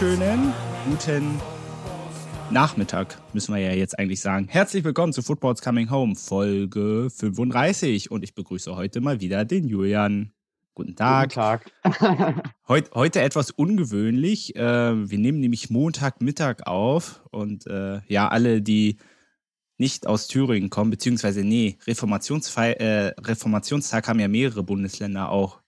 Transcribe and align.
wunderschönen 0.00 0.54
guten 0.88 1.40
Nachmittag, 2.50 3.18
müssen 3.34 3.54
wir 3.54 3.60
ja 3.60 3.72
jetzt 3.72 3.98
eigentlich 3.98 4.22
sagen. 4.22 4.48
Herzlich 4.48 4.82
willkommen 4.82 5.12
zu 5.12 5.20
Football's 5.20 5.60
Coming 5.60 5.90
Home, 5.90 6.16
Folge 6.16 7.10
35. 7.14 8.10
Und 8.10 8.24
ich 8.24 8.34
begrüße 8.34 8.74
heute 8.74 9.02
mal 9.02 9.20
wieder 9.20 9.44
den 9.44 9.68
Julian. 9.68 10.32
Guten 10.72 10.96
Tag. 10.96 11.34
Guten 11.84 11.94
Tag. 11.98 12.54
Heut, 12.68 12.90
heute 12.94 13.20
etwas 13.20 13.50
ungewöhnlich. 13.50 14.56
Äh, 14.56 15.10
wir 15.10 15.18
nehmen 15.18 15.38
nämlich 15.38 15.68
Montagmittag 15.68 16.66
auf. 16.66 17.22
Und 17.30 17.66
äh, 17.66 18.00
ja, 18.06 18.28
alle, 18.28 18.62
die 18.62 18.96
nicht 19.76 20.06
aus 20.06 20.28
Thüringen 20.28 20.70
kommen, 20.70 20.90
beziehungsweise 20.90 21.44
nee, 21.44 21.76
Reformationsfei 21.86 22.72
äh, 22.72 23.08
Reformationstag 23.20 24.08
haben 24.08 24.18
ja 24.20 24.28
mehrere 24.28 24.62
Bundesländer 24.62 25.28
auch, 25.28 25.60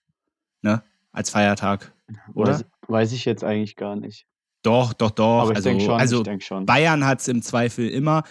ne? 0.63 0.83
Als 1.13 1.29
Feiertag, 1.29 1.93
oder? 2.33 2.63
Weiß, 2.89 3.13
ich 3.13 3.25
jetzt 3.25 3.45
eigentlich 3.45 3.77
gar 3.77 3.97
nicht. 3.97 4.27
Doch, 4.63 4.93
doch, 4.93 5.11
doch. 5.11 5.43
Aber 5.43 5.51
ich 5.51 5.57
also, 5.57 5.69
denke 5.69 5.85
schon, 5.85 6.01
also 6.01 6.17
ich 6.19 6.23
denk 6.23 6.43
schon. 6.43 6.67
Bayern 6.67 7.05
hat 7.05 7.21
es 7.21 7.29
im 7.29 7.43
Zweifel 7.43 7.89
immer, 7.89 8.23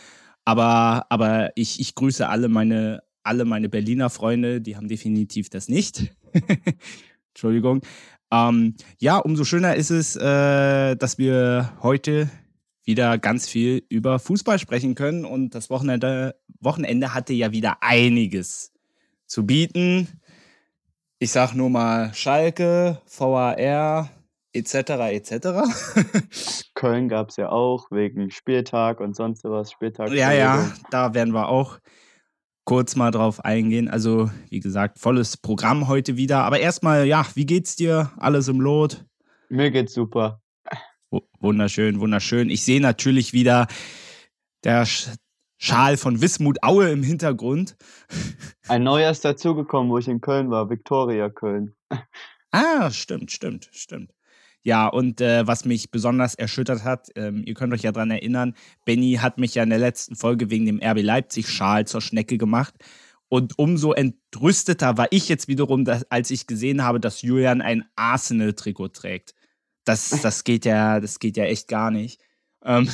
aber, 0.46 1.06
aber 1.10 1.52
ich, 1.56 1.80
ich 1.80 1.96
grüße 1.96 2.28
alle 2.28 2.48
meine, 2.48 3.04
alle 3.24 3.46
meine 3.46 3.70
Berliner 3.70 4.10
Freunde, 4.10 4.62
die 4.62 4.76
haben 4.76 4.88
definitiv 4.88 5.50
das 5.50 5.68
nicht. 5.68 6.16
Entschuldigung. 7.30 7.82
Ähm, 8.32 8.76
ja, 9.00 9.18
umso 9.18 9.44
schöner 9.44 9.76
ist 9.76 9.90
es, 9.90 10.16
äh, 10.16 10.96
dass 10.96 11.18
wir 11.18 11.74
heute 11.82 12.30
wieder 12.84 13.18
ganz 13.18 13.48
viel 13.48 13.84
über 13.90 14.20
Fußball 14.20 14.58
sprechen 14.58 14.96
können 14.96 15.26
und 15.26 15.54
das 15.54 15.70
Wochenende, 15.70 16.36
Wochenende 16.60 17.14
hatte 17.14 17.34
ja 17.34 17.52
wieder 17.52 17.84
einiges 17.84 18.74
zu 19.28 19.46
bieten. 19.46 20.08
Ich 21.20 21.32
sag 21.32 21.54
nur 21.54 21.70
mal 21.70 22.14
Schalke, 22.14 23.02
VAR, 23.06 24.10
etc. 24.54 24.74
etc. 25.12 25.34
Köln 26.76 27.10
gab 27.10 27.30
es 27.30 27.38
ja 27.38 27.50
auch 27.50 27.90
wegen 27.92 28.32
Spieltag 28.32 29.00
und 29.00 29.16
sonst 29.16 29.44
was. 29.44 29.72
Spieltag. 29.72 30.12
ja, 30.12 30.32
ja, 30.32 30.72
da 30.90 31.14
werden 31.14 31.34
wir 31.34 31.48
auch 31.50 31.80
kurz 32.66 32.96
mal 32.96 33.12
drauf 33.12 33.44
eingehen. 33.44 33.88
Also, 33.88 34.30
wie 34.50 34.60
gesagt, 34.60 35.00
volles 35.00 35.38
Programm 35.38 35.88
heute 35.88 36.16
wieder. 36.18 36.44
Aber 36.44 36.60
erstmal, 36.60 37.06
ja, 37.08 37.26
wie 37.36 37.46
geht's 37.46 37.76
dir? 37.76 38.12
Alles 38.18 38.48
im 38.48 38.60
Lot? 38.62 39.06
Mir 39.50 39.72
geht's 39.72 39.94
super. 39.94 40.42
W- 41.12 41.20
Wunderschön, 41.40 42.00
wunderschön. 42.00 42.50
Ich 42.50 42.64
sehe 42.64 42.80
natürlich 42.82 43.34
wieder 43.34 43.68
der 44.64 44.86
Sch 44.86 45.10
Schal 45.64 45.96
von 45.98 46.22
Wismut 46.22 46.64
Aue 46.64 46.90
im 46.90 47.04
Hintergrund. 47.04 47.76
Ein 48.68 48.82
neuer 48.84 49.12
ist 49.12 49.24
dazugekommen, 49.24 49.92
wo 49.92 50.00
ich 50.00 50.08
in 50.08 50.20
Köln 50.20 50.50
war. 50.50 50.72
Viktoria 50.72 51.30
Köln. 51.30 51.76
Ah, 52.52 52.90
stimmt, 52.90 53.32
stimmt, 53.32 53.70
stimmt. 53.72 54.12
Ja, 54.64 54.88
und 54.88 55.22
äh, 55.22 55.48
was 55.48 55.66
mich 55.66 55.90
besonders 55.90 56.36
erschüttert 56.36 56.84
hat, 56.84 57.10
ähm, 57.16 57.44
ihr 57.46 57.56
könnt 57.56 57.74
euch 57.74 57.82
ja 57.82 57.92
dran 57.92 58.12
erinnern, 58.12 58.54
Benny 58.86 59.16
hat 59.16 59.40
mich 59.40 59.56
ja 59.56 59.64
in 59.64 59.72
der 59.72 59.80
letzten 59.80 60.16
Folge 60.16 60.52
wegen 60.52 60.68
dem 60.68 60.80
RB 60.84 61.02
Leipzig-Schal 61.02 61.88
zur 61.88 62.02
Schnecke 62.02 62.38
gemacht. 62.38 62.76
Und 63.28 63.58
umso 63.58 63.94
entrüsteter 63.94 64.98
war 64.98 65.08
ich 65.10 65.30
jetzt 65.30 65.48
wiederum, 65.48 65.86
dass, 65.86 66.04
als 66.12 66.30
ich 66.32 66.48
gesehen 66.48 66.84
habe, 66.84 67.00
dass 67.00 67.22
Julian 67.22 67.62
ein 67.62 67.86
Arsenal-Trikot 67.96 68.90
trägt. 68.90 69.34
Das, 69.84 70.10
das 70.22 70.44
geht 70.44 70.66
ja, 70.66 71.00
das 71.00 71.18
geht 71.18 71.38
ja 71.38 71.46
echt 71.46 71.68
gar 71.68 71.90
nicht. 71.90 72.22
Ähm, 72.64 72.88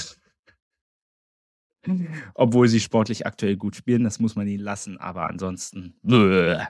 obwohl 2.34 2.68
sie 2.68 2.80
sportlich 2.80 3.26
aktuell 3.26 3.58
gut 3.58 3.76
spielen, 3.76 4.04
das 4.04 4.20
muss 4.20 4.36
man 4.36 4.48
ihnen 4.48 4.64
lassen, 4.64 4.98
aber 4.98 5.30
ansonsten. 5.30 5.96
Bäh. 6.02 6.64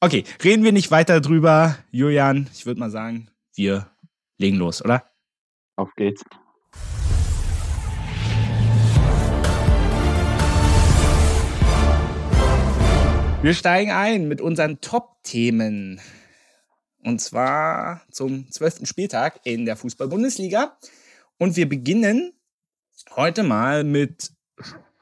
Okay, 0.00 0.24
reden 0.44 0.62
wir 0.62 0.72
nicht 0.72 0.90
weiter 0.90 1.20
drüber. 1.20 1.78
Julian, 1.90 2.48
ich 2.52 2.66
würde 2.66 2.80
mal 2.80 2.90
sagen, 2.90 3.30
wir 3.54 3.90
legen 4.38 4.56
los, 4.56 4.84
oder? 4.84 5.04
Auf 5.76 5.94
geht's. 5.94 6.22
Wir 13.42 13.54
steigen 13.54 13.92
ein 13.92 14.26
mit 14.26 14.40
unseren 14.40 14.80
Top-Themen. 14.80 16.00
Und 17.04 17.20
zwar 17.20 18.02
zum 18.10 18.50
zwölften 18.50 18.86
Spieltag 18.86 19.40
in 19.44 19.66
der 19.66 19.76
Fußball-Bundesliga. 19.76 20.76
Und 21.38 21.56
wir 21.56 21.68
beginnen 21.68 22.32
heute 23.14 23.44
mal 23.44 23.84
mit 23.84 24.32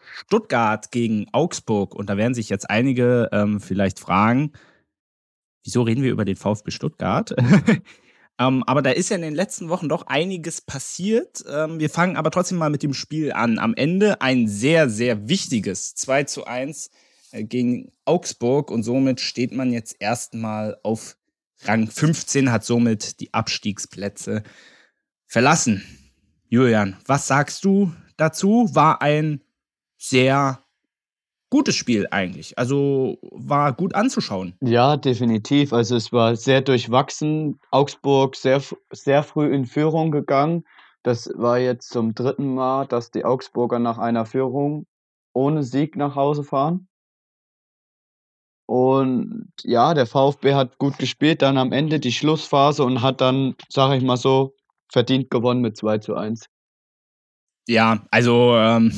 Stuttgart 0.00 0.90
gegen 0.90 1.26
Augsburg. 1.32 1.94
Und 1.94 2.10
da 2.10 2.16
werden 2.16 2.34
sich 2.34 2.50
jetzt 2.50 2.68
einige 2.68 3.30
ähm, 3.32 3.60
vielleicht 3.60 3.98
fragen, 3.98 4.52
wieso 5.64 5.82
reden 5.82 6.02
wir 6.02 6.12
über 6.12 6.24
den 6.24 6.36
VfB 6.36 6.70
Stuttgart? 6.70 7.34
ähm, 8.38 8.64
aber 8.64 8.82
da 8.82 8.90
ist 8.90 9.10
ja 9.10 9.16
in 9.16 9.22
den 9.22 9.34
letzten 9.34 9.68
Wochen 9.68 9.88
doch 9.88 10.06
einiges 10.06 10.60
passiert. 10.60 11.44
Ähm, 11.48 11.78
wir 11.78 11.88
fangen 11.88 12.16
aber 12.16 12.30
trotzdem 12.30 12.58
mal 12.58 12.70
mit 12.70 12.82
dem 12.82 12.94
Spiel 12.94 13.32
an. 13.32 13.58
Am 13.58 13.74
Ende 13.74 14.20
ein 14.20 14.48
sehr, 14.48 14.90
sehr 14.90 15.28
wichtiges 15.28 15.94
2 15.94 16.24
zu 16.24 16.44
1 16.44 16.90
äh, 17.30 17.44
gegen 17.44 17.92
Augsburg 18.04 18.70
und 18.70 18.82
somit 18.82 19.20
steht 19.20 19.52
man 19.52 19.72
jetzt 19.72 19.96
erstmal 20.00 20.78
auf 20.82 21.16
Rang 21.62 21.88
15, 21.88 22.50
hat 22.50 22.64
somit 22.64 23.20
die 23.20 23.32
Abstiegsplätze 23.32 24.42
verlassen. 25.26 25.84
Julian, 26.48 26.96
was 27.06 27.26
sagst 27.28 27.64
du 27.64 27.92
dazu? 28.16 28.68
War 28.72 29.00
ein 29.00 29.42
sehr 29.96 30.63
gutes 31.54 31.76
Spiel 31.76 32.08
eigentlich. 32.10 32.58
Also 32.58 33.16
war 33.30 33.72
gut 33.72 33.94
anzuschauen. 33.94 34.56
Ja, 34.60 34.96
definitiv. 34.96 35.72
Also 35.72 35.94
es 35.94 36.12
war 36.12 36.34
sehr 36.34 36.62
durchwachsen. 36.62 37.60
Augsburg 37.70 38.34
sehr, 38.34 38.60
sehr 38.90 39.22
früh 39.22 39.54
in 39.54 39.64
Führung 39.64 40.10
gegangen. 40.10 40.64
Das 41.04 41.30
war 41.36 41.60
jetzt 41.60 41.90
zum 41.90 42.12
dritten 42.12 42.56
Mal, 42.56 42.86
dass 42.86 43.12
die 43.12 43.24
Augsburger 43.24 43.78
nach 43.78 43.98
einer 43.98 44.26
Führung 44.26 44.86
ohne 45.32 45.62
Sieg 45.62 45.94
nach 45.94 46.16
Hause 46.16 46.42
fahren. 46.42 46.88
Und 48.66 49.52
ja, 49.62 49.94
der 49.94 50.06
VfB 50.06 50.54
hat 50.54 50.78
gut 50.78 50.98
gespielt, 50.98 51.40
dann 51.40 51.56
am 51.56 51.70
Ende 51.70 52.00
die 52.00 52.10
Schlussphase 52.10 52.82
und 52.82 53.00
hat 53.00 53.20
dann, 53.20 53.54
sage 53.68 53.94
ich 53.96 54.02
mal 54.02 54.16
so, 54.16 54.56
verdient 54.90 55.30
gewonnen 55.30 55.60
mit 55.60 55.76
2 55.76 55.98
zu 55.98 56.16
1. 56.16 56.46
Ja, 57.68 58.04
also 58.10 58.56
ähm, 58.56 58.92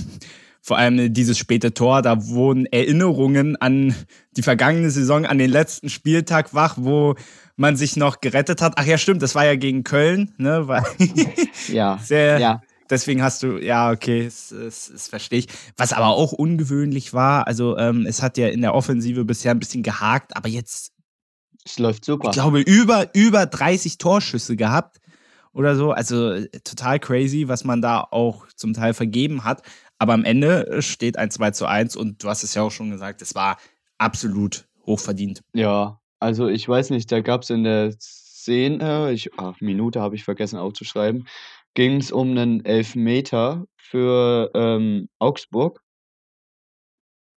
vor 0.67 0.79
allem 0.79 1.15
dieses 1.15 1.39
späte 1.39 1.75
Tor, 1.75 2.03
da 2.03 2.27
wurden 2.27 2.67
Erinnerungen 2.67 3.55
an 3.55 3.95
die 4.37 4.43
vergangene 4.43 4.91
Saison, 4.91 5.25
an 5.25 5.39
den 5.39 5.49
letzten 5.49 5.89
Spieltag 5.89 6.55
wach, 6.55 6.75
wo 6.77 7.15
man 7.55 7.77
sich 7.77 7.95
noch 7.95 8.21
gerettet 8.21 8.61
hat. 8.61 8.73
Ach 8.75 8.85
ja, 8.85 8.99
stimmt, 8.99 9.23
das 9.23 9.37
war 9.37 9.45
ja 9.45 9.55
gegen 9.55 9.85
Köln, 9.85 10.35
ne? 10.39 10.67
Weil 10.67 10.83
Ja, 11.69 12.01
sehr, 12.03 12.41
ja, 12.41 12.63
Deswegen 12.91 13.23
hast 13.23 13.45
du, 13.45 13.59
ja, 13.59 13.93
okay, 13.93 14.25
das, 14.25 14.49
das, 14.49 14.91
das 14.93 15.07
verstehe 15.07 15.39
ich. 15.39 15.49
Was 15.77 15.93
aber 15.93 16.09
auch 16.09 16.33
ungewöhnlich 16.33 17.15
war, 17.15 17.47
also 17.47 17.79
ähm, 17.79 18.05
es 18.05 18.21
hat 18.21 18.37
ja 18.37 18.49
in 18.49 18.61
der 18.61 18.75
Offensive 18.75 19.25
bisher 19.25 19.53
ein 19.53 19.61
bisschen 19.61 19.85
gehakt, 19.85 20.37
aber 20.37 20.49
jetzt, 20.49 20.91
es 21.65 21.79
läuft 21.79 22.05
super. 22.05 22.29
ich 22.29 22.33
glaube, 22.35 22.59
über, 22.61 23.15
über 23.15 23.47
30 23.47 23.99
Torschüsse 23.99 24.57
gehabt 24.57 24.99
oder 25.57 25.75
so. 25.75 25.93
Also 25.93 26.33
äh, 26.33 26.49
total 26.65 27.01
crazy, 27.01 27.49
was 27.49 27.65
man 27.65 27.81
da 27.81 28.01
auch 28.11 28.47
zum 28.57 28.75
Teil 28.75 28.93
vergeben 28.93 29.43
hat. 29.45 29.63
Aber 29.99 30.15
am 30.15 30.25
Ende 30.25 30.67
äh, 30.67 30.83
steht 30.83 31.19
ein 31.19 31.31
2 31.31 31.51
zu 31.53 31.67
1 31.67 31.97
und 31.97 32.23
du 32.23 32.29
hast 32.29 32.43
es 32.43 32.55
ja 32.55 32.63
auch 32.63 32.71
schon 32.71 32.91
gesagt, 32.91 33.23
es 33.23 33.35
war 33.35 33.59
absolut 33.99 34.69
hochverdient. 34.85 35.43
Ja, 35.53 36.01
also 36.21 36.49
ich 36.49 36.69
weiß 36.69 36.91
nicht, 36.91 37.11
da 37.11 37.21
gab 37.21 37.43
es 37.43 37.51
in 37.51 37.65
der 37.65 37.93
Szene, 37.99 39.13
ich, 39.13 39.31
ach, 39.39 39.61
Minute 39.61 40.01
habe 40.01 40.15
ich 40.15 40.25
vergessen 40.25 40.59
aufzuschreiben, 40.59 41.27
ging 41.75 41.97
es 41.97 42.13
um 42.13 42.31
einen 42.31 42.65
Elfmeter 42.65 43.67
für 43.77 44.51
ähm, 44.55 45.09
Augsburg, 45.19 45.83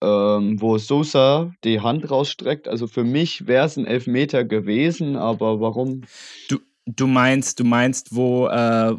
ähm, 0.03 0.61
wo 0.61 0.79
Sosa 0.79 1.53
die 1.65 1.81
Hand 1.81 2.11
rausstreckt. 2.11 2.69
Also 2.69 2.87
für 2.87 3.05
mich 3.05 3.47
wäre 3.47 3.67
es 3.67 3.77
ein 3.77 3.87
Elfmeter 3.87 4.45
gewesen, 4.45 5.17
aber 5.17 5.61
warum? 5.61 6.03
Du, 6.49 6.59
du 6.87 7.07
meinst, 7.07 7.59
du 7.61 7.65
meinst, 7.65 8.15
wo, 8.15 8.47
äh, 8.47 8.95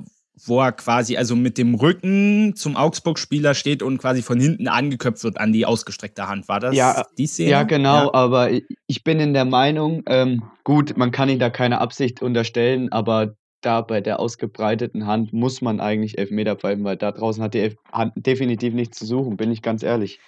wo 0.45 0.61
er 0.61 0.71
quasi 0.71 1.17
also 1.17 1.35
mit 1.35 1.57
dem 1.57 1.75
Rücken 1.75 2.53
zum 2.55 2.75
Augsburg-Spieler 2.75 3.53
steht 3.53 3.83
und 3.83 3.97
quasi 3.97 4.21
von 4.21 4.39
hinten 4.39 4.67
angeköpft 4.67 5.23
wird 5.23 5.39
an 5.39 5.53
die 5.53 5.65
ausgestreckte 5.65 6.27
Hand. 6.27 6.47
War 6.47 6.59
das 6.59 6.75
Ja, 6.75 7.05
die 7.17 7.27
Szene? 7.27 7.49
Ja, 7.51 7.63
genau, 7.63 8.05
Ja. 8.05 8.13
aber 8.13 8.49
ich 8.87 9.03
bin 9.03 9.19
in 9.19 9.33
der 9.33 9.45
Meinung, 9.45 10.03
ähm, 10.07 10.43
gut, 10.63 10.97
man 10.97 11.11
kann 11.11 11.29
ihm 11.29 11.39
da 11.39 11.49
keine 11.49 11.81
Absicht 11.81 12.21
unterstellen, 12.21 12.91
aber 12.91 13.35
da 13.61 13.81
bei 13.81 13.99
der 13.99 14.19
ausgebreiteten 14.19 15.05
Hand 15.05 15.33
muss 15.33 15.61
man 15.61 15.79
eigentlich 15.81 16.17
Elfmeter 16.17 16.55
pfeifen, 16.55 16.83
weil 16.85 16.95
da 16.97 17.11
draußen 17.11 17.43
hat 17.43 17.53
die 17.53 17.59
Elf 17.59 17.75
Hand 17.91 18.13
definitiv 18.15 18.73
nichts 18.73 18.97
zu 18.97 19.05
suchen, 19.05 19.35
bin 19.35 19.51
ich 19.51 19.61
ganz 19.61 19.83
ehrlich. 19.83 20.19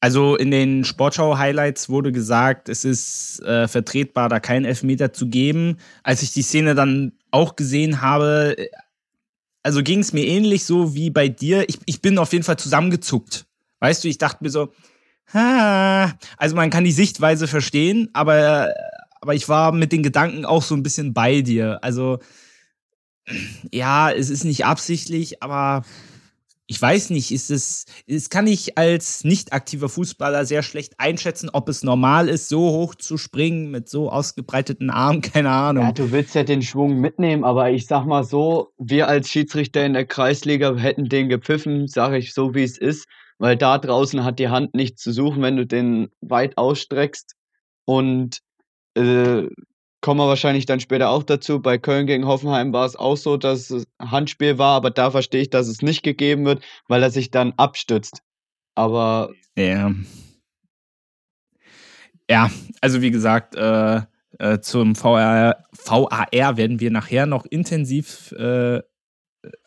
Also 0.00 0.36
in 0.36 0.50
den 0.50 0.84
Sportschau-Highlights 0.84 1.88
wurde 1.88 2.12
gesagt, 2.12 2.68
es 2.68 2.84
ist 2.84 3.40
äh, 3.44 3.66
vertretbar, 3.66 4.28
da 4.28 4.40
keinen 4.40 4.64
Elfmeter 4.64 5.12
zu 5.12 5.28
geben. 5.28 5.78
Als 6.02 6.22
ich 6.22 6.32
die 6.32 6.42
Szene 6.42 6.74
dann 6.74 7.12
auch 7.30 7.56
gesehen 7.56 8.02
habe, 8.02 8.54
äh, 8.58 8.68
also 9.66 9.82
ging 9.82 9.98
es 9.98 10.12
mir 10.12 10.24
ähnlich 10.24 10.64
so 10.64 10.94
wie 10.94 11.10
bei 11.10 11.28
dir. 11.28 11.68
Ich, 11.68 11.80
ich 11.86 12.00
bin 12.00 12.18
auf 12.18 12.32
jeden 12.32 12.44
Fall 12.44 12.56
zusammengezuckt. 12.56 13.46
Weißt 13.80 14.04
du, 14.04 14.08
ich 14.08 14.16
dachte 14.16 14.44
mir 14.44 14.50
so, 14.50 14.72
ha, 15.34 16.14
also 16.36 16.54
man 16.54 16.70
kann 16.70 16.84
die 16.84 16.92
Sichtweise 16.92 17.48
verstehen, 17.48 18.08
aber, 18.12 18.72
aber 19.20 19.34
ich 19.34 19.48
war 19.48 19.72
mit 19.72 19.90
den 19.90 20.04
Gedanken 20.04 20.44
auch 20.44 20.62
so 20.62 20.76
ein 20.76 20.84
bisschen 20.84 21.14
bei 21.14 21.40
dir. 21.40 21.80
Also 21.82 22.20
ja, 23.72 24.08
es 24.12 24.30
ist 24.30 24.44
nicht 24.44 24.64
absichtlich, 24.64 25.42
aber 25.42 25.84
ich 26.68 26.82
weiß 26.82 27.10
nicht, 27.10 27.30
ist 27.30 27.50
es, 27.50 27.84
es 28.06 28.28
kann 28.28 28.46
ich 28.46 28.76
als 28.76 29.22
nicht 29.22 29.52
aktiver 29.52 29.88
Fußballer 29.88 30.44
sehr 30.44 30.62
schlecht 30.62 30.94
einschätzen, 30.98 31.48
ob 31.52 31.68
es 31.68 31.84
normal 31.84 32.28
ist, 32.28 32.48
so 32.48 32.60
hoch 32.60 32.96
zu 32.96 33.18
springen 33.18 33.70
mit 33.70 33.88
so 33.88 34.10
ausgebreiteten 34.10 34.90
Armen, 34.90 35.20
keine 35.22 35.50
Ahnung. 35.50 35.84
Ja, 35.84 35.92
du 35.92 36.10
willst 36.10 36.34
ja 36.34 36.42
den 36.42 36.62
Schwung 36.62 37.00
mitnehmen, 37.00 37.44
aber 37.44 37.70
ich 37.70 37.86
sag 37.86 38.04
mal 38.04 38.24
so, 38.24 38.72
wir 38.78 39.06
als 39.08 39.28
Schiedsrichter 39.28 39.84
in 39.86 39.92
der 39.92 40.06
Kreisliga 40.06 40.74
hätten 40.74 41.08
den 41.08 41.28
gepfiffen, 41.28 41.86
sage 41.86 42.18
ich 42.18 42.34
so, 42.34 42.54
wie 42.54 42.64
es 42.64 42.78
ist, 42.78 43.06
weil 43.38 43.56
da 43.56 43.78
draußen 43.78 44.24
hat 44.24 44.38
die 44.38 44.48
Hand 44.48 44.74
nichts 44.74 45.02
zu 45.02 45.12
suchen, 45.12 45.42
wenn 45.42 45.56
du 45.56 45.66
den 45.66 46.08
weit 46.20 46.58
ausstreckst 46.58 47.34
und 47.84 48.40
äh, 48.94 49.44
kommen 50.00 50.20
wir 50.20 50.28
wahrscheinlich 50.28 50.66
dann 50.66 50.80
später 50.80 51.10
auch 51.10 51.22
dazu. 51.22 51.60
Bei 51.60 51.78
Köln 51.78 52.06
gegen 52.06 52.26
Hoffenheim 52.26 52.72
war 52.72 52.86
es 52.86 52.96
auch 52.96 53.16
so, 53.16 53.36
dass 53.36 53.70
es 53.70 53.84
Handspiel 54.00 54.58
war, 54.58 54.76
aber 54.76 54.90
da 54.90 55.10
verstehe 55.10 55.42
ich, 55.42 55.50
dass 55.50 55.68
es 55.68 55.82
nicht 55.82 56.02
gegeben 56.02 56.44
wird, 56.44 56.62
weil 56.88 57.02
er 57.02 57.10
sich 57.10 57.30
dann 57.30 57.52
abstützt. 57.56 58.22
Aber. 58.74 59.32
Ja. 59.56 59.92
Ja, 62.28 62.50
also 62.80 63.02
wie 63.02 63.10
gesagt, 63.10 63.54
äh, 63.54 64.00
äh, 64.38 64.60
zum 64.60 64.94
VR, 64.94 65.64
VAR 65.72 66.56
werden 66.56 66.80
wir 66.80 66.90
nachher 66.90 67.26
noch 67.26 67.46
intensiv, 67.46 68.32
äh, 68.32 68.82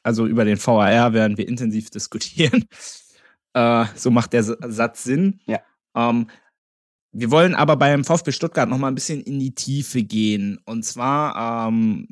also 0.04 0.28
über 0.28 0.46
den 0.46 0.58
VAR 0.58 1.14
werden 1.14 1.38
wir 1.38 1.48
intensiv 1.48 1.90
diskutieren. 1.90 2.66
Äh, 3.56 3.86
so 3.96 4.12
macht 4.12 4.34
der 4.34 4.44
Satz 4.44 5.04
Sinn. 5.04 5.40
Ja. 5.48 5.60
Ähm, 5.96 6.28
wir 7.12 7.32
wollen 7.32 7.56
aber 7.56 7.76
beim 7.76 8.04
VfB 8.04 8.32
Stuttgart 8.32 8.70
noch 8.70 8.78
mal 8.78 8.88
ein 8.88 8.96
bisschen 8.96 9.22
in 9.22 9.40
die 9.40 9.56
Tiefe 9.56 10.04
gehen. 10.04 10.60
Und 10.66 10.86
zwar, 10.86 11.68
ähm, 11.68 12.08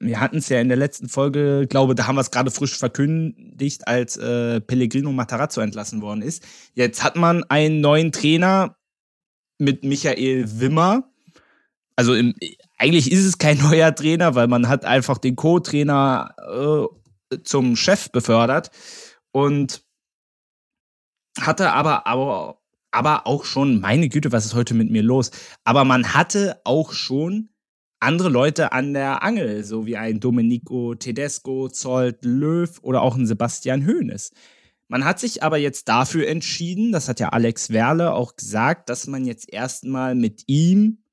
wir 0.00 0.20
hatten 0.20 0.38
es 0.38 0.48
ja 0.48 0.60
in 0.60 0.68
der 0.68 0.76
letzten 0.76 1.08
Folge, 1.08 1.66
glaube, 1.68 1.94
da 1.94 2.06
haben 2.06 2.16
wir 2.16 2.22
es 2.22 2.30
gerade 2.30 2.50
frisch 2.50 2.76
verkündigt, 2.76 3.86
als 3.86 4.16
äh, 4.16 4.60
Pellegrino 4.60 5.12
Matarazzo 5.12 5.60
entlassen 5.60 6.02
worden 6.02 6.22
ist. 6.22 6.44
Jetzt 6.74 7.04
hat 7.04 7.16
man 7.16 7.44
einen 7.44 7.80
neuen 7.80 8.10
Trainer 8.10 8.76
mit 9.58 9.84
Michael 9.84 10.60
Wimmer. 10.60 11.04
Also 11.94 12.14
im, 12.14 12.34
eigentlich 12.78 13.12
ist 13.12 13.24
es 13.24 13.38
kein 13.38 13.58
neuer 13.62 13.94
Trainer, 13.94 14.34
weil 14.34 14.48
man 14.48 14.68
hat 14.68 14.84
einfach 14.84 15.18
den 15.18 15.36
Co-Trainer 15.36 16.34
äh, 17.30 17.36
zum 17.44 17.76
Chef 17.76 18.10
befördert 18.10 18.70
und 19.30 19.84
hatte 21.38 21.72
aber, 21.72 22.06
aber 22.08 22.59
aber 22.90 23.26
auch 23.26 23.44
schon, 23.44 23.80
meine 23.80 24.08
Güte, 24.08 24.32
was 24.32 24.46
ist 24.46 24.54
heute 24.54 24.74
mit 24.74 24.90
mir 24.90 25.02
los? 25.02 25.30
Aber 25.64 25.84
man 25.84 26.14
hatte 26.14 26.60
auch 26.64 26.92
schon 26.92 27.50
andere 28.00 28.30
Leute 28.30 28.72
an 28.72 28.94
der 28.94 29.22
Angel, 29.22 29.62
so 29.62 29.86
wie 29.86 29.96
ein 29.96 30.20
Domenico 30.20 30.94
Tedesco, 30.94 31.68
Zolt, 31.68 32.24
Löw 32.24 32.70
oder 32.82 33.02
auch 33.02 33.16
ein 33.16 33.26
Sebastian 33.26 33.86
Hoeneß. 33.86 34.32
Man 34.88 35.04
hat 35.04 35.20
sich 35.20 35.42
aber 35.42 35.58
jetzt 35.58 35.88
dafür 35.88 36.26
entschieden, 36.26 36.90
das 36.90 37.08
hat 37.08 37.20
ja 37.20 37.28
Alex 37.28 37.70
Werle 37.70 38.12
auch 38.12 38.34
gesagt, 38.34 38.88
dass 38.88 39.06
man 39.06 39.24
jetzt 39.24 39.52
erstmal 39.52 40.14
mit 40.14 40.44
ihm 40.48 41.04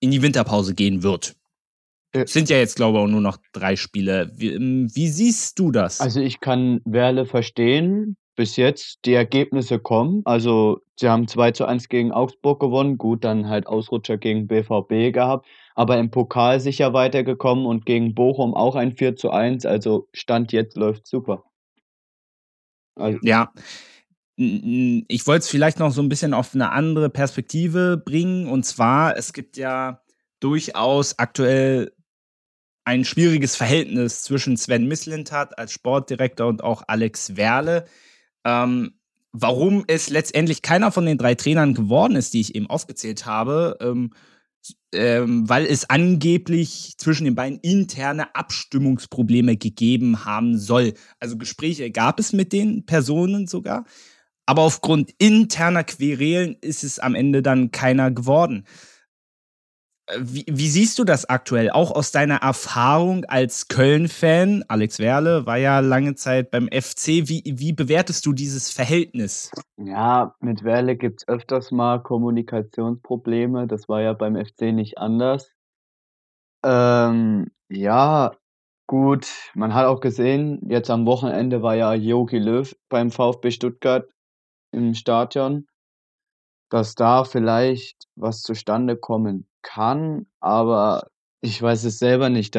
in 0.00 0.10
die 0.10 0.22
Winterpause 0.22 0.74
gehen 0.74 1.02
wird. 1.02 1.36
Es 2.12 2.32
sind 2.32 2.48
ja 2.48 2.56
jetzt, 2.56 2.74
glaube 2.74 2.98
ich, 2.98 3.04
auch 3.04 3.08
nur 3.08 3.20
noch 3.20 3.38
drei 3.52 3.76
Spiele. 3.76 4.32
Wie, 4.34 4.58
wie 4.58 5.08
siehst 5.08 5.60
du 5.60 5.70
das? 5.70 6.00
Also 6.00 6.20
ich 6.20 6.40
kann 6.40 6.80
Werle 6.84 7.24
verstehen, 7.24 8.16
bis 8.40 8.56
jetzt 8.56 9.04
die 9.04 9.12
Ergebnisse 9.12 9.78
kommen. 9.78 10.22
Also 10.24 10.80
sie 10.98 11.10
haben 11.10 11.28
2 11.28 11.50
zu 11.50 11.66
1 11.66 11.90
gegen 11.90 12.10
Augsburg 12.10 12.58
gewonnen, 12.58 12.96
gut, 12.96 13.22
dann 13.22 13.50
halt 13.50 13.66
Ausrutscher 13.66 14.16
gegen 14.16 14.46
BVB 14.46 15.12
gehabt, 15.12 15.46
aber 15.74 15.98
im 15.98 16.10
Pokal 16.10 16.58
sicher 16.58 16.94
weitergekommen 16.94 17.66
und 17.66 17.84
gegen 17.84 18.14
Bochum 18.14 18.54
auch 18.54 18.76
ein 18.76 18.96
4 18.96 19.16
zu 19.16 19.30
1. 19.30 19.66
Also 19.66 20.08
Stand 20.14 20.52
jetzt 20.52 20.78
läuft 20.78 21.06
super. 21.06 21.44
Also, 22.94 23.18
ja. 23.20 23.52
Ich 24.38 25.26
wollte 25.26 25.40
es 25.40 25.50
vielleicht 25.50 25.78
noch 25.78 25.90
so 25.90 26.00
ein 26.00 26.08
bisschen 26.08 26.32
auf 26.32 26.54
eine 26.54 26.72
andere 26.72 27.10
Perspektive 27.10 27.98
bringen. 28.02 28.48
Und 28.48 28.64
zwar, 28.64 29.18
es 29.18 29.34
gibt 29.34 29.58
ja 29.58 30.00
durchaus 30.40 31.18
aktuell 31.18 31.92
ein 32.84 33.04
schwieriges 33.04 33.54
Verhältnis 33.54 34.22
zwischen 34.22 34.56
Sven 34.56 34.88
Mislintat 34.88 35.58
als 35.58 35.72
Sportdirektor 35.72 36.46
und 36.46 36.64
auch 36.64 36.84
Alex 36.86 37.36
Werle. 37.36 37.84
Ähm, 38.44 38.92
warum 39.32 39.84
es 39.86 40.10
letztendlich 40.10 40.62
keiner 40.62 40.92
von 40.92 41.06
den 41.06 41.18
drei 41.18 41.34
Trainern 41.34 41.74
geworden 41.74 42.16
ist, 42.16 42.34
die 42.34 42.40
ich 42.40 42.54
eben 42.54 42.68
aufgezählt 42.68 43.26
habe, 43.26 43.76
ähm, 43.80 44.12
ähm, 44.92 45.48
weil 45.48 45.66
es 45.66 45.88
angeblich 45.88 46.94
zwischen 46.98 47.24
den 47.24 47.34
beiden 47.34 47.60
interne 47.60 48.34
Abstimmungsprobleme 48.34 49.56
gegeben 49.56 50.24
haben 50.24 50.58
soll. 50.58 50.94
Also 51.18 51.38
Gespräche 51.38 51.90
gab 51.90 52.18
es 52.18 52.32
mit 52.32 52.52
den 52.52 52.84
Personen 52.84 53.46
sogar, 53.46 53.84
aber 54.46 54.62
aufgrund 54.62 55.12
interner 55.18 55.84
Querelen 55.84 56.56
ist 56.60 56.82
es 56.82 56.98
am 56.98 57.14
Ende 57.14 57.40
dann 57.40 57.70
keiner 57.70 58.10
geworden. 58.10 58.64
Wie, 60.18 60.44
wie, 60.48 60.68
siehst 60.68 60.98
du 60.98 61.04
das 61.04 61.28
aktuell? 61.28 61.70
Auch 61.70 61.90
aus 61.92 62.12
deiner 62.12 62.36
Erfahrung 62.36 63.24
als 63.26 63.68
Köln-Fan, 63.68 64.64
Alex 64.68 64.98
Werle 64.98 65.46
war 65.46 65.56
ja 65.56 65.80
lange 65.80 66.14
Zeit 66.14 66.50
beim 66.50 66.68
FC. 66.68 67.28
Wie, 67.28 67.42
wie 67.44 67.72
bewertest 67.72 68.24
du 68.26 68.32
dieses 68.32 68.70
Verhältnis? 68.70 69.50
Ja, 69.76 70.34
mit 70.40 70.64
Werle 70.64 70.96
gibt 70.96 71.22
es 71.22 71.28
öfters 71.28 71.70
mal 71.70 72.02
Kommunikationsprobleme. 72.02 73.66
Das 73.66 73.88
war 73.88 74.00
ja 74.00 74.12
beim 74.12 74.36
FC 74.36 74.72
nicht 74.72 74.98
anders. 74.98 75.52
Ähm, 76.64 77.50
ja, 77.68 78.32
gut. 78.86 79.28
Man 79.54 79.74
hat 79.74 79.86
auch 79.86 80.00
gesehen, 80.00 80.60
jetzt 80.68 80.90
am 80.90 81.06
Wochenende 81.06 81.62
war 81.62 81.74
ja 81.74 81.94
Jogi 81.94 82.38
Löw 82.38 82.74
beim 82.88 83.10
VfB 83.10 83.50
Stuttgart 83.50 84.08
im 84.72 84.94
Stadion, 84.94 85.66
dass 86.70 86.94
da 86.94 87.24
vielleicht 87.24 88.06
was 88.16 88.42
zustande 88.42 88.96
kommen 88.96 89.49
kann, 89.62 90.26
aber 90.40 91.06
ich 91.40 91.60
weiß 91.60 91.84
es 91.84 91.98
selber 91.98 92.28
nicht. 92.28 92.56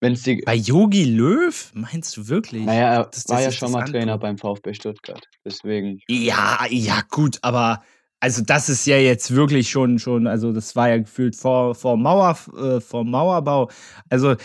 Wenn's 0.00 0.22
die 0.22 0.42
Bei 0.44 0.54
Yogi 0.54 1.04
Löw? 1.04 1.70
Meinst 1.74 2.16
du 2.16 2.28
wirklich? 2.28 2.64
Naja, 2.64 2.94
er 2.94 3.04
das, 3.04 3.28
war 3.28 3.40
ja 3.40 3.50
schon 3.50 3.72
mal 3.72 3.84
Trainer 3.84 4.18
beim 4.18 4.38
VfB 4.38 4.74
Stuttgart. 4.74 5.26
Deswegen. 5.44 6.00
Ja, 6.08 6.66
ja, 6.70 7.02
gut, 7.10 7.38
aber 7.42 7.82
also 8.20 8.42
das 8.42 8.68
ist 8.68 8.86
ja 8.86 8.98
jetzt 8.98 9.34
wirklich 9.34 9.70
schon, 9.70 9.98
schon, 9.98 10.26
also 10.26 10.52
das 10.52 10.74
war 10.74 10.88
ja 10.88 10.98
gefühlt 10.98 11.36
vor, 11.36 11.74
vor, 11.74 11.96
Mauer, 11.96 12.36
äh, 12.56 12.80
vor 12.80 13.04
Mauerbau. 13.04 13.70
Also, 14.08 14.36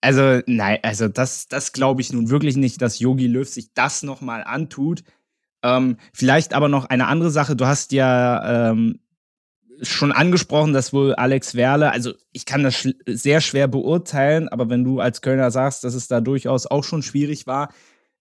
also, 0.00 0.40
nein, 0.46 0.78
also 0.82 1.08
das, 1.08 1.48
das 1.48 1.72
glaube 1.72 2.00
ich 2.02 2.12
nun 2.12 2.30
wirklich 2.30 2.56
nicht, 2.56 2.82
dass 2.82 2.98
Yogi 2.98 3.26
Löw 3.26 3.48
sich 3.48 3.72
das 3.72 4.02
nochmal 4.02 4.44
antut. 4.44 5.02
Ähm, 5.62 5.96
vielleicht 6.12 6.54
aber 6.54 6.68
noch 6.68 6.86
eine 6.86 7.06
andere 7.06 7.30
Sache. 7.30 7.54
Du 7.54 7.66
hast 7.66 7.92
ja 7.92 8.70
ähm, 8.70 8.98
schon 9.82 10.12
angesprochen, 10.12 10.72
dass 10.72 10.92
wohl 10.92 11.14
Alex 11.14 11.54
Werle, 11.54 11.90
also 11.90 12.12
ich 12.32 12.46
kann 12.46 12.62
das 12.62 12.74
sch 12.74 12.88
sehr 13.06 13.40
schwer 13.40 13.68
beurteilen, 13.68 14.48
aber 14.48 14.70
wenn 14.70 14.84
du 14.84 15.00
als 15.00 15.20
Kölner 15.20 15.50
sagst, 15.50 15.84
dass 15.84 15.94
es 15.94 16.08
da 16.08 16.20
durchaus 16.20 16.66
auch 16.66 16.84
schon 16.84 17.02
schwierig 17.02 17.46
war, 17.46 17.68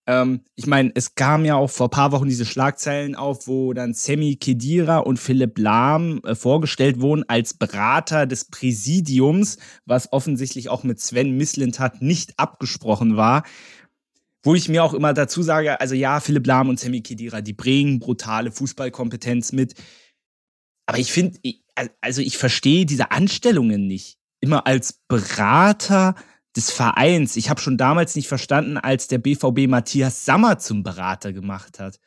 ähm, 0.07 0.41
ich 0.55 0.65
meine, 0.65 0.91
es 0.95 1.15
kam 1.15 1.45
ja 1.45 1.55
auch 1.55 1.69
vor 1.69 1.87
ein 1.87 1.91
paar 1.91 2.11
Wochen 2.11 2.27
diese 2.27 2.45
Schlagzeilen 2.45 3.15
auf, 3.15 3.47
wo 3.47 3.73
dann 3.73 3.93
Sammy 3.93 4.35
Kedira 4.35 4.97
und 4.97 5.17
Philipp 5.17 5.57
Lahm 5.59 6.21
äh, 6.23 6.33
vorgestellt 6.33 7.01
wurden 7.01 7.23
als 7.27 7.53
Berater 7.53 8.25
des 8.25 8.45
Präsidiums, 8.45 9.57
was 9.85 10.11
offensichtlich 10.11 10.69
auch 10.69 10.83
mit 10.83 10.99
Sven 10.99 11.37
Mislintat 11.37 12.01
nicht 12.01 12.33
abgesprochen 12.37 13.15
war. 13.15 13.43
Wo 14.43 14.55
ich 14.55 14.67
mir 14.69 14.83
auch 14.83 14.95
immer 14.95 15.13
dazu 15.13 15.43
sage, 15.43 15.79
also 15.79 15.93
ja, 15.93 16.19
Philipp 16.19 16.47
Lahm 16.47 16.69
und 16.69 16.79
Sammy 16.79 17.01
Kedira, 17.01 17.41
die 17.41 17.53
bringen 17.53 17.99
brutale 17.99 18.51
Fußballkompetenz 18.51 19.51
mit. 19.51 19.75
Aber 20.91 20.99
ich 20.99 21.11
finde, 21.11 21.39
also 22.01 22.21
ich 22.21 22.37
verstehe 22.37 22.85
diese 22.85 23.11
Anstellungen 23.11 23.87
nicht. 23.87 24.17
Immer 24.41 24.67
als 24.67 24.99
Berater 25.07 26.15
des 26.55 26.69
Vereins. 26.69 27.37
Ich 27.37 27.49
habe 27.49 27.61
schon 27.61 27.77
damals 27.77 28.15
nicht 28.15 28.27
verstanden, 28.27 28.77
als 28.77 29.07
der 29.07 29.19
BVB 29.19 29.67
Matthias 29.67 30.25
Sammer 30.25 30.59
zum 30.59 30.83
Berater 30.83 31.31
gemacht 31.31 31.79
hat. 31.79 31.99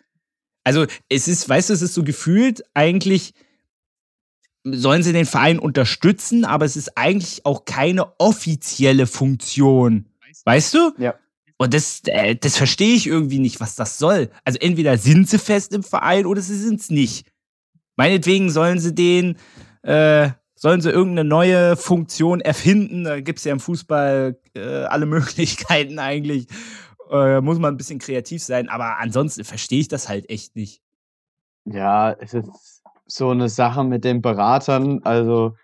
Also 0.64 0.86
es 1.08 1.28
ist, 1.28 1.48
weißt 1.48 1.70
du, 1.70 1.74
es 1.74 1.80
ist 1.80 1.94
so 1.94 2.04
gefühlt 2.04 2.62
eigentlich, 2.74 3.32
sollen 4.64 5.02
sie 5.02 5.12
den 5.12 5.26
Verein 5.26 5.58
unterstützen, 5.58 6.44
aber 6.44 6.66
es 6.66 6.76
ist 6.76 6.96
eigentlich 6.96 7.46
auch 7.46 7.64
keine 7.64 8.18
offizielle 8.18 9.06
Funktion. 9.06 10.06
Weißt 10.44 10.74
du? 10.74 10.92
Ja. 10.98 11.14
Und 11.56 11.72
das, 11.72 12.02
äh, 12.04 12.36
das 12.36 12.56
verstehe 12.58 12.96
ich 12.96 13.06
irgendwie 13.06 13.38
nicht, 13.38 13.60
was 13.60 13.76
das 13.76 13.98
soll. 13.98 14.30
Also 14.44 14.58
entweder 14.58 14.98
sind 14.98 15.28
sie 15.28 15.38
fest 15.38 15.72
im 15.72 15.82
Verein 15.82 16.26
oder 16.26 16.42
sie 16.42 16.58
sind 16.58 16.80
es 16.80 16.90
nicht. 16.90 17.26
Meinetwegen 17.96 18.50
sollen 18.50 18.78
sie 18.78 18.94
den, 18.94 19.36
äh, 19.82 20.30
sollen 20.54 20.80
sie 20.80 20.90
irgendeine 20.90 21.28
neue 21.28 21.76
Funktion 21.76 22.40
erfinden. 22.40 23.04
Da 23.04 23.20
gibt 23.20 23.38
es 23.38 23.44
ja 23.44 23.52
im 23.52 23.60
Fußball 23.60 24.38
äh, 24.54 24.84
alle 24.84 25.06
Möglichkeiten 25.06 25.98
eigentlich. 25.98 26.46
Äh, 27.10 27.40
muss 27.40 27.58
man 27.58 27.74
ein 27.74 27.76
bisschen 27.76 27.98
kreativ 27.98 28.42
sein, 28.42 28.68
aber 28.68 28.98
ansonsten 28.98 29.44
verstehe 29.44 29.80
ich 29.80 29.88
das 29.88 30.08
halt 30.08 30.28
echt 30.30 30.56
nicht. 30.56 30.80
Ja, 31.66 32.12
es 32.12 32.34
ist 32.34 32.82
so 33.06 33.30
eine 33.30 33.48
Sache 33.48 33.84
mit 33.84 34.04
den 34.04 34.22
Beratern. 34.22 35.02
Also 35.04 35.54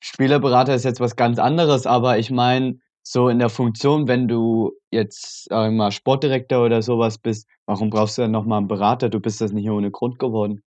Spielerberater 0.00 0.74
ist 0.74 0.84
jetzt 0.84 1.00
was 1.00 1.16
ganz 1.16 1.38
anderes, 1.38 1.86
aber 1.86 2.18
ich 2.18 2.30
meine, 2.30 2.78
so 3.02 3.28
in 3.28 3.38
der 3.38 3.48
Funktion, 3.50 4.08
wenn 4.08 4.28
du 4.28 4.72
jetzt, 4.90 5.44
sage 5.48 5.72
mal, 5.74 5.90
Sportdirektor 5.90 6.64
oder 6.64 6.82
sowas 6.82 7.18
bist, 7.18 7.48
warum 7.66 7.90
brauchst 7.90 8.18
du 8.18 8.22
dann 8.22 8.30
noch 8.30 8.44
mal 8.44 8.58
'n 8.58 8.68
Berater? 8.68 9.08
Du 9.08 9.20
bist 9.20 9.40
das 9.40 9.52
nicht 9.52 9.68
ohne 9.70 9.90
Grund 9.90 10.18
geworden. 10.18 10.62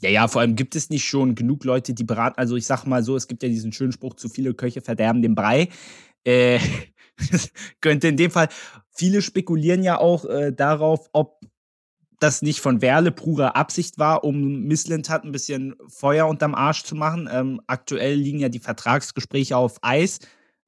Ja, 0.00 0.10
ja, 0.10 0.28
vor 0.28 0.40
allem 0.40 0.54
gibt 0.54 0.76
es 0.76 0.90
nicht 0.90 1.04
schon 1.04 1.34
genug 1.34 1.64
Leute, 1.64 1.92
die 1.92 2.04
beraten. 2.04 2.38
Also 2.38 2.56
ich 2.56 2.66
sag 2.66 2.84
mal 2.86 3.02
so, 3.02 3.16
es 3.16 3.26
gibt 3.26 3.42
ja 3.42 3.48
diesen 3.48 3.72
schönen 3.72 3.92
Spruch, 3.92 4.14
zu 4.14 4.28
viele 4.28 4.54
Köche 4.54 4.80
verderben 4.80 5.22
den 5.22 5.34
Brei. 5.34 5.68
Äh, 6.24 6.60
könnte 7.80 8.08
in 8.08 8.16
dem 8.16 8.30
Fall, 8.30 8.48
viele 8.94 9.22
spekulieren 9.22 9.82
ja 9.82 9.98
auch 9.98 10.24
äh, 10.24 10.52
darauf, 10.52 11.08
ob 11.12 11.40
das 12.20 12.42
nicht 12.42 12.60
von 12.60 12.80
Werle 12.82 13.12
pure 13.12 13.54
Absicht 13.56 13.98
war, 13.98 14.24
um 14.24 14.62
Misslintat 14.64 15.24
ein 15.24 15.32
bisschen 15.32 15.76
Feuer 15.88 16.26
unterm 16.26 16.54
Arsch 16.54 16.82
zu 16.84 16.94
machen. 16.94 17.28
Ähm, 17.30 17.60
aktuell 17.66 18.14
liegen 18.14 18.40
ja 18.40 18.48
die 18.48 18.58
Vertragsgespräche 18.58 19.56
auf 19.56 19.78
Eis. 19.82 20.18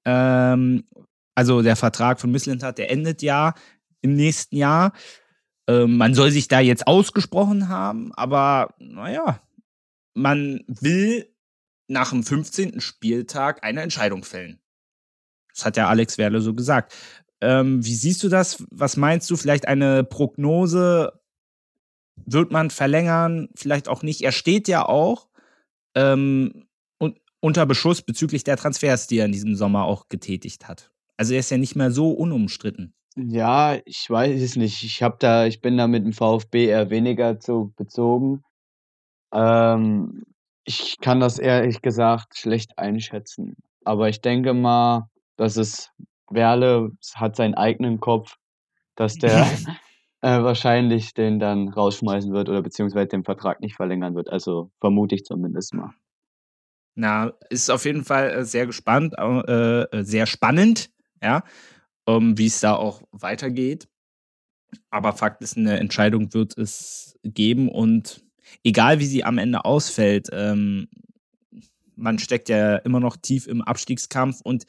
Ähm, 0.05 0.85
also 1.35 1.63
der 1.63 1.77
Vertrag 1.77 2.21
von 2.21 2.31
Misslintat, 2.31 2.79
der 2.79 2.91
endet 2.91 3.23
ja 3.23 3.55
im 4.01 4.15
nächsten 4.15 4.57
Jahr. 4.57 4.93
Ähm, 5.71 5.99
man 5.99 6.15
soll 6.15 6.33
sich 6.33 6.49
da 6.49 6.59
jetzt 6.59 6.89
ausgesprochen 6.89 7.69
haben, 7.69 8.13
aber 8.15 8.75
naja, 8.81 9.41
man 10.15 10.65
will 10.67 11.33
nach 11.87 12.11
dem 12.11 12.25
15. 12.25 12.81
Spieltag 12.81 13.63
eine 13.63 13.83
Entscheidung 13.83 14.25
fällen. 14.25 14.59
Das 15.55 15.65
hat 15.65 15.77
ja 15.77 15.89
Alex 15.89 16.19
Werle 16.19 16.41
so 16.41 16.55
gesagt. 16.55 16.93
Ähm, 17.41 17.85
wie 17.85 17.95
siehst 17.95 18.21
du 18.25 18.29
das? 18.29 18.65
Was 18.71 18.97
meinst 18.97 19.31
du? 19.31 19.37
Vielleicht 19.37 19.69
eine 19.69 20.03
Prognose? 20.03 21.21
Wird 22.17 22.51
man 22.51 22.71
verlängern? 22.71 23.49
Vielleicht 23.55 23.89
auch 23.89 24.03
nicht. 24.03 24.23
Er 24.23 24.33
steht 24.33 24.67
ja 24.67 24.85
auch 24.85 25.29
ähm, 25.95 26.67
unter 27.41 27.65
Beschuss 27.65 28.03
bezüglich 28.03 28.43
der 28.43 28.57
Transfers, 28.57 29.07
die 29.07 29.19
er 29.19 29.27
in 29.27 29.33
diesem 29.33 29.55
Sommer 29.55 29.85
auch 29.85 30.09
getätigt 30.09 30.67
hat. 30.67 30.91
Also 31.17 31.35
er 31.35 31.41
ist 31.41 31.51
ja 31.51 31.59
nicht 31.59 31.77
mehr 31.77 31.93
so 31.93 32.11
unumstritten. 32.11 32.93
Ja, 33.17 33.79
ich 33.85 34.09
weiß 34.09 34.41
es 34.41 34.57
nicht. 34.57 34.85
Ich 34.85 35.03
habe 35.03 35.17
da 35.19 35.47
ich 35.47 35.61
bin 35.61 35.77
da 35.77 35.87
mit 35.87 36.05
dem 36.05 36.13
VfB 36.13 36.67
eher 36.67 36.91
weniger 36.91 37.41
zu 37.41 37.73
bezogen. 37.77 38.45
Ähm, 39.33 40.25
ich 40.65 40.99
kann 41.01 41.21
das 41.21 41.39
ehrlich 41.39 41.83
gesagt 41.83 42.37
schlecht 42.39 42.79
einschätzen. 42.79 43.57
Aber 43.85 44.09
ich 44.09 44.21
denke 44.21 44.55
mal, 44.55 45.09
dass 45.37 45.57
es 45.57 45.91
Werle 46.31 46.93
hat 47.15 47.35
seinen 47.35 47.55
eigenen 47.55 47.99
Kopf, 47.99 48.37
dass 48.95 49.17
der, 49.17 49.45
äh, 50.21 50.43
wahrscheinlich 50.43 51.15
den 51.15 51.41
dann 51.41 51.69
rausschmeißen 51.69 52.33
wird 52.33 52.49
oder 52.49 52.63
beziehungsweise 52.63 53.09
den 53.09 53.25
Vertrag 53.25 53.61
nicht 53.61 53.75
verlängern 53.75 54.15
wird. 54.15 54.31
Also, 54.31 54.71
vermute 54.81 55.17
ich 55.17 55.25
zumindest 55.25 55.75
mal. 55.75 55.93
Na, 56.95 57.33
ist 57.49 57.71
auf 57.71 57.85
jeden 57.85 58.05
Fall, 58.05 58.31
äh, 58.31 58.45
sehr 58.45 58.67
gespannt, 58.67 59.15
äh, 59.19 59.83
äh, 59.83 60.05
sehr 60.05 60.27
spannend, 60.27 60.91
ja 61.23 61.43
ähm, 62.07 62.37
wie 62.39 62.47
es 62.47 62.61
da 62.61 62.75
auch 62.75 63.03
weitergeht. 63.13 63.89
Aber 64.91 65.13
Fakt 65.13 65.43
ist, 65.43 65.57
eine 65.57 65.79
Entscheidung 65.79 66.33
wird 66.33 66.57
es 66.57 67.19
geben 67.25 67.69
und 67.69 68.25
egal 68.65 69.01
wie 69.01 69.07
sie 69.07 69.25
am 69.25 69.39
Ende 69.39 69.65
ausfällt, 69.65 70.29
ähm, 70.33 70.89
man 71.97 72.19
steckt 72.19 72.49
ja 72.49 72.77
immer 72.77 73.01
noch 73.01 73.17
tief 73.17 73.47
im 73.47 73.63
Abstiegskampf 73.63 74.41
und 74.43 74.65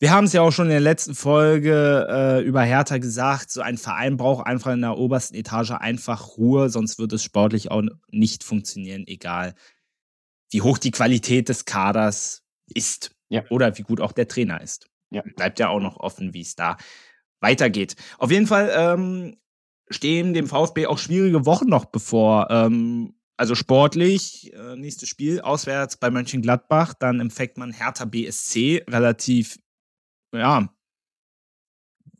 wir 0.00 0.12
haben 0.12 0.24
es 0.24 0.32
ja 0.32 0.40
auch 0.40 0.50
schon 0.50 0.66
in 0.66 0.70
der 0.70 0.80
letzten 0.80 1.14
Folge 1.14 2.06
äh, 2.08 2.42
über 2.42 2.62
Hertha 2.62 2.96
gesagt, 2.96 3.50
so 3.50 3.60
ein 3.60 3.76
Verein 3.76 4.16
braucht 4.16 4.46
einfach 4.46 4.72
in 4.72 4.80
der 4.80 4.96
obersten 4.96 5.34
Etage 5.36 5.72
einfach 5.72 6.38
Ruhe, 6.38 6.70
sonst 6.70 6.98
wird 6.98 7.12
es 7.12 7.22
sportlich 7.22 7.70
auch 7.70 7.82
nicht 8.10 8.42
funktionieren, 8.42 9.04
egal 9.06 9.54
wie 10.50 10.62
hoch 10.62 10.78
die 10.78 10.90
Qualität 10.90 11.48
des 11.48 11.66
Kaders 11.66 12.42
ist 12.74 13.14
ja. 13.28 13.44
oder 13.50 13.76
wie 13.78 13.82
gut 13.82 14.00
auch 14.00 14.12
der 14.12 14.26
Trainer 14.26 14.60
ist. 14.60 14.88
Ja. 15.10 15.22
Bleibt 15.36 15.58
ja 15.58 15.68
auch 15.68 15.80
noch 15.80 15.96
offen, 15.96 16.34
wie 16.34 16.42
es 16.42 16.54
da 16.54 16.76
weitergeht. 17.40 17.96
Auf 18.18 18.30
jeden 18.30 18.46
Fall 18.46 18.70
ähm, 18.74 19.36
stehen 19.88 20.34
dem 20.34 20.46
VfB 20.46 20.86
auch 20.86 20.98
schwierige 20.98 21.46
Wochen 21.46 21.68
noch 21.68 21.86
bevor. 21.86 22.48
Ähm, 22.50 23.14
also 23.36 23.54
sportlich, 23.54 24.52
äh, 24.52 24.76
nächstes 24.76 25.08
Spiel 25.08 25.40
auswärts 25.40 25.96
bei 25.96 26.10
Mönchengladbach, 26.10 26.92
dann 26.92 27.20
empfängt 27.20 27.56
man 27.56 27.72
Hertha 27.72 28.04
BSC, 28.04 28.84
relativ, 28.86 29.58
ja, 30.34 30.68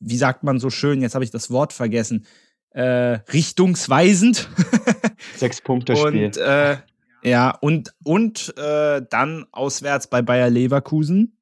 wie 0.01 0.17
sagt 0.17 0.43
man 0.43 0.59
so 0.59 0.71
schön, 0.71 1.03
jetzt 1.03 1.15
habe 1.15 1.25
ich 1.25 1.31
das 1.31 1.51
Wort 1.51 1.75
vergessen, 1.75 2.27
äh, 2.71 3.19
richtungsweisend. 3.33 4.49
Sechs 5.37 5.61
Punkte 5.61 5.95
Spiel. 5.95 6.25
Und, 6.25 6.37
äh, 6.39 6.79
ja, 7.23 7.51
und, 7.51 7.93
und 8.03 8.57
äh, 8.57 9.03
dann 9.09 9.45
auswärts 9.53 10.07
bei 10.09 10.23
Bayer 10.23 10.49
Leverkusen. 10.49 11.37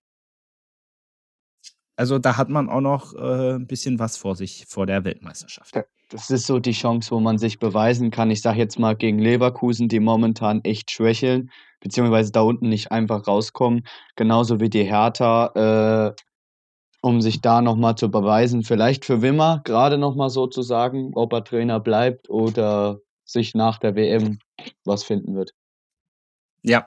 Also 1.99 2.21
da 2.21 2.37
hat 2.37 2.49
man 2.49 2.71
auch 2.71 2.81
noch 2.81 3.13
äh, 3.15 3.57
ein 3.57 3.67
bisschen 3.67 3.99
was 3.99 4.17
vor 4.17 4.37
sich 4.37 4.67
vor 4.69 4.87
der 4.87 5.03
Weltmeisterschaft. 5.03 5.75
Das 6.11 6.31
ist 6.31 6.47
so 6.47 6.61
die 6.61 6.71
Chance, 6.71 7.11
wo 7.11 7.19
man 7.19 7.39
sich 7.39 7.59
beweisen 7.59 8.13
kann. 8.13 8.31
Ich 8.31 8.41
sage 8.41 8.61
jetzt 8.61 8.79
mal 8.79 8.95
gegen 8.95 9.19
Leverkusen, 9.19 9.89
die 9.89 9.99
momentan 9.99 10.61
echt 10.63 10.93
schwächeln, 10.93 11.51
beziehungsweise 11.81 12.31
da 12.31 12.43
unten 12.43 12.69
nicht 12.69 12.93
einfach 12.93 13.27
rauskommen. 13.27 13.85
Genauso 14.15 14.61
wie 14.61 14.71
die 14.71 14.85
Hertha, 14.85 16.15
äh, 16.15 16.15
um 17.03 17.21
sich 17.21 17.41
da 17.41 17.63
nochmal 17.63 17.97
zu 17.97 18.13
beweisen. 18.13 18.63
Vielleicht 18.63 19.05
für 19.05 19.21
Wimmer 19.21 19.61
gerade 19.65 19.99
nochmal 19.99 20.31
so 20.31 20.47
zu 20.47 20.63
sagen, 20.63 21.11
ob 21.15 21.33
er 21.33 21.43
Trainer 21.43 21.81
bleibt 21.81 22.31
oder 22.31 23.01
sich 23.25 23.57
nach 23.57 23.79
der 23.79 23.97
WM 23.97 24.39
was 24.85 25.03
finden 25.03 25.35
wird. 25.35 25.51
Ja, 26.63 26.87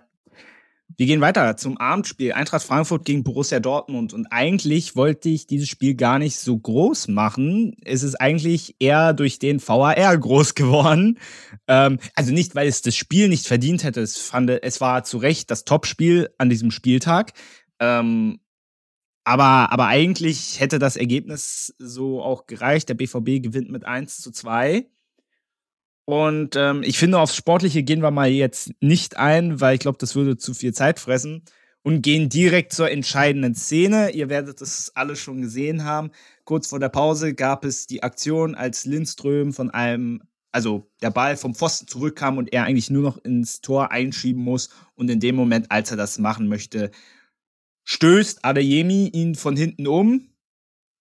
wir 0.97 1.05
gehen 1.05 1.21
weiter 1.21 1.57
zum 1.57 1.77
Abendspiel. 1.77 2.33
Eintracht 2.33 2.63
Frankfurt 2.63 3.05
gegen 3.05 3.23
Borussia 3.23 3.59
Dortmund. 3.59 4.13
Und 4.13 4.27
eigentlich 4.27 4.95
wollte 4.95 5.29
ich 5.29 5.47
dieses 5.47 5.69
Spiel 5.69 5.95
gar 5.95 6.19
nicht 6.19 6.37
so 6.37 6.57
groß 6.57 7.07
machen. 7.07 7.75
Es 7.83 8.03
ist 8.03 8.15
eigentlich 8.15 8.75
eher 8.79 9.13
durch 9.13 9.39
den 9.39 9.65
VAR 9.65 10.17
groß 10.17 10.55
geworden. 10.55 11.19
Ähm, 11.67 11.99
also 12.15 12.33
nicht, 12.33 12.55
weil 12.55 12.67
es 12.67 12.81
das 12.81 12.95
Spiel 12.95 13.29
nicht 13.29 13.47
verdient 13.47 13.83
hätte. 13.83 14.01
Es, 14.01 14.17
fand, 14.17 14.49
es 14.49 14.81
war 14.81 15.03
zu 15.03 15.17
Recht 15.17 15.51
das 15.51 15.65
Topspiel 15.65 16.29
an 16.37 16.49
diesem 16.49 16.71
Spieltag. 16.71 17.33
Ähm, 17.79 18.39
aber, 19.23 19.71
aber 19.71 19.87
eigentlich 19.87 20.59
hätte 20.59 20.79
das 20.79 20.97
Ergebnis 20.97 21.75
so 21.77 22.21
auch 22.21 22.47
gereicht. 22.47 22.89
Der 22.89 22.95
BVB 22.95 23.43
gewinnt 23.43 23.69
mit 23.69 23.85
1 23.85 24.17
zu 24.21 24.31
2. 24.31 24.87
Und 26.11 26.57
ähm, 26.57 26.83
ich 26.83 26.97
finde, 26.97 27.19
aufs 27.19 27.37
Sportliche 27.37 27.83
gehen 27.83 28.01
wir 28.01 28.11
mal 28.11 28.29
jetzt 28.29 28.73
nicht 28.81 29.15
ein, 29.15 29.61
weil 29.61 29.75
ich 29.75 29.79
glaube, 29.79 29.97
das 29.97 30.13
würde 30.13 30.35
zu 30.35 30.53
viel 30.53 30.73
Zeit 30.73 30.99
fressen. 30.99 31.43
Und 31.83 32.01
gehen 32.01 32.27
direkt 32.27 32.73
zur 32.73 32.91
entscheidenden 32.91 33.55
Szene. 33.55 34.11
Ihr 34.11 34.27
werdet 34.27 34.59
es 34.59 34.91
alle 34.93 35.15
schon 35.15 35.41
gesehen 35.41 35.85
haben. 35.85 36.11
Kurz 36.43 36.67
vor 36.67 36.81
der 36.81 36.89
Pause 36.89 37.33
gab 37.33 37.63
es 37.63 37.87
die 37.87 38.03
Aktion, 38.03 38.55
als 38.55 38.83
Lindström 38.83 39.53
von 39.53 39.69
einem, 39.69 40.21
also 40.51 40.91
der 41.01 41.11
Ball 41.11 41.37
vom 41.37 41.55
Pfosten 41.55 41.87
zurückkam 41.87 42.37
und 42.37 42.51
er 42.51 42.65
eigentlich 42.65 42.89
nur 42.89 43.03
noch 43.03 43.17
ins 43.23 43.61
Tor 43.61 43.91
einschieben 43.91 44.43
muss. 44.43 44.69
Und 44.95 45.09
in 45.09 45.21
dem 45.21 45.37
Moment, 45.37 45.71
als 45.71 45.91
er 45.91 45.97
das 45.97 46.19
machen 46.19 46.49
möchte, 46.49 46.91
stößt 47.85 48.43
Adeyemi 48.43 49.07
ihn 49.07 49.35
von 49.35 49.55
hinten 49.55 49.87
um 49.87 50.27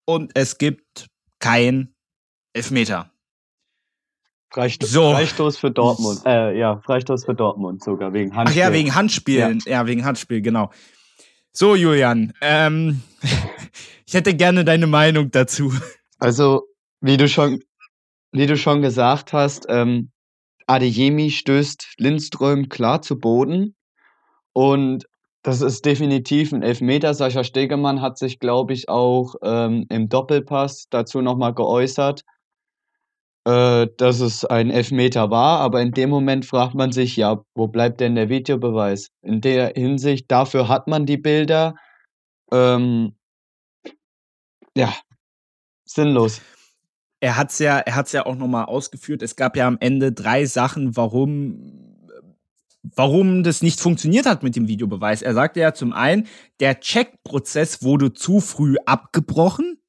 und 0.06 0.30
es 0.34 0.56
gibt 0.56 1.08
kein 1.40 1.92
Elfmeter. 2.52 3.10
Freistoß, 4.52 4.90
so. 4.90 5.12
Freistoß 5.12 5.58
für 5.58 5.70
Dortmund. 5.70 6.22
Äh, 6.26 6.58
ja, 6.58 6.78
Freistoß 6.78 7.24
für 7.24 7.34
Dortmund 7.34 7.84
sogar, 7.84 8.12
wegen 8.12 8.34
Handspiel. 8.34 8.62
Ach 8.62 8.68
ja, 8.68 8.72
wegen 8.72 8.94
Handspielen. 8.94 9.60
Ja, 9.64 9.72
ja 9.72 9.86
wegen 9.86 10.04
Handspiel, 10.04 10.40
genau. 10.40 10.70
So, 11.52 11.76
Julian, 11.76 12.32
ähm, 12.40 13.02
ich 14.06 14.14
hätte 14.14 14.34
gerne 14.34 14.64
deine 14.64 14.86
Meinung 14.86 15.30
dazu. 15.30 15.72
Also, 16.18 16.62
wie 17.00 17.16
du 17.16 17.28
schon, 17.28 17.60
wie 18.32 18.46
du 18.46 18.56
schon 18.56 18.82
gesagt 18.82 19.32
hast, 19.32 19.66
ähm, 19.68 20.10
Adeyemi 20.66 21.30
stößt 21.30 21.94
Lindström 21.98 22.68
klar 22.68 23.02
zu 23.02 23.18
Boden. 23.18 23.76
Und 24.52 25.06
das 25.42 25.60
ist 25.62 25.84
definitiv 25.84 26.52
ein 26.52 26.62
Elfmeter. 26.62 27.14
Sascha 27.14 27.44
Stegemann 27.44 28.02
hat 28.02 28.18
sich, 28.18 28.40
glaube 28.40 28.72
ich, 28.72 28.88
auch 28.88 29.36
ähm, 29.42 29.86
im 29.88 30.08
Doppelpass 30.08 30.86
dazu 30.90 31.22
nochmal 31.22 31.54
geäußert 31.54 32.24
äh, 33.46 33.86
dass 33.96 34.20
es 34.20 34.44
ein 34.44 34.70
Elfmeter 34.70 35.30
war, 35.30 35.60
aber 35.60 35.80
in 35.80 35.92
dem 35.92 36.10
Moment 36.10 36.44
fragt 36.46 36.74
man 36.74 36.92
sich, 36.92 37.16
ja, 37.16 37.42
wo 37.54 37.68
bleibt 37.68 38.00
denn 38.00 38.14
der 38.14 38.28
Videobeweis? 38.28 39.08
In 39.22 39.40
der 39.40 39.72
Hinsicht, 39.74 40.30
dafür 40.30 40.68
hat 40.68 40.88
man 40.88 41.06
die 41.06 41.16
Bilder. 41.16 41.74
Ähm, 42.52 43.14
ja, 44.76 44.94
sinnlos. 45.84 46.40
Er 47.20 47.36
hat 47.36 47.50
es 47.50 47.58
ja, 47.58 47.78
er 47.78 47.96
hat's 47.96 48.12
ja 48.12 48.26
auch 48.26 48.36
nochmal 48.36 48.64
ausgeführt. 48.66 49.22
Es 49.22 49.36
gab 49.36 49.56
ja 49.56 49.66
am 49.66 49.78
Ende 49.80 50.12
drei 50.12 50.46
Sachen, 50.46 50.96
warum, 50.96 51.96
warum 52.82 53.42
das 53.42 53.62
nicht 53.62 53.80
funktioniert 53.80 54.26
hat 54.26 54.42
mit 54.42 54.56
dem 54.56 54.68
Videobeweis. 54.68 55.22
Er 55.22 55.34
sagte 55.34 55.60
ja 55.60 55.74
zum 55.74 55.92
einen, 55.92 56.28
der 56.60 56.80
Checkprozess 56.80 57.82
wurde 57.82 58.12
zu 58.14 58.40
früh 58.40 58.76
abgebrochen. 58.86 59.82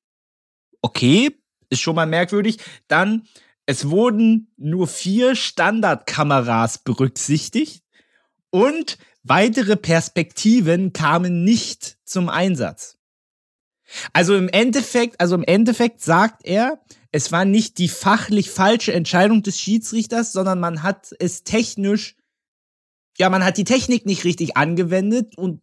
Okay, 0.82 1.41
ist 1.72 1.82
schon 1.82 1.96
mal 1.96 2.06
merkwürdig. 2.06 2.60
Dann, 2.88 3.24
es 3.66 3.90
wurden 3.90 4.54
nur 4.58 4.88
vier 4.88 5.36
Standardkameras 5.36 6.80
berücksichtigt. 6.80 7.84
Und 8.52 8.98
weitere 9.24 9.78
Perspektiven 9.78 10.94
kamen 10.94 11.44
nicht 11.44 11.98
zum 12.04 12.30
Einsatz. 12.30 12.98
Also 14.14 14.36
im 14.36 14.50
Endeffekt, 14.50 15.20
also 15.20 15.36
im 15.36 15.44
Endeffekt 15.44 16.02
sagt 16.02 16.46
er, 16.46 16.82
es 17.12 17.32
war 17.32 17.46
nicht 17.46 17.78
die 17.78 17.90
fachlich 17.90 18.50
falsche 18.50 18.94
Entscheidung 18.94 19.44
des 19.44 19.60
Schiedsrichters, 19.60 20.32
sondern 20.32 20.60
man 20.60 20.84
hat 20.84 21.14
es 21.20 21.44
technisch, 21.44 22.16
ja, 23.18 23.30
man 23.30 23.44
hat 23.44 23.58
die 23.58 23.66
Technik 23.66 24.06
nicht 24.06 24.24
richtig 24.24 24.56
angewendet 24.56 25.38
und 25.38 25.62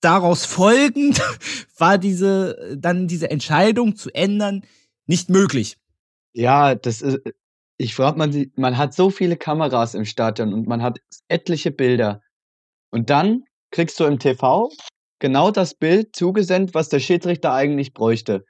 daraus 0.00 0.44
folgend 0.44 1.20
war 1.78 1.98
diese, 1.98 2.76
dann 2.78 3.08
diese 3.08 3.30
Entscheidung 3.30 3.96
zu 3.96 4.10
ändern 4.14 4.64
nicht 5.06 5.30
möglich. 5.30 5.76
Ja, 6.32 6.74
das 6.74 7.02
ist, 7.02 7.20
ich 7.76 7.94
frage 7.94 8.18
man, 8.18 8.52
man 8.56 8.78
hat 8.78 8.94
so 8.94 9.10
viele 9.10 9.36
Kameras 9.36 9.94
im 9.94 10.04
Stadion 10.04 10.52
und 10.52 10.66
man 10.66 10.82
hat 10.82 11.00
etliche 11.28 11.70
Bilder. 11.70 12.22
Und 12.90 13.10
dann 13.10 13.44
kriegst 13.70 13.98
du 13.98 14.04
im 14.04 14.18
TV 14.18 14.70
genau 15.18 15.50
das 15.50 15.74
Bild 15.74 16.14
zugesendet, 16.14 16.74
was 16.74 16.88
der 16.88 17.00
Schiedsrichter 17.00 17.52
eigentlich 17.52 17.92
bräuchte. 17.92 18.44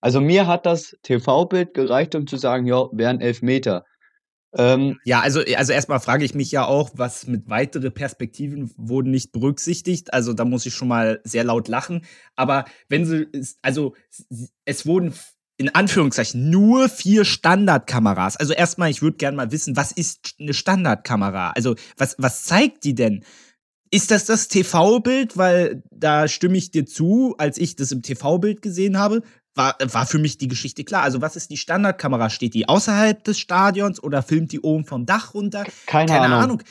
Also 0.00 0.20
mir 0.20 0.46
hat 0.46 0.66
das 0.66 0.96
TV-Bild 1.02 1.74
gereicht, 1.74 2.14
um 2.14 2.26
zu 2.26 2.36
sagen, 2.36 2.66
ja, 2.66 2.88
wären 2.92 3.20
Elfmeter. 3.20 3.84
Ähm, 4.54 4.98
ja, 5.04 5.20
also, 5.20 5.40
also 5.56 5.72
erstmal 5.72 6.00
frage 6.00 6.24
ich 6.24 6.34
mich 6.34 6.50
ja 6.50 6.66
auch, 6.66 6.90
was 6.94 7.26
mit 7.26 7.48
weitere 7.48 7.90
Perspektiven 7.90 8.72
wurden 8.76 9.10
nicht 9.10 9.32
berücksichtigt. 9.32 10.14
Also 10.14 10.32
da 10.32 10.44
muss 10.44 10.66
ich 10.66 10.74
schon 10.74 10.88
mal 10.88 11.20
sehr 11.24 11.44
laut 11.44 11.68
lachen. 11.68 12.04
Aber 12.36 12.64
wenn 12.88 13.04
sie, 13.04 13.26
also 13.62 13.94
es 14.64 14.86
wurden 14.86 15.12
in 15.58 15.74
Anführungszeichen 15.74 16.50
nur 16.50 16.88
vier 16.88 17.24
Standardkameras. 17.24 18.36
Also 18.36 18.52
erstmal, 18.52 18.90
ich 18.90 19.02
würde 19.02 19.16
gerne 19.16 19.36
mal 19.36 19.52
wissen, 19.52 19.76
was 19.76 19.92
ist 19.92 20.34
eine 20.38 20.52
Standardkamera? 20.52 21.50
Also 21.50 21.76
was, 21.96 22.16
was 22.18 22.44
zeigt 22.44 22.84
die 22.84 22.94
denn? 22.94 23.24
Ist 23.90 24.10
das 24.10 24.26
das 24.26 24.48
TV-Bild? 24.48 25.36
Weil 25.36 25.82
da 25.90 26.28
stimme 26.28 26.58
ich 26.58 26.70
dir 26.70 26.84
zu, 26.84 27.34
als 27.38 27.56
ich 27.56 27.76
das 27.76 27.92
im 27.92 28.02
TV-Bild 28.02 28.60
gesehen 28.60 28.98
habe, 28.98 29.22
war, 29.54 29.76
war 29.80 30.04
für 30.06 30.18
mich 30.18 30.36
die 30.36 30.48
Geschichte 30.48 30.84
klar. 30.84 31.02
Also 31.02 31.22
was 31.22 31.36
ist 31.36 31.50
die 31.50 31.56
Standardkamera? 31.56 32.28
Steht 32.28 32.52
die 32.52 32.68
außerhalb 32.68 33.24
des 33.24 33.38
Stadions 33.38 34.02
oder 34.02 34.22
filmt 34.22 34.52
die 34.52 34.60
oben 34.60 34.84
vom 34.84 35.06
Dach 35.06 35.32
runter? 35.32 35.64
Keine, 35.86 36.12
Keine 36.12 36.26
Ahnung. 36.26 36.42
Ahnung. 36.42 36.62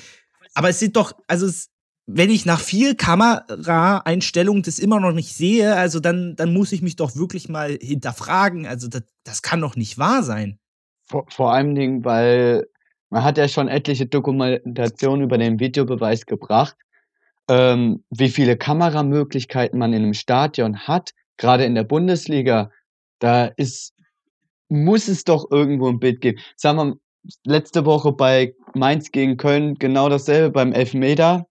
Aber 0.54 0.70
es 0.70 0.80
sind 0.80 0.96
doch, 0.96 1.14
also 1.28 1.48
es, 1.48 1.70
wenn 2.08 2.30
ich 2.30 2.46
nach 2.46 2.60
vier 2.60 2.96
Kameraeinstellungen 2.96 4.64
das 4.64 4.80
immer 4.80 5.00
noch 5.00 5.12
nicht 5.12 5.34
sehe, 5.34 5.76
also 5.76 6.00
dann, 6.00 6.36
dann 6.36 6.54
muss 6.54 6.72
ich 6.72 6.82
mich 6.82 6.96
doch 6.96 7.16
wirklich 7.16 7.50
mal 7.50 7.78
hinterfragen. 7.82 8.68
Also 8.68 8.88
das, 8.88 9.04
das 9.24 9.42
kann 9.42 9.62
doch 9.62 9.76
nicht 9.76 9.98
wahr 9.98 10.22
sein. 10.22 10.60
Vor, 11.08 11.26
vor 11.30 11.54
allem 11.54 11.74
Dingen, 11.74 12.06
weil 12.06 12.68
man 13.10 13.24
hat 13.24 13.38
ja 13.38 13.48
schon 13.48 13.68
etliche 13.68 14.06
Dokumentationen 14.06 15.24
über 15.24 15.38
den 15.38 15.60
Videobeweis 15.60 16.26
gebracht, 16.26 16.76
ähm, 17.50 18.04
wie 18.10 18.30
viele 18.30 18.58
Kameramöglichkeiten 18.58 19.80
man 19.80 19.94
in 19.94 20.04
einem 20.04 20.14
Stadion 20.14 20.80
hat, 20.80 21.12
gerade 21.38 21.66
in 21.66 21.76
der 21.76 21.84
Bundesliga. 21.84 22.72
Da 23.20 23.46
ist, 23.46 23.94
muss 24.70 25.08
es 25.08 25.24
doch 25.24 25.50
irgendwo 25.50 25.88
ein 25.88 26.00
Bild 26.00 26.22
geben. 26.22 26.40
Sagen 26.56 26.78
wir, 26.78 26.96
letzte 27.46 27.86
Woche 27.86 28.12
bei 28.12 28.54
Mainz 28.76 29.12
gegen 29.12 29.38
Köln 29.38 29.76
genau 29.76 30.10
dasselbe 30.10 30.52
beim 30.52 30.72
Elfmeter 30.74 31.48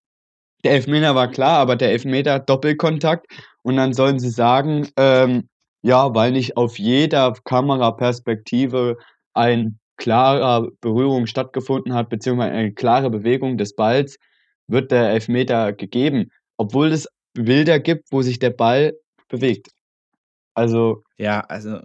der 0.64 0.72
Elfmeter 0.72 1.14
war 1.14 1.30
klar, 1.30 1.58
aber 1.58 1.76
der 1.76 1.90
Elfmeter 1.90 2.40
Doppelkontakt. 2.40 3.26
Und 3.62 3.76
dann 3.76 3.92
sollen 3.92 4.18
sie 4.18 4.30
sagen, 4.30 4.88
ähm, 4.96 5.48
ja, 5.82 6.14
weil 6.14 6.32
nicht 6.32 6.56
auf 6.56 6.78
jeder 6.78 7.34
Kameraperspektive 7.44 8.96
ein 9.34 9.78
klarer 9.96 10.70
Berührung 10.80 11.26
stattgefunden 11.26 11.94
hat, 11.94 12.08
beziehungsweise 12.08 12.52
eine 12.52 12.72
klare 12.72 13.10
Bewegung 13.10 13.58
des 13.58 13.76
Balls, 13.76 14.16
wird 14.66 14.90
der 14.90 15.10
Elfmeter 15.10 15.72
gegeben, 15.72 16.30
obwohl 16.56 16.90
es 16.90 17.06
Bilder 17.34 17.78
gibt, 17.80 18.10
wo 18.10 18.22
sich 18.22 18.38
der 18.38 18.50
Ball 18.50 18.94
bewegt. 19.28 19.68
Also. 20.54 21.02
Ja, 21.18 21.40
also. 21.40 21.80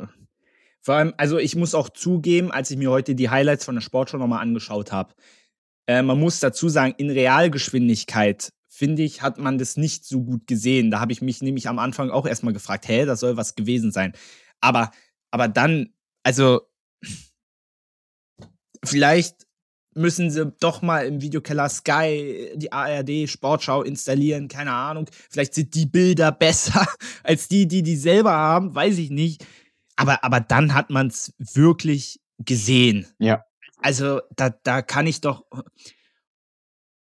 Vor 0.82 0.96
allem, 0.96 1.14
also 1.18 1.38
ich 1.38 1.56
muss 1.56 1.76
auch 1.76 1.90
zugeben, 1.90 2.52
als 2.52 2.72
ich 2.72 2.78
mir 2.78 2.90
heute 2.90 3.16
die 3.16 3.30
Highlights 3.30 3.66
von 3.66 3.76
der 3.76 3.82
Sportschau 3.82 4.18
nochmal 4.18 4.42
angeschaut 4.42 4.92
habe, 4.92 5.14
äh, 5.88 6.02
man 6.02 6.20
muss 6.20 6.40
dazu 6.40 6.70
sagen, 6.70 6.94
in 6.98 7.10
Realgeschwindigkeit 7.10 8.50
finde 8.80 9.04
ich, 9.04 9.22
hat 9.22 9.38
man 9.38 9.58
das 9.58 9.76
nicht 9.76 10.06
so 10.06 10.24
gut 10.24 10.48
gesehen. 10.48 10.90
Da 10.90 11.02
habe 11.02 11.12
ich 11.12 11.22
mich 11.22 11.42
nämlich 11.42 11.68
am 11.68 11.80
Anfang 11.80 12.12
auch 12.12 12.26
erstmal 12.26 12.54
gefragt, 12.54 12.88
hä, 12.88 13.04
das 13.04 13.20
soll 13.20 13.36
was 13.36 13.56
gewesen 13.56 13.92
sein. 13.92 14.14
Aber, 14.62 14.92
aber 15.32 15.50
dann, 15.50 15.90
also, 16.24 16.62
vielleicht 18.86 19.46
müssen 19.96 20.32
sie 20.32 20.54
doch 20.62 20.82
mal 20.82 21.06
im 21.06 21.22
Videokeller 21.22 21.68
Sky 21.68 22.54
die 22.56 22.72
ARD 22.72 23.30
Sportschau 23.30 23.84
installieren, 23.84 24.48
keine 24.48 24.72
Ahnung. 24.72 25.10
Vielleicht 25.30 25.56
sind 25.56 25.76
die 25.76 25.86
Bilder 25.86 26.32
besser 26.46 26.88
als 27.24 27.50
die, 27.50 27.68
die 27.68 27.84
die 27.84 27.98
selber 27.98 28.32
haben, 28.32 28.74
weiß 28.74 28.98
ich 28.98 29.10
nicht. 29.10 29.46
Aber, 29.98 30.24
aber 30.24 30.40
dann 30.40 30.74
hat 30.74 30.90
man 30.90 31.08
es 31.08 31.34
wirklich 31.38 32.22
gesehen. 32.38 33.08
Ja. 33.20 33.44
Also 33.82 34.22
da, 34.38 34.52
da 34.52 34.82
kann 34.82 35.06
ich 35.06 35.20
doch, 35.20 35.44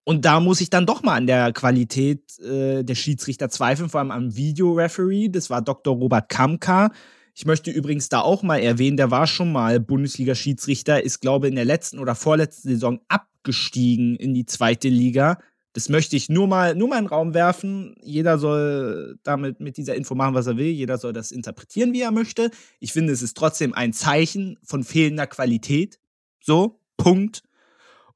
und 0.03 0.25
da 0.25 0.39
muss 0.39 0.61
ich 0.61 0.69
dann 0.69 0.85
doch 0.85 1.03
mal 1.03 1.15
an 1.15 1.27
der 1.27 1.53
Qualität 1.53 2.39
äh, 2.39 2.83
der 2.83 2.95
Schiedsrichter 2.95 3.49
zweifeln, 3.49 3.89
vor 3.89 3.99
allem 3.99 4.11
am 4.11 4.35
Videoreferee. 4.35 5.29
Das 5.29 5.49
war 5.49 5.61
Dr. 5.61 5.95
Robert 5.95 6.29
Kamka. 6.29 6.91
Ich 7.33 7.45
möchte 7.45 7.71
übrigens 7.71 8.09
da 8.09 8.21
auch 8.21 8.43
mal 8.43 8.57
erwähnen, 8.57 8.97
der 8.97 9.11
war 9.11 9.27
schon 9.27 9.51
mal 9.51 9.79
Bundesliga-Schiedsrichter, 9.79 11.03
ist, 11.03 11.21
glaube 11.21 11.47
ich, 11.47 11.51
in 11.51 11.55
der 11.55 11.65
letzten 11.65 11.99
oder 11.99 12.15
vorletzten 12.15 12.69
Saison 12.69 12.99
abgestiegen 13.07 14.15
in 14.15 14.33
die 14.33 14.45
zweite 14.45 14.89
Liga. 14.89 15.37
Das 15.73 15.87
möchte 15.87 16.17
ich 16.17 16.27
nur 16.27 16.47
mal, 16.47 16.75
nur 16.75 16.89
mal 16.89 16.97
in 16.97 17.05
den 17.05 17.09
Raum 17.09 17.33
werfen. 17.33 17.95
Jeder 18.01 18.37
soll 18.37 19.17
damit 19.23 19.61
mit 19.61 19.77
dieser 19.77 19.95
Info 19.95 20.15
machen, 20.15 20.33
was 20.33 20.47
er 20.47 20.57
will. 20.57 20.67
Jeder 20.67 20.97
soll 20.97 21.13
das 21.13 21.31
interpretieren, 21.31 21.93
wie 21.93 22.01
er 22.01 22.11
möchte. 22.11 22.51
Ich 22.79 22.91
finde, 22.91 23.13
es 23.13 23.21
ist 23.21 23.37
trotzdem 23.37 23.73
ein 23.73 23.93
Zeichen 23.93 24.59
von 24.63 24.83
fehlender 24.83 25.27
Qualität. 25.27 25.99
So, 26.41 26.81
Punkt. 26.97 27.43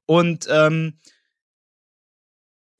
Und 0.04 0.46
ähm, 0.50 0.98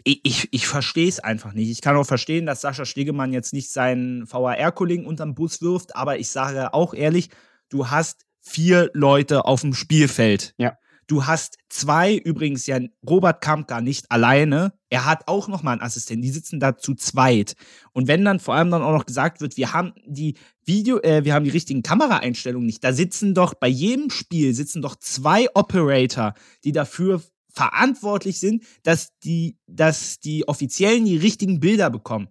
ich, 0.06 0.20
ich, 0.22 0.48
ich 0.52 0.66
verstehe 0.68 1.08
es 1.08 1.18
einfach 1.18 1.52
nicht. 1.52 1.68
Ich 1.68 1.80
kann 1.80 1.96
auch 1.96 2.06
verstehen, 2.06 2.46
dass 2.46 2.60
Sascha 2.60 2.84
Stegemann 2.84 3.32
jetzt 3.32 3.52
nicht 3.52 3.72
seinen 3.72 4.30
VAR-Kollegen 4.30 5.04
unterm 5.04 5.34
Bus 5.34 5.60
wirft, 5.62 5.96
aber 5.96 6.18
ich 6.18 6.28
sage 6.28 6.72
auch 6.74 6.94
ehrlich, 6.94 7.28
du 7.70 7.90
hast 7.90 8.24
vier 8.40 8.88
Leute 8.94 9.46
auf 9.46 9.62
dem 9.62 9.74
Spielfeld. 9.74 10.54
Ja. 10.58 10.78
Du 11.08 11.26
hast 11.26 11.58
zwei, 11.68 12.14
übrigens 12.14 12.66
ja 12.66 12.78
Robert 13.08 13.40
Kampka 13.40 13.80
nicht 13.80 14.10
alleine. 14.12 14.72
Er 14.90 15.06
hat 15.06 15.26
auch 15.26 15.48
noch 15.48 15.64
mal 15.64 15.72
einen 15.72 15.80
Assistenten. 15.80 16.22
Die 16.22 16.30
sitzen 16.30 16.60
da 16.60 16.76
zu 16.76 16.94
zweit. 16.94 17.54
Und 17.92 18.06
wenn 18.06 18.24
dann 18.24 18.38
vor 18.38 18.54
allem 18.54 18.70
dann 18.70 18.82
auch 18.82 18.92
noch 18.92 19.06
gesagt 19.06 19.40
wird, 19.40 19.56
wir 19.56 19.72
haben 19.72 19.92
die 20.06 20.36
Video, 20.64 21.00
äh, 21.00 21.24
wir 21.24 21.34
haben 21.34 21.44
die 21.44 21.50
richtigen 21.50 21.82
Kameraeinstellungen 21.82 22.66
nicht. 22.66 22.82
Da 22.84 22.92
sitzen 22.92 23.34
doch 23.34 23.54
bei 23.54 23.68
jedem 23.68 24.10
Spiel 24.10 24.54
sitzen 24.54 24.82
doch 24.82 24.94
zwei 24.96 25.46
Operator, 25.54 26.34
die 26.62 26.72
dafür 26.72 27.22
verantwortlich 27.56 28.38
sind, 28.38 28.64
dass 28.82 29.18
die, 29.24 29.56
dass 29.66 30.20
die 30.20 30.46
Offiziellen 30.46 31.06
die 31.06 31.16
richtigen 31.16 31.58
Bilder 31.58 31.90
bekommen. 31.90 32.28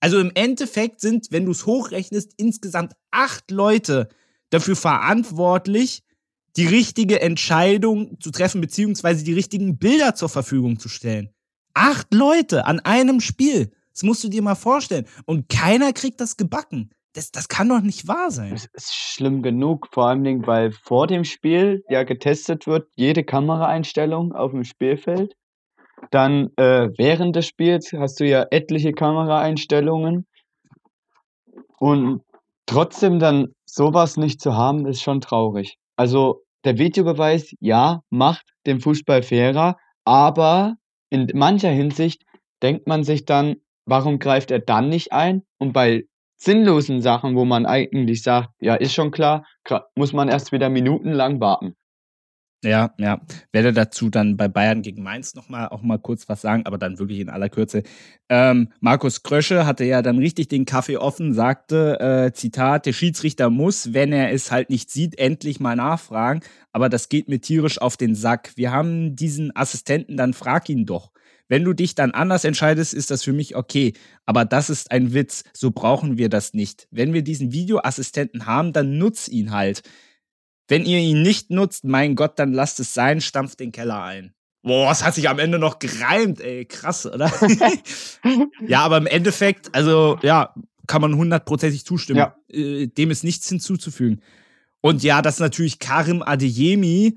Also 0.00 0.20
im 0.20 0.30
Endeffekt 0.34 1.00
sind, 1.00 1.28
wenn 1.30 1.44
du 1.44 1.50
es 1.50 1.66
hochrechnest, 1.66 2.32
insgesamt 2.36 2.92
acht 3.10 3.50
Leute 3.50 4.08
dafür 4.50 4.76
verantwortlich, 4.76 6.04
die 6.56 6.66
richtige 6.66 7.20
Entscheidung 7.20 8.20
zu 8.20 8.30
treffen, 8.30 8.60
beziehungsweise 8.60 9.24
die 9.24 9.34
richtigen 9.34 9.78
Bilder 9.78 10.14
zur 10.14 10.28
Verfügung 10.28 10.78
zu 10.78 10.88
stellen. 10.88 11.30
Acht 11.74 12.14
Leute 12.14 12.66
an 12.66 12.80
einem 12.80 13.20
Spiel. 13.20 13.72
Das 13.92 14.02
musst 14.04 14.22
du 14.24 14.28
dir 14.28 14.42
mal 14.42 14.54
vorstellen. 14.54 15.06
Und 15.24 15.48
keiner 15.48 15.92
kriegt 15.92 16.20
das 16.20 16.36
gebacken. 16.36 16.90
Das, 17.16 17.30
das 17.30 17.48
kann 17.48 17.70
doch 17.70 17.80
nicht 17.80 18.06
wahr 18.08 18.30
sein. 18.30 18.50
Das 18.50 18.68
ist 18.74 18.94
schlimm 18.94 19.40
genug, 19.40 19.88
vor 19.90 20.08
allem, 20.08 20.46
weil 20.46 20.70
vor 20.70 21.06
dem 21.06 21.24
Spiel 21.24 21.82
ja 21.88 22.02
getestet 22.02 22.66
wird, 22.66 22.90
jede 22.94 23.24
Kameraeinstellung 23.24 24.34
auf 24.34 24.50
dem 24.50 24.64
Spielfeld. 24.64 25.32
Dann 26.10 26.50
äh, 26.56 26.90
während 26.98 27.34
des 27.34 27.46
Spiels 27.46 27.94
hast 27.94 28.20
du 28.20 28.26
ja 28.26 28.44
etliche 28.50 28.92
Kameraeinstellungen. 28.92 30.26
Und 31.78 32.20
trotzdem 32.66 33.18
dann 33.18 33.48
sowas 33.64 34.18
nicht 34.18 34.42
zu 34.42 34.54
haben, 34.54 34.84
ist 34.84 35.00
schon 35.00 35.22
traurig. 35.22 35.78
Also 35.96 36.42
der 36.66 36.76
Videobeweis, 36.76 37.54
ja, 37.60 38.02
macht 38.10 38.44
den 38.66 38.78
Fußball 38.78 39.22
fairer, 39.22 39.78
aber 40.04 40.74
in 41.08 41.30
mancher 41.32 41.70
Hinsicht 41.70 42.24
denkt 42.62 42.86
man 42.86 43.04
sich 43.04 43.24
dann, 43.24 43.56
warum 43.86 44.18
greift 44.18 44.50
er 44.50 44.58
dann 44.58 44.90
nicht 44.90 45.12
ein? 45.12 45.44
Und 45.58 45.72
bei 45.72 46.04
sinnlosen 46.36 47.02
Sachen, 47.02 47.36
wo 47.36 47.44
man 47.44 47.66
eigentlich 47.66 48.22
sagt, 48.22 48.50
ja, 48.60 48.74
ist 48.74 48.94
schon 48.94 49.10
klar, 49.10 49.46
muss 49.94 50.12
man 50.12 50.28
erst 50.28 50.52
wieder 50.52 50.68
minutenlang 50.68 51.40
warten. 51.40 51.74
Ja, 52.64 52.94
ja. 52.98 53.20
Werde 53.52 53.72
dazu 53.72 54.08
dann 54.10 54.36
bei 54.36 54.48
Bayern 54.48 54.82
gegen 54.82 55.02
Mainz 55.02 55.34
nochmal 55.34 55.68
auch 55.68 55.82
mal 55.82 55.98
kurz 55.98 56.28
was 56.28 56.40
sagen, 56.40 56.64
aber 56.64 56.78
dann 56.78 56.98
wirklich 56.98 57.20
in 57.20 57.28
aller 57.28 57.48
Kürze. 57.48 57.82
Ähm, 58.28 58.72
Markus 58.80 59.22
Krösche 59.22 59.66
hatte 59.66 59.84
ja 59.84 60.02
dann 60.02 60.18
richtig 60.18 60.48
den 60.48 60.64
Kaffee 60.64 60.96
offen, 60.96 61.34
sagte, 61.34 62.00
äh, 62.00 62.32
Zitat, 62.32 62.86
der 62.86 62.92
Schiedsrichter 62.92 63.50
muss, 63.50 63.92
wenn 63.92 64.12
er 64.12 64.32
es 64.32 64.50
halt 64.50 64.70
nicht 64.70 64.90
sieht, 64.90 65.18
endlich 65.18 65.60
mal 65.60 65.76
nachfragen, 65.76 66.40
aber 66.72 66.88
das 66.88 67.08
geht 67.08 67.28
mir 67.28 67.40
tierisch 67.40 67.80
auf 67.80 67.96
den 67.96 68.14
Sack. 68.14 68.52
Wir 68.56 68.72
haben 68.72 69.14
diesen 69.14 69.54
Assistenten, 69.54 70.16
dann 70.16 70.32
frag 70.32 70.68
ihn 70.68 70.86
doch. 70.86 71.12
Wenn 71.48 71.64
du 71.64 71.72
dich 71.72 71.94
dann 71.94 72.10
anders 72.10 72.44
entscheidest, 72.44 72.92
ist 72.92 73.10
das 73.10 73.22
für 73.22 73.32
mich 73.32 73.54
okay. 73.54 73.92
Aber 74.24 74.44
das 74.44 74.70
ist 74.70 74.90
ein 74.90 75.14
Witz. 75.14 75.44
So 75.52 75.70
brauchen 75.70 76.18
wir 76.18 76.28
das 76.28 76.54
nicht. 76.54 76.88
Wenn 76.90 77.12
wir 77.12 77.22
diesen 77.22 77.52
Videoassistenten 77.52 78.46
haben, 78.46 78.72
dann 78.72 78.98
nutz 78.98 79.28
ihn 79.28 79.52
halt. 79.52 79.82
Wenn 80.68 80.84
ihr 80.84 80.98
ihn 80.98 81.22
nicht 81.22 81.50
nutzt, 81.50 81.84
mein 81.84 82.16
Gott, 82.16 82.38
dann 82.38 82.52
lasst 82.52 82.80
es 82.80 82.92
sein, 82.94 83.20
stampft 83.20 83.60
den 83.60 83.70
Keller 83.70 84.02
ein. 84.02 84.34
Boah, 84.62 84.90
es 84.90 85.04
hat 85.04 85.14
sich 85.14 85.28
am 85.28 85.38
Ende 85.38 85.60
noch 85.60 85.78
gereimt, 85.78 86.40
ey. 86.40 86.64
Krass, 86.64 87.06
oder? 87.06 87.32
ja, 88.66 88.80
aber 88.80 88.96
im 88.96 89.06
Endeffekt, 89.06 89.72
also, 89.76 90.18
ja, 90.22 90.54
kann 90.88 91.02
man 91.02 91.14
hundertprozentig 91.16 91.84
zustimmen. 91.84 92.18
Ja. 92.18 92.36
Äh, 92.48 92.88
dem 92.88 93.12
ist 93.12 93.22
nichts 93.22 93.48
hinzuzufügen. 93.48 94.22
Und 94.80 95.04
ja, 95.04 95.22
das 95.22 95.34
ist 95.34 95.40
natürlich 95.40 95.78
Karim 95.78 96.22
Adeyemi, 96.22 97.16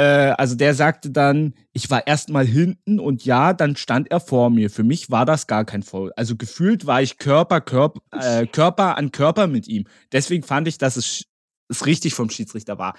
also 0.00 0.56
der 0.56 0.74
sagte 0.74 1.10
dann, 1.10 1.54
ich 1.72 1.90
war 1.90 2.06
erstmal 2.06 2.46
hinten 2.46 3.00
und 3.00 3.24
ja, 3.24 3.54
dann 3.54 3.76
stand 3.76 4.10
er 4.10 4.20
vor 4.20 4.50
mir. 4.50 4.68
Für 4.68 4.84
mich 4.84 5.10
war 5.10 5.24
das 5.24 5.46
gar 5.46 5.64
kein 5.64 5.82
Foul. 5.82 6.12
Also 6.16 6.36
gefühlt 6.36 6.86
war 6.86 7.00
ich 7.00 7.16
Körper, 7.18 7.62
Körper, 7.62 8.00
äh, 8.12 8.46
Körper 8.46 8.98
an 8.98 9.10
Körper 9.10 9.46
mit 9.46 9.68
ihm. 9.68 9.86
Deswegen 10.12 10.42
fand 10.42 10.68
ich, 10.68 10.76
dass 10.76 10.96
es, 10.96 11.24
es 11.68 11.86
richtig 11.86 12.14
vom 12.14 12.28
Schiedsrichter 12.28 12.78
war. 12.78 12.94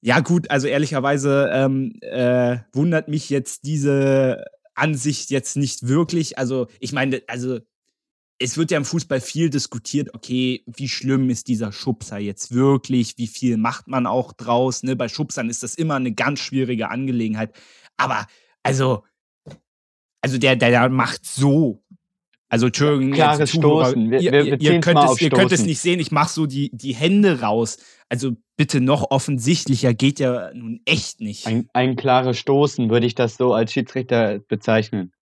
Ja, 0.00 0.20
gut, 0.20 0.50
also 0.50 0.66
ehrlicherweise 0.66 1.50
ähm, 1.52 1.92
äh, 2.00 2.58
wundert 2.72 3.08
mich 3.08 3.28
jetzt 3.30 3.66
diese 3.66 4.44
Ansicht 4.74 5.30
jetzt 5.30 5.56
nicht 5.56 5.86
wirklich. 5.86 6.38
Also, 6.38 6.66
ich 6.80 6.92
meine, 6.92 7.22
also 7.28 7.60
es 8.42 8.56
wird 8.56 8.70
ja 8.70 8.76
im 8.76 8.84
Fußball 8.84 9.20
viel 9.20 9.50
diskutiert, 9.50 10.14
okay, 10.14 10.62
wie 10.66 10.88
schlimm 10.88 11.30
ist 11.30 11.48
dieser 11.48 11.72
Schubser 11.72 12.18
jetzt 12.18 12.52
wirklich, 12.52 13.16
wie 13.16 13.28
viel 13.28 13.56
macht 13.56 13.88
man 13.88 14.06
auch 14.06 14.32
draus, 14.32 14.82
ne? 14.82 14.96
Bei 14.96 15.08
Schubsern 15.08 15.48
ist 15.48 15.62
das 15.62 15.74
immer 15.74 15.94
eine 15.96 16.12
ganz 16.12 16.40
schwierige 16.40 16.90
Angelegenheit. 16.90 17.54
Aber, 17.96 18.26
also, 18.62 19.04
also 20.20 20.38
der, 20.38 20.56
der, 20.56 20.70
der 20.70 20.88
macht 20.88 21.24
so. 21.24 21.82
Also, 22.48 22.66
Entschuldigung, 22.66 23.14
ja, 23.14 23.34
klares 23.34 23.50
Stoßen. 23.50 24.10
Wir, 24.10 24.20
ihr, 24.20 24.32
wir, 24.32 24.60
ihr, 24.60 24.80
könnt 24.80 24.98
es, 24.98 25.20
ihr 25.20 25.30
könnt 25.30 25.52
es 25.52 25.64
nicht 25.64 25.80
sehen, 25.80 26.00
ich 26.00 26.10
mache 26.10 26.30
so 26.30 26.46
die, 26.46 26.70
die 26.74 26.94
Hände 26.94 27.40
raus. 27.40 27.78
Also 28.08 28.32
bitte 28.56 28.82
noch 28.82 29.10
offensichtlicher 29.10 29.94
geht 29.94 30.20
ja 30.20 30.50
nun 30.52 30.80
echt 30.84 31.20
nicht. 31.20 31.46
Ein, 31.46 31.68
ein 31.72 31.96
klares 31.96 32.36
Stoßen 32.36 32.90
würde 32.90 33.06
ich 33.06 33.14
das 33.14 33.36
so 33.36 33.54
als 33.54 33.72
Schiedsrichter 33.72 34.40
bezeichnen. 34.40 35.12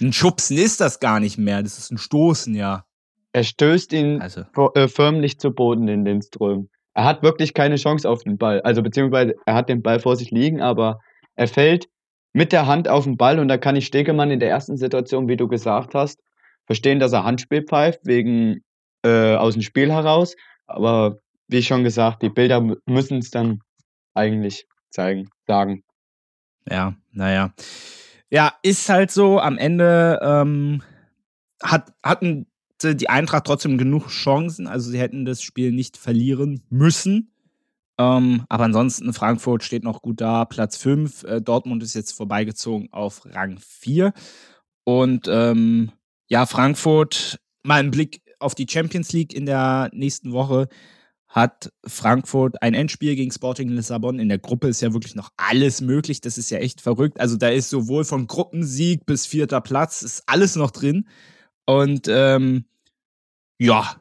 Ein 0.00 0.12
Schubsen 0.12 0.56
ist 0.56 0.80
das 0.80 1.00
gar 1.00 1.20
nicht 1.20 1.38
mehr, 1.38 1.62
das 1.62 1.78
ist 1.78 1.90
ein 1.90 1.98
Stoßen, 1.98 2.54
ja. 2.54 2.84
Er 3.32 3.44
stößt 3.44 3.92
ihn 3.92 4.20
also. 4.20 4.42
äh, 4.74 4.88
förmlich 4.88 5.38
zu 5.38 5.52
Boden 5.52 5.88
in 5.88 6.04
den 6.04 6.22
Strömen. 6.22 6.68
Er 6.94 7.04
hat 7.04 7.22
wirklich 7.22 7.54
keine 7.54 7.76
Chance 7.76 8.08
auf 8.08 8.24
den 8.24 8.36
Ball. 8.38 8.60
Also 8.62 8.82
beziehungsweise 8.82 9.34
er 9.46 9.54
hat 9.54 9.68
den 9.68 9.82
Ball 9.82 10.00
vor 10.00 10.16
sich 10.16 10.30
liegen, 10.30 10.60
aber 10.60 11.00
er 11.36 11.46
fällt 11.46 11.88
mit 12.32 12.52
der 12.52 12.66
Hand 12.66 12.88
auf 12.88 13.04
den 13.04 13.16
Ball 13.16 13.38
und 13.38 13.48
da 13.48 13.58
kann 13.58 13.76
ich 13.76 13.86
Stegemann 13.86 14.30
in 14.30 14.40
der 14.40 14.50
ersten 14.50 14.76
Situation, 14.76 15.28
wie 15.28 15.36
du 15.36 15.48
gesagt 15.48 15.94
hast, 15.94 16.20
verstehen, 16.66 16.98
dass 16.98 17.12
er 17.12 17.24
Handspiel 17.24 17.62
pfeift, 17.62 18.00
wegen 18.04 18.62
äh, 19.04 19.34
aus 19.34 19.54
dem 19.54 19.62
Spiel 19.62 19.92
heraus. 19.92 20.34
Aber 20.66 21.18
wie 21.48 21.62
schon 21.62 21.84
gesagt, 21.84 22.22
die 22.22 22.28
Bilder 22.28 22.60
müssen 22.86 23.18
es 23.18 23.30
dann 23.30 23.60
eigentlich 24.14 24.66
zeigen, 24.90 25.28
sagen. 25.46 25.82
Ja, 26.68 26.94
naja. 27.12 27.52
Ja, 28.30 28.54
ist 28.62 28.88
halt 28.88 29.10
so. 29.10 29.40
Am 29.40 29.58
Ende 29.58 30.20
ähm, 30.22 30.82
hat, 31.62 31.92
hatten 32.02 32.46
die 32.82 33.10
Eintracht 33.10 33.44
trotzdem 33.44 33.76
genug 33.76 34.08
Chancen. 34.08 34.66
Also 34.66 34.90
sie 34.90 34.98
hätten 34.98 35.24
das 35.24 35.42
Spiel 35.42 35.72
nicht 35.72 35.96
verlieren 35.96 36.62
müssen. 36.70 37.32
Ähm, 37.98 38.44
aber 38.48 38.64
ansonsten, 38.64 39.12
Frankfurt 39.12 39.62
steht 39.62 39.84
noch 39.84 40.00
gut 40.00 40.20
da, 40.20 40.46
Platz 40.46 40.78
5. 40.78 41.24
Äh, 41.24 41.42
Dortmund 41.42 41.82
ist 41.82 41.94
jetzt 41.94 42.12
vorbeigezogen 42.12 42.88
auf 42.92 43.26
Rang 43.26 43.58
4. 43.58 44.14
Und 44.84 45.28
ähm, 45.28 45.92
ja, 46.28 46.46
Frankfurt, 46.46 47.38
mal 47.62 47.80
ein 47.80 47.90
Blick 47.90 48.22
auf 48.38 48.54
die 48.54 48.66
Champions 48.68 49.12
League 49.12 49.34
in 49.34 49.44
der 49.44 49.90
nächsten 49.92 50.32
Woche 50.32 50.68
hat 51.30 51.72
Frankfurt 51.86 52.60
ein 52.60 52.74
Endspiel 52.74 53.14
gegen 53.14 53.30
Sporting 53.30 53.68
Lissabon. 53.68 54.18
In 54.18 54.28
der 54.28 54.38
Gruppe 54.38 54.66
ist 54.66 54.82
ja 54.82 54.92
wirklich 54.92 55.14
noch 55.14 55.30
alles 55.36 55.80
möglich. 55.80 56.20
Das 56.20 56.36
ist 56.36 56.50
ja 56.50 56.58
echt 56.58 56.80
verrückt. 56.80 57.20
Also 57.20 57.36
da 57.36 57.48
ist 57.48 57.70
sowohl 57.70 58.04
von 58.04 58.26
Gruppensieg 58.26 59.06
bis 59.06 59.26
vierter 59.26 59.60
Platz, 59.60 60.02
ist 60.02 60.24
alles 60.26 60.56
noch 60.56 60.72
drin. 60.72 61.08
Und 61.66 62.08
ähm, 62.08 62.64
ja, 63.60 63.96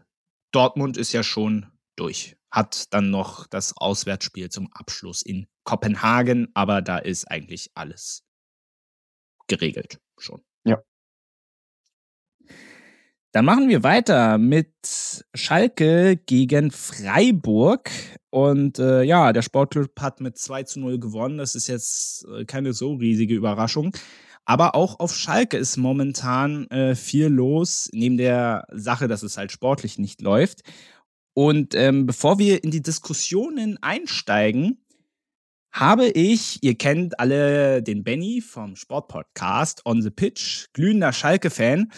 Dortmund 0.52 0.98
ist 0.98 1.14
ja 1.14 1.22
schon 1.22 1.68
durch. 1.96 2.36
Hat 2.50 2.92
dann 2.94 3.12
noch 3.12 3.46
das 3.46 3.78
Auswärtsspiel 3.78 4.50
zum 4.50 4.68
Abschluss 4.74 5.22
in 5.22 5.48
Kopenhagen, 5.66 6.48
aber 6.56 6.82
da 6.82 6.98
ist 6.98 7.26
eigentlich 7.26 7.70
alles 7.76 8.24
geregelt 9.48 10.00
schon. 10.18 10.42
Ja. 10.66 10.82
Dann 13.32 13.46
machen 13.46 13.70
wir 13.70 13.84
weiter 13.84 14.40
mit 14.40 14.74
Schalke 15.36 16.18
gegen 16.18 16.72
Freiburg. 16.72 17.92
Und 18.32 18.80
äh, 18.80 19.04
ja, 19.04 19.34
der 19.34 19.44
Sportclub 19.44 20.00
hat 20.00 20.20
mit 20.20 20.38
2 20.38 20.64
zu 20.64 20.80
0 20.80 21.00
gewonnen. 21.00 21.38
Das 21.38 21.54
ist 21.54 21.68
jetzt 21.68 22.26
äh, 22.26 22.46
keine 22.46 22.74
so 22.74 22.94
riesige 22.94 23.36
Überraschung. 23.36 23.96
Aber 24.46 24.74
auch 24.74 25.00
auf 25.00 25.16
Schalke 25.16 25.58
ist 25.58 25.78
momentan 25.78 26.66
äh, 26.72 26.96
viel 26.96 27.28
los, 27.28 27.88
neben 27.94 28.18
der 28.18 28.66
Sache, 28.72 29.08
dass 29.08 29.22
es 29.22 29.38
halt 29.38 29.52
sportlich 29.52 30.00
nicht 30.00 30.22
läuft. 30.22 30.62
Und 31.36 31.76
ähm, 31.76 32.08
bevor 32.08 32.40
wir 32.40 32.64
in 32.64 32.72
die 32.72 32.82
Diskussionen 32.82 33.78
einsteigen, 33.82 34.84
habe 35.72 36.08
ich, 36.08 36.64
ihr 36.64 36.76
kennt 36.76 37.20
alle 37.20 37.84
den 37.84 38.04
Benny 38.04 38.42
vom 38.42 38.76
Sportpodcast 38.76 39.86
On 39.86 40.02
the 40.02 40.10
Pitch, 40.10 40.66
glühender 40.74 41.14
Schalke-Fan. 41.14 41.92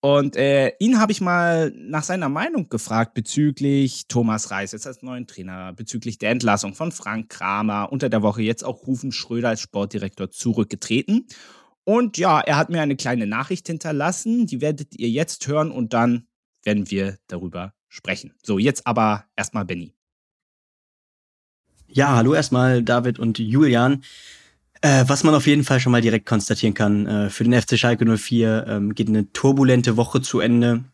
Und 0.00 0.36
äh, 0.36 0.72
ihn 0.78 1.00
habe 1.00 1.10
ich 1.10 1.20
mal 1.20 1.72
nach 1.74 2.04
seiner 2.04 2.28
Meinung 2.28 2.68
gefragt 2.68 3.14
bezüglich 3.14 4.06
Thomas 4.06 4.52
Reis 4.52 4.70
jetzt 4.70 4.86
als 4.86 5.02
neuen 5.02 5.26
Trainer, 5.26 5.72
bezüglich 5.72 6.18
der 6.18 6.30
Entlassung 6.30 6.74
von 6.74 6.92
Frank 6.92 7.30
Kramer, 7.30 7.90
unter 7.90 8.08
der 8.08 8.22
Woche 8.22 8.42
jetzt 8.42 8.64
auch 8.64 8.86
Rufen 8.86 9.10
Schröder 9.10 9.48
als 9.48 9.60
Sportdirektor 9.60 10.30
zurückgetreten. 10.30 11.26
Und 11.82 12.16
ja, 12.16 12.38
er 12.40 12.56
hat 12.56 12.70
mir 12.70 12.80
eine 12.80 12.94
kleine 12.94 13.26
Nachricht 13.26 13.66
hinterlassen, 13.66 14.46
die 14.46 14.60
werdet 14.60 14.94
ihr 14.94 15.08
jetzt 15.08 15.48
hören 15.48 15.72
und 15.72 15.94
dann 15.94 16.28
werden 16.62 16.90
wir 16.90 17.18
darüber 17.26 17.72
sprechen. 17.88 18.34
So, 18.44 18.58
jetzt 18.58 18.86
aber 18.86 19.24
erstmal 19.34 19.64
Benny. 19.64 19.94
Ja, 21.88 22.14
hallo 22.14 22.34
erstmal 22.34 22.82
David 22.82 23.18
und 23.18 23.38
Julian. 23.38 24.04
Äh, 24.80 25.04
was 25.08 25.24
man 25.24 25.34
auf 25.34 25.46
jeden 25.46 25.64
Fall 25.64 25.80
schon 25.80 25.92
mal 25.92 26.00
direkt 26.00 26.26
konstatieren 26.26 26.74
kann, 26.74 27.06
äh, 27.06 27.30
für 27.30 27.44
den 27.44 27.60
FC 27.60 27.78
Schalke 27.78 28.04
04 28.04 28.66
ähm, 28.68 28.94
geht 28.94 29.08
eine 29.08 29.32
turbulente 29.32 29.96
Woche 29.96 30.22
zu 30.22 30.40
Ende. 30.40 30.84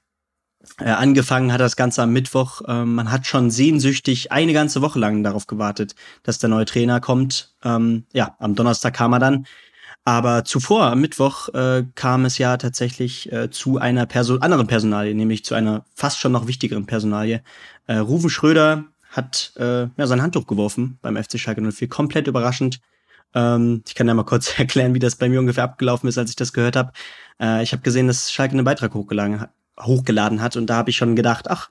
Äh, 0.78 0.90
angefangen 0.90 1.52
hat 1.52 1.60
das 1.60 1.76
Ganze 1.76 2.02
am 2.02 2.12
Mittwoch. 2.12 2.62
Ähm, 2.66 2.94
man 2.94 3.10
hat 3.10 3.26
schon 3.26 3.50
sehnsüchtig 3.50 4.32
eine 4.32 4.54
ganze 4.54 4.80
Woche 4.80 4.98
lang 4.98 5.22
darauf 5.22 5.46
gewartet, 5.46 5.94
dass 6.22 6.38
der 6.38 6.48
neue 6.48 6.64
Trainer 6.64 7.00
kommt. 7.00 7.54
Ähm, 7.62 8.04
ja, 8.12 8.34
am 8.38 8.54
Donnerstag 8.54 8.94
kam 8.94 9.12
er 9.12 9.18
dann. 9.18 9.46
Aber 10.06 10.44
zuvor, 10.44 10.84
am 10.90 11.00
Mittwoch, 11.00 11.48
äh, 11.54 11.84
kam 11.94 12.24
es 12.24 12.38
ja 12.38 12.56
tatsächlich 12.56 13.32
äh, 13.32 13.50
zu 13.50 13.78
einer 13.78 14.06
Person 14.06 14.42
anderen 14.42 14.66
Personalie, 14.66 15.14
nämlich 15.14 15.44
zu 15.44 15.54
einer 15.54 15.84
fast 15.94 16.18
schon 16.18 16.32
noch 16.32 16.46
wichtigeren 16.46 16.86
Personalie. 16.86 17.42
Äh, 17.86 17.96
Rufen 17.98 18.28
Schröder 18.28 18.84
hat 19.08 19.52
äh, 19.56 19.88
ja, 19.96 20.06
sein 20.06 20.22
Handtuch 20.22 20.46
geworfen 20.46 20.98
beim 21.00 21.16
FC 21.16 21.38
Schalke 21.38 21.62
04. 21.62 21.88
Komplett 21.88 22.26
überraschend. 22.26 22.80
Ähm, 23.34 23.82
ich 23.86 23.94
kann 23.94 24.08
ja 24.08 24.14
mal 24.14 24.24
kurz 24.24 24.58
erklären, 24.58 24.94
wie 24.94 24.98
das 24.98 25.16
bei 25.16 25.28
mir 25.28 25.40
ungefähr 25.40 25.64
abgelaufen 25.64 26.08
ist, 26.08 26.18
als 26.18 26.30
ich 26.30 26.36
das 26.36 26.52
gehört 26.52 26.76
habe. 26.76 26.92
Äh, 27.40 27.62
ich 27.62 27.72
habe 27.72 27.82
gesehen, 27.82 28.06
dass 28.06 28.32
Schalke 28.32 28.52
einen 28.52 28.64
Beitrag 28.64 28.94
hochgeladen, 28.94 29.46
hochgeladen 29.80 30.40
hat 30.40 30.56
und 30.56 30.66
da 30.66 30.76
habe 30.76 30.90
ich 30.90 30.96
schon 30.96 31.16
gedacht, 31.16 31.50
ach, 31.50 31.70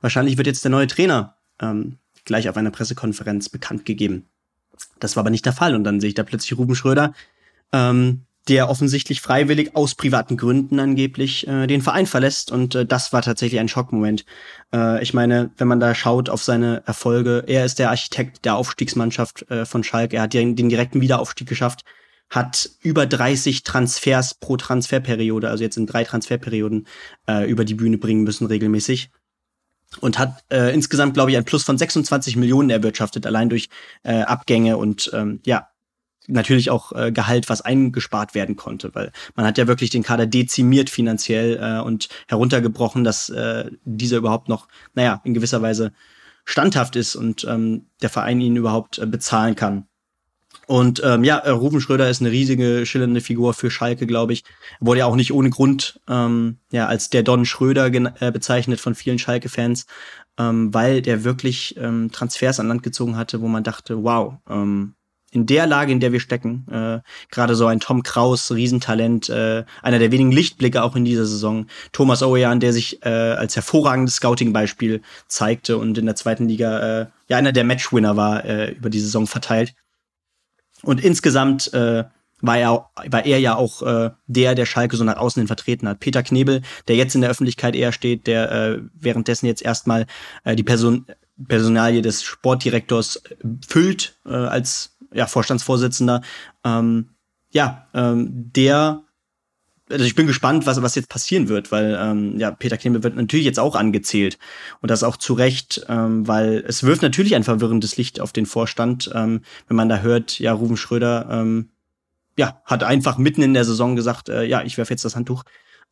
wahrscheinlich 0.00 0.36
wird 0.36 0.46
jetzt 0.46 0.64
der 0.64 0.70
neue 0.70 0.86
Trainer 0.86 1.36
ähm, 1.60 1.98
gleich 2.24 2.48
auf 2.48 2.56
einer 2.56 2.70
Pressekonferenz 2.70 3.48
bekannt 3.48 3.84
gegeben. 3.84 4.28
Das 4.98 5.16
war 5.16 5.22
aber 5.22 5.30
nicht 5.30 5.46
der 5.46 5.52
Fall 5.52 5.74
und 5.74 5.84
dann 5.84 6.00
sehe 6.00 6.08
ich 6.08 6.14
da 6.14 6.24
plötzlich 6.24 6.58
Ruben 6.58 6.74
Schröder, 6.74 7.14
ähm, 7.72 8.26
der 8.48 8.68
offensichtlich 8.68 9.20
freiwillig 9.20 9.74
aus 9.74 9.94
privaten 9.94 10.36
Gründen 10.36 10.78
angeblich 10.78 11.46
äh, 11.46 11.66
den 11.66 11.80
Verein 11.80 12.06
verlässt. 12.06 12.52
Und 12.52 12.74
äh, 12.74 12.84
das 12.84 13.12
war 13.12 13.22
tatsächlich 13.22 13.60
ein 13.60 13.68
Schockmoment. 13.68 14.24
Äh, 14.72 15.02
ich 15.02 15.14
meine, 15.14 15.50
wenn 15.56 15.68
man 15.68 15.80
da 15.80 15.94
schaut 15.94 16.28
auf 16.28 16.42
seine 16.42 16.82
Erfolge, 16.86 17.44
er 17.46 17.64
ist 17.64 17.78
der 17.78 17.90
Architekt 17.90 18.44
der 18.44 18.56
Aufstiegsmannschaft 18.56 19.50
äh, 19.50 19.64
von 19.64 19.82
Schalke. 19.82 20.16
Er 20.16 20.22
hat 20.22 20.34
den, 20.34 20.56
den 20.56 20.68
direkten 20.68 21.00
Wiederaufstieg 21.00 21.48
geschafft, 21.48 21.84
hat 22.28 22.68
über 22.82 23.06
30 23.06 23.62
Transfers 23.62 24.34
pro 24.34 24.56
Transferperiode, 24.56 25.48
also 25.48 25.64
jetzt 25.64 25.76
in 25.76 25.86
drei 25.86 26.04
Transferperioden, 26.04 26.86
äh, 27.26 27.48
über 27.48 27.64
die 27.64 27.74
Bühne 27.74 27.96
bringen 27.96 28.24
müssen 28.24 28.46
regelmäßig 28.46 29.10
und 30.00 30.18
hat 30.18 30.44
äh, 30.50 30.74
insgesamt, 30.74 31.14
glaube 31.14 31.30
ich, 31.30 31.36
ein 31.36 31.44
Plus 31.44 31.64
von 31.64 31.78
26 31.78 32.36
Millionen 32.36 32.70
erwirtschaftet, 32.70 33.26
allein 33.26 33.48
durch 33.48 33.68
äh, 34.02 34.22
Abgänge 34.22 34.76
und 34.76 35.10
ähm, 35.14 35.40
ja, 35.46 35.68
natürlich 36.26 36.70
auch 36.70 36.92
äh, 36.92 37.12
Gehalt, 37.12 37.48
was 37.48 37.60
eingespart 37.60 38.34
werden 38.34 38.56
konnte, 38.56 38.94
weil 38.94 39.12
man 39.34 39.46
hat 39.46 39.58
ja 39.58 39.66
wirklich 39.66 39.90
den 39.90 40.02
Kader 40.02 40.26
dezimiert 40.26 40.90
finanziell 40.90 41.58
äh, 41.60 41.80
und 41.80 42.08
heruntergebrochen, 42.28 43.04
dass 43.04 43.28
äh, 43.28 43.70
dieser 43.84 44.18
überhaupt 44.18 44.48
noch, 44.48 44.68
naja, 44.94 45.20
in 45.24 45.34
gewisser 45.34 45.62
Weise 45.62 45.92
standhaft 46.44 46.96
ist 46.96 47.16
und 47.16 47.44
ähm, 47.44 47.86
der 48.02 48.10
Verein 48.10 48.40
ihn 48.40 48.56
überhaupt 48.56 48.98
äh, 48.98 49.06
bezahlen 49.06 49.54
kann. 49.54 49.86
Und 50.66 51.02
ähm, 51.04 51.24
ja, 51.24 51.38
äh, 51.38 51.50
Rufen 51.50 51.80
Schröder 51.80 52.08
ist 52.08 52.20
eine 52.20 52.30
riesige, 52.30 52.86
schillernde 52.86 53.20
Figur 53.20 53.54
für 53.54 53.70
Schalke, 53.70 54.06
glaube 54.06 54.32
ich. 54.32 54.44
Wurde 54.80 55.00
ja 55.00 55.06
auch 55.06 55.16
nicht 55.16 55.32
ohne 55.32 55.50
Grund 55.50 56.00
ähm, 56.08 56.58
ja, 56.70 56.86
als 56.86 57.10
der 57.10 57.22
Don 57.22 57.44
Schröder 57.44 57.86
äh, 57.86 58.32
bezeichnet 58.32 58.80
von 58.80 58.94
vielen 58.94 59.18
Schalke-Fans, 59.18 59.86
ähm, 60.38 60.72
weil 60.72 61.02
der 61.02 61.24
wirklich 61.24 61.76
ähm, 61.76 62.10
Transfers 62.12 62.60
an 62.60 62.68
Land 62.68 62.82
gezogen 62.82 63.16
hatte, 63.16 63.40
wo 63.40 63.48
man 63.48 63.62
dachte, 63.62 64.02
wow, 64.02 64.34
ähm, 64.48 64.94
in 65.34 65.46
der 65.46 65.66
Lage, 65.66 65.92
in 65.92 66.00
der 66.00 66.12
wir 66.12 66.20
stecken, 66.20 66.66
äh, 66.70 67.00
gerade 67.30 67.56
so 67.56 67.66
ein 67.66 67.80
Tom 67.80 68.02
Kraus, 68.02 68.52
Riesentalent, 68.52 69.28
äh, 69.28 69.64
einer 69.82 69.98
der 69.98 70.12
wenigen 70.12 70.30
Lichtblicke 70.30 70.82
auch 70.82 70.94
in 70.94 71.04
dieser 71.04 71.26
Saison, 71.26 71.66
Thomas 71.92 72.22
Owejan, 72.22 72.60
der 72.60 72.72
sich 72.72 73.04
äh, 73.04 73.08
als 73.08 73.56
hervorragendes 73.56 74.16
Scouting-Beispiel 74.16 75.02
zeigte 75.26 75.76
und 75.76 75.98
in 75.98 76.06
der 76.06 76.14
zweiten 76.14 76.48
Liga 76.48 77.00
äh, 77.00 77.06
ja 77.28 77.36
einer 77.36 77.52
der 77.52 77.64
Matchwinner 77.64 78.16
war 78.16 78.44
äh, 78.44 78.72
über 78.72 78.90
die 78.90 79.00
Saison 79.00 79.26
verteilt. 79.26 79.74
Und 80.82 81.02
insgesamt 81.02 81.72
äh, 81.74 82.04
war 82.40 82.58
er, 82.58 82.90
war 83.10 83.24
er 83.24 83.40
ja 83.40 83.56
auch 83.56 83.82
äh, 83.82 84.10
der, 84.26 84.54
der 84.54 84.66
Schalke 84.66 84.96
so 84.96 85.04
nach 85.04 85.16
außen 85.16 85.40
hin 85.40 85.46
vertreten 85.46 85.88
hat. 85.88 86.00
Peter 86.00 86.22
Knebel, 86.22 86.62
der 86.88 86.96
jetzt 86.96 87.14
in 87.14 87.22
der 87.22 87.30
Öffentlichkeit 87.30 87.74
eher 87.74 87.92
steht, 87.92 88.26
der 88.26 88.52
äh, 88.52 88.78
währenddessen 88.94 89.46
jetzt 89.46 89.62
erstmal 89.62 90.06
äh, 90.44 90.54
die 90.54 90.62
Person, 90.62 91.06
Personalie 91.48 92.02
des 92.02 92.22
Sportdirektors 92.22 93.22
füllt 93.66 94.16
äh, 94.24 94.30
als 94.30 94.93
ja, 95.14 95.26
Vorstandsvorsitzender. 95.26 96.22
Ähm, 96.64 97.10
ja, 97.50 97.86
ähm, 97.94 98.28
der 98.52 99.04
also 99.90 100.04
ich 100.04 100.14
bin 100.14 100.26
gespannt, 100.26 100.66
was, 100.66 100.80
was 100.82 100.94
jetzt 100.94 101.10
passieren 101.10 101.48
wird, 101.48 101.70
weil 101.70 101.98
ähm, 102.00 102.38
ja, 102.38 102.50
Peter 102.50 102.76
Knebel 102.78 103.02
wird 103.02 103.16
natürlich 103.16 103.44
jetzt 103.44 103.60
auch 103.60 103.76
angezählt. 103.76 104.38
Und 104.80 104.90
das 104.90 105.02
auch 105.02 105.16
zu 105.16 105.34
Recht, 105.34 105.84
ähm, 105.88 106.26
weil 106.26 106.64
es 106.66 106.84
wirft 106.84 107.02
natürlich 107.02 107.34
ein 107.34 107.44
verwirrendes 107.44 107.96
Licht 107.96 108.20
auf 108.20 108.32
den 108.32 108.46
Vorstand, 108.46 109.10
ähm, 109.14 109.42
wenn 109.68 109.76
man 109.76 109.88
da 109.88 109.98
hört, 109.98 110.38
ja, 110.38 110.52
Ruben 110.52 110.76
Schröder 110.76 111.28
ähm, 111.30 111.70
ja, 112.36 112.62
hat 112.64 112.82
einfach 112.82 113.18
mitten 113.18 113.42
in 113.42 113.54
der 113.54 113.64
Saison 113.64 113.94
gesagt, 113.94 114.28
äh, 114.28 114.44
ja, 114.44 114.62
ich 114.62 114.78
werfe 114.78 114.92
jetzt 114.92 115.04
das 115.04 115.16
Handtuch. 115.16 115.44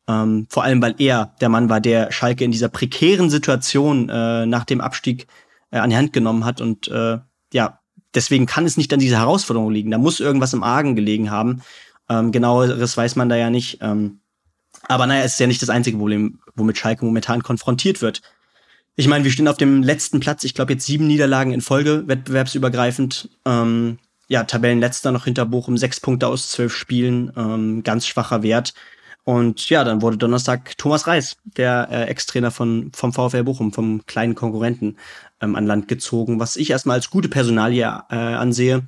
Ähm, 0.07 0.47
vor 0.49 0.63
allem, 0.63 0.81
weil 0.81 0.95
er 0.97 1.35
der 1.39 1.49
Mann 1.49 1.69
war, 1.69 1.79
der 1.79 2.11
Schalke 2.11 2.43
in 2.43 2.51
dieser 2.51 2.69
prekären 2.69 3.29
Situation 3.29 4.09
äh, 4.09 4.45
nach 4.45 4.65
dem 4.65 4.81
Abstieg 4.81 5.27
äh, 5.71 5.77
an 5.77 5.91
die 5.91 5.95
Hand 5.95 6.13
genommen 6.13 6.43
hat. 6.45 6.59
Und 6.59 6.87
äh, 6.89 7.19
ja, 7.53 7.79
deswegen 8.15 8.45
kann 8.45 8.65
es 8.65 8.77
nicht 8.77 8.93
an 8.93 8.99
dieser 8.99 9.19
Herausforderung 9.19 9.71
liegen. 9.71 9.91
Da 9.91 9.97
muss 9.97 10.19
irgendwas 10.19 10.53
im 10.53 10.63
Argen 10.63 10.95
gelegen 10.95 11.31
haben. 11.31 11.61
Ähm, 12.09 12.31
genaueres 12.31 12.97
weiß 12.97 13.15
man 13.15 13.29
da 13.29 13.35
ja 13.35 13.49
nicht. 13.49 13.79
Ähm, 13.81 14.19
aber 14.87 15.07
naja, 15.07 15.23
es 15.23 15.33
ist 15.33 15.39
ja 15.39 15.47
nicht 15.47 15.61
das 15.61 15.69
einzige 15.69 15.97
Problem, 15.97 16.39
womit 16.55 16.77
Schalke 16.77 17.05
momentan 17.05 17.43
konfrontiert 17.43 18.01
wird. 18.01 18.21
Ich 18.95 19.07
meine, 19.07 19.23
wir 19.23 19.31
stehen 19.31 19.47
auf 19.47 19.57
dem 19.57 19.81
letzten 19.81 20.19
Platz. 20.19 20.43
Ich 20.43 20.53
glaube 20.53 20.73
jetzt 20.73 20.85
sieben 20.85 21.07
Niederlagen 21.07 21.51
in 21.51 21.61
Folge, 21.61 22.07
wettbewerbsübergreifend. 22.07 23.29
Ähm, 23.45 23.97
ja, 24.27 24.43
Tabellenletzter 24.43 25.11
noch 25.11 25.25
hinter 25.25 25.45
Bochum, 25.45 25.77
sechs 25.77 25.99
Punkte 25.99 26.27
aus 26.27 26.49
zwölf 26.49 26.75
Spielen, 26.75 27.31
ähm, 27.35 27.83
ganz 27.83 28.05
schwacher 28.07 28.43
Wert. 28.43 28.73
Und 29.25 29.69
ja, 29.69 29.83
dann 29.83 30.01
wurde 30.01 30.17
Donnerstag 30.17 30.77
Thomas 30.77 31.07
Reis, 31.07 31.37
der 31.45 31.87
äh, 31.89 32.03
Ex-Trainer 32.05 32.51
von, 32.51 32.91
vom 32.93 33.13
VfL 33.13 33.43
Bochum, 33.43 33.71
vom 33.71 34.05
kleinen 34.05 34.35
Konkurrenten, 34.35 34.97
ähm, 35.43 35.55
an 35.55 35.67
Land 35.67 35.87
gezogen, 35.87 36.39
was 36.39 36.55
ich 36.55 36.69
erstmal 36.69 36.95
als 36.95 37.09
gute 37.09 37.29
Personalie 37.29 37.83
äh, 38.09 38.15
ansehe 38.15 38.87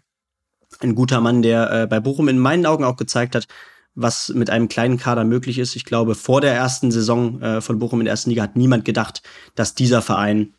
ein 0.82 0.96
guter 0.96 1.22
Mann, 1.22 1.42
der 1.42 1.72
äh, 1.72 1.88
bei 1.88 2.00
Bochum 2.00 2.28
in 2.28 2.40
meinen 2.40 2.66
Augen 2.66 2.84
auch 2.84 2.98
gezeigt 2.98 3.36
hat, 3.36 3.48
was 3.94 4.30
mit 4.30 4.50
einem 4.50 4.68
kleinen 4.68 4.98
Kader 4.98 5.24
möglich 5.24 5.58
ist. 5.58 5.76
Ich 5.76 5.86
glaube, 5.86 6.16
vor 6.16 6.42
der 6.42 6.54
ersten 6.54 6.92
Saison 6.92 7.42
äh, 7.42 7.62
von 7.62 7.80
Bochum 7.80 8.02
in 8.02 8.06
der 8.06 8.12
ersten 8.12 8.30
Liga 8.30 8.44
hat 8.44 8.56
niemand 8.56 8.86
gedacht, 8.86 9.22
dass 9.56 9.74
dieser 9.74 10.02
Verein 10.02 10.54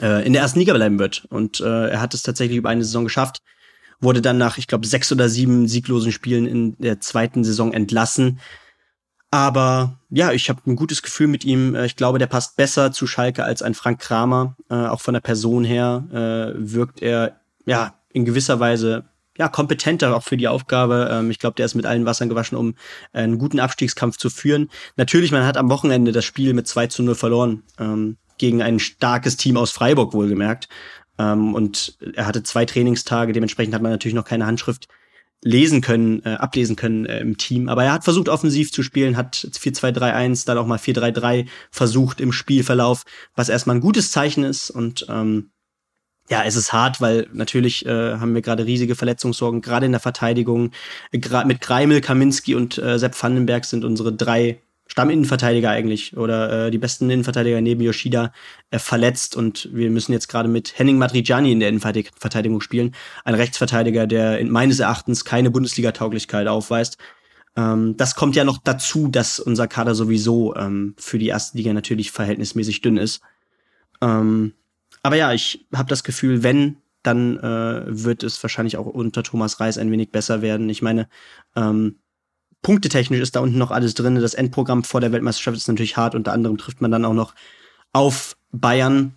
äh, 0.00 0.26
in 0.26 0.32
der 0.32 0.42
ersten 0.42 0.58
Liga 0.58 0.74
bleiben 0.74 0.98
wird. 0.98 1.26
Und 1.30 1.60
äh, 1.60 1.90
er 1.90 2.00
hat 2.00 2.14
es 2.14 2.22
tatsächlich 2.22 2.58
über 2.58 2.68
eine 2.68 2.82
Saison 2.82 3.04
geschafft, 3.04 3.42
wurde 4.00 4.22
dann 4.22 4.38
nach, 4.38 4.58
ich 4.58 4.66
glaube, 4.66 4.86
sechs 4.86 5.10
oder 5.12 5.28
sieben 5.28 5.68
sieglosen 5.68 6.12
Spielen 6.12 6.46
in 6.46 6.76
der 6.78 7.00
zweiten 7.00 7.44
Saison 7.44 7.72
entlassen. 7.72 8.40
Aber 9.30 9.98
ja, 10.08 10.32
ich 10.32 10.48
habe 10.48 10.62
ein 10.66 10.76
gutes 10.76 11.02
Gefühl 11.02 11.26
mit 11.26 11.44
ihm. 11.44 11.74
Äh, 11.74 11.86
ich 11.86 11.96
glaube, 11.96 12.18
der 12.18 12.26
passt 12.26 12.56
besser 12.56 12.92
zu 12.92 13.06
Schalke 13.06 13.44
als 13.44 13.62
ein 13.62 13.74
Frank 13.74 14.00
Kramer. 14.00 14.56
Äh, 14.70 14.74
auch 14.74 15.00
von 15.00 15.14
der 15.14 15.20
Person 15.20 15.64
her 15.64 16.04
äh, 16.10 16.54
wirkt 16.56 17.02
er 17.02 17.40
ja 17.66 17.94
in 18.10 18.24
gewisser 18.24 18.58
Weise 18.58 19.04
ja, 19.36 19.48
kompetenter 19.48 20.16
auch 20.16 20.22
für 20.24 20.36
die 20.36 20.48
Aufgabe. 20.48 21.08
Ähm, 21.12 21.30
ich 21.30 21.38
glaube, 21.38 21.54
der 21.54 21.66
ist 21.66 21.74
mit 21.74 21.86
allen 21.86 22.06
Wassern 22.06 22.28
gewaschen, 22.28 22.58
um 22.58 22.74
äh, 23.12 23.20
einen 23.20 23.38
guten 23.38 23.60
Abstiegskampf 23.60 24.16
zu 24.16 24.30
führen. 24.30 24.68
Natürlich, 24.96 25.30
man 25.30 25.46
hat 25.46 25.56
am 25.56 25.70
Wochenende 25.70 26.12
das 26.12 26.24
Spiel 26.24 26.54
mit 26.54 26.66
2 26.66 26.88
zu 26.88 27.02
0 27.02 27.14
verloren. 27.14 27.62
Ähm, 27.78 28.16
gegen 28.38 28.62
ein 28.62 28.78
starkes 28.78 29.36
Team 29.36 29.56
aus 29.56 29.72
Freiburg 29.72 30.14
wohlgemerkt. 30.14 30.68
Ähm, 31.18 31.54
und 31.54 31.98
er 32.14 32.26
hatte 32.26 32.42
zwei 32.42 32.64
Trainingstage, 32.64 33.32
dementsprechend 33.32 33.74
hat 33.74 33.82
man 33.82 33.90
natürlich 33.90 34.14
noch 34.14 34.24
keine 34.24 34.46
Handschrift 34.46 34.88
lesen 35.42 35.80
können, 35.80 36.22
äh, 36.24 36.30
ablesen 36.30 36.76
können 36.76 37.06
äh, 37.06 37.20
im 37.20 37.36
Team. 37.36 37.68
Aber 37.68 37.84
er 37.84 37.92
hat 37.92 38.04
versucht, 38.04 38.28
offensiv 38.28 38.72
zu 38.72 38.82
spielen, 38.82 39.16
hat 39.16 39.36
4-2-3-1, 39.36 40.46
dann 40.46 40.58
auch 40.58 40.66
mal 40.66 40.78
4-3-3 40.78 41.46
versucht 41.70 42.20
im 42.20 42.32
Spielverlauf, 42.32 43.04
was 43.34 43.48
erstmal 43.48 43.76
ein 43.76 43.80
gutes 43.80 44.10
Zeichen 44.10 44.44
ist. 44.44 44.70
Und 44.70 45.06
ähm, 45.08 45.50
ja, 46.28 46.44
es 46.44 46.56
ist 46.56 46.72
hart, 46.72 47.00
weil 47.00 47.28
natürlich 47.32 47.86
äh, 47.86 48.16
haben 48.16 48.34
wir 48.34 48.42
gerade 48.42 48.66
riesige 48.66 48.96
Verletzungssorgen, 48.96 49.62
gerade 49.62 49.86
in 49.86 49.92
der 49.92 50.00
Verteidigung. 50.00 50.72
Gra 51.12 51.44
mit 51.44 51.60
Greimel, 51.60 52.00
Kaminski 52.00 52.54
und 52.54 52.76
äh, 52.78 52.98
Sepp 52.98 53.20
Vandenberg 53.20 53.64
sind 53.64 53.84
unsere 53.84 54.12
drei 54.12 54.60
Stamminnenverteidiger 54.88 55.70
eigentlich 55.70 56.16
oder 56.16 56.66
äh, 56.66 56.70
die 56.70 56.78
besten 56.78 57.08
Innenverteidiger 57.10 57.60
neben 57.60 57.82
Yoshida 57.82 58.32
äh, 58.70 58.78
verletzt 58.78 59.36
und 59.36 59.68
wir 59.72 59.90
müssen 59.90 60.12
jetzt 60.12 60.28
gerade 60.28 60.48
mit 60.48 60.78
Henning 60.78 60.98
Madrigiani 60.98 61.52
in 61.52 61.60
der 61.60 61.68
Innenverteidigung 61.68 62.60
spielen. 62.60 62.94
Ein 63.24 63.34
Rechtsverteidiger, 63.34 64.06
der 64.06 64.38
in 64.38 64.50
meines 64.50 64.80
Erachtens 64.80 65.24
keine 65.24 65.50
Bundesliga-Tauglichkeit 65.50 66.48
aufweist. 66.48 66.96
Ähm, 67.54 67.96
das 67.98 68.14
kommt 68.14 68.34
ja 68.34 68.44
noch 68.44 68.58
dazu, 68.58 69.08
dass 69.08 69.38
unser 69.38 69.68
Kader 69.68 69.94
sowieso 69.94 70.56
ähm, 70.56 70.94
für 70.98 71.18
die 71.18 71.28
erste 71.28 71.58
Liga 71.58 71.72
natürlich 71.74 72.10
verhältnismäßig 72.10 72.80
dünn 72.80 72.96
ist. 72.96 73.20
Ähm, 74.00 74.54
aber 75.02 75.16
ja, 75.16 75.32
ich 75.32 75.66
habe 75.74 75.88
das 75.88 76.02
Gefühl, 76.02 76.42
wenn, 76.42 76.78
dann 77.02 77.38
äh, 77.38 77.82
wird 77.86 78.22
es 78.22 78.42
wahrscheinlich 78.42 78.76
auch 78.76 78.86
unter 78.86 79.22
Thomas 79.22 79.60
Reis 79.60 79.76
ein 79.76 79.90
wenig 79.90 80.10
besser 80.10 80.40
werden. 80.40 80.68
Ich 80.70 80.82
meine, 80.82 81.08
ähm, 81.56 81.96
punktetechnisch 82.62 83.20
ist 83.20 83.36
da 83.36 83.40
unten 83.40 83.58
noch 83.58 83.70
alles 83.70 83.94
drin. 83.94 84.16
Das 84.16 84.34
Endprogramm 84.34 84.84
vor 84.84 85.00
der 85.00 85.12
Weltmeisterschaft 85.12 85.56
ist 85.56 85.68
natürlich 85.68 85.96
hart. 85.96 86.14
Unter 86.14 86.32
anderem 86.32 86.58
trifft 86.58 86.80
man 86.80 86.90
dann 86.90 87.04
auch 87.04 87.14
noch 87.14 87.34
auf 87.92 88.36
Bayern. 88.52 89.14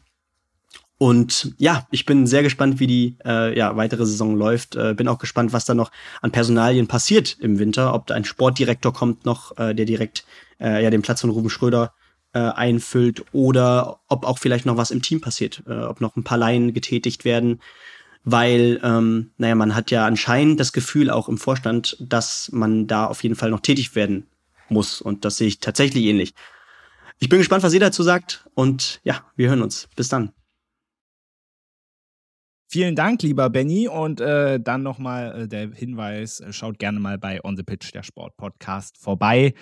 Und 0.97 1.55
ja, 1.57 1.87
ich 1.89 2.05
bin 2.05 2.27
sehr 2.27 2.43
gespannt, 2.43 2.79
wie 2.79 2.85
die 2.85 3.17
äh, 3.25 3.57
ja, 3.57 3.75
weitere 3.75 4.05
Saison 4.05 4.35
läuft. 4.35 4.75
Äh, 4.75 4.93
bin 4.93 5.07
auch 5.07 5.17
gespannt, 5.17 5.51
was 5.51 5.65
da 5.65 5.73
noch 5.73 5.91
an 6.21 6.31
Personalien 6.31 6.87
passiert 6.87 7.37
im 7.39 7.57
Winter. 7.57 7.95
Ob 7.95 8.05
da 8.05 8.13
ein 8.13 8.23
Sportdirektor 8.23 8.93
kommt 8.93 9.25
noch, 9.25 9.57
äh, 9.57 9.73
der 9.73 9.85
direkt 9.85 10.25
äh, 10.59 10.83
ja 10.83 10.91
den 10.91 11.01
Platz 11.01 11.21
von 11.21 11.31
Ruben 11.31 11.49
Schröder 11.49 11.93
äh, 12.33 12.39
einfüllt 12.39 13.25
oder 13.31 13.99
ob 14.07 14.25
auch 14.25 14.37
vielleicht 14.37 14.65
noch 14.65 14.77
was 14.77 14.91
im 14.91 15.01
Team 15.01 15.21
passiert, 15.21 15.63
äh, 15.67 15.73
ob 15.73 16.01
noch 16.01 16.15
ein 16.15 16.23
paar 16.23 16.37
Laien 16.37 16.73
getätigt 16.73 17.25
werden, 17.25 17.61
weil, 18.23 18.79
ähm, 18.83 19.31
naja, 19.37 19.55
man 19.55 19.75
hat 19.75 19.91
ja 19.91 20.05
anscheinend 20.05 20.59
das 20.59 20.73
Gefühl 20.73 21.09
auch 21.09 21.29
im 21.29 21.37
Vorstand, 21.37 21.97
dass 21.99 22.51
man 22.51 22.87
da 22.87 23.05
auf 23.05 23.23
jeden 23.23 23.35
Fall 23.35 23.49
noch 23.49 23.61
tätig 23.61 23.95
werden 23.95 24.27
muss 24.69 25.01
und 25.01 25.25
das 25.25 25.37
sehe 25.37 25.47
ich 25.47 25.59
tatsächlich 25.59 26.05
ähnlich. 26.05 26.33
Ich 27.19 27.29
bin 27.29 27.39
gespannt, 27.39 27.63
was 27.63 27.73
ihr 27.73 27.79
dazu 27.79 28.01
sagt 28.03 28.47
und 28.55 28.99
ja, 29.03 29.23
wir 29.35 29.49
hören 29.49 29.61
uns. 29.61 29.87
Bis 29.95 30.09
dann. 30.09 30.31
Vielen 32.67 32.95
Dank, 32.95 33.21
lieber 33.21 33.49
Benny. 33.49 33.89
Und 33.89 34.21
äh, 34.21 34.57
dann 34.57 34.81
nochmal 34.81 35.41
äh, 35.41 35.47
der 35.47 35.71
Hinweis: 35.71 36.39
äh, 36.39 36.53
Schaut 36.53 36.79
gerne 36.79 37.01
mal 37.01 37.17
bei 37.17 37.43
On 37.43 37.57
the 37.57 37.63
Pitch, 37.63 37.93
der 37.93 38.01
Sport-Podcast, 38.01 38.97
vorbei. 38.97 39.53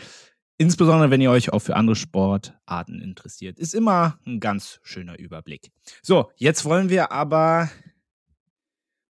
Insbesondere, 0.60 1.10
wenn 1.10 1.20
ihr 1.20 1.32
euch 1.32 1.52
auch 1.52 1.60
für 1.60 1.76
andere 1.76 1.96
Sportarten 1.96 3.02
interessiert. 3.02 3.58
Ist 3.58 3.74
immer 3.74 4.20
ein 4.28 4.40
ganz 4.40 4.80
schöner 4.84 5.18
Überblick. 5.18 5.72
So, 6.04 6.30
jetzt 6.36 6.66
wollen 6.66 6.90
wir 6.90 7.12
aber 7.12 7.70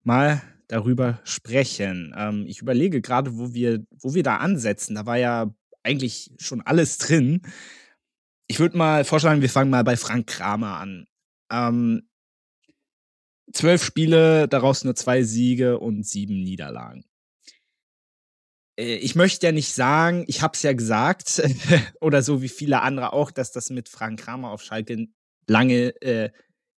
mal 0.09 0.43
darüber 0.67 1.21
sprechen. 1.23 2.15
Ähm, 2.17 2.47
ich 2.49 2.61
überlege 2.61 3.01
gerade, 3.01 3.39
wo 3.39 3.55
wir, 3.55 3.87
wo 4.01 4.15
wir 4.15 4.25
da 4.25 4.39
ansetzen. 4.39 4.97
Da 4.97 5.07
war 5.07 5.19
ja 5.19 5.55
eigentlich 5.85 6.33
schon 6.39 6.61
alles 6.63 6.99
drin. 6.99 7.43
Ich 8.49 8.59
würde 8.59 8.77
mal 8.77 9.05
vorschlagen, 9.05 9.43
wir 9.43 9.51
fangen 9.51 9.71
mal 9.71 9.85
bei 9.85 9.97
Frank 9.97 10.27
Kramer 10.27 10.79
an. 10.79 11.07
Ähm, 11.53 12.09
zwölf 13.53 13.85
Spiele, 13.85 14.49
daraus 14.49 14.83
nur 14.83 14.97
zwei 14.97 15.23
Siege 15.23 15.79
und 15.79 16.07
sieben 16.07 16.43
Niederlagen. 16.43 17.05
Äh, 18.79 18.97
ich 18.97 19.15
möchte 19.15 19.47
ja 19.47 19.53
nicht 19.53 19.73
sagen, 19.75 20.25
ich 20.27 20.43
habe 20.43 20.55
es 20.55 20.63
ja 20.63 20.73
gesagt, 20.73 21.43
oder 22.01 22.23
so 22.23 22.41
wie 22.41 22.49
viele 22.49 22.81
andere 22.81 23.13
auch, 23.13 23.31
dass 23.31 23.53
das 23.53 23.71
mit 23.71 23.89
Frank 23.89 24.21
Kramer 24.21 24.51
auf 24.51 24.63
Schalke 24.63 25.07
lange, 25.47 26.01
äh, 26.01 26.31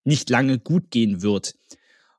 nicht 0.03 0.29
lange 0.29 0.59
gut 0.59 0.91
gehen 0.91 1.21
wird. 1.21 1.55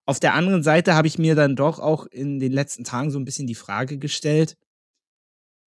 Auf 0.05 0.21
der 0.21 0.35
anderen 0.35 0.63
Seite 0.63 0.95
habe 0.95 1.07
ich 1.07 1.19
mir 1.19 1.35
dann 1.35 1.57
doch 1.57 1.79
auch 1.79 2.07
in 2.07 2.41
den 2.41 2.53
letzten 2.53 2.85
Tagen 2.85 3.11
so 3.11 3.19
ein 3.19 3.25
bisschen 3.25 3.47
die 3.47 3.55
Frage 3.55 3.99
gestellt, 3.99 4.57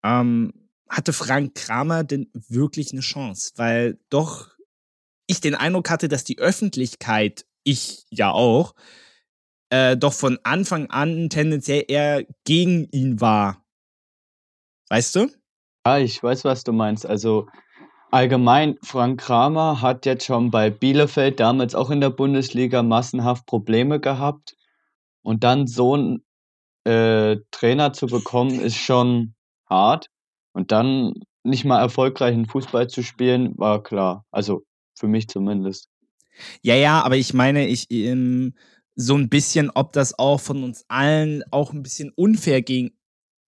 ähm, 0.03 0.53
hatte 0.89 1.13
Frank 1.13 1.55
Kramer 1.55 2.03
denn 2.03 2.29
wirklich 2.33 2.91
eine 2.91 3.01
Chance? 3.01 3.53
Weil 3.55 3.97
doch 4.09 4.49
ich 5.27 5.41
den 5.41 5.55
Eindruck 5.55 5.89
hatte, 5.89 6.07
dass 6.07 6.23
die 6.23 6.37
Öffentlichkeit, 6.37 7.45
ich 7.63 8.05
ja 8.11 8.31
auch, 8.31 8.75
äh, 9.69 9.97
doch 9.97 10.13
von 10.13 10.37
Anfang 10.43 10.89
an 10.91 11.29
tendenziell 11.29 11.85
eher 11.87 12.25
gegen 12.43 12.85
ihn 12.91 13.19
war. 13.19 13.65
Weißt 14.89 15.15
du? 15.15 15.31
Ja, 15.85 15.97
ich 15.97 16.21
weiß, 16.21 16.43
was 16.45 16.63
du 16.63 16.73
meinst. 16.73 17.05
Also 17.05 17.47
allgemein, 18.15 18.77
Frank 18.81 19.19
Kramer 19.19 19.81
hat 19.81 20.05
jetzt 20.05 20.25
schon 20.25 20.49
bei 20.49 20.69
Bielefeld 20.69 21.41
damals 21.41 21.75
auch 21.75 21.89
in 21.89 21.99
der 21.99 22.09
Bundesliga 22.09 22.81
massenhaft 22.81 23.45
Probleme 23.45 23.99
gehabt. 23.99 24.55
Und 25.21 25.43
dann 25.43 25.67
so 25.67 25.95
einen 25.95 26.25
äh, 26.85 27.37
Trainer 27.51 27.91
zu 27.91 28.07
bekommen, 28.07 28.59
ist 28.59 28.77
schon 28.77 29.35
hart. 29.69 30.09
Und 30.53 30.71
dann 30.71 31.13
nicht 31.43 31.65
mal 31.65 31.81
erfolgreichen 31.81 32.45
Fußball 32.45 32.87
zu 32.87 33.03
spielen, 33.03 33.57
war 33.57 33.83
klar. 33.83 34.25
Also 34.31 34.63
für 34.97 35.07
mich 35.07 35.27
zumindest. 35.27 35.89
Ja, 36.61 36.75
ja, 36.75 37.01
aber 37.01 37.17
ich 37.17 37.33
meine, 37.33 37.67
ich 37.67 37.91
ähm, 37.91 38.53
so 38.95 39.15
ein 39.15 39.27
bisschen, 39.27 39.71
ob 39.71 39.91
das 39.91 40.17
auch 40.17 40.39
von 40.39 40.63
uns 40.63 40.85
allen 40.87 41.43
auch 41.51 41.73
ein 41.73 41.83
bisschen 41.83 42.11
unfair 42.15 42.61
gegen, 42.61 42.97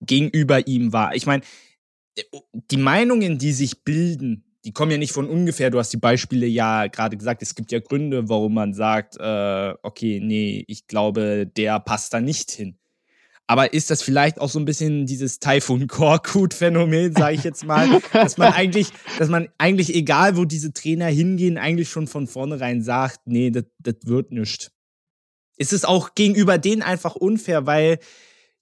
gegenüber 0.01 0.67
ihm 0.67 0.91
war. 0.91 1.15
Ich 1.15 1.25
meine, 1.25 1.43
äh, 2.17 2.23
die 2.53 2.77
Meinungen, 2.77 3.38
die 3.38 3.53
sich 3.53 3.86
bilden, 3.86 4.43
die 4.67 4.73
kommen 4.73 4.91
ja 4.91 4.97
nicht 4.97 5.13
von 5.13 5.30
ungefähr. 5.30 5.69
Du 5.69 5.80
hast 5.80 5.93
die 5.93 5.97
Beispiele 5.97 6.45
ja 6.45 6.88
gerade 6.88 7.15
gesagt. 7.15 7.41
Es 7.41 7.56
gibt 7.56 7.71
ja 7.71 7.80
Gründe, 7.80 8.27
warum 8.27 8.53
man 8.53 8.73
sagt, 8.73 9.15
äh, 9.17 9.73
okay, 9.82 10.19
nee, 10.21 10.65
ich 10.67 10.88
glaube, 10.88 11.47
der 11.47 11.80
passt 11.80 12.13
da 12.13 12.19
nicht 12.19 12.51
hin. 12.51 12.77
Aber 13.47 13.71
ist 13.71 13.89
das 13.91 14.01
vielleicht 14.01 14.41
auch 14.41 14.49
so 14.49 14.60
ein 14.60 14.65
bisschen 14.65 15.06
dieses 15.06 15.39
Typhoon 15.39 15.88
Korkut 15.88 16.53
Phänomen, 16.53 17.13
sage 17.13 17.36
ich 17.36 17.45
jetzt 17.45 17.63
mal, 17.63 18.01
dass 18.12 18.38
man 18.38 18.51
eigentlich, 18.51 18.89
dass 19.17 19.30
man 19.30 19.47
eigentlich 19.58 19.95
egal, 19.95 20.36
wo 20.36 20.43
diese 20.43 20.73
Trainer 20.73 21.06
hingehen, 21.06 21.58
eigentlich 21.58 21.88
schon 21.89 22.08
von 22.08 22.27
vornherein 22.27 22.82
sagt, 22.82 23.21
nee, 23.23 23.51
das 23.51 23.63
wird 24.03 24.34
nichts. 24.34 24.71
Ist 25.56 25.71
es 25.71 25.86
auch 25.86 26.13
gegenüber 26.13 26.58
denen 26.58 26.82
einfach 26.82 27.15
unfair, 27.15 27.65
weil 27.65 27.99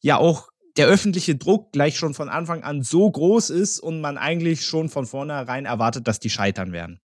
ja 0.01 0.17
auch 0.17 0.49
der 0.77 0.87
öffentliche 0.87 1.35
Druck 1.35 1.71
gleich 1.71 1.97
schon 1.97 2.13
von 2.13 2.29
Anfang 2.29 2.63
an 2.63 2.83
so 2.83 3.09
groß 3.09 3.49
ist 3.49 3.79
und 3.79 4.01
man 4.01 4.17
eigentlich 4.17 4.65
schon 4.65 4.89
von 4.89 5.05
vornherein 5.05 5.65
erwartet, 5.65 6.07
dass 6.07 6.19
die 6.19 6.29
scheitern 6.29 6.71
werden. 6.71 6.99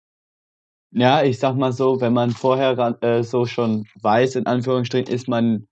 Ja, 0.93 1.23
ich 1.23 1.39
sag 1.39 1.55
mal 1.55 1.71
so, 1.71 2.01
wenn 2.01 2.11
man 2.11 2.31
vorher 2.31 2.97
äh, 3.01 3.23
so 3.23 3.45
schon 3.45 3.87
weiß, 4.01 4.35
in 4.35 4.45
Anführungsstrichen, 4.45 5.13
ist 5.13 5.29
man 5.29 5.67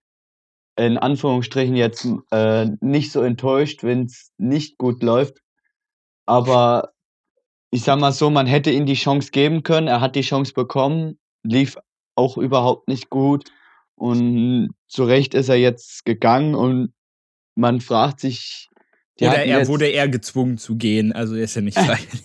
in 0.78 0.98
Anführungsstrichen 0.98 1.76
jetzt 1.76 2.08
äh, 2.32 2.68
nicht 2.80 3.12
so 3.12 3.22
enttäuscht, 3.22 3.84
wenn 3.84 4.06
es 4.06 4.32
nicht 4.38 4.78
gut 4.78 5.04
läuft. 5.04 5.40
Aber 6.26 6.94
ich 7.70 7.84
sag 7.84 8.00
mal 8.00 8.14
so, 8.14 8.30
man 8.30 8.48
hätte 8.48 8.72
ihm 8.72 8.86
die 8.86 8.94
Chance 8.94 9.32
geben 9.32 9.64
können. 9.64 9.88
Er 9.88 10.00
hat 10.00 10.16
die 10.16 10.22
Chance 10.22 10.54
bekommen, 10.54 11.20
lief 11.44 11.78
auch 12.16 12.38
überhaupt 12.38 12.88
nicht 12.88 13.10
gut. 13.10 13.52
Und 13.96 14.70
zu 14.88 15.04
Recht 15.04 15.34
ist 15.34 15.50
er 15.50 15.58
jetzt 15.58 16.06
gegangen 16.06 16.56
und 16.56 16.94
man 17.60 17.82
fragt 17.82 18.19
sich. 18.19 18.69
Oder 19.22 19.43
er 19.43 19.67
wurde 19.67 19.88
eher 19.88 20.08
gezwungen 20.08 20.58
zu 20.58 20.78
gehen, 20.78 21.12
also 21.12 21.36
er 21.36 21.43
ist 21.43 21.56
ja 21.56 21.62
nicht 21.62 21.78
freiwillig. 21.78 22.24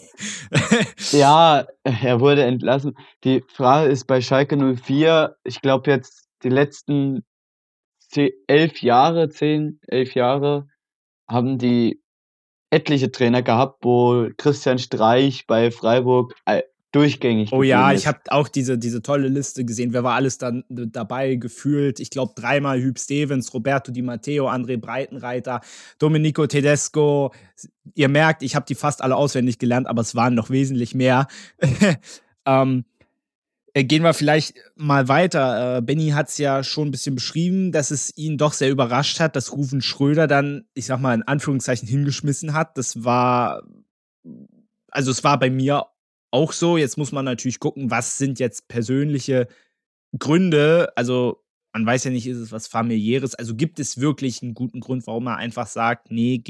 ja, 1.12 1.66
er 1.82 2.20
wurde 2.20 2.44
entlassen. 2.44 2.96
Die 3.24 3.42
Frage 3.48 3.90
ist 3.90 4.06
bei 4.06 4.20
Schalke 4.20 4.56
04, 4.56 5.36
ich 5.42 5.60
glaube 5.60 5.90
jetzt 5.90 6.28
die 6.44 6.50
letzten 6.50 7.24
elf 8.46 8.80
Jahre, 8.80 9.28
zehn, 9.28 9.80
elf 9.88 10.14
Jahre 10.14 10.68
haben 11.28 11.58
die 11.58 12.00
etliche 12.70 13.10
Trainer 13.10 13.42
gehabt, 13.42 13.84
wo 13.84 14.28
Christian 14.36 14.78
Streich 14.78 15.48
bei 15.48 15.72
Freiburg 15.72 16.34
äh, 16.44 16.62
durchgängig. 16.94 17.52
Oh 17.52 17.62
ja, 17.62 17.90
ist. 17.90 18.02
ich 18.02 18.06
habe 18.06 18.20
auch 18.28 18.48
diese, 18.48 18.78
diese 18.78 19.02
tolle 19.02 19.28
Liste 19.28 19.64
gesehen. 19.64 19.92
Wer 19.92 20.04
war 20.04 20.14
alles 20.14 20.38
dann 20.38 20.64
dabei 20.68 21.34
gefühlt? 21.34 21.98
Ich 21.98 22.10
glaube 22.10 22.32
dreimal 22.36 22.80
Hüb 22.80 22.98
Stevens, 22.98 23.52
Roberto 23.52 23.90
Di 23.90 24.02
Matteo, 24.02 24.48
André 24.48 24.76
Breitenreiter, 24.78 25.60
Domenico 25.98 26.46
Tedesco. 26.46 27.32
Ihr 27.94 28.08
merkt, 28.08 28.42
ich 28.42 28.54
habe 28.54 28.66
die 28.66 28.74
fast 28.74 29.02
alle 29.02 29.16
auswendig 29.16 29.58
gelernt, 29.58 29.86
aber 29.88 30.02
es 30.02 30.14
waren 30.14 30.34
noch 30.34 30.50
wesentlich 30.50 30.94
mehr. 30.94 31.26
ähm, 32.46 32.84
äh, 33.72 33.82
gehen 33.82 34.04
wir 34.04 34.14
vielleicht 34.14 34.54
mal 34.76 35.08
weiter. 35.08 35.78
Äh, 35.78 35.82
Benny 35.82 36.10
hat 36.10 36.28
es 36.28 36.38
ja 36.38 36.62
schon 36.62 36.88
ein 36.88 36.90
bisschen 36.92 37.16
beschrieben, 37.16 37.72
dass 37.72 37.90
es 37.90 38.16
ihn 38.16 38.38
doch 38.38 38.52
sehr 38.52 38.70
überrascht 38.70 39.18
hat, 39.18 39.34
dass 39.34 39.52
Rufen 39.52 39.82
Schröder 39.82 40.28
dann, 40.28 40.64
ich 40.74 40.86
sag 40.86 41.00
mal, 41.00 41.14
in 41.14 41.24
Anführungszeichen 41.24 41.88
hingeschmissen 41.88 42.54
hat. 42.54 42.78
Das 42.78 43.02
war, 43.02 43.64
also 44.90 45.10
es 45.10 45.24
war 45.24 45.40
bei 45.40 45.50
mir 45.50 45.86
auch 46.34 46.52
so. 46.52 46.76
Jetzt 46.76 46.98
muss 46.98 47.12
man 47.12 47.24
natürlich 47.24 47.60
gucken, 47.60 47.90
was 47.90 48.18
sind 48.18 48.40
jetzt 48.40 48.66
persönliche 48.68 49.46
Gründe. 50.18 50.92
Also 50.96 51.44
man 51.72 51.86
weiß 51.86 52.04
ja 52.04 52.10
nicht, 52.10 52.26
ist 52.26 52.38
es 52.38 52.52
was 52.52 52.66
familiäres. 52.66 53.34
Also 53.36 53.54
gibt 53.54 53.78
es 53.78 54.00
wirklich 54.00 54.42
einen 54.42 54.54
guten 54.54 54.80
Grund, 54.80 55.06
warum 55.06 55.28
er 55.28 55.36
einfach 55.36 55.68
sagt, 55.68 56.10
nee, 56.10 56.42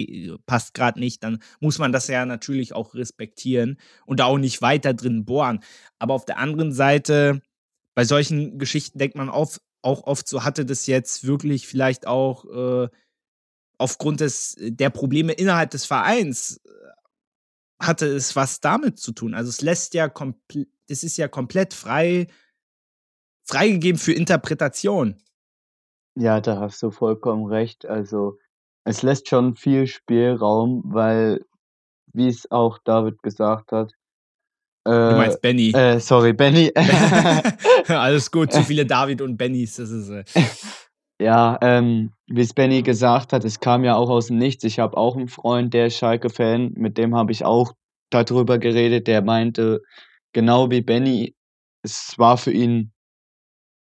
passt 0.47 0.75
gerade 0.75 0.99
nicht, 1.01 1.23
dann 1.23 1.39
muss 1.61 1.79
man 1.79 1.93
das 1.93 2.09
ja 2.09 2.27
natürlich 2.27 2.75
auch 2.75 2.95
respektieren 2.95 3.79
und 4.07 4.21
da 4.21 4.25
auch 4.25 4.39
nicht 4.39 4.63
weiter 4.63 4.95
drin 4.95 5.25
bohren. 5.25 5.61
Aber 5.99 6.15
auf 6.15 6.25
der 6.25 6.39
anderen 6.39 6.73
Seite, 6.73 7.43
bei 7.95 8.05
solchen 8.05 8.59
Geschichten 8.59 8.99
denkt 8.99 9.17
man 9.17 9.29
auf, 9.29 9.61
auch 9.83 10.05
oft 10.05 10.27
so, 10.27 10.45
hatte 10.45 10.65
das 10.65 10.87
jetzt 10.87 11.27
wirklich 11.27 11.67
vielleicht 11.67 12.07
auch 12.07 12.45
äh, 12.85 12.89
aufgrund 13.79 14.21
des, 14.21 14.57
der 14.59 14.91
Probleme 14.91 15.33
innerhalb 15.33 15.71
des 15.71 15.85
Vereins, 15.85 16.61
äh, 16.65 16.71
hatte 17.81 18.07
es 18.07 18.37
was 18.37 18.61
damit 18.61 18.99
zu 18.99 19.13
tun. 19.13 19.35
Also 19.35 19.51
es 19.51 19.61
lässt 19.61 19.95
ja 19.95 20.09
komplett, 20.09 20.69
das 20.89 21.03
ist 21.03 21.17
ja 21.17 21.29
komplett 21.29 21.75
frei 21.75 22.29
freigegeben 23.47 23.99
für 23.99 24.13
Interpretation. 24.13 25.17
Ja, 26.17 26.41
da 26.41 26.61
hast 26.61 26.83
du 26.83 26.91
vollkommen 26.91 27.47
recht. 27.47 27.87
Also, 27.87 28.39
es 28.85 29.03
lässt 29.03 29.29
schon 29.29 29.57
viel 29.57 29.87
Spielraum, 29.87 30.83
weil, 30.87 31.45
wie 32.13 32.29
es 32.29 32.51
auch 32.51 32.79
David 32.79 33.23
gesagt 33.23 33.73
hat 33.73 33.93
Du 34.85 34.93
äh, 34.93 35.17
meinst 35.17 35.41
Benny. 35.41 35.73
äh, 35.73 35.99
sorry, 35.99 36.33
Benny. 36.35 36.71
Alles 37.89 38.31
gut, 38.31 38.53
zu 38.53 38.63
viele 38.63 38.85
David 38.85 39.23
und 39.23 39.37
Bennys, 39.37 39.77
das 39.77 39.91
ist, 39.91 40.11
äh 40.11 40.25
Ja, 41.25 41.57
ähm, 41.63 42.13
wie 42.27 42.43
es 42.43 42.53
Benny 42.53 42.83
gesagt 42.83 43.33
hat, 43.33 43.47
es 43.47 43.59
kam 43.59 43.83
ja 43.83 43.97
auch 43.97 44.11
aus 44.11 44.27
dem 44.27 44.37
Nichts. 44.37 44.63
Ich 44.63 44.79
habe 44.79 44.95
auch 44.99 45.17
einen 45.17 45.29
Freund, 45.29 45.73
der 45.73 45.87
ist 45.87 45.97
Schalke-Fan, 45.97 46.75
mit 46.77 46.99
dem 46.99 47.17
habe 47.17 47.33
ich 47.33 47.47
auch 47.47 47.73
darüber 48.11 48.59
geredet. 48.59 49.07
Der 49.07 49.23
meinte, 49.23 49.81
genau 50.35 50.71
wie 50.71 50.83
Benny, 50.83 51.35
es 51.83 52.19
war 52.19 52.37
für 52.37 52.53
ihn 52.53 52.93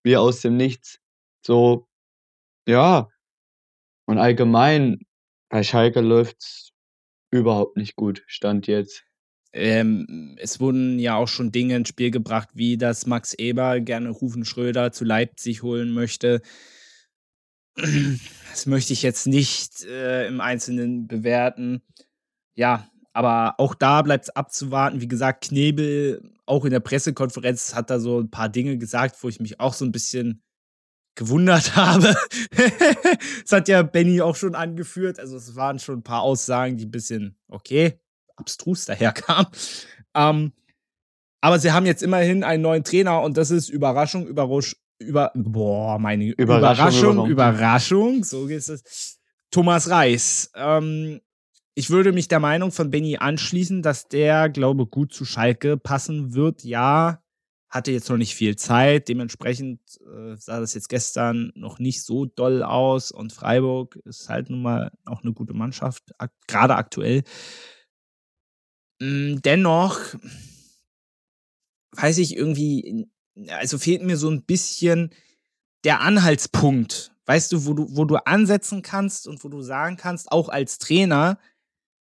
wie 0.05 0.17
aus 0.17 0.41
dem 0.41 0.57
Nichts. 0.57 1.01
So, 1.45 1.87
ja. 2.67 3.11
Und 4.07 4.17
allgemein, 4.17 5.01
bei 5.51 5.63
Schalke 5.63 6.01
läuft's 6.01 6.71
überhaupt 7.31 7.77
nicht 7.77 7.95
gut, 7.95 8.25
Stand 8.27 8.69
jetzt. 8.69 9.05
Ähm, 9.53 10.35
es 10.39 10.61
wurden 10.61 10.99
ja 10.99 11.17
auch 11.17 11.29
schon 11.29 11.53
Dinge 11.53 11.77
ins 11.77 11.91
Spiel 11.91 12.11
gebracht, 12.11 12.49
wie 12.55 12.79
dass 12.79 13.05
Max 13.05 13.35
Eber 13.35 13.81
gerne 13.81 14.09
Rufen 14.09 14.47
Schröder 14.47 14.93
zu 14.93 15.05
Leipzig 15.05 15.63
holen 15.63 15.93
möchte. 15.93 16.41
Das 17.77 18.67
möchte 18.67 18.93
ich 18.93 19.03
jetzt 19.03 19.27
nicht 19.27 19.85
äh, 19.85 20.27
im 20.27 20.41
Einzelnen 20.41 21.09
bewerten. 21.09 21.83
Ja, 22.55 22.89
aber 23.13 23.55
auch 23.59 23.75
da 23.75 24.03
bleibt 24.03 24.25
es 24.25 24.31
abzuwarten. 24.31 25.01
Wie 25.01 25.09
gesagt, 25.09 25.45
Knebel, 25.45 26.33
auch 26.47 26.65
in 26.65 26.71
der 26.71 26.81
Pressekonferenz, 26.81 27.75
hat 27.75 27.91
da 27.91 27.99
so 27.99 28.21
ein 28.21 28.31
paar 28.31 28.49
Dinge 28.49 28.79
gesagt, 28.79 29.23
wo 29.23 29.29
ich 29.29 29.41
mich 29.41 29.61
auch 29.61 29.75
so 29.75 29.85
ein 29.85 29.93
bisschen 29.93 30.43
gewundert 31.15 31.77
habe. 31.77 32.17
das 33.43 33.53
hat 33.53 33.69
ja 33.69 33.83
Benny 33.83 34.21
auch 34.21 34.37
schon 34.37 34.55
angeführt. 34.55 35.19
Also 35.19 35.37
es 35.37 35.57
waren 35.57 35.79
schon 35.79 35.99
ein 35.99 36.05
paar 36.05 36.23
Aussagen, 36.23 36.77
die 36.77 36.87
ein 36.87 36.91
bisschen, 36.91 37.37
okay, 37.49 38.01
abstrus 38.37 38.85
daherkamen. 38.85 39.47
Ähm, 40.15 40.53
aber 41.41 41.59
sie 41.59 41.73
haben 41.73 41.87
jetzt 41.87 42.03
immerhin 42.03 42.43
einen 42.43 42.63
neuen 42.63 42.85
Trainer 42.85 43.21
und 43.21 43.37
das 43.37 43.51
ist 43.51 43.69
Überraschung, 43.69 44.27
Überraschung, 44.27 44.79
über, 45.05 45.31
boah, 45.35 45.99
meine 45.99 46.31
Überraschung, 46.33 46.89
Überraschung, 46.89 47.31
Überraschung, 47.31 48.25
so 48.25 48.47
geht 48.47 48.69
es. 48.69 49.21
Thomas 49.51 49.89
Reis. 49.89 50.51
Ähm, 50.55 51.21
ich 51.75 51.91
würde 51.91 52.13
mich 52.13 52.29
der 52.29 52.41
Meinung 52.41 52.73
von 52.73 52.91
Benny 52.91 53.17
anschließen, 53.17 53.83
dass 53.83 54.09
der, 54.09 54.49
glaube 54.49 54.87
gut 54.87 55.13
zu 55.13 55.25
Schalke 55.25 55.77
passen 55.77 56.35
wird. 56.35 56.65
Ja, 56.65 57.23
hatte 57.69 57.91
jetzt 57.91 58.09
noch 58.09 58.17
nicht 58.17 58.37
viel 58.37 58.55
Zeit. 58.55 59.09
Dementsprechend 59.09 59.81
äh, 60.01 60.37
sah 60.37 60.61
das 60.61 60.75
jetzt 60.75 60.89
gestern 60.89 61.51
noch 61.57 61.81
nicht 61.81 62.05
so 62.05 62.27
doll 62.27 62.63
aus. 62.63 63.11
Und 63.11 63.33
Freiburg 63.33 63.97
ist 64.05 64.29
halt 64.29 64.51
nun 64.51 64.63
mal 64.63 64.93
auch 65.05 65.23
eine 65.23 65.33
gute 65.33 65.55
Mannschaft, 65.55 66.05
ak 66.19 66.31
gerade 66.47 66.77
aktuell. 66.77 67.25
Hm, 69.01 69.43
dennoch 69.43 69.99
weiß 71.97 72.19
ich 72.19 72.37
irgendwie, 72.37 73.09
also 73.49 73.79
fehlt 73.79 74.03
mir 74.03 74.17
so 74.17 74.31
ein 74.31 74.45
bisschen 74.45 75.11
der 75.85 76.01
Anhaltspunkt. 76.01 77.13
Weißt 77.27 77.53
du, 77.53 77.67
wo 77.67 77.75
du, 77.75 77.97
wo 77.97 78.05
du 78.05 78.17
ansetzen 78.17 78.83
kannst 78.83 79.27
und 79.27 79.43
wo 79.45 79.49
du 79.49 79.63
sagen 79.63 79.97
kannst, 79.97 80.31
auch 80.33 80.49
als 80.49 80.79
Trainer, 80.79 81.39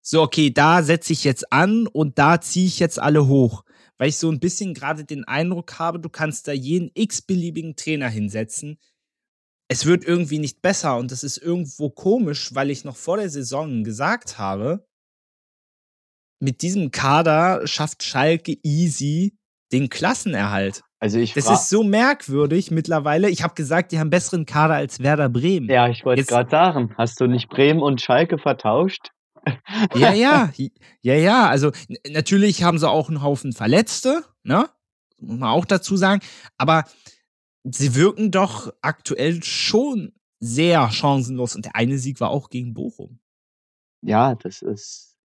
so, 0.02 0.22
okay, 0.22 0.52
da 0.52 0.84
setze 0.84 1.14
ich 1.14 1.24
jetzt 1.24 1.52
an 1.52 1.88
und 1.88 2.18
da 2.18 2.42
ziehe 2.42 2.68
ich 2.68 2.80
jetzt 2.80 3.00
alle 3.00 3.28
hoch. 3.28 3.64
Weil 3.98 4.10
ich 4.10 4.18
so 4.18 4.32
ein 4.32 4.40
bisschen 4.40 4.74
gerade 4.74 5.06
den 5.06 5.26
Eindruck 5.26 5.78
habe, 5.80 6.00
du 6.00 6.10
kannst 6.10 6.48
da 6.48 6.54
jeden 6.54 6.92
x-beliebigen 6.96 7.76
Trainer 7.76 8.10
hinsetzen. 8.10 8.80
es 9.72 9.86
wird 9.86 10.04
irgendwie 10.04 10.40
nicht 10.40 10.62
besser 10.62 10.98
und 10.98 11.12
das 11.12 11.24
ist 11.24 11.38
irgendwo 11.38 11.90
komisch, 11.90 12.54
weil 12.54 12.70
ich 12.70 12.84
noch 12.84 12.98
vor 12.98 13.16
der 13.16 13.30
Saison 13.30 13.86
gesagt 13.86 14.38
habe, 14.38 14.86
mit 16.42 16.62
diesem 16.62 16.92
Kader 16.92 17.66
schafft 17.68 18.04
Schalke 18.04 18.58
easy 18.64 19.38
den 19.72 19.88
Klassenerhalt. 19.88 20.84
Also 21.02 21.18
ich 21.18 21.34
Das 21.34 21.50
ist 21.50 21.70
so 21.70 21.84
merkwürdig 21.84 22.70
mittlerweile. 22.70 23.28
Ich 23.30 23.42
habe 23.42 23.56
gesagt, 23.56 23.92
die 23.92 24.00
haben 24.00 24.12
besseren 24.12 24.46
Kader 24.46 24.76
als 24.76 25.00
Werder 25.00 25.30
Bremen. 25.30 25.68
ja, 25.68 25.90
ich 25.90 26.06
wollte 26.06 26.24
gerade 26.24 26.50
sagen, 26.50 26.94
hast 26.96 27.20
du 27.20 27.26
nicht 27.26 27.50
Bremen 27.50 27.82
und 27.82 28.00
Schalke 28.02 28.38
vertauscht? 28.38 29.10
Ja, 29.96 30.14
ja, 30.14 30.52
ja, 31.02 31.16
ja. 31.16 31.48
Also 31.48 31.72
natürlich 32.08 32.62
haben 32.62 32.78
sie 32.78 32.88
auch 32.88 33.10
einen 33.10 33.24
Haufen 33.24 33.54
Verletzte, 33.54 34.24
ne? 34.44 34.70
Muss 35.18 35.40
man 35.40 35.50
auch 35.50 35.66
dazu 35.66 35.98
sagen. 35.98 36.22
Aber 36.60 36.84
sie 37.64 37.96
wirken 37.96 38.30
doch 38.30 38.72
aktuell 38.84 39.42
schon 39.42 40.14
sehr 40.40 40.92
chancenlos. 40.92 41.56
Und 41.56 41.66
der 41.66 41.76
eine 41.76 41.98
Sieg 41.98 42.20
war 42.20 42.30
auch 42.30 42.52
gegen 42.52 42.76
Bochum. 42.76 43.20
Ja, 44.04 44.36
das 44.36 44.62
ist 44.62 45.18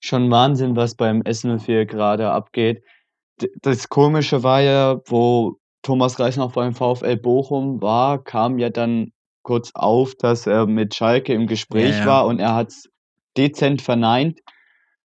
schon 0.00 0.30
Wahnsinn, 0.30 0.74
was 0.74 0.94
beim 0.94 1.20
S04 1.20 1.84
gerade 1.84 2.30
abgeht. 2.30 2.82
Das 3.62 3.88
Komische 3.88 4.42
war 4.42 4.60
ja, 4.60 5.00
wo 5.06 5.58
Thomas 5.82 6.18
Reis 6.18 6.36
noch 6.36 6.52
beim 6.52 6.74
VfL 6.74 7.16
Bochum 7.16 7.80
war, 7.80 8.22
kam 8.22 8.58
ja 8.58 8.70
dann 8.70 9.12
kurz 9.42 9.70
auf, 9.74 10.14
dass 10.14 10.46
er 10.46 10.66
mit 10.66 10.94
Schalke 10.94 11.32
im 11.32 11.46
Gespräch 11.46 11.90
Ja, 11.92 12.00
ja. 12.00 12.06
war 12.06 12.26
und 12.26 12.38
er 12.38 12.54
hat 12.54 12.68
es 12.68 12.90
dezent 13.36 13.82
verneint. 13.82 14.40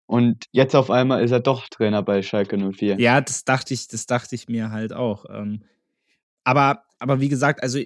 Und 0.07 0.47
jetzt 0.51 0.75
auf 0.75 0.91
einmal 0.91 1.23
ist 1.23 1.31
er 1.31 1.41
doch 1.41 1.69
Trainer 1.69 2.03
bei 2.03 2.23
Schalke 2.23 2.57
04. 2.57 2.99
Ja, 3.01 3.21
das 3.21 3.45
dachte 3.45 3.75
ich, 3.75 3.87
das 3.89 4.07
dachte 4.07 4.35
ich 4.35 4.49
mir 4.49 4.71
halt 4.71 4.93
auch. 4.93 5.25
Ähm, 5.29 5.63
aber, 6.43 6.83
aber 6.99 7.21
wie 7.21 7.29
gesagt, 7.29 7.63
also 7.63 7.79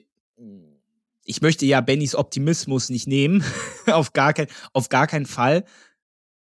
ich 1.25 1.43
möchte 1.43 1.67
ja 1.67 1.81
Bennys 1.81 2.15
Optimismus 2.15 2.89
nicht 2.89 3.07
nehmen. 3.07 3.45
auf, 3.87 4.13
gar 4.13 4.33
kein, 4.33 4.47
auf 4.73 4.89
gar 4.89 5.07
keinen 5.07 5.27
Fall. 5.27 5.65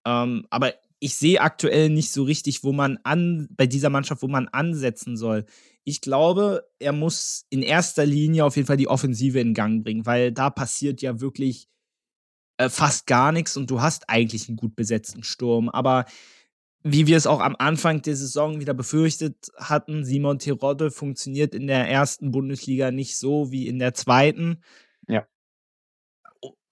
Ähm, 0.06 0.46
aber 0.50 0.74
ich 1.04 1.16
sehe 1.16 1.42
aktuell 1.42 1.90
nicht 1.90 2.12
so 2.12 2.24
richtig, 2.24 2.64
wo 2.64 2.72
man 2.72 3.00
an, 3.04 3.48
bei 3.58 3.66
dieser 3.66 3.90
Mannschaft, 3.90 4.22
wo 4.22 4.28
man 4.28 4.48
ansetzen 4.48 5.18
soll. 5.18 5.46
Ich 5.84 6.00
glaube, 6.00 6.64
er 6.78 6.94
muss 6.94 7.48
in 7.50 7.64
erster 7.64 8.06
Linie 8.06 8.46
auf 8.46 8.56
jeden 8.56 8.68
Fall 8.68 8.78
die 8.78 8.88
Offensive 8.88 9.40
in 9.40 9.56
Gang 9.56 9.84
bringen, 9.84 10.06
weil 10.06 10.32
da 10.32 10.52
passiert 10.52 11.02
ja 11.02 11.20
wirklich 11.20 11.68
äh, 12.58 12.70
fast 12.70 13.08
gar 13.08 13.32
nichts 13.32 13.58
und 13.58 13.72
du 13.72 13.82
hast 13.82 14.10
eigentlich 14.10 14.48
einen 14.48 14.58
gut 14.58 14.76
besetzten 14.76 15.24
Sturm. 15.24 15.70
Aber 15.70 16.06
wie 16.84 17.08
wir 17.08 17.18
es 17.18 17.26
auch 17.26 17.40
am 17.40 17.56
Anfang 17.58 18.04
der 18.04 18.16
Saison 18.16 18.60
wieder 18.60 18.76
befürchtet 18.76 19.52
hatten, 19.58 20.06
Simon 20.06 20.38
Terodde 20.38 20.92
funktioniert 20.92 21.56
in 21.56 21.66
der 21.66 21.90
ersten 21.90 22.30
Bundesliga 22.30 22.92
nicht 22.92 23.18
so 23.18 23.52
wie 23.52 23.68
in 23.68 23.80
der 23.80 23.96
zweiten. 23.96 24.62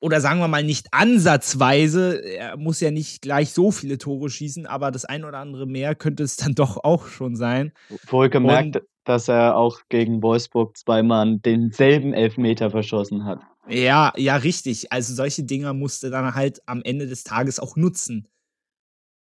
Oder 0.01 0.21
sagen 0.21 0.39
wir 0.39 0.47
mal 0.47 0.63
nicht 0.63 0.87
ansatzweise. 0.91 2.23
Er 2.23 2.57
muss 2.57 2.79
ja 2.79 2.89
nicht 2.89 3.21
gleich 3.21 3.51
so 3.51 3.71
viele 3.71 3.97
Tore 3.97 4.29
schießen, 4.29 4.65
aber 4.65 4.91
das 4.91 5.05
ein 5.05 5.25
oder 5.25 5.39
andere 5.39 5.65
mehr 5.65 5.93
könnte 5.95 6.23
es 6.23 6.37
dann 6.37 6.53
doch 6.55 6.83
auch 6.83 7.07
schon 7.07 7.35
sein. 7.35 7.73
Wohlgemerkt, 8.07 8.81
dass 9.03 9.27
er 9.27 9.57
auch 9.57 9.81
gegen 9.89 10.21
Wolfsburg 10.21 10.77
zweimal 10.77 11.39
denselben 11.39 12.13
Elfmeter 12.13 12.71
verschossen 12.71 13.25
hat. 13.25 13.41
Ja, 13.67 14.13
ja, 14.15 14.37
richtig. 14.37 14.91
Also 14.91 15.13
solche 15.13 15.43
Dinger 15.43 15.73
musste 15.73 16.09
dann 16.09 16.33
halt 16.33 16.61
am 16.65 16.81
Ende 16.83 17.07
des 17.07 17.23
Tages 17.23 17.59
auch 17.59 17.75
nutzen. 17.75 18.27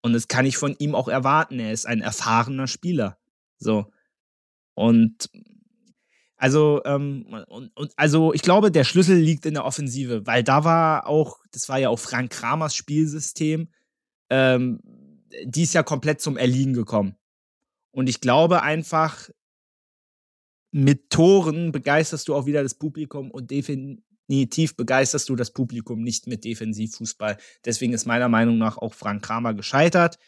Und 0.01 0.13
das 0.13 0.27
kann 0.27 0.45
ich 0.45 0.57
von 0.57 0.75
ihm 0.79 0.95
auch 0.95 1.07
erwarten. 1.07 1.59
Er 1.59 1.71
ist 1.71 1.85
ein 1.85 2.01
erfahrener 2.01 2.67
Spieler. 2.67 3.17
So. 3.57 3.85
Und 4.75 5.29
also, 6.43 6.81
ähm, 6.83 7.25
und, 7.47 7.69
und, 7.73 7.93
also 7.95 8.33
ich 8.33 8.41
glaube, 8.41 8.69
der 8.69 8.83
Schlüssel 8.83 9.15
liegt 9.15 9.45
in 9.45 9.53
der 9.53 9.63
Offensive, 9.63 10.27
weil 10.27 10.43
da 10.43 10.65
war 10.65 11.07
auch, 11.07 11.39
das 11.51 11.69
war 11.69 11.79
ja 11.79 11.87
auch 11.87 11.99
Frank 11.99 12.33
Kramers 12.33 12.75
Spielsystem, 12.75 13.69
ähm, 14.29 14.81
die 15.45 15.63
ist 15.63 15.73
ja 15.73 15.83
komplett 15.83 16.19
zum 16.19 16.35
Erliegen 16.35 16.73
gekommen. 16.73 17.15
Und 17.91 18.09
ich 18.09 18.19
glaube 18.19 18.61
einfach, 18.61 19.29
mit 20.71 21.09
Toren 21.09 21.71
begeisterst 21.71 22.27
du 22.27 22.35
auch 22.35 22.45
wieder 22.45 22.61
das 22.61 22.75
Publikum 22.75 23.31
und 23.31 23.49
definitiv 23.49 24.75
begeisterst 24.75 25.29
du 25.29 25.37
das 25.37 25.51
Publikum 25.51 26.01
nicht 26.01 26.27
mit 26.27 26.43
Defensivfußball. 26.43 27.37
Deswegen 27.63 27.93
ist 27.93 28.05
meiner 28.05 28.27
Meinung 28.27 28.57
nach 28.57 28.77
auch 28.77 28.93
Frank 28.93 29.23
Kramer 29.23 29.53
gescheitert. 29.53 30.19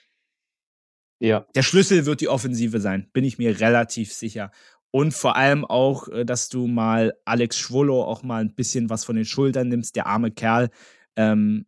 Ja, 1.19 1.47
Der 1.55 1.63
Schlüssel 1.63 2.05
wird 2.05 2.21
die 2.21 2.27
Offensive 2.27 2.79
sein, 2.79 3.09
bin 3.13 3.23
ich 3.23 3.37
mir 3.37 3.59
relativ 3.59 4.13
sicher. 4.13 4.51
Und 4.95 5.13
vor 5.13 5.35
allem 5.35 5.65
auch, 5.65 6.07
äh, 6.07 6.23
dass 6.23 6.47
du 6.47 6.67
mal 6.67 7.17
Alex 7.25 7.57
Schwolo 7.57 8.01
auch 8.05 8.23
mal 8.23 8.39
ein 8.39 8.55
bisschen 8.55 8.89
was 8.89 9.03
von 9.03 9.17
den 9.17 9.25
Schultern 9.25 9.67
nimmst, 9.67 9.97
der 9.97 10.07
arme 10.07 10.31
Kerl, 10.31 10.69
ähm, 11.17 11.65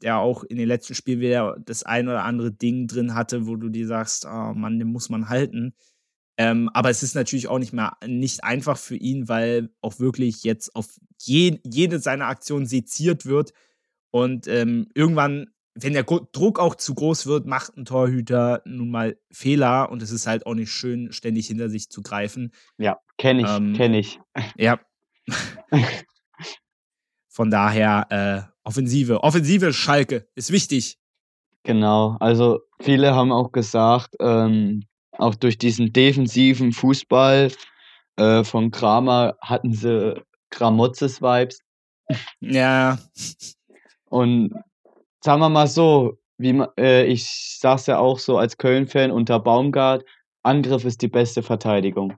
der 0.00 0.20
auch 0.20 0.42
in 0.44 0.56
den 0.56 0.66
letzten 0.66 0.94
Spielen 0.94 1.20
wieder 1.20 1.58
das 1.62 1.82
ein 1.82 2.08
oder 2.08 2.24
andere 2.24 2.50
Ding 2.50 2.86
drin 2.86 3.14
hatte, 3.14 3.46
wo 3.46 3.56
du 3.56 3.68
dir 3.68 3.86
sagst, 3.86 4.24
oh 4.24 4.54
Mann, 4.54 4.78
den 4.78 4.88
muss 4.88 5.10
man 5.10 5.28
halten. 5.28 5.74
Ähm, 6.38 6.70
aber 6.72 6.88
es 6.88 7.02
ist 7.02 7.14
natürlich 7.14 7.46
auch 7.46 7.58
nicht 7.58 7.74
mehr 7.74 7.98
nicht 8.06 8.42
einfach 8.42 8.78
für 8.78 8.96
ihn, 8.96 9.28
weil 9.28 9.68
auch 9.82 9.98
wirklich 9.98 10.42
jetzt 10.42 10.74
auf 10.74 10.98
je, 11.20 11.60
jede 11.66 11.98
seiner 11.98 12.28
Aktionen 12.28 12.64
seziert 12.64 13.26
wird. 13.26 13.52
Und 14.10 14.46
ähm, 14.46 14.88
irgendwann, 14.94 15.50
wenn 15.82 15.92
der 15.92 16.04
Druck 16.04 16.58
auch 16.58 16.74
zu 16.74 16.94
groß 16.94 17.26
wird, 17.26 17.46
macht 17.46 17.76
ein 17.76 17.84
Torhüter 17.84 18.62
nun 18.64 18.90
mal 18.90 19.16
Fehler 19.30 19.90
und 19.90 20.02
es 20.02 20.10
ist 20.10 20.26
halt 20.26 20.46
auch 20.46 20.54
nicht 20.54 20.70
schön, 20.72 21.12
ständig 21.12 21.46
hinter 21.46 21.68
sich 21.68 21.90
zu 21.90 22.02
greifen. 22.02 22.52
ja, 22.78 22.98
kenne 23.18 23.42
ich, 23.42 23.48
Ähm, 23.48 23.74
kenne 23.74 23.98
ich. 23.98 24.20
Ja. 24.56 24.80
Von 27.28 27.50
daher, 27.50 28.06
äh, 28.10 28.50
Offensive. 28.64 29.22
Offensive 29.22 29.72
Schalke 29.72 30.28
ist 30.34 30.50
wichtig. 30.52 30.98
Genau, 31.62 32.16
also 32.20 32.60
viele 32.80 33.14
haben 33.14 33.32
auch 33.32 33.52
gesagt, 33.52 34.16
ähm, 34.20 34.84
auch 35.12 35.34
durch 35.34 35.58
diesen 35.58 35.92
defensiven 35.92 36.72
Fußball 36.72 37.52
äh, 38.16 38.44
von 38.44 38.70
Kramer 38.70 39.36
hatten 39.40 39.72
sie 39.72 40.22
Gramotzes-Vibes. 40.50 41.60
Ja, 42.40 42.98
Und 44.08 44.52
sagen 45.22 45.40
wir 45.40 45.48
mal 45.48 45.66
so, 45.66 46.18
wie 46.38 46.62
äh, 46.78 47.04
ich 47.06 47.58
sag's 47.60 47.86
ja 47.86 47.98
auch 47.98 48.18
so 48.18 48.38
als 48.38 48.56
Köln-Fan 48.58 49.10
unter 49.10 49.38
Baumgart, 49.40 50.04
Angriff 50.42 50.84
ist 50.84 51.02
die 51.02 51.08
beste 51.08 51.42
Verteidigung. 51.42 52.14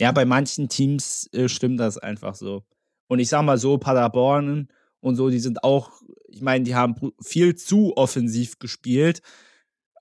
ja, 0.00 0.10
bei 0.12 0.24
manchen 0.24 0.68
Teams 0.68 1.28
äh, 1.32 1.48
stimmt 1.48 1.78
das 1.80 1.98
einfach 1.98 2.34
so. 2.34 2.64
Und 3.08 3.20
ich 3.20 3.28
sag 3.28 3.42
mal 3.44 3.58
so, 3.58 3.78
Paderborn 3.78 4.68
und 5.00 5.16
so, 5.16 5.30
die 5.30 5.38
sind 5.38 5.62
auch, 5.62 5.92
ich 6.28 6.40
meine, 6.42 6.64
die 6.64 6.74
haben 6.74 7.12
viel 7.22 7.54
zu 7.54 7.96
offensiv 7.96 8.58
gespielt, 8.58 9.22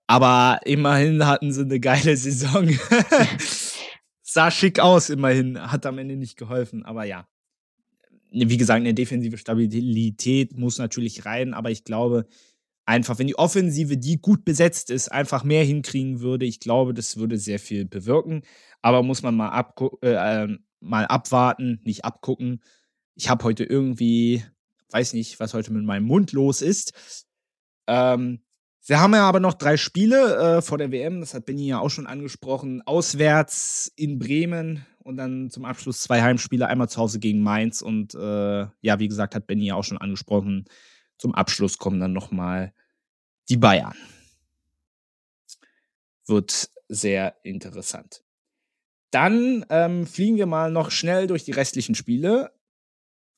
aber 0.07 0.59
immerhin 0.65 1.25
hatten 1.27 1.51
sie 1.51 1.61
eine 1.61 1.79
geile 1.79 2.17
Saison. 2.17 2.69
Sah 4.23 4.49
schick 4.49 4.79
aus, 4.79 5.09
immerhin. 5.09 5.59
Hat 5.71 5.85
am 5.85 5.99
Ende 5.99 6.15
nicht 6.15 6.37
geholfen, 6.37 6.85
aber 6.85 7.03
ja. 7.05 7.27
Wie 8.33 8.57
gesagt, 8.57 8.81
eine 8.81 8.95
defensive 8.95 9.37
Stabilität 9.37 10.57
muss 10.57 10.79
natürlich 10.79 11.25
rein, 11.25 11.53
aber 11.53 11.69
ich 11.69 11.83
glaube, 11.83 12.25
einfach, 12.85 13.19
wenn 13.19 13.27
die 13.27 13.37
Offensive, 13.37 13.97
die 13.97 14.19
gut 14.19 14.43
besetzt 14.43 14.89
ist, 14.89 15.11
einfach 15.11 15.43
mehr 15.43 15.63
hinkriegen 15.63 16.21
würde, 16.21 16.45
ich 16.45 16.59
glaube, 16.59 16.93
das 16.93 17.17
würde 17.17 17.37
sehr 17.37 17.59
viel 17.59 17.85
bewirken. 17.85 18.41
Aber 18.81 19.03
muss 19.03 19.21
man 19.21 19.35
mal, 19.35 19.49
abgu 19.49 19.97
äh, 20.01 20.43
ähm, 20.43 20.65
mal 20.79 21.05
abwarten, 21.05 21.79
nicht 21.83 22.05
abgucken. 22.05 22.61
Ich 23.15 23.29
habe 23.29 23.43
heute 23.43 23.63
irgendwie, 23.63 24.43
weiß 24.91 25.13
nicht, 25.13 25.39
was 25.39 25.53
heute 25.53 25.71
mit 25.71 25.85
meinem 25.85 26.05
Mund 26.05 26.31
los 26.31 26.61
ist. 26.61 27.25
Ähm, 27.87 28.41
sie 28.83 28.95
haben 28.95 29.15
ja 29.15 29.27
aber 29.27 29.39
noch 29.39 29.55
drei 29.55 29.77
Spiele 29.77 30.57
äh, 30.57 30.61
vor 30.61 30.77
der 30.77 30.91
WM, 30.91 31.21
das 31.21 31.33
hat 31.33 31.45
Benny 31.45 31.65
ja 31.65 31.79
auch 31.79 31.89
schon 31.89 32.05
angesprochen. 32.05 32.83
Auswärts 32.85 33.91
in 33.95 34.19
Bremen 34.19 34.85
und 34.99 35.17
dann 35.17 35.49
zum 35.49 35.65
Abschluss 35.65 36.01
zwei 36.01 36.21
Heimspiele, 36.21 36.67
einmal 36.67 36.89
zu 36.89 37.01
Hause 37.01 37.19
gegen 37.19 37.41
Mainz 37.41 37.81
und 37.81 38.13
äh, 38.13 38.67
ja, 38.81 38.99
wie 38.99 39.07
gesagt, 39.07 39.33
hat 39.33 39.47
Benny 39.47 39.65
ja 39.65 39.75
auch 39.75 39.83
schon 39.83 39.97
angesprochen. 39.97 40.65
Zum 41.17 41.33
Abschluss 41.33 41.77
kommen 41.77 41.99
dann 41.99 42.13
nochmal 42.13 42.73
die 43.49 43.57
Bayern. 43.57 43.95
Wird 46.25 46.69
sehr 46.87 47.35
interessant. 47.43 48.23
Dann 49.11 49.65
ähm, 49.69 50.07
fliegen 50.07 50.37
wir 50.37 50.45
mal 50.45 50.71
noch 50.71 50.89
schnell 50.89 51.27
durch 51.27 51.43
die 51.43 51.51
restlichen 51.51 51.95
Spiele. 51.95 52.51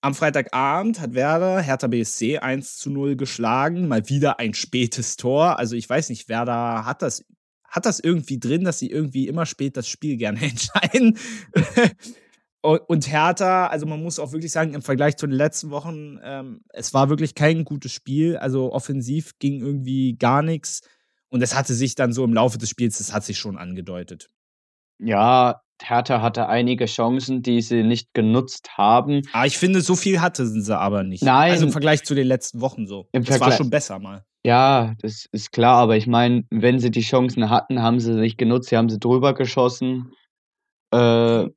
Am 0.06 0.14
Freitagabend 0.14 1.02
hat 1.02 1.16
Werder 1.16 1.60
Hertha 1.62 1.88
BSC 1.88 2.38
1 2.38 2.78
zu 2.78 2.92
0 2.92 3.16
geschlagen. 3.16 3.88
Mal 3.88 4.08
wieder 4.08 4.38
ein 4.38 4.54
spätes 4.54 5.18
Tor. 5.18 5.58
Also 5.58 5.76
ich 5.76 5.90
weiß 5.90 6.10
nicht, 6.10 6.30
Werder 6.30 6.86
hat 6.86 7.02
das, 7.02 7.26
hat 7.68 7.88
das 7.88 8.00
irgendwie 8.00 8.40
drin, 8.40 8.66
dass 8.66 8.78
sie 8.78 8.92
irgendwie 8.92 9.28
immer 9.28 9.48
spät 9.48 9.76
das 9.76 9.88
Spiel 9.88 10.18
gerne 10.18 10.42
entscheiden. 10.44 11.18
und, 12.62 13.12
Hertha, 13.12 13.66
also 13.66 13.88
man 13.88 14.04
muss 14.04 14.20
auch 14.20 14.32
wirklich 14.32 14.52
sagen, 14.52 14.76
im 14.76 14.84
Vergleich 14.84 15.18
zu 15.18 15.26
den 15.26 15.36
letzten 15.36 15.72
Wochen, 15.72 16.20
ähm, 16.22 16.62
es 16.70 16.94
war 16.94 17.10
wirklich 17.10 17.34
kein 17.34 17.66
gutes 17.66 17.92
Spiel. 17.92 18.38
Also 18.38 18.74
offensiv 18.74 19.32
ging 19.40 19.60
irgendwie 19.60 20.18
gar 20.20 20.44
nichts. 20.44 20.82
Und 21.30 21.42
es 21.42 21.56
hatte 21.56 21.74
sich 21.74 21.96
dann 21.96 22.14
so 22.14 22.24
im 22.24 22.34
Laufe 22.36 22.60
des 22.60 22.70
Spiels, 22.70 23.00
das 23.00 23.12
hat 23.12 23.24
sich 23.24 23.40
schon 23.40 23.58
angedeutet. 23.58 24.30
Ja, 25.00 25.62
Hertha 25.84 26.22
hatte 26.22 26.48
einige 26.48 26.86
Chancen, 26.86 27.42
die 27.42 27.62
sie 27.62 27.84
nicht 27.84 28.14
genutzt 28.14 28.78
haben. 28.78 29.22
Ah, 29.34 29.46
ich 29.46 29.58
finde, 29.58 29.82
so 29.82 29.96
viel 29.96 30.22
hatten 30.22 30.62
sie 30.62 30.78
aber 30.78 31.04
nicht. 31.04 31.24
Nein. 31.24 31.52
Also 31.52 31.66
im 31.66 31.72
Vergleich 31.72 32.04
zu 32.04 32.16
den 32.16 32.28
letzten 32.28 32.62
Wochen 32.62 32.88
so. 32.88 33.08
Im 33.12 33.24
das 33.24 33.32
war 33.32 33.38
Vergleich- 33.40 33.58
schon 33.58 33.70
besser 33.70 34.00
mal. 34.00 34.24
Ja, 34.46 34.94
das 35.02 35.28
ist 35.32 35.52
klar, 35.52 35.78
aber 35.78 35.98
ich 35.98 36.06
meine, 36.06 36.44
wenn 36.52 36.80
sie 36.80 36.92
die 36.92 37.02
Chancen 37.02 37.50
hatten, 37.50 37.82
haben 37.82 38.00
sie 38.00 38.14
nicht 38.14 38.38
genutzt, 38.38 38.70
sie 38.70 38.78
haben 38.78 38.90
sie 38.90 39.00
drüber 39.00 39.34
geschossen. 39.34 40.12
Äh, 40.92 41.48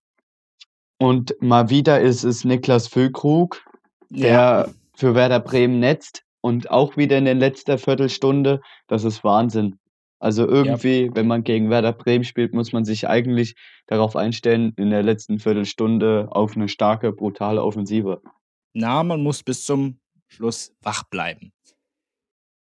und 0.98 1.34
mal 1.40 1.68
wieder 1.70 2.00
ist 2.00 2.24
es 2.24 2.44
Niklas 2.44 2.88
Füllkrug, 2.88 3.62
der 4.08 4.70
für 4.96 5.14
Werder 5.14 5.38
Bremen 5.40 5.80
netzt 5.80 6.24
und 6.40 6.70
auch 6.70 6.96
wieder 6.96 7.18
in 7.18 7.26
der 7.26 7.34
letzten 7.34 7.78
Viertelstunde. 7.78 8.60
Das 8.88 9.04
ist 9.04 9.22
Wahnsinn. 9.22 9.78
Also 10.18 10.46
irgendwie, 10.46 11.10
wenn 11.14 11.28
man 11.28 11.44
gegen 11.44 11.70
Werder 11.70 11.92
Bremen 11.92 12.24
spielt, 12.24 12.52
muss 12.52 12.72
man 12.72 12.84
sich 12.84 13.08
eigentlich 13.08 13.54
darauf 13.86 14.16
einstellen, 14.16 14.72
in 14.76 14.90
der 14.90 15.02
letzten 15.02 15.38
Viertelstunde 15.38 16.28
auf 16.30 16.56
eine 16.56 16.68
starke, 16.68 17.12
brutale 17.12 17.62
Offensive. 17.62 18.20
Na, 18.72 19.02
man 19.04 19.22
muss 19.22 19.42
bis 19.42 19.64
zum 19.64 20.00
Schluss 20.26 20.74
wach 20.82 21.04
bleiben. 21.04 21.52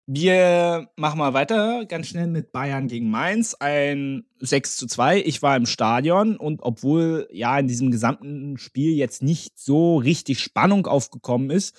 Wir 0.06 0.90
machen 0.98 1.20
mal 1.20 1.34
weiter 1.34 1.86
ganz 1.86 2.08
schnell 2.08 2.28
mit 2.28 2.52
Bayern 2.52 2.90
gegen 2.90 3.10
Mainz. 3.10 3.56
Ein 3.58 4.26
6 4.40 4.76
zu 4.76 4.88
2. 4.88 5.22
Ich 5.22 5.42
war 5.42 5.56
im 5.56 5.66
Stadion 5.66 6.36
und 6.36 6.62
obwohl 6.62 7.30
ja 7.32 7.58
in 7.58 7.68
diesem 7.68 7.90
gesamten 7.90 8.58
Spiel 8.58 8.96
jetzt 8.96 9.24
nicht 9.24 9.58
so 9.58 9.96
richtig 9.96 10.42
Spannung 10.42 10.88
aufgekommen 10.88 11.52
ist, 11.52 11.74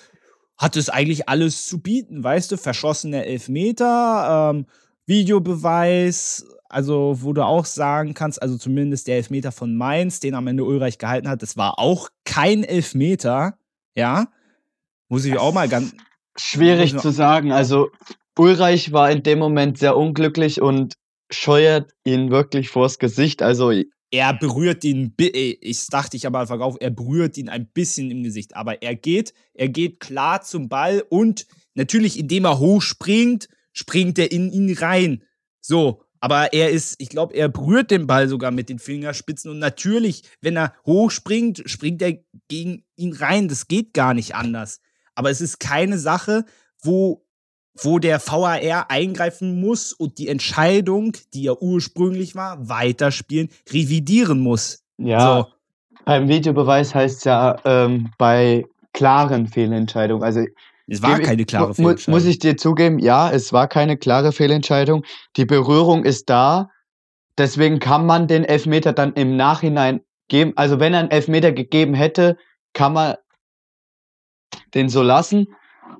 hat 0.56 0.76
es 0.76 0.88
eigentlich 0.88 1.28
alles 1.28 1.66
zu 1.66 1.82
bieten, 1.82 2.24
weißt 2.24 2.52
du? 2.52 2.56
Verschossene 2.56 3.26
Elfmeter, 3.26 4.52
ähm, 4.54 4.66
Videobeweis, 5.06 6.46
also 6.68 7.18
wo 7.20 7.32
du 7.32 7.44
auch 7.44 7.64
sagen 7.64 8.14
kannst, 8.14 8.40
also 8.40 8.56
zumindest 8.56 9.06
der 9.06 9.16
Elfmeter 9.16 9.52
von 9.52 9.76
Mainz, 9.76 10.20
den 10.20 10.34
am 10.34 10.46
Ende 10.46 10.64
Ulreich 10.64 10.98
gehalten 10.98 11.28
hat, 11.28 11.42
das 11.42 11.56
war 11.56 11.78
auch 11.78 12.08
kein 12.24 12.64
Elfmeter, 12.64 13.58
ja? 13.94 14.28
Muss 15.08 15.24
ich 15.24 15.36
auch 15.38 15.52
mal 15.52 15.68
ganz, 15.68 15.94
Schwierig 16.36 16.96
zu 16.96 17.10
sagen. 17.10 17.52
Also 17.52 17.90
Ulreich 18.38 18.92
war 18.92 19.10
in 19.10 19.22
dem 19.22 19.38
Moment 19.38 19.78
sehr 19.78 19.96
unglücklich 19.96 20.60
und 20.60 20.94
scheuert 21.30 21.92
ihn 22.04 22.30
wirklich 22.30 22.68
vors 22.68 22.98
Gesicht. 22.98 23.42
Also 23.42 23.72
er 24.10 24.34
berührt 24.34 24.84
ihn, 24.84 25.14
äh, 25.20 25.56
ich 25.60 25.86
dachte 25.88 26.16
ich 26.16 26.26
am 26.26 26.34
Anfang 26.34 26.60
auf, 26.60 26.76
er 26.80 26.90
berührt 26.90 27.36
ihn 27.36 27.48
ein 27.48 27.66
bisschen 27.66 28.10
im 28.10 28.22
Gesicht, 28.22 28.56
aber 28.56 28.82
er 28.82 28.94
geht, 28.94 29.32
er 29.54 29.68
geht 29.68 30.00
klar 30.00 30.42
zum 30.42 30.68
Ball 30.68 31.04
und 31.08 31.46
natürlich, 31.74 32.18
indem 32.18 32.44
er 32.44 32.58
hochspringt, 32.58 33.48
springt 33.74 34.18
er 34.18 34.32
in 34.32 34.50
ihn 34.50 34.74
rein. 34.78 35.22
So, 35.60 36.02
aber 36.20 36.54
er 36.54 36.70
ist, 36.70 36.96
ich 37.00 37.10
glaube, 37.10 37.34
er 37.34 37.50
berührt 37.50 37.90
den 37.90 38.06
Ball 38.06 38.28
sogar 38.28 38.50
mit 38.50 38.70
den 38.70 38.78
Fingerspitzen 38.78 39.50
und 39.50 39.58
natürlich, 39.58 40.22
wenn 40.40 40.56
er 40.56 40.72
hochspringt, 40.86 41.62
springt 41.66 42.00
er 42.00 42.14
gegen 42.48 42.82
ihn 42.96 43.12
rein. 43.12 43.48
Das 43.48 43.68
geht 43.68 43.92
gar 43.92 44.14
nicht 44.14 44.34
anders. 44.34 44.80
Aber 45.14 45.30
es 45.30 45.42
ist 45.42 45.60
keine 45.60 45.98
Sache, 45.98 46.46
wo, 46.82 47.26
wo 47.78 47.98
der 47.98 48.26
VAR 48.26 48.90
eingreifen 48.90 49.60
muss 49.60 49.92
und 49.92 50.16
die 50.16 50.28
Entscheidung, 50.28 51.12
die 51.34 51.42
ja 51.42 51.52
ursprünglich 51.60 52.34
war, 52.34 52.70
weiterspielen, 52.70 53.50
revidieren 53.70 54.40
muss. 54.40 54.82
ja, 54.96 55.42
So. 55.42 55.46
beim 56.06 56.28
Videobeweis 56.28 56.94
heißt 56.94 57.18
es 57.18 57.24
ja 57.24 57.58
ähm, 57.66 58.10
bei 58.16 58.64
klaren 58.94 59.46
Fehlentscheidungen. 59.46 60.22
Also 60.24 60.46
Es 60.86 61.02
war 61.02 61.18
keine 61.18 61.44
klare 61.44 61.74
Fehlentscheidung. 61.74 62.14
Muss 62.14 62.24
ich 62.26 62.38
dir 62.38 62.56
zugeben, 62.56 62.98
ja, 62.98 63.30
es 63.30 63.52
war 63.52 63.68
keine 63.68 63.96
klare 63.96 64.32
Fehlentscheidung. 64.32 65.04
Die 65.36 65.46
Berührung 65.46 66.04
ist 66.04 66.28
da. 66.28 66.70
Deswegen 67.38 67.78
kann 67.78 68.06
man 68.06 68.28
den 68.28 68.44
Elfmeter 68.44 68.92
dann 68.92 69.14
im 69.14 69.36
Nachhinein 69.36 70.00
geben. 70.28 70.52
Also 70.56 70.80
wenn 70.80 70.94
er 70.94 71.00
einen 71.00 71.10
Elfmeter 71.10 71.52
gegeben 71.52 71.94
hätte, 71.94 72.36
kann 72.74 72.92
man 72.92 73.14
den 74.74 74.88
so 74.88 75.02
lassen. 75.02 75.48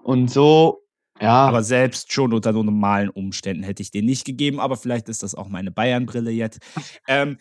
Und 0.03 0.31
so, 0.31 0.85
ja. 1.21 1.47
Aber 1.47 1.63
selbst 1.63 2.13
schon 2.13 2.33
unter 2.33 2.53
normalen 2.53 3.09
Umständen 3.09 3.63
hätte 3.63 3.83
ich 3.83 3.91
den 3.91 4.05
nicht 4.05 4.25
gegeben, 4.25 4.61
aber 4.61 4.77
vielleicht 4.77 5.09
ist 5.09 5.23
das 5.23 5.35
auch 5.35 5.49
meine 5.49 5.71
Bayern-Brille 5.71 6.31
jetzt. 6.31 6.61
Ähm, 7.07 7.37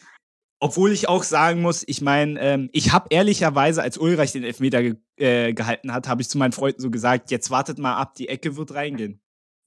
obwohl 0.64 0.94
ich 0.94 1.10
auch 1.10 1.24
sagen 1.24 1.62
muss, 1.62 1.84
ich 1.86 2.00
meine, 2.02 2.40
ähm, 2.40 2.70
ich 2.72 2.94
habe 2.94 3.08
ehrlicherweise, 3.10 3.84
als 3.84 3.98
Ulreich 3.98 4.32
den 4.32 4.46
Elfmeter 4.46 4.82
ge 4.82 4.96
äh, 5.18 5.54
gehalten 5.54 5.92
hat, 5.92 6.08
habe 6.08 6.22
ich 6.22 6.30
zu 6.30 6.38
meinen 6.38 6.54
Freunden 6.54 6.82
so 6.82 6.90
gesagt, 6.90 7.32
jetzt 7.32 7.52
wartet 7.52 7.80
mal 7.80 7.98
ab, 7.98 8.16
die 8.16 8.30
Ecke 8.30 8.56
wird 8.56 8.74
reingehen. 8.74 9.20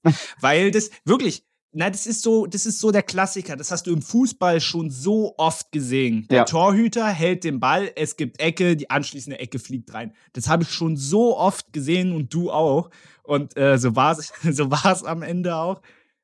Weil 0.41 0.71
das 0.71 0.89
wirklich, 1.05 1.45
na, 1.71 1.91
das 1.91 2.07
ist 2.07 2.23
so, 2.23 2.47
das 2.47 2.65
ist 2.65 2.79
so 2.79 2.91
der 2.91 3.03
Klassiker. 3.03 3.55
Das 3.55 3.69
hast 3.69 3.85
du 3.85 3.93
im 3.93 4.01
Fußball 4.01 4.59
schon 4.59 4.89
so 4.89 5.35
oft 5.37 5.71
gesehen. 5.71 6.25
Der 6.31 6.37
Ja. 6.39 6.45
Torhüter 6.45 7.05
hält 7.07 7.43
den 7.43 7.59
Ball, 7.59 7.91
es 7.95 8.15
gibt 8.15 8.39
Ecke, 8.41 8.75
die 8.75 8.89
anschließende 8.89 9.37
Ecke 9.37 9.59
fliegt 9.59 9.93
rein. 9.93 10.15
Das 10.33 10.49
habe 10.49 10.63
ich 10.63 10.71
schon 10.71 10.97
so 10.97 11.37
oft 11.37 11.73
gesehen 11.73 12.11
und 12.11 12.33
du 12.33 12.49
auch. 12.49 12.89
Und 13.21 13.55
äh, 13.55 13.77
so 13.77 13.95
war 13.95 14.17
es 14.17 14.33
so 14.51 14.71
war's 14.71 15.03
am 15.03 15.21
Ende 15.21 15.57
auch. 15.57 15.83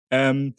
Ähm, 0.10 0.56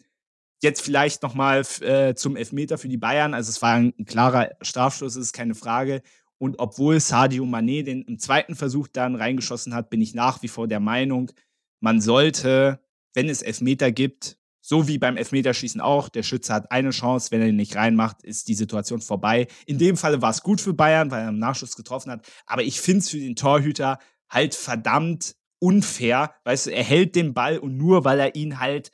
jetzt 0.65 0.81
vielleicht 0.81 1.23
noch 1.23 1.33
mal 1.33 1.63
äh, 1.79 2.13
zum 2.15 2.35
Elfmeter 2.35 2.77
für 2.77 2.89
die 2.89 2.97
Bayern. 2.97 3.33
Also 3.33 3.49
es 3.49 3.61
war 3.61 3.75
ein, 3.75 3.93
ein 3.97 4.05
klarer 4.05 4.49
Strafstoß, 4.61 5.15
ist 5.15 5.31
keine 5.31 5.55
Frage. 5.55 6.01
Und 6.37 6.59
obwohl 6.59 6.99
Sadio 6.99 7.45
Mané 7.45 7.83
den 7.83 8.01
im 8.01 8.19
zweiten 8.19 8.55
Versuch 8.55 8.89
dann 8.89 9.15
reingeschossen 9.15 9.73
hat, 9.73 9.89
bin 9.89 10.01
ich 10.01 10.13
nach 10.13 10.41
wie 10.41 10.49
vor 10.49 10.67
der 10.67 10.81
Meinung, 10.81 11.31
man 11.79 12.01
sollte, 12.01 12.81
wenn 13.13 13.29
es 13.29 13.41
Elfmeter 13.41 13.91
gibt, 13.91 14.37
so 14.59 14.87
wie 14.87 14.97
beim 14.97 15.15
Elfmeterschießen 15.15 15.79
auch, 15.79 16.09
der 16.09 16.23
Schütze 16.23 16.51
hat 16.51 16.71
eine 16.71 16.89
Chance, 16.89 17.29
wenn 17.31 17.41
er 17.41 17.49
ihn 17.49 17.55
nicht 17.55 17.75
reinmacht, 17.75 18.23
ist 18.23 18.47
die 18.47 18.55
Situation 18.55 18.99
vorbei. 18.99 19.47
In 19.67 19.77
dem 19.77 19.95
Falle 19.95 20.21
war 20.23 20.31
es 20.31 20.41
gut 20.41 20.59
für 20.59 20.73
Bayern, 20.73 21.11
weil 21.11 21.21
er 21.21 21.27
einen 21.27 21.37
Nachschuss 21.37 21.75
getroffen 21.75 22.11
hat. 22.11 22.27
Aber 22.47 22.63
ich 22.63 22.81
finde 22.81 22.99
es 22.99 23.09
für 23.11 23.19
den 23.19 23.35
Torhüter 23.35 23.99
halt 24.27 24.55
verdammt 24.55 25.35
unfair. 25.59 26.33
Weißt 26.43 26.65
du, 26.65 26.71
er 26.71 26.83
hält 26.83 27.15
den 27.15 27.35
Ball 27.35 27.59
und 27.59 27.77
nur 27.77 28.05
weil 28.05 28.19
er 28.19 28.35
ihn 28.35 28.59
halt 28.59 28.89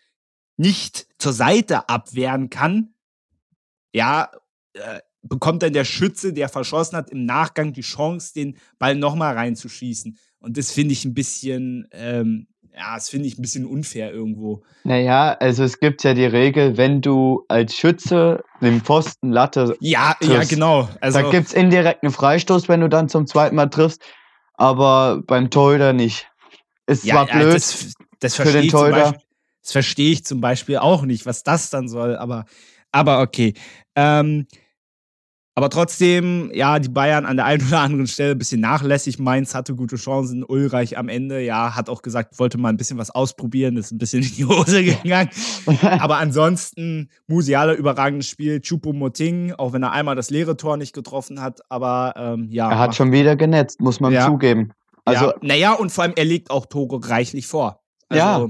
nicht 0.58 1.08
zur 1.22 1.34
Seite 1.34 1.88
abwehren 1.88 2.50
kann, 2.50 2.94
ja, 3.94 4.30
äh, 4.74 5.00
bekommt 5.22 5.62
dann 5.62 5.74
der 5.74 5.86
Schütze, 5.86 6.34
der 6.34 6.50
verschossen 6.50 6.98
hat, 6.98 7.12
im 7.12 7.26
Nachgang 7.26 7.74
die 7.74 7.82
Chance, 7.82 8.34
den 8.34 8.58
Ball 8.80 8.96
nochmal 8.96 9.36
reinzuschießen. 9.36 10.18
Und 10.40 10.58
das 10.58 10.72
finde 10.72 10.94
ich 10.94 11.06
ein 11.06 11.14
bisschen, 11.14 11.88
ähm, 11.92 12.48
ja, 12.76 12.96
das 12.96 13.10
finde 13.10 13.28
ich 13.28 13.38
ein 13.38 13.44
bisschen 13.44 13.66
unfair 13.68 14.12
irgendwo. 14.12 14.64
Naja, 14.84 15.38
also 15.40 15.64
es 15.64 15.80
gibt 15.80 16.04
ja 16.04 16.16
die 16.16 16.26
Regel, 16.26 16.78
wenn 16.78 17.02
du 17.02 17.46
als 17.50 17.76
Schütze 17.76 18.44
den 18.62 18.82
Pfosten 18.82 19.32
Latte, 19.32 19.76
Ja, 19.80 20.16
ja, 20.22 20.28
Triffst. 20.28 20.50
genau. 20.50 20.90
Also, 21.02 21.22
da 21.22 21.30
gibt's 21.30 21.54
indirekt 21.54 22.02
einen 22.04 22.12
Freistoß, 22.14 22.68
wenn 22.68 22.82
du 22.82 22.90
dann 22.90 23.08
zum 23.08 23.28
zweiten 23.28 23.56
Mal 23.56 23.68
triffst, 23.68 24.02
aber 24.56 25.22
beim 25.28 25.52
Torhüter 25.52 25.94
nicht. 25.94 26.28
Ist 26.88 27.04
ja, 27.04 27.14
zwar 27.14 27.30
ja, 27.30 27.36
blöd, 27.36 27.56
das, 27.56 27.94
das 28.20 28.36
für 28.38 28.52
den 28.52 28.70
Torhüter. 28.70 29.12
Beispiel. 29.12 29.22
Das 29.64 29.72
verstehe 29.74 30.12
ich 30.12 30.26
zum 30.26 30.42
Beispiel 30.42 30.78
auch 30.78 31.04
nicht, 31.04 31.26
was 31.26 31.44
das 31.44 31.70
dann 31.70 31.88
soll, 31.88 32.16
aber, 32.16 32.46
aber 32.92 33.22
okay. 33.22 33.54
Ähm, 33.96 34.48
aber 35.54 35.70
trotzdem, 35.70 36.50
ja, 36.54 36.80
die 36.80 36.88
Bayern 36.88 37.26
an 37.26 37.36
der 37.36 37.46
einen 37.46 37.68
oder 37.68 37.82
anderen 37.82 38.08
Stelle 38.08 38.32
ein 38.32 38.38
bisschen 38.38 38.62
nachlässig. 38.62 39.20
Mainz 39.20 39.54
hatte 39.54 39.76
gute 39.76 39.98
Chancen. 39.98 40.46
Ulreich 40.46 40.98
am 40.98 41.10
Ende, 41.10 41.42
ja, 41.42 41.76
hat 41.76 41.90
auch 41.90 42.02
gesagt, 42.02 42.40
wollte 42.40 42.58
mal 42.58 42.70
ein 42.70 42.78
bisschen 42.78 42.98
was 42.98 43.10
ausprobieren, 43.12 43.76
ist 43.76 43.92
ein 43.92 43.98
bisschen 43.98 44.24
in 44.24 44.34
die 44.34 44.46
Hose 44.46 44.82
gegangen. 44.84 45.30
Aber 46.00 46.18
ansonsten, 46.18 47.10
Musiala 47.28 47.74
überragendes 47.74 48.30
Spiel. 48.30 48.62
Choupo-Moting, 48.62 49.54
auch 49.58 49.74
wenn 49.74 49.84
er 49.84 49.92
einmal 49.92 50.16
das 50.16 50.30
leere 50.30 50.56
Tor 50.56 50.78
nicht 50.78 50.94
getroffen 50.94 51.42
hat, 51.42 51.60
aber 51.70 52.14
ähm, 52.16 52.48
ja. 52.50 52.72
er 52.72 52.80
hat 52.80 52.96
schon 52.96 53.12
wieder 53.12 53.36
genetzt, 53.36 53.82
muss 53.82 54.00
man 54.00 54.14
Ja. 54.14 54.26
zugeben. 54.26 54.72
Also 55.04 55.26
ja, 55.26 55.34
naja, 55.42 55.74
und 55.74 55.92
vor 55.92 56.06
allem, 56.06 56.14
er 56.16 56.26
legt 56.26 56.50
auch 56.50 56.66
Tore 56.66 57.08
reichlich 57.10 57.46
vor. 57.48 57.84
Also, 58.08 58.20
Ja. 58.24 58.50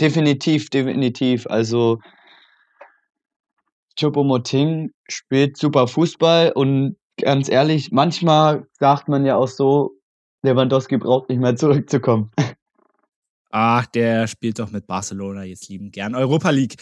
Definitiv, 0.00 0.70
definitiv. 0.70 1.46
Also 1.48 1.98
Choupo-Moting 3.98 4.92
spielt 5.08 5.56
super 5.56 5.88
Fußball 5.88 6.52
und 6.52 6.96
ganz 7.20 7.48
ehrlich, 7.48 7.90
manchmal 7.90 8.66
sagt 8.78 9.08
man 9.08 9.26
ja 9.26 9.36
auch 9.36 9.48
so, 9.48 9.92
Lewandowski 10.42 10.98
braucht 10.98 11.28
nicht 11.28 11.40
mehr 11.40 11.56
zurückzukommen. 11.56 12.30
Ach, 13.50 13.86
der 13.86 14.26
spielt 14.26 14.58
doch 14.58 14.70
mit 14.70 14.86
Barcelona 14.86 15.44
jetzt 15.44 15.68
lieben 15.68 15.90
gern 15.90 16.14
Europa 16.14 16.50
League. 16.50 16.76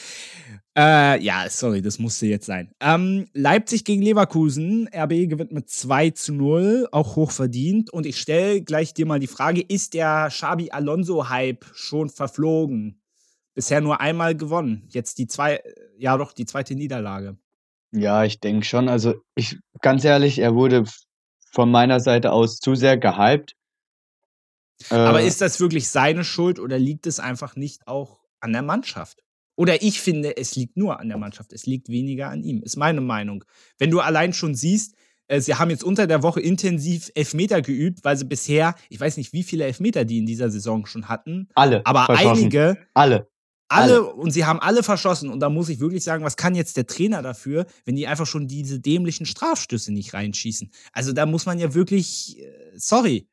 Äh, 0.76 1.22
ja, 1.22 1.48
sorry, 1.48 1.80
das 1.80 1.98
musste 1.98 2.26
jetzt 2.26 2.46
sein. 2.46 2.70
Ähm, 2.80 3.26
Leipzig 3.32 3.84
gegen 3.84 4.02
Leverkusen. 4.02 4.88
RB 4.94 5.28
gewinnt 5.28 5.52
mit 5.52 5.70
2 5.70 6.10
zu 6.10 6.34
0, 6.34 6.88
auch 6.90 7.16
hoch 7.16 7.30
verdient. 7.30 7.90
Und 7.90 8.04
ich 8.04 8.20
stelle 8.20 8.62
gleich 8.62 8.92
dir 8.92 9.06
mal 9.06 9.20
die 9.20 9.26
Frage: 9.28 9.62
Ist 9.62 9.94
der 9.94 10.28
Xabi 10.28 10.70
Alonso-Hype 10.70 11.64
schon 11.74 12.10
verflogen? 12.10 13.00
Bisher 13.54 13.80
nur 13.80 14.00
einmal 14.00 14.34
gewonnen. 14.36 14.86
Jetzt 14.90 15.18
die 15.18 15.26
zwei, 15.26 15.62
ja 15.96 16.18
doch, 16.18 16.32
die 16.32 16.44
zweite 16.44 16.74
Niederlage. 16.74 17.38
Ja, 17.92 18.24
ich 18.24 18.40
denke 18.40 18.66
schon. 18.66 18.90
Also 18.90 19.14
ich, 19.34 19.56
ganz 19.80 20.04
ehrlich, 20.04 20.38
er 20.40 20.54
wurde 20.54 20.84
von 21.52 21.70
meiner 21.70 22.00
Seite 22.00 22.32
aus 22.32 22.58
zu 22.58 22.74
sehr 22.74 22.98
gehypt. 22.98 23.55
Aber 24.90 25.20
Äh, 25.20 25.26
ist 25.26 25.40
das 25.40 25.60
wirklich 25.60 25.88
seine 25.88 26.24
Schuld 26.24 26.58
oder 26.58 26.78
liegt 26.78 27.06
es 27.06 27.20
einfach 27.20 27.56
nicht 27.56 27.86
auch 27.86 28.20
an 28.40 28.52
der 28.52 28.62
Mannschaft? 28.62 29.22
Oder 29.56 29.82
ich 29.82 30.00
finde, 30.00 30.36
es 30.36 30.54
liegt 30.54 30.76
nur 30.76 31.00
an 31.00 31.08
der 31.08 31.16
Mannschaft, 31.16 31.52
es 31.52 31.64
liegt 31.64 31.88
weniger 31.88 32.28
an 32.28 32.42
ihm, 32.42 32.62
ist 32.62 32.76
meine 32.76 33.00
Meinung. 33.00 33.44
Wenn 33.78 33.90
du 33.90 34.00
allein 34.00 34.34
schon 34.34 34.54
siehst, 34.54 34.94
äh, 35.28 35.40
sie 35.40 35.54
haben 35.54 35.70
jetzt 35.70 35.82
unter 35.82 36.06
der 36.06 36.22
Woche 36.22 36.40
intensiv 36.40 37.10
Elfmeter 37.14 37.62
geübt, 37.62 38.04
weil 38.04 38.16
sie 38.16 38.26
bisher, 38.26 38.74
ich 38.90 39.00
weiß 39.00 39.16
nicht, 39.16 39.32
wie 39.32 39.42
viele 39.42 39.64
Elfmeter 39.64 40.04
die 40.04 40.18
in 40.18 40.26
dieser 40.26 40.50
Saison 40.50 40.84
schon 40.86 41.08
hatten. 41.08 41.48
Alle. 41.54 41.84
Aber 41.86 42.08
einige. 42.10 42.76
Alle. 42.94 43.28
Alle, 43.68 43.94
Alle. 43.94 44.12
und 44.12 44.30
sie 44.30 44.44
haben 44.44 44.60
alle 44.60 44.84
verschossen. 44.84 45.28
Und 45.28 45.40
da 45.40 45.48
muss 45.50 45.68
ich 45.68 45.80
wirklich 45.80 46.04
sagen, 46.04 46.22
was 46.22 46.36
kann 46.36 46.54
jetzt 46.54 46.76
der 46.76 46.86
Trainer 46.86 47.20
dafür, 47.22 47.66
wenn 47.84 47.96
die 47.96 48.06
einfach 48.06 48.26
schon 48.26 48.46
diese 48.46 48.78
dämlichen 48.78 49.26
Strafstöße 49.26 49.92
nicht 49.92 50.14
reinschießen? 50.14 50.70
Also 50.92 51.12
da 51.12 51.26
muss 51.26 51.46
man 51.46 51.58
ja 51.58 51.74
wirklich, 51.74 52.38
äh, 52.38 52.52
sorry. 52.76 53.26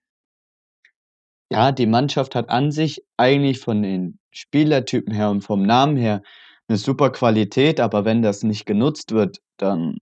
Ja, 1.50 1.72
die 1.72 1.86
Mannschaft 1.86 2.36
hat 2.36 2.50
an 2.50 2.72
sich 2.72 3.04
eigentlich 3.18 3.60
von 3.60 3.84
den 3.84 4.20
Spielertypen 4.32 5.14
her 5.14 5.30
und 5.30 5.42
vom 5.42 5.64
Namen 5.64 5.98
her 5.98 6.24
eine 6.68 6.78
super 6.78 7.12
Qualität, 7.12 7.80
aber 7.80 8.06
wenn 8.06 8.22
das 8.22 8.44
nicht 8.44 8.66
genutzt 8.66 9.12
wird, 9.12 9.40
dann 9.58 9.98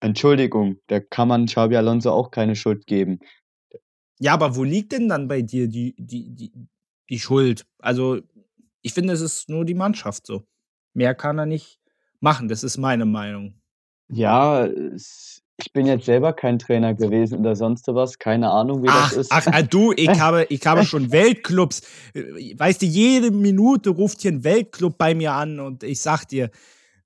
Entschuldigung, 0.00 0.76
da 0.88 1.00
kann 1.00 1.28
man 1.28 1.46
Xabi 1.46 1.76
Alonso 1.76 2.10
auch 2.10 2.30
keine 2.30 2.54
Schuld 2.54 2.86
geben. 2.86 3.20
Ja, 4.18 4.34
aber 4.34 4.56
wo 4.56 4.64
liegt 4.64 4.92
denn 4.92 5.08
dann 5.08 5.28
bei 5.28 5.42
dir 5.42 5.68
die, 5.68 5.94
die, 5.98 6.34
die, 6.34 6.52
die 7.08 7.18
Schuld? 7.18 7.66
Also, 7.78 8.20
ich 8.82 8.92
finde, 8.92 9.14
es 9.14 9.20
ist 9.20 9.48
nur 9.48 9.64
die 9.64 9.74
Mannschaft 9.74 10.26
so. 10.26 10.44
Mehr 10.94 11.14
kann 11.14 11.38
er 11.38 11.46
nicht 11.46 11.80
machen, 12.20 12.48
das 12.48 12.62
ist 12.62 12.78
meine 12.78 13.04
Meinung. 13.04 13.60
Ja, 14.08 14.66
es, 14.66 15.42
ich 15.58 15.72
bin 15.72 15.86
jetzt 15.86 16.04
selber 16.04 16.32
kein 16.32 16.58
Trainer 16.58 16.94
gewesen 16.94 17.38
oder 17.38 17.56
sonst 17.56 17.88
was, 17.88 18.18
keine 18.18 18.50
Ahnung, 18.50 18.82
wie 18.82 18.88
Ach, 18.90 19.08
das 19.08 19.16
ist. 19.18 19.32
ach, 19.32 19.46
äh, 19.46 19.64
du, 19.64 19.92
ich 19.92 20.08
habe, 20.20 20.46
ich 20.50 20.66
habe 20.66 20.84
schon 20.84 21.12
Weltclubs. 21.12 21.82
Äh, 22.14 22.58
Weißt 22.58 22.82
du, 22.82 22.86
jede 22.86 23.30
Minute 23.30 23.90
ruft 23.90 24.20
hier 24.20 24.32
ein 24.32 24.44
Weltclub 24.44 24.98
bei 24.98 25.14
mir 25.14 25.32
an 25.32 25.60
und 25.60 25.82
ich 25.82 26.00
sag 26.00 26.26
dir, 26.26 26.50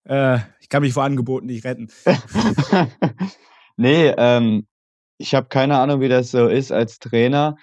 äh, 0.04 0.38
ich 0.60 0.68
kann 0.68 0.82
mich 0.82 0.92
vor 0.92 1.04
Angeboten 1.04 1.46
nicht 1.46 1.64
retten. 1.64 1.88
nee, 3.76 4.12
ähm, 4.16 4.66
ich 5.18 5.34
habe 5.34 5.48
keine 5.48 5.78
Ahnung, 5.78 6.00
wie 6.00 6.08
das 6.08 6.30
so 6.30 6.48
ist 6.48 6.72
als 6.72 6.98
Trainer. 6.98 7.56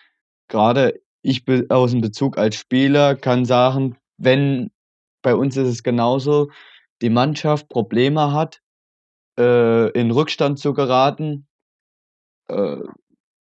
Gerade 0.48 1.02
ich 1.22 1.44
aus 1.70 1.92
dem 1.92 2.02
Bezug 2.02 2.38
als 2.38 2.56
Spieler 2.56 3.16
kann 3.16 3.44
sagen, 3.44 3.98
wenn 4.18 4.72
bei 5.22 5.36
uns 5.36 5.58
ist 5.58 5.68
es 5.68 5.84
genauso, 5.84 6.50
die 7.02 7.10
Mannschaft 7.10 7.68
Probleme 7.68 8.32
hat, 8.32 8.62
äh, 9.38 9.90
in 9.90 10.12
Rückstand 10.12 10.60
zu 10.60 10.74
geraten, 10.74 11.48
äh, 12.48 12.78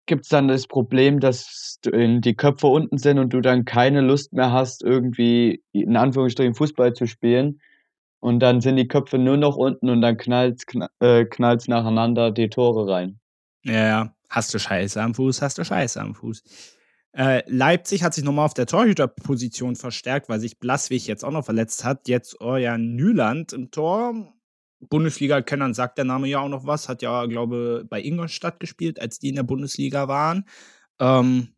gibt 0.07 0.24
es 0.24 0.28
dann 0.28 0.49
das 0.49 0.66
Problem, 0.66 1.20
dass 1.20 1.78
die 1.84 2.34
Köpfe 2.34 2.66
unten 2.66 2.99
sind 2.99 3.18
und 3.18 3.32
du 3.32 3.40
dann 3.40 3.64
keine 3.64 4.01
Lust 4.01 4.32
mehr 4.32 4.53
hast, 4.53 4.82
irgendwie 4.82 5.62
in 5.72 5.97
Anführungsstrichen 5.97 6.55
Fußball 6.55 6.93
zu 6.93 7.07
spielen. 7.07 7.61
Und 8.20 8.40
dann 8.40 8.61
sind 8.61 8.76
die 8.76 8.88
Köpfe 8.88 9.18
nur 9.18 9.36
noch 9.36 9.57
unten 9.57 9.88
und 9.88 10.01
dann 10.01 10.16
knallt's, 10.16 10.66
kn 10.66 10.86
äh, 11.01 11.24
nacheinander 11.38 12.30
die 12.30 12.49
Tore 12.49 12.90
rein. 12.90 13.18
Ja, 13.64 13.86
ja, 13.86 14.14
hast 14.28 14.53
du 14.55 14.59
Scheiße 14.59 15.01
am 15.01 15.14
Fuß, 15.14 15.43
hast 15.43 15.59
du 15.59 15.64
Scheiße 15.64 16.01
am 16.01 16.14
Fuß. 16.14 16.43
Äh, 17.14 17.43
Leipzig 17.47 18.03
hat 18.03 18.14
sich 18.14 18.24
nochmal 18.24 18.47
auf 18.47 18.55
der 18.55 18.66
Torhüterposition 18.66 19.76
verstärkt, 19.76 20.28
weil 20.28 20.40
sich 20.40 20.59
Blaswig 20.59 21.07
jetzt 21.07 21.24
auch 21.24 21.30
noch 21.30 21.45
verletzt 21.45 21.84
hat. 21.84 22.09
Jetzt 22.09 22.40
Orjan 22.40 22.95
Nyland 22.95 23.53
im 23.53 23.70
Tor. 23.70 24.32
Bundesliga-Kennern 24.88 25.74
sagt 25.74 25.98
der 25.98 26.04
Name 26.04 26.28
ja 26.28 26.40
auch 26.40 26.48
noch 26.48 26.66
was. 26.66 26.88
Hat 26.88 27.02
ja, 27.02 27.26
glaube 27.26 27.86
bei 27.88 28.02
Ingolstadt 28.02 28.60
gespielt, 28.60 29.00
als 29.00 29.18
die 29.18 29.28
in 29.28 29.36
der 29.36 29.42
Bundesliga 29.42 30.08
waren. 30.08 30.44
Ähm, 30.98 31.48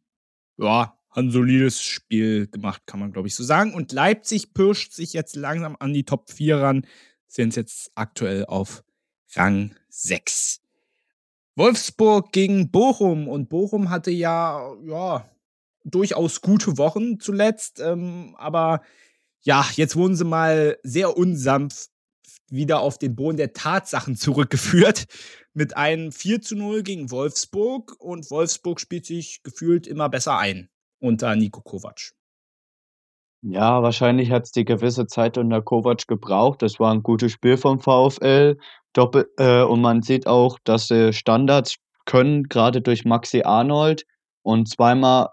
ja, 0.56 0.98
ein 1.10 1.30
solides 1.30 1.82
Spiel 1.82 2.48
gemacht, 2.48 2.82
kann 2.86 3.00
man, 3.00 3.12
glaube 3.12 3.28
ich, 3.28 3.34
so 3.34 3.44
sagen. 3.44 3.74
Und 3.74 3.92
Leipzig 3.92 4.52
pirscht 4.52 4.92
sich 4.92 5.12
jetzt 5.12 5.36
langsam 5.36 5.76
an 5.78 5.92
die 5.92 6.04
Top 6.04 6.30
4 6.30 6.58
ran. 6.58 6.86
Sind 7.26 7.56
jetzt 7.56 7.92
aktuell 7.94 8.44
auf 8.46 8.84
Rang 9.34 9.74
6. 9.88 10.60
Wolfsburg 11.56 12.32
gegen 12.32 12.70
Bochum. 12.70 13.28
Und 13.28 13.48
Bochum 13.48 13.90
hatte 13.90 14.10
ja, 14.10 14.74
ja, 14.84 15.28
durchaus 15.84 16.40
gute 16.40 16.78
Wochen 16.78 17.20
zuletzt. 17.20 17.80
Ähm, 17.80 18.34
aber 18.38 18.82
ja, 19.42 19.66
jetzt 19.74 19.96
wurden 19.96 20.16
sie 20.16 20.24
mal 20.24 20.78
sehr 20.82 21.16
unsanft 21.16 21.90
wieder 22.50 22.80
auf 22.80 22.98
den 22.98 23.16
Boden 23.16 23.36
der 23.36 23.52
Tatsachen 23.52 24.16
zurückgeführt. 24.16 25.06
Mit 25.52 25.76
einem 25.76 26.12
4 26.12 26.42
zu 26.42 26.56
0 26.56 26.82
gegen 26.82 27.10
Wolfsburg. 27.10 27.96
Und 27.98 28.30
Wolfsburg 28.30 28.80
spielt 28.80 29.06
sich 29.06 29.42
gefühlt 29.42 29.86
immer 29.86 30.08
besser 30.08 30.38
ein 30.38 30.68
unter 31.00 31.36
Nico 31.36 31.60
Kovac. 31.60 32.12
Ja, 33.42 33.82
wahrscheinlich 33.82 34.30
hat's 34.30 34.52
die 34.52 34.64
gewisse 34.64 35.06
Zeit 35.06 35.36
unter 35.36 35.60
Kovac 35.60 36.06
gebraucht. 36.06 36.62
Das 36.62 36.80
war 36.80 36.92
ein 36.92 37.02
gutes 37.02 37.32
Spiel 37.32 37.58
vom 37.58 37.78
VfL. 37.78 38.56
Doppel 38.94 39.30
äh, 39.36 39.62
und 39.62 39.82
man 39.82 40.02
sieht 40.02 40.26
auch, 40.26 40.58
dass 40.64 40.88
sie 40.88 41.12
Standards 41.12 41.76
können, 42.06 42.44
gerade 42.44 42.80
durch 42.80 43.04
Maxi 43.04 43.42
Arnold. 43.42 44.06
Und 44.42 44.68
zweimal, 44.68 45.28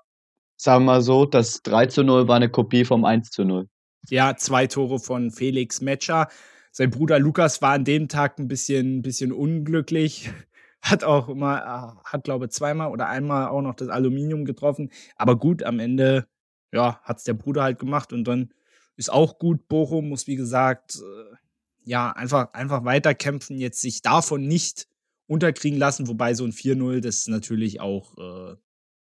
sagen 0.58 0.84
wir 0.84 0.94
mal 0.94 1.02
so, 1.02 1.26
das 1.26 1.62
3 1.64 1.86
zu 1.86 2.04
0 2.04 2.28
war 2.28 2.36
eine 2.36 2.50
Kopie 2.50 2.84
vom 2.84 3.06
1 3.06 3.30
zu 3.30 3.46
0. 3.46 3.68
Ja, 4.10 4.36
zwei 4.36 4.68
Tore 4.68 5.00
von 5.00 5.32
Felix 5.32 5.80
Metscher. 5.80 6.28
Sein 6.72 6.90
Bruder 6.90 7.20
Lukas 7.20 7.62
war 7.62 7.74
an 7.74 7.84
dem 7.84 8.08
Tag 8.08 8.40
ein 8.40 8.48
bisschen, 8.48 9.02
bisschen 9.02 9.32
unglücklich. 9.32 10.32
Hat 10.82 11.04
auch 11.04 11.30
immer, 11.30 12.02
hat 12.04 12.24
glaube 12.24 12.50
zweimal 12.50 12.90
oder 12.90 13.08
einmal 13.08 13.50
auch 13.50 13.62
noch 13.62 13.76
das 13.76 13.90
Aluminium 13.90 14.46
getroffen. 14.46 14.90
Aber 15.16 15.38
gut, 15.38 15.62
am 15.62 15.78
Ende, 15.78 16.28
ja, 16.74 17.00
hat 17.04 17.20
es 17.20 17.24
der 17.24 17.36
Bruder 17.36 17.62
halt 17.62 17.78
gemacht 17.78 18.12
und 18.12 18.24
dann 18.24 18.52
ist 18.96 19.12
auch 19.12 19.38
gut. 19.38 19.68
Bochum 19.68 20.10
muss, 20.10 20.26
wie 20.26 20.38
gesagt, 20.38 20.96
äh, 20.96 21.36
ja, 21.84 22.12
einfach, 22.12 22.54
einfach 22.54 22.84
weiterkämpfen, 22.84 23.60
jetzt 23.60 23.80
sich 23.80 24.02
davon 24.02 24.48
nicht 24.48 24.88
unterkriegen 25.28 25.78
lassen, 25.78 26.08
wobei 26.08 26.34
so 26.34 26.46
ein 26.46 26.52
4-0 26.52 27.00
das 27.02 27.28
natürlich 27.28 27.80
auch 27.80 28.18
äh, 28.18 28.56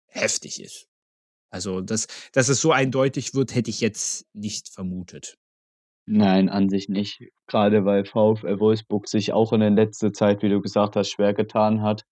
heftig 0.06 0.62
ist. 0.62 0.88
Also, 1.50 1.82
dass, 1.82 2.08
dass 2.34 2.50
es 2.50 2.62
so 2.62 2.72
eindeutig 2.72 3.34
wird, 3.34 3.56
hätte 3.56 3.72
ich 3.72 3.82
jetzt 3.82 4.28
nicht 4.34 4.70
vermutet. 4.70 5.38
Nein, 6.06 6.50
an 6.50 6.70
sich 6.70 6.90
nicht. 6.90 7.24
Gerade 7.48 7.86
weil 7.86 8.06
VfL 8.06 8.60
Wolfsburg 8.60 9.08
sich 9.08 9.32
auch 9.32 9.54
in 9.54 9.62
der 9.62 9.70
letzten 9.70 10.14
Zeit, 10.14 10.42
wie 10.42 10.50
du 10.50 10.62
gesagt 10.62 10.96
hast, 10.96 11.10
schwer 11.10 11.34
getan 11.34 11.82
hat. 11.82 12.04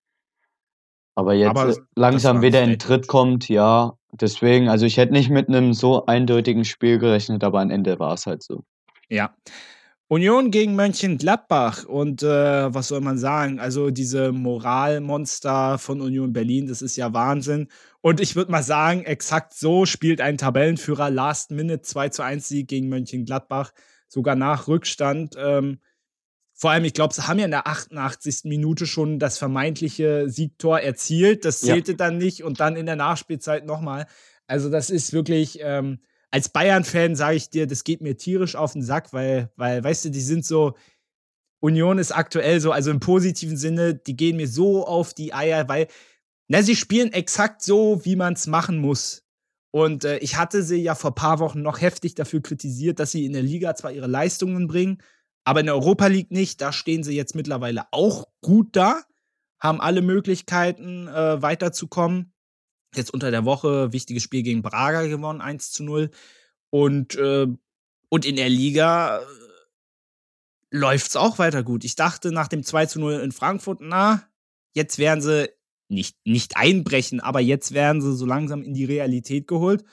Aber 1.16 1.34
jetzt 1.34 1.50
Aber 1.50 1.64
äh, 1.64 1.68
das 1.68 1.82
langsam 1.96 2.42
wieder 2.42 2.64
in. 2.64 2.80
Tritt 2.80 3.08
kommt, 3.08 3.50
ja. 3.50 3.98
Deswegen, 4.14 4.70
also 4.70 4.86
ich 4.86 4.98
hätte 4.98 5.14
nicht 5.14 5.30
mit 5.30 5.48
einem 5.48 5.74
so 5.74 6.06
eindeutigen 6.06 6.66
Spiel 6.66 7.00
gerechnet, 7.00 7.44
aber 7.44 7.62
am 7.62 7.70
Ende 7.70 8.00
war 8.00 8.14
es 8.14 8.26
halt 8.26 8.44
so. 8.44 8.64
Ja. 9.10 9.34
Union 10.08 10.52
gegen 10.52 10.76
Mönchengladbach 10.76 11.86
und 11.86 12.22
äh, 12.22 12.74
was 12.74 12.89
soll 12.89 13.00
man 13.00 13.18
sagen? 13.18 13.62
Also 13.62 13.92
diese 13.92 14.34
Moralmonster 14.34 15.78
von 15.78 16.02
Union 16.02 16.34
Berlin, 16.34 16.68
das 16.68 16.82
ist 16.82 16.98
ja 16.98 17.14
Wahnsinn. 17.14 17.70
Und 18.02 18.20
ich 18.20 18.36
würde 18.36 18.52
mal 18.52 18.64
sagen, 18.64 19.04
exakt 19.04 19.54
so 19.54 19.86
spielt 19.86 20.22
ein 20.22 20.38
Tabellenführer 20.38 21.10
Last 21.10 21.52
Minute 21.52 21.82
2 21.82 22.10
zu 22.10 22.24
1 22.24 22.47
Sieg 22.47 22.68
gegen 22.68 22.89
Mönchengladbach, 22.89 23.72
sogar 24.08 24.36
nach 24.36 24.68
Rückstand. 24.68 25.36
Ähm, 25.38 25.80
vor 26.54 26.72
allem, 26.72 26.84
ich 26.84 26.93
glaube, 26.93 27.14
sie 27.14 27.28
haben 27.28 27.39
ja 27.39 27.45
in 27.45 27.52
der 27.52 27.68
88. 27.68 28.41
Minute 28.45 28.86
schon 28.86 29.20
das 29.20 29.38
vermeintliche 29.38 30.30
Siegtor 30.30 30.80
erzielt. 30.80 31.45
Das 31.45 31.62
Ja. 31.62 31.74
zählte 31.74 31.95
dann 31.95 32.18
nicht 32.18 32.43
und 32.43 32.60
dann 32.60 32.76
in 32.76 32.86
der 32.86 32.95
Nachspielzeit 32.95 33.66
nochmal. 33.66 34.06
Also, 34.47 34.70
das 34.70 34.89
ist 34.89 35.14
wirklich, 35.14 35.60
ähm, 35.62 35.99
als 36.32 36.49
Bayern-Fan 36.49 37.16
sage 37.16 37.36
ich 37.38 37.49
dir, 37.49 37.68
das 37.68 37.84
geht 37.84 38.02
mir 38.02 38.18
tierisch 38.18 38.56
auf 38.56 38.74
den 38.74 38.82
Sack, 38.84 39.14
weil, 39.14 39.52
weil, 39.56 39.84
weißt 39.84 40.06
du, 40.06 40.10
die 40.10 40.22
sind 40.22 40.45
so, 40.45 40.76
Union 41.60 41.99
ist 41.99 42.12
aktuell 42.12 42.60
so, 42.60 42.72
also 42.72 42.89
im 42.89 42.99
positiven 42.99 43.58
Sinne, 43.58 43.93
die 43.95 44.16
gehen 44.16 44.38
mir 44.38 44.47
so 44.47 44.86
auf 44.86 45.14
die 45.14 45.34
Eier, 45.34 45.68
weil, 45.70 45.88
na, 46.52 46.62
sie 46.64 46.76
spielen 46.76 47.14
exakt 47.14 47.62
so, 47.62 48.04
wie 48.04 48.18
man 48.18 48.34
es 48.34 48.45
machen 48.45 48.78
muss. 48.78 49.24
Und 49.74 50.04
äh, 50.04 50.18
ich 50.18 50.36
hatte 50.36 50.64
sie 50.64 50.84
ja 50.84 50.95
vor 50.95 51.12
ein 51.12 51.16
paar 51.16 51.39
Wochen 51.39 51.62
noch 51.62 51.80
heftig 51.80 52.14
dafür 52.14 52.41
kritisiert, 52.41 52.99
dass 52.99 53.12
sie 53.12 53.26
in 53.26 53.32
der 53.32 53.41
Liga 53.41 53.74
zwar 53.74 53.93
ihre 53.93 54.08
Leistungen 54.08 54.68
bringen, 54.68 55.02
aber 55.45 55.62
in 55.62 55.68
der 55.68 55.76
Europa 55.76 56.08
League 56.08 56.30
nicht. 56.30 56.60
Da 56.60 56.74
stehen 56.74 57.04
sie 57.04 57.16
jetzt 57.16 57.36
mittlerweile 57.36 57.86
auch 57.91 58.28
gut 58.41 58.76
da, 58.76 59.02
haben 59.62 59.80
alle 59.80 60.02
Möglichkeiten, 60.02 61.08
äh, 61.08 61.41
weiterzukommen. 61.41 62.34
Jetzt 62.97 63.14
unter 63.14 63.32
der 63.32 63.45
Woche 63.45 63.93
wichtiges 63.93 64.22
Spiel 64.22 64.43
gegen 64.43 64.62
Braga 64.62 65.04
gewonnen, 65.04 65.39
1 65.39 65.72
zu 65.72 65.86
0. 65.86 66.12
Und, 66.70 67.16
äh, 67.16 67.47
und 68.10 68.26
in 68.26 68.36
der 68.36 68.49
Liga 68.49 69.20
äh, 69.20 69.26
läuft 70.70 71.08
es 71.08 71.16
auch 71.16 71.39
weiter 71.39 71.64
gut. 71.64 71.86
Ich 71.86 71.95
dachte 71.95 72.34
nach 72.34 72.49
dem 72.49 72.64
2 72.64 72.88
zu 72.88 72.99
0 72.99 73.22
in 73.22 73.32
Frankfurt, 73.32 73.80
na, 73.80 74.28
jetzt 74.74 74.97
werden 74.97 75.22
sie 75.22 75.49
nicht, 75.92 76.18
nicht 76.26 76.58
einbrechen, 76.58 77.20
aber 77.20 77.39
jetzt 77.39 77.74
werden 77.74 78.02
sie 78.02 78.16
so 78.16 78.26
langsam 78.26 78.64
in 78.64 78.74
die 78.74 78.86
Realität 78.86 79.48
geholt. 79.48 79.84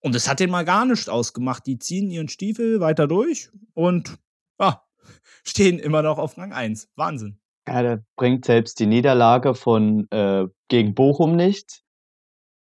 Und 0.00 0.14
es 0.14 0.28
hat 0.28 0.40
den 0.40 0.50
mal 0.50 0.64
gar 0.64 0.86
nicht 0.86 1.10
ausgemacht. 1.10 1.66
Die 1.66 1.78
ziehen 1.78 2.10
ihren 2.10 2.28
Stiefel 2.28 2.80
weiter 2.80 3.06
durch 3.06 3.50
und 3.74 4.18
ja, 4.60 4.82
stehen 5.44 5.78
immer 5.78 6.02
noch 6.02 6.18
auf 6.18 6.38
Rang 6.38 6.52
1. 6.52 6.88
Wahnsinn. 6.94 7.40
Ja, 7.66 7.82
da 7.82 7.98
bringt 8.16 8.44
selbst 8.44 8.78
die 8.78 8.86
Niederlage 8.86 9.54
von 9.54 10.08
äh, 10.10 10.46
gegen 10.68 10.94
Bochum 10.94 11.36
nichts. 11.36 11.82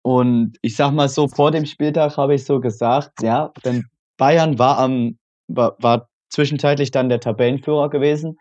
Und 0.03 0.57
ich 0.61 0.75
sag 0.75 0.91
mal 0.91 1.09
so, 1.09 1.27
vor 1.27 1.51
dem 1.51 1.65
Spieltag 1.65 2.17
habe 2.17 2.35
ich 2.35 2.43
so 2.43 2.59
gesagt, 2.59 3.21
ja, 3.21 3.51
denn 3.63 3.85
Bayern 4.17 4.59
war 4.59 4.77
am 4.77 5.17
war, 5.47 5.75
war 5.79 6.09
zwischenzeitlich 6.29 6.91
dann 6.91 7.09
der 7.09 7.19
Tabellenführer 7.19 7.89
gewesen. 7.89 8.37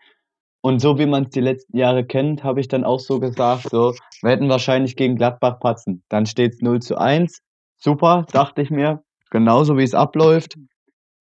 Und 0.61 0.79
so 0.79 0.99
wie 0.99 1.07
man 1.07 1.23
es 1.23 1.31
die 1.31 1.41
letzten 1.41 1.75
Jahre 1.75 2.05
kennt, 2.05 2.43
habe 2.43 2.59
ich 2.59 2.67
dann 2.67 2.83
auch 2.83 2.99
so 2.99 3.19
gesagt, 3.19 3.69
so, 3.69 3.95
wir 4.21 4.31
hätten 4.31 4.47
wahrscheinlich 4.47 4.95
gegen 4.95 5.15
Gladbach 5.15 5.59
patzen. 5.59 6.03
Dann 6.07 6.27
steht 6.27 6.53
es 6.53 6.61
0 6.61 6.81
zu 6.81 6.97
1. 6.97 7.41
Super, 7.77 8.27
dachte 8.31 8.61
ich 8.61 8.69
mir. 8.69 9.03
Genauso 9.31 9.77
wie 9.77 9.83
es 9.83 9.95
abläuft. 9.95 10.55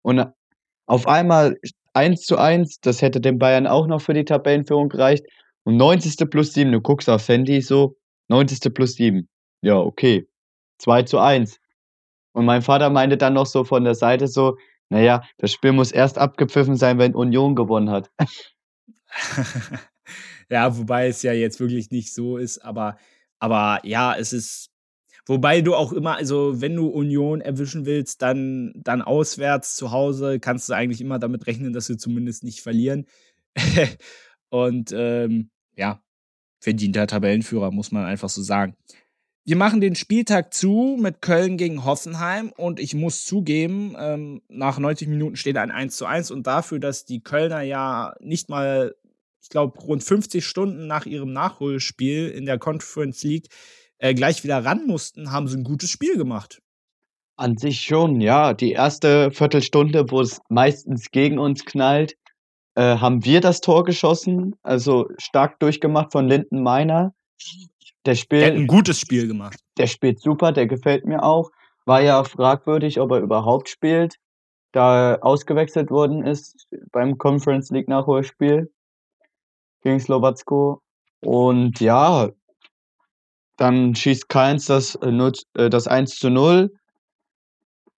Und 0.02 0.26
auf 0.86 1.08
einmal 1.08 1.56
1 1.94 2.22
zu 2.22 2.36
1, 2.36 2.80
das 2.80 3.00
hätte 3.00 3.20
den 3.20 3.38
Bayern 3.38 3.66
auch 3.66 3.86
noch 3.86 4.02
für 4.02 4.12
die 4.12 4.26
Tabellenführung 4.26 4.90
gereicht. 4.90 5.24
Und 5.64 5.76
90. 5.76 6.28
plus 6.28 6.52
7, 6.52 6.70
du 6.70 6.80
guckst 6.80 7.08
aufs 7.08 7.28
Handy 7.28 7.62
so, 7.62 7.96
90. 8.28 8.74
plus 8.74 8.94
7. 8.94 9.26
Ja, 9.62 9.78
okay. 9.78 10.26
2 10.78 11.04
zu 11.04 11.18
1. 11.18 11.58
Und 12.32 12.44
mein 12.44 12.62
Vater 12.62 12.90
meinte 12.90 13.16
dann 13.16 13.34
noch 13.34 13.46
so 13.46 13.64
von 13.64 13.84
der 13.84 13.94
Seite 13.94 14.28
so, 14.28 14.56
naja, 14.90 15.22
das 15.38 15.52
Spiel 15.52 15.72
muss 15.72 15.92
erst 15.92 16.18
abgepfiffen 16.18 16.76
sein, 16.76 16.98
wenn 16.98 17.14
Union 17.14 17.54
gewonnen 17.54 17.90
hat. 17.90 18.10
ja, 20.50 20.76
wobei 20.76 21.08
es 21.08 21.22
ja 21.22 21.32
jetzt 21.32 21.60
wirklich 21.60 21.90
nicht 21.90 22.12
so 22.12 22.36
ist, 22.36 22.58
aber, 22.58 22.98
aber 23.38 23.80
ja, 23.84 24.14
es 24.16 24.32
ist. 24.32 24.68
Wobei 25.26 25.60
du 25.60 25.76
auch 25.76 25.92
immer, 25.92 26.16
also 26.16 26.60
wenn 26.60 26.74
du 26.74 26.88
Union 26.88 27.40
erwischen 27.40 27.86
willst, 27.86 28.20
dann, 28.22 28.72
dann 28.74 29.00
auswärts 29.00 29.76
zu 29.76 29.92
Hause 29.92 30.40
kannst 30.40 30.68
du 30.68 30.72
eigentlich 30.72 31.00
immer 31.00 31.20
damit 31.20 31.46
rechnen, 31.46 31.72
dass 31.72 31.86
sie 31.86 31.98
zumindest 31.98 32.42
nicht 32.42 32.62
verlieren. 32.62 33.06
Und 34.48 34.92
ähm, 34.92 35.50
ja, 35.76 36.02
verdienter 36.58 37.06
Tabellenführer, 37.06 37.70
muss 37.70 37.92
man 37.92 38.04
einfach 38.04 38.28
so 38.28 38.42
sagen. 38.42 38.74
Wir 39.44 39.56
machen 39.56 39.80
den 39.80 39.94
Spieltag 39.94 40.52
zu 40.52 40.98
mit 41.00 41.22
Köln 41.22 41.56
gegen 41.56 41.84
Hoffenheim 41.84 42.52
und 42.56 42.78
ich 42.78 42.94
muss 42.94 43.24
zugeben, 43.24 43.96
ähm, 43.98 44.42
nach 44.48 44.78
90 44.78 45.08
Minuten 45.08 45.36
steht 45.36 45.56
ein 45.56 45.70
1 45.70 45.96
zu 45.96 46.04
1 46.04 46.30
und 46.30 46.46
dafür, 46.46 46.78
dass 46.78 47.06
die 47.06 47.22
Kölner 47.22 47.62
ja 47.62 48.14
nicht 48.20 48.50
mal, 48.50 48.94
ich 49.42 49.48
glaube, 49.48 49.78
rund 49.80 50.04
50 50.04 50.44
Stunden 50.44 50.86
nach 50.86 51.06
ihrem 51.06 51.32
Nachholspiel 51.32 52.28
in 52.28 52.46
der 52.46 52.58
Conference 52.58 53.22
League 53.22 53.48
äh, 53.98 54.14
gleich 54.14 54.44
wieder 54.44 54.64
ran 54.64 54.86
mussten, 54.86 55.30
haben 55.30 55.48
sie 55.48 55.58
ein 55.58 55.64
gutes 55.64 55.90
Spiel 55.90 56.16
gemacht. 56.16 56.62
An 57.36 57.56
sich 57.56 57.80
schon, 57.80 58.20
ja. 58.20 58.52
Die 58.52 58.72
erste 58.72 59.30
Viertelstunde, 59.30 60.10
wo 60.10 60.20
es 60.20 60.40
meistens 60.48 61.10
gegen 61.10 61.38
uns 61.38 61.64
knallt, 61.64 62.16
äh, 62.74 62.96
haben 62.96 63.24
wir 63.24 63.40
das 63.40 63.60
Tor 63.60 63.84
geschossen. 63.84 64.56
Also 64.62 65.08
stark 65.18 65.58
durchgemacht 65.60 66.12
von 66.12 66.26
Linden 66.28 66.62
Meiner. 66.62 67.14
Der 68.06 68.14
spielt. 68.14 68.42
Der 68.42 68.50
hat 68.52 68.56
ein 68.56 68.66
gutes 68.66 69.00
Spiel 69.00 69.26
gemacht. 69.26 69.58
Der 69.78 69.86
spielt 69.86 70.20
super, 70.20 70.52
der 70.52 70.66
gefällt 70.66 71.06
mir 71.06 71.22
auch. 71.22 71.50
War 71.86 72.02
ja 72.02 72.22
fragwürdig, 72.24 73.00
ob 73.00 73.10
er 73.12 73.20
überhaupt 73.20 73.68
spielt, 73.68 74.16
da 74.72 75.12
er 75.12 75.24
ausgewechselt 75.24 75.90
worden 75.90 76.24
ist 76.26 76.68
beim 76.92 77.18
Conference 77.18 77.70
League 77.70 77.88
Nachholspiel 77.88 78.70
gegen 79.82 80.00
Slowacko. 80.00 80.82
Und 81.20 81.80
ja, 81.80 82.30
dann 83.56 83.94
schießt 83.94 84.28
Keins 84.28 84.66
das, 84.66 84.94
äh, 84.96 85.10
äh 85.54 85.70
das 85.70 85.86
1 85.86 86.16
zu 86.16 86.30
0. 86.30 86.72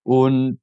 Und 0.02 0.58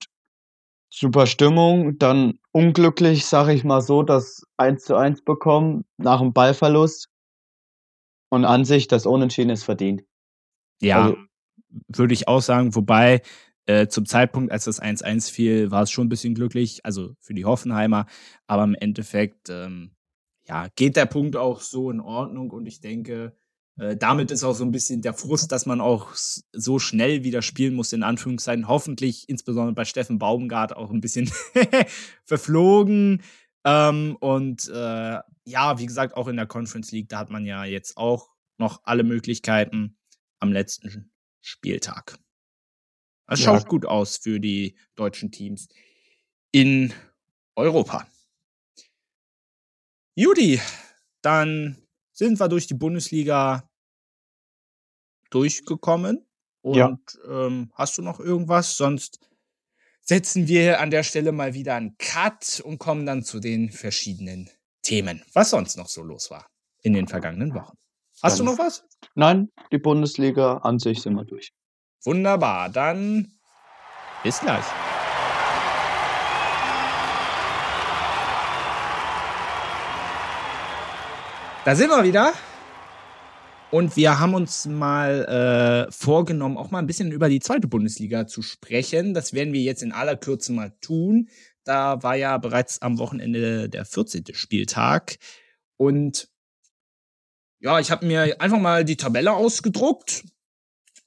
super 0.89 1.25
Stimmung. 1.25 1.97
Dann 1.97 2.39
unglücklich, 2.51 3.25
sage 3.25 3.53
ich 3.53 3.63
mal 3.63 3.81
so, 3.81 4.03
das 4.03 4.43
1 4.57 4.83
zu 4.83 4.95
1 4.95 5.23
bekommen 5.23 5.85
nach 5.97 6.19
dem 6.19 6.33
Ballverlust. 6.33 7.07
Und 8.29 8.45
an 8.45 8.65
sich, 8.65 8.87
das 8.87 9.05
Unentschieden 9.05 9.49
ist 9.49 9.63
verdient. 9.63 10.03
Ja, 10.81 11.05
also, 11.05 11.17
würde 11.87 12.13
ich 12.13 12.27
auch 12.27 12.41
sagen. 12.41 12.75
Wobei, 12.75 13.21
äh, 13.65 13.87
zum 13.87 14.05
Zeitpunkt, 14.05 14.51
als 14.51 14.65
das 14.65 14.81
1-1 14.81 15.31
fiel, 15.31 15.71
war 15.71 15.83
es 15.83 15.91
schon 15.91 16.07
ein 16.07 16.09
bisschen 16.09 16.35
glücklich, 16.35 16.81
also 16.83 17.13
für 17.19 17.33
die 17.33 17.45
Hoffenheimer. 17.45 18.05
Aber 18.47 18.63
im 18.63 18.75
Endeffekt, 18.75 19.49
ähm, 19.49 19.91
ja, 20.49 20.67
geht 20.75 20.95
der 20.95 21.05
Punkt 21.05 21.35
auch 21.35 21.61
so 21.61 21.91
in 21.91 21.99
Ordnung. 21.99 22.49
Und 22.49 22.65
ich 22.65 22.81
denke, 22.81 23.37
äh, 23.77 23.95
damit 23.95 24.31
ist 24.31 24.43
auch 24.43 24.55
so 24.55 24.65
ein 24.65 24.71
bisschen 24.71 25.03
der 25.03 25.13
Frust, 25.13 25.51
dass 25.51 25.67
man 25.67 25.79
auch 25.79 26.09
so 26.15 26.79
schnell 26.79 27.23
wieder 27.23 27.43
spielen 27.43 27.75
muss, 27.75 27.93
in 27.93 28.01
Anführungszeichen. 28.01 28.67
Hoffentlich, 28.67 29.29
insbesondere 29.29 29.75
bei 29.75 29.85
Steffen 29.85 30.17
Baumgart, 30.17 30.75
auch 30.75 30.89
ein 30.89 31.01
bisschen 31.01 31.31
verflogen. 32.25 33.21
Ähm, 33.63 34.17
und 34.19 34.67
äh, 34.69 35.19
ja, 35.45 35.77
wie 35.77 35.85
gesagt, 35.85 36.17
auch 36.17 36.27
in 36.27 36.35
der 36.35 36.47
Conference 36.47 36.91
League, 36.91 37.09
da 37.09 37.19
hat 37.19 37.29
man 37.29 37.45
ja 37.45 37.63
jetzt 37.63 37.95
auch 37.95 38.31
noch 38.57 38.81
alle 38.85 39.03
Möglichkeiten 39.03 39.97
am 40.39 40.51
letzten 40.51 41.11
Spieltag. 41.41 42.17
Es 43.27 43.39
schaut 43.39 43.61
ja. 43.61 43.67
gut 43.67 43.85
aus 43.85 44.17
für 44.17 44.39
die 44.39 44.75
deutschen 44.95 45.31
Teams 45.31 45.67
in 46.51 46.91
Europa. 47.55 48.07
Judy, 50.19 50.59
dann 51.21 51.77
sind 52.11 52.41
wir 52.41 52.49
durch 52.49 52.67
die 52.67 52.73
Bundesliga 52.73 53.71
durchgekommen. 55.29 56.27
Und 56.59 56.75
ja. 56.75 56.99
ähm, 57.29 57.71
hast 57.73 57.97
du 57.97 58.01
noch 58.01 58.19
irgendwas? 58.19 58.75
Sonst 58.75 59.21
setzen 60.01 60.49
wir 60.49 60.81
an 60.81 60.91
der 60.91 61.03
Stelle 61.03 61.31
mal 61.31 61.53
wieder 61.53 61.75
einen 61.75 61.97
Cut 61.97 62.61
und 62.65 62.79
kommen 62.79 63.05
dann 63.05 63.23
zu 63.23 63.39
den 63.39 63.71
verschiedenen 63.71 64.49
Themen, 64.81 65.23
was 65.31 65.51
sonst 65.51 65.77
noch 65.77 65.87
so 65.87 66.03
los 66.03 66.29
war 66.29 66.47
in 66.81 66.91
den 66.91 67.07
vergangenen 67.07 67.53
Wochen. 67.53 67.77
Hast 68.21 68.39
dann, 68.39 68.45
du 68.45 68.51
noch 68.51 68.59
was? 68.59 68.83
Nein, 69.15 69.49
die 69.71 69.77
Bundesliga 69.77 70.57
an 70.57 70.79
sich 70.79 71.01
sind 71.01 71.13
wir 71.13 71.23
durch. 71.23 71.53
Wunderbar, 72.03 72.67
dann 72.67 73.39
bis 74.23 74.41
gleich. 74.41 74.65
Da 81.65 81.75
sind 81.75 81.89
wir 81.89 82.05
wieder. 82.05 82.33
Und 83.69 83.97
wir 83.97 84.19
haben 84.19 84.33
uns 84.33 84.65
mal 84.65 85.87
äh, 85.87 85.91
vorgenommen, 85.91 86.57
auch 86.57 86.71
mal 86.71 86.79
ein 86.79 86.87
bisschen 86.87 87.11
über 87.11 87.27
die 87.27 87.41
zweite 87.41 87.67
Bundesliga 87.67 88.25
zu 88.25 88.41
sprechen. 88.41 89.13
Das 89.13 89.33
werden 89.33 89.53
wir 89.53 89.61
jetzt 89.61 89.83
in 89.83 89.91
aller 89.91 90.15
Kürze 90.15 90.53
mal 90.53 90.71
tun. 90.81 91.29
Da 91.65 92.01
war 92.01 92.15
ja 92.15 92.37
bereits 92.37 92.81
am 92.81 92.97
Wochenende 92.97 93.69
der 93.69 93.85
14. 93.85 94.23
Spieltag. 94.31 95.17
Und 95.75 96.29
ja, 97.59 97.79
ich 97.79 97.91
habe 97.91 98.05
mir 98.05 98.39
einfach 98.41 98.59
mal 98.59 98.85
die 98.85 98.97
Tabelle 98.97 99.33
ausgedruckt 99.33 100.23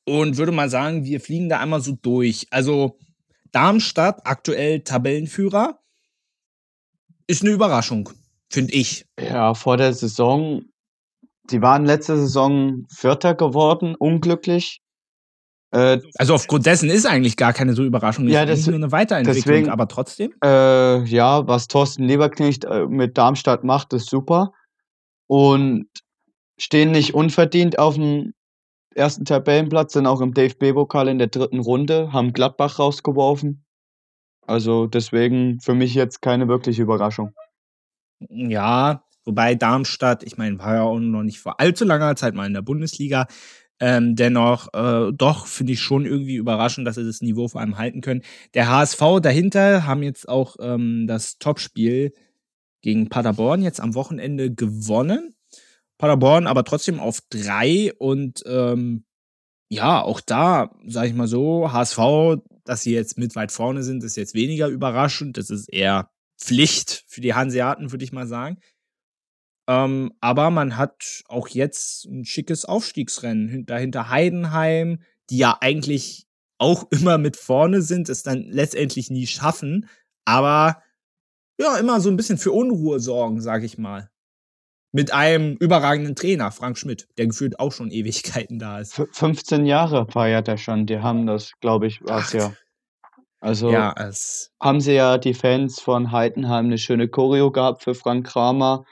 und 0.05 0.37
würde 0.37 0.53
mal 0.53 0.69
sagen, 0.69 1.05
wir 1.05 1.21
fliegen 1.21 1.49
da 1.49 1.61
einmal 1.61 1.81
so 1.81 1.93
durch. 1.93 2.47
Also 2.51 2.99
Darmstadt, 3.53 4.27
aktuell 4.27 4.81
Tabellenführer, 4.81 5.81
ist 7.27 7.43
eine 7.43 7.53
Überraschung, 7.53 8.11
finde 8.53 8.75
ich. 8.75 9.07
Ja, 9.19 9.55
vor 9.55 9.77
der 9.77 9.93
Saison 9.93 10.63
Sie 11.51 11.61
waren 11.61 11.85
letzte 11.85 12.17
Saison 12.17 12.87
Vierter 12.89 13.35
geworden, 13.35 13.95
unglücklich. 13.95 14.81
Äh, 15.73 16.01
also 16.17 16.35
aufgrund 16.35 16.67
dessen 16.67 16.89
ist 16.91 17.07
eigentlich 17.07 17.37
gar 17.37 17.53
keine 17.53 17.75
so 17.75 17.83
Überraschung. 17.83 18.29
Ja, 18.29 18.45
das 18.47 18.61
ist 18.61 18.67
nur 18.67 18.77
eine 18.77 18.93
Weiterentwicklung, 18.93 19.45
deswegen, 19.45 19.69
aber 19.71 19.89
trotzdem. 19.89 20.33
Äh, 20.45 21.05
ja, 21.05 21.47
was 21.47 21.69
Thorsten 21.69 22.05
Leberknecht 22.05 22.65
äh, 22.65 22.87
mit 22.87 23.19
Darmstadt 23.19 23.65
macht, 23.65 23.93
ist 23.93 24.09
super. 24.09 24.53
Und 25.27 25.89
stehen 26.59 26.93
nicht 26.93 27.15
unverdient 27.15 27.79
auf 27.79 27.95
dem 27.95 28.35
ersten 28.95 29.25
Tabellenplatz, 29.25 29.95
sind 29.95 30.07
auch 30.07 30.21
im 30.21 30.35
DFB-Pokal 30.35 31.09
in 31.09 31.19
der 31.19 31.29
dritten 31.29 31.61
Runde, 31.61 32.13
haben 32.13 32.35
Gladbach 32.35 32.79
rausgeworfen. 32.79 33.65
Also 34.47 34.87
deswegen 34.87 35.61
für 35.61 35.75
mich 35.75 35.95
jetzt 35.95 36.21
keine 36.21 36.49
wirkliche 36.49 36.83
Überraschung. 36.83 37.33
Ja, 38.31 39.05
Wobei 39.25 39.55
Darmstadt, 39.55 40.25
ich 40.25 40.37
meine, 40.37 40.59
war 40.59 40.75
ja 40.75 40.83
auch 40.83 40.99
noch 40.99 41.23
nicht 41.23 41.39
vor 41.39 41.61
allzu 41.61 41.85
langer 41.85 42.16
Zeit 42.16 42.35
mal 42.35 42.47
in 42.47 42.55
der 42.55 42.62
Bundesliga. 42.62 43.27
Ähm, 43.81 44.16
dennoch, 44.16 44.73
äh, 44.75 45.12
doch 45.12 45.47
finde 45.47 45.73
ich 45.73 45.81
schon 45.81 46.07
irgendwie 46.07 46.37
überraschend, 46.37 46.87
dass 46.87 46.97
sie 46.97 47.05
das 47.05 47.20
Niveau 47.20 47.49
vor 47.49 47.61
allem 47.61 47.79
halten 47.79 48.01
können. 48.01 48.23
Der 48.55 48.68
HSV 48.68 49.20
dahinter 49.23 49.87
haben 49.87 50.03
jetzt 50.03 50.29
auch 50.29 50.57
ähm, 50.61 51.07
das 51.07 51.39
Topspiel 51.39 52.12
gegen 52.83 53.09
Paderborn 53.09 53.62
jetzt 53.62 53.81
am 53.81 53.95
Wochenende 53.95 54.53
gewonnen. 54.53 55.35
Paderborn 55.99 56.47
aber 56.47 56.64
trotzdem 56.64 57.01
auf 57.01 57.20
drei 57.31 57.93
und 57.99 58.43
ähm, 58.47 59.05
ja, 59.68 60.03
auch 60.03 60.20
da, 60.20 60.70
sage 60.87 61.09
ich 61.09 61.14
mal 61.14 61.29
so, 61.29 61.73
HSV, 61.73 61.99
dass 62.64 62.83
sie 62.83 62.93
jetzt 62.93 63.18
mit 63.18 63.35
weit 63.37 63.53
vorne 63.53 63.83
sind, 63.83 64.05
ist 64.05 64.16
jetzt 64.16 64.35
weniger 64.35 64.68
überraschend. 64.68 65.39
Das 65.39 65.51
ist 65.51 65.73
eher 65.73 66.12
Pflicht 66.43 67.05
für 67.07 67.20
die 67.20 67.34
Hanseaten, 67.34 67.93
würde 67.93 68.05
ich 68.05 68.12
mal 68.12 68.26
sagen. 68.26 68.59
Ähm, 69.68 70.12
aber 70.20 70.51
man 70.51 70.76
hat 70.76 71.22
auch 71.28 71.49
jetzt 71.49 72.07
ein 72.07 72.24
schickes 72.24 72.64
Aufstiegsrennen 72.64 73.64
dahinter 73.64 74.11
Heidenheim, 74.11 75.03
die 75.30 75.38
ja 75.38 75.57
eigentlich 75.61 76.26
auch 76.59 76.90
immer 76.90 77.16
mit 77.18 77.36
vorne 77.36 77.80
sind, 77.80 78.09
es 78.09 78.22
dann 78.22 78.43
letztendlich 78.43 79.09
nie 79.09 79.26
schaffen, 79.26 79.88
aber 80.24 80.82
ja, 81.61 81.76
immer 81.76 82.01
so 82.01 82.11
ein 82.11 82.16
bisschen 82.16 82.38
für 82.38 82.53
Unruhe 82.53 82.99
sorgen, 82.99 83.40
sag 83.40 83.62
ich 83.62 83.78
mal. 83.78 84.11
Mit 84.93 85.12
einem 85.12 85.57
überragenden 85.57 86.16
Trainer, 86.16 86.51
Frank 86.51 86.76
Schmidt, 86.76 87.09
der 87.16 87.26
gefühlt 87.26 87.59
auch 87.59 87.72
schon 87.72 87.90
Ewigkeiten 87.90 88.59
da 88.59 88.80
ist. 88.80 89.01
15 89.12 89.64
Jahre 89.64 90.07
feiert 90.11 90.49
er 90.49 90.59
schon, 90.59 90.86
die 90.86 90.99
haben 90.99 91.26
das, 91.26 91.53
glaube 91.61 91.86
ich, 91.86 92.03
war 92.03 92.24
ja. 92.32 92.53
Also 93.43 93.70
Ja, 93.70 93.93
es 93.99 94.53
haben 94.62 94.80
sie 94.80 94.93
ja 94.93 95.18
die 95.18 95.34
Fans 95.34 95.80
von 95.80 96.12
Heidenheim 96.12 96.66
eine 96.66 96.78
schöne 96.78 97.09
Choreo 97.09 97.51
gehabt 97.51 97.82
für 97.82 97.95
Frank 97.95 98.24
Kramer 98.24 98.84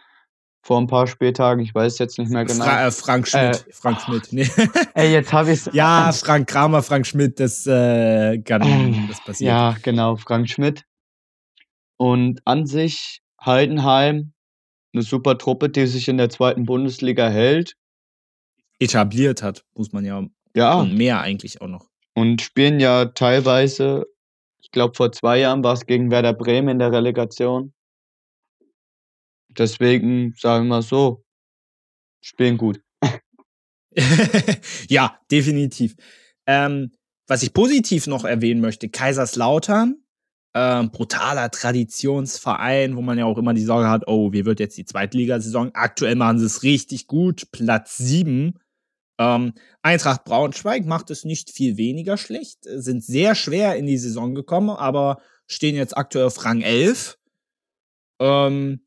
vor 0.62 0.80
ein 0.80 0.88
paar 0.88 1.06
Spieltagen. 1.06 1.62
Ich 1.62 1.72
weiß 1.72 1.98
jetzt 1.98 2.18
nicht 2.18 2.32
mehr 2.32 2.44
genau. 2.44 2.64
Fra 2.64 2.86
äh, 2.86 2.90
Frank 2.90 3.28
Schmidt. 3.28 3.64
Äh, 3.68 3.72
Frank 3.72 4.00
Schmidt. 4.00 4.32
Nee. 4.32 4.50
Ey, 4.94 5.12
jetzt 5.12 5.32
habe 5.32 5.52
ich 5.52 5.66
ja, 5.72 6.10
Frank 6.24 6.48
Kramer, 6.48 6.82
Frank 6.82 7.06
Schmidt, 7.06 7.38
das 7.38 7.64
äh, 7.68 8.38
kann 8.38 9.06
das 9.08 9.20
passiert. 9.24 9.48
Ja, 9.48 9.76
genau, 9.82 10.16
Frank 10.16 10.50
Schmidt. 10.50 10.84
Und 11.96 12.40
an 12.44 12.66
sich 12.66 13.22
Heidenheim, 13.44 14.32
eine 14.92 15.02
super 15.02 15.38
Truppe, 15.38 15.68
die 15.68 15.86
sich 15.86 16.08
in 16.08 16.18
der 16.18 16.28
zweiten 16.28 16.66
Bundesliga 16.66 17.28
hält. 17.28 17.76
Etabliert 18.80 19.44
hat, 19.44 19.64
muss 19.74 19.92
man 19.92 20.04
ja. 20.04 20.24
Ja. 20.56 20.80
Und 20.80 20.96
mehr 20.96 21.20
eigentlich 21.20 21.60
auch 21.60 21.68
noch. 21.68 21.86
Und 22.14 22.42
spielen 22.42 22.80
ja 22.80 23.04
teilweise, 23.04 24.06
ich 24.70 24.72
glaube 24.72 24.94
vor 24.94 25.10
zwei 25.10 25.40
Jahren 25.40 25.64
war 25.64 25.72
es 25.72 25.84
gegen 25.84 26.12
Werder 26.12 26.32
Bremen 26.32 26.68
in 26.68 26.78
der 26.78 26.92
Relegation. 26.92 27.72
Deswegen 29.48 30.32
sagen 30.38 30.68
wir 30.68 30.80
so, 30.82 31.24
spielen 32.20 32.56
gut. 32.56 32.80
ja, 34.88 35.18
definitiv. 35.28 35.96
Ähm, 36.46 36.92
was 37.26 37.42
ich 37.42 37.52
positiv 37.52 38.06
noch 38.06 38.24
erwähnen 38.24 38.60
möchte, 38.60 38.88
Kaiserslautern, 38.88 40.04
ähm, 40.54 40.92
brutaler 40.92 41.50
Traditionsverein, 41.50 42.94
wo 42.94 43.02
man 43.02 43.18
ja 43.18 43.24
auch 43.24 43.38
immer 43.38 43.54
die 43.54 43.64
Sorge 43.64 43.88
hat, 43.88 44.04
oh, 44.06 44.32
wie 44.32 44.44
wird 44.44 44.60
jetzt 44.60 44.78
die 44.78 44.84
Zweitligasaison? 44.84 45.72
Aktuell 45.74 46.14
machen 46.14 46.38
sie 46.38 46.46
es 46.46 46.62
richtig 46.62 47.08
gut, 47.08 47.50
Platz 47.50 47.96
7. 47.96 48.56
Ähm, 49.20 49.52
Eintracht 49.82 50.24
Braunschweig 50.24 50.86
macht 50.86 51.10
es 51.10 51.26
nicht 51.26 51.50
viel 51.50 51.76
weniger 51.76 52.16
schlecht, 52.16 52.60
sind 52.64 53.04
sehr 53.04 53.34
schwer 53.34 53.76
in 53.76 53.84
die 53.86 53.98
Saison 53.98 54.34
gekommen, 54.34 54.70
aber 54.70 55.20
stehen 55.46 55.76
jetzt 55.76 55.94
aktuell 55.94 56.24
auf 56.24 56.42
Rang 56.42 56.62
11. 56.62 57.18
Ähm, 58.18 58.86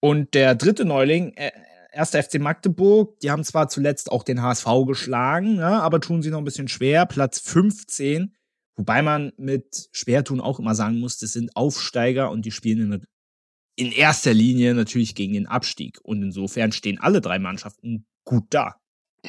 und 0.00 0.34
der 0.34 0.54
dritte 0.54 0.84
Neuling, 0.84 1.32
äh, 1.34 1.50
1. 1.92 2.10
FC 2.14 2.38
Magdeburg, 2.38 3.18
die 3.20 3.30
haben 3.32 3.42
zwar 3.42 3.68
zuletzt 3.68 4.12
auch 4.12 4.22
den 4.22 4.40
HSV 4.40 4.66
geschlagen, 4.86 5.56
ne, 5.56 5.82
aber 5.82 6.00
tun 6.00 6.22
sie 6.22 6.30
noch 6.30 6.38
ein 6.38 6.44
bisschen 6.44 6.68
schwer. 6.68 7.04
Platz 7.04 7.40
15. 7.40 8.36
Wobei 8.76 9.02
man 9.02 9.32
mit 9.36 9.88
Schwertun 9.90 10.40
auch 10.40 10.60
immer 10.60 10.76
sagen 10.76 11.00
muss, 11.00 11.18
das 11.18 11.32
sind 11.32 11.56
Aufsteiger 11.56 12.30
und 12.30 12.44
die 12.44 12.52
spielen 12.52 12.92
in, 12.92 13.06
in 13.74 13.92
erster 13.92 14.34
Linie 14.34 14.74
natürlich 14.74 15.16
gegen 15.16 15.32
den 15.32 15.46
Abstieg. 15.46 15.98
Und 16.04 16.22
insofern 16.22 16.70
stehen 16.70 17.00
alle 17.00 17.20
drei 17.20 17.38
Mannschaften 17.40 18.06
gut 18.24 18.44
da. 18.50 18.76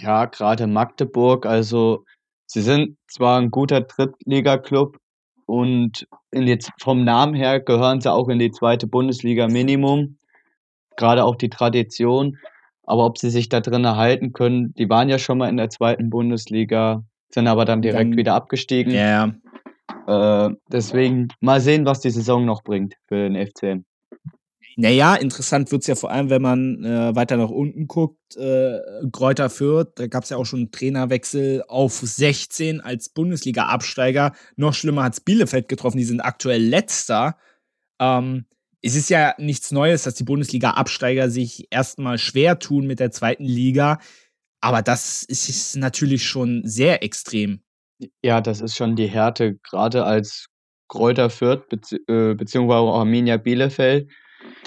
Ja, 0.02 0.26
gerade 0.26 0.68
Magdeburg, 0.68 1.46
also 1.46 2.04
sie 2.46 2.62
sind 2.62 2.98
zwar 3.08 3.40
ein 3.40 3.52
guter 3.52 3.82
Drittliga-Club 3.82 4.98
und 5.46 6.08
in 6.32 6.46
die, 6.46 6.60
vom 6.80 7.04
Namen 7.04 7.34
her 7.34 7.60
gehören 7.60 8.02
sie 8.02 8.12
auch 8.12 8.28
in 8.30 8.40
die 8.40 8.52
zweite 8.52 8.88
Bundesliga 8.88 9.48
Minimum. 9.48 10.18
Gerade 10.98 11.24
auch 11.24 11.36
die 11.36 11.50
Tradition. 11.50 12.38
Aber 12.84 13.06
ob 13.06 13.18
sie 13.18 13.30
sich 13.30 13.50
da 13.50 13.60
drin 13.60 13.84
erhalten 13.84 14.34
können, 14.34 14.74
die 14.76 14.90
waren 14.90 15.10
ja 15.10 15.20
schon 15.20 15.38
mal 15.38 15.50
in 15.50 15.58
der 15.58 15.70
zweiten 15.70 16.10
Bundesliga, 16.10 17.04
sind 17.30 17.48
aber 17.48 17.66
dann 17.66 17.82
direkt 17.82 18.12
Dann- 18.12 18.18
wieder 18.18 18.34
abgestiegen. 18.36 18.94
Ja, 18.94 19.34
Äh, 20.08 20.56
deswegen 20.72 21.28
mal 21.42 21.60
sehen, 21.60 21.86
was 21.86 22.00
die 22.00 22.12
Saison 22.12 22.46
noch 22.46 22.64
bringt 22.64 22.96
für 23.08 23.16
den 23.16 23.36
FCM. 23.36 23.84
Naja, 24.80 25.16
interessant 25.16 25.72
wird's 25.72 25.88
ja 25.88 25.96
vor 25.96 26.12
allem, 26.12 26.30
wenn 26.30 26.42
man 26.44 26.84
äh, 26.84 27.16
weiter 27.16 27.36
nach 27.36 27.50
unten 27.50 27.88
guckt. 27.88 28.38
Äh, 28.38 28.80
Kräuter 29.12 29.50
Fürth, 29.50 29.94
da 29.96 30.06
gab's 30.06 30.30
ja 30.30 30.38
auch 30.38 30.46
schon 30.46 30.60
einen 30.60 30.72
Trainerwechsel 30.72 31.64
auf 31.68 31.94
16 31.94 32.80
als 32.82 33.10
Bundesliga-Absteiger. 33.10 34.34
Noch 34.56 34.76
schlimmer 34.76 35.04
hat's 35.04 35.20
Bielefeld 35.20 35.68
getroffen, 35.68 35.98
die 35.98 36.04
sind 36.04 36.22
aktuell 36.22 36.62
letzter. 36.62 37.38
Ähm, 38.00 38.46
es 38.84 38.96
ist 38.96 39.10
ja 39.10 39.34
nichts 39.40 39.72
Neues, 39.72 40.04
dass 40.04 40.14
die 40.14 40.24
Bundesliga-Absteiger 40.24 41.32
sich 41.32 41.66
erstmal 41.72 42.20
schwer 42.20 42.60
tun 42.60 42.86
mit 42.86 43.00
der 43.00 43.10
zweiten 43.10 43.46
Liga. 43.46 43.98
Aber 44.62 44.84
das 44.84 45.24
ist, 45.24 45.76
natürlich 45.76 46.24
schon 46.24 46.62
sehr 46.66 47.02
extrem. 47.02 47.62
Ja, 48.24 48.42
das 48.42 48.62
ist 48.62 48.76
schon 48.76 48.96
die 48.96 49.08
Härte, 49.08 49.56
gerade 49.64 50.04
als 50.06 50.50
Kräuter 50.88 51.32
Fürth 51.32 51.64
äh, 52.08 52.36
beziehungsweise 52.36 52.92
Arminia 52.92 53.38
Bielefeld, 53.38 54.12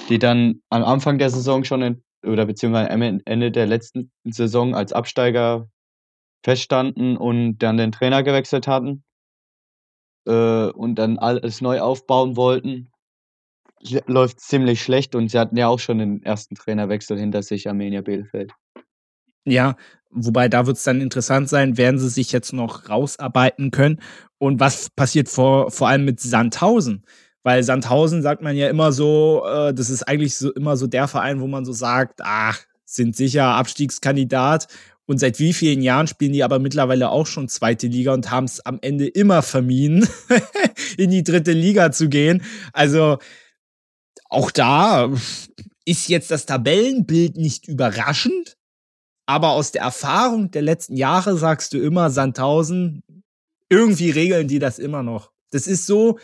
die 0.08 0.18
dann 0.18 0.62
am 0.70 0.84
Anfang 0.84 1.18
der 1.18 1.30
Saison 1.30 1.64
schon 1.64 1.82
in, 1.82 2.02
oder 2.24 2.46
beziehungsweise 2.46 2.90
am 2.90 3.02
Ende 3.02 3.50
der 3.50 3.66
letzten 3.66 4.10
Saison 4.24 4.74
als 4.74 4.92
Absteiger 4.92 5.68
feststanden 6.44 7.16
und 7.16 7.58
dann 7.58 7.76
den 7.76 7.92
Trainer 7.92 8.22
gewechselt 8.22 8.66
hatten 8.66 9.04
äh, 10.26 10.70
und 10.70 10.96
dann 10.96 11.18
alles 11.18 11.60
neu 11.60 11.80
aufbauen 11.80 12.36
wollten. 12.36 12.90
Läuft 14.06 14.40
ziemlich 14.40 14.82
schlecht 14.82 15.14
und 15.14 15.30
sie 15.30 15.38
hatten 15.38 15.56
ja 15.56 15.68
auch 15.68 15.78
schon 15.78 15.98
den 15.98 16.22
ersten 16.22 16.54
Trainerwechsel 16.54 17.18
hinter 17.18 17.42
sich, 17.42 17.66
Arminia 17.66 18.02
Bielefeld. 18.02 18.52
Ja, 19.44 19.76
wobei 20.10 20.50
da 20.50 20.66
wird 20.66 20.76
es 20.76 20.84
dann 20.84 21.00
interessant 21.00 21.48
sein, 21.48 21.78
werden 21.78 21.98
sie 21.98 22.10
sich 22.10 22.30
jetzt 22.30 22.52
noch 22.52 22.90
rausarbeiten 22.90 23.70
können 23.70 24.00
und 24.36 24.60
was 24.60 24.90
passiert 24.90 25.30
vor, 25.30 25.70
vor 25.70 25.88
allem 25.88 26.04
mit 26.04 26.20
Sandhausen? 26.20 27.06
Weil 27.42 27.62
Sandhausen 27.62 28.22
sagt 28.22 28.42
man 28.42 28.56
ja 28.56 28.68
immer 28.68 28.92
so, 28.92 29.44
äh, 29.46 29.72
das 29.72 29.88
ist 29.90 30.02
eigentlich 30.02 30.36
so 30.36 30.52
immer 30.52 30.76
so 30.76 30.86
der 30.86 31.08
Verein, 31.08 31.40
wo 31.40 31.46
man 31.46 31.64
so 31.64 31.72
sagt, 31.72 32.20
ach, 32.22 32.60
sind 32.84 33.16
sicher 33.16 33.44
Abstiegskandidat. 33.44 34.68
Und 35.06 35.18
seit 35.18 35.38
wie 35.40 35.52
vielen 35.52 35.82
Jahren 35.82 36.06
spielen 36.06 36.32
die 36.32 36.44
aber 36.44 36.58
mittlerweile 36.58 37.10
auch 37.10 37.26
schon 37.26 37.48
zweite 37.48 37.88
Liga 37.88 38.12
und 38.12 38.30
haben 38.30 38.44
es 38.44 38.64
am 38.64 38.78
Ende 38.80 39.08
immer 39.08 39.42
vermieden, 39.42 40.08
in 40.98 41.10
die 41.10 41.24
dritte 41.24 41.52
Liga 41.52 41.90
zu 41.90 42.08
gehen. 42.08 42.42
Also 42.72 43.18
auch 44.28 44.50
da 44.52 45.10
ist 45.84 46.08
jetzt 46.08 46.30
das 46.30 46.46
Tabellenbild 46.46 47.36
nicht 47.36 47.66
überraschend, 47.66 48.56
aber 49.26 49.50
aus 49.50 49.72
der 49.72 49.82
Erfahrung 49.82 50.50
der 50.52 50.62
letzten 50.62 50.96
Jahre 50.96 51.36
sagst 51.36 51.72
du 51.72 51.78
immer, 51.78 52.10
Sandhausen, 52.10 53.02
irgendwie 53.68 54.10
regeln 54.10 54.46
die 54.46 54.58
das 54.58 54.78
immer 54.78 55.02
noch. 55.02 55.29
Das 55.50 55.66
ist 55.66 55.86
so 55.86 56.18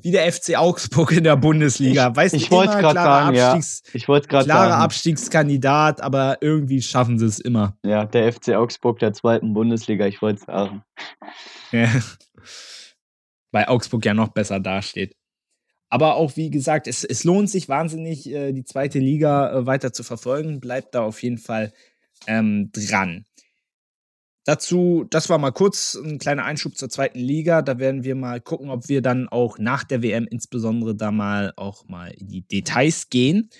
wie 0.00 0.10
der 0.10 0.30
FC 0.32 0.56
Augsburg 0.56 1.12
in 1.12 1.24
der 1.24 1.36
Bundesliga. 1.36 2.14
weißt 2.14 2.34
ich 2.34 2.48
du, 2.48 2.56
wollte 2.56 2.78
gerade 2.78 2.94
sagen, 2.94 3.36
ja. 3.36 3.52
Abstiegs, 3.52 3.82
Ich 3.92 4.08
wollte 4.08 4.28
gerade 4.28 4.46
klarer 4.46 4.70
sagen, 4.70 4.82
Abstiegskandidat, 4.82 6.00
aber 6.00 6.38
irgendwie 6.40 6.80
schaffen 6.80 7.18
sie 7.18 7.26
es 7.26 7.38
immer. 7.38 7.76
ja, 7.84 8.04
der 8.04 8.32
FC 8.32 8.50
Augsburg 8.54 8.98
der 8.98 9.12
zweiten 9.12 9.52
Bundesliga, 9.52 10.06
ich 10.06 10.22
wollte 10.22 10.44
sagen. 10.44 10.82
Ja. 11.72 11.88
Weil 13.52 13.66
Augsburg 13.66 14.04
ja 14.04 14.14
noch 14.14 14.28
besser 14.28 14.60
dasteht. 14.60 15.16
Aber 15.88 16.14
auch, 16.14 16.36
wie 16.36 16.50
gesagt, 16.50 16.86
es, 16.86 17.02
es 17.02 17.24
lohnt 17.24 17.50
sich 17.50 17.68
wahnsinnig, 17.68 18.30
äh, 18.30 18.52
die 18.52 18.64
zweite 18.64 19.00
Liga 19.00 19.52
äh, 19.52 19.66
weiter 19.66 19.92
zu 19.92 20.04
verfolgen. 20.04 20.60
Bleibt 20.60 20.94
da 20.94 21.02
auf 21.02 21.20
jeden 21.22 21.38
Fall 21.38 21.72
ähm, 22.28 22.70
dran. 22.72 23.26
Dazu, 24.44 25.04
das 25.10 25.28
war 25.28 25.38
mal 25.38 25.50
kurz 25.50 25.94
ein 25.94 26.18
kleiner 26.18 26.44
Einschub 26.44 26.76
zur 26.76 26.88
zweiten 26.88 27.18
Liga. 27.18 27.60
Da 27.60 27.78
werden 27.78 28.04
wir 28.04 28.14
mal 28.14 28.40
gucken, 28.40 28.70
ob 28.70 28.88
wir 28.88 29.02
dann 29.02 29.28
auch 29.28 29.58
nach 29.58 29.84
der 29.84 30.02
WM 30.02 30.26
insbesondere 30.26 30.94
da 30.94 31.12
mal 31.12 31.52
auch 31.56 31.86
mal 31.88 32.08
in 32.08 32.28
die 32.28 32.42
Details 32.42 33.10
gehen. 33.10 33.50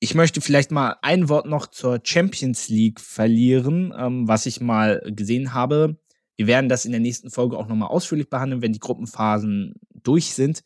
Ich 0.00 0.14
möchte 0.14 0.40
vielleicht 0.40 0.70
mal 0.70 0.96
ein 1.02 1.28
Wort 1.28 1.46
noch 1.46 1.66
zur 1.66 2.00
Champions 2.02 2.68
League 2.68 3.00
verlieren, 3.00 3.94
ähm, 3.96 4.28
was 4.28 4.46
ich 4.46 4.60
mal 4.60 5.02
gesehen 5.06 5.54
habe. 5.54 5.98
Wir 6.36 6.46
werden 6.46 6.70
das 6.70 6.84
in 6.84 6.92
der 6.92 7.00
nächsten 7.00 7.30
Folge 7.30 7.58
auch 7.58 7.66
nochmal 7.66 7.88
ausführlich 7.88 8.30
behandeln, 8.30 8.62
wenn 8.62 8.72
die 8.72 8.78
Gruppenphasen 8.80 9.74
durch 10.02 10.32
sind. 10.32 10.62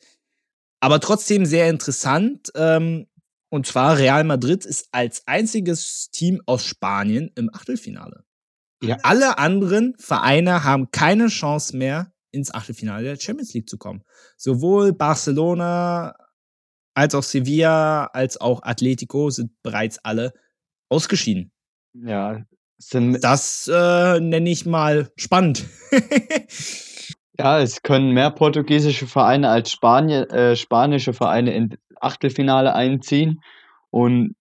Aber 0.81 1.01
trotzdem 1.01 1.47
sehr 1.47 1.69
interessant. 1.69 2.51
Ähm, 2.55 3.07
und 3.51 3.67
zwar 3.67 3.99
Real 3.99 4.25
Madrid 4.25 4.65
ist 4.65 4.89
als 4.93 5.27
einziges 5.27 6.11
Team 6.11 6.43
aus 6.47 6.65
Spanien 6.65 7.31
im 7.37 7.51
Achtelfinale. 7.53 8.25
Ja. 8.85 8.97
Alle 9.03 9.39
anderen 9.39 9.95
Vereine 9.99 10.65
haben 10.65 10.91
keine 10.91 11.29
Chance 11.29 11.77
mehr, 11.77 12.13
ins 12.31 12.53
Achtelfinale 12.53 13.05
der 13.05 13.21
Champions 13.21 13.55
League 13.55 13.69
zu 13.69 13.79
kommen. 13.79 14.03
Sowohl 14.37 14.93
Barcelona 14.93 16.15
als 16.95 17.15
auch 17.15 17.23
Sevilla 17.23 18.07
als 18.07 18.41
auch 18.41 18.63
Atletico 18.63 19.31
sind 19.31 19.51
bereits 19.63 19.99
alle 20.05 20.33
ausgeschieden. 20.89 21.53
Ja, 21.93 22.45
sind, 22.79 23.23
Das 23.23 23.71
äh, 23.73 24.21
nenne 24.21 24.51
ich 24.51 24.67
mal 24.67 25.11
spannend. 25.17 25.65
ja, 27.39 27.61
es 27.61 27.83
können 27.83 28.11
mehr 28.11 28.31
portugiesische 28.31 29.07
Vereine 29.07 29.49
als 29.49 29.71
Spanien, 29.71 30.29
äh, 30.31 30.57
spanische 30.57 31.13
Vereine 31.13 31.55
in 31.55 31.77
Achtelfinale 32.01 32.75
einziehen. 32.75 33.41
Und 33.91 34.35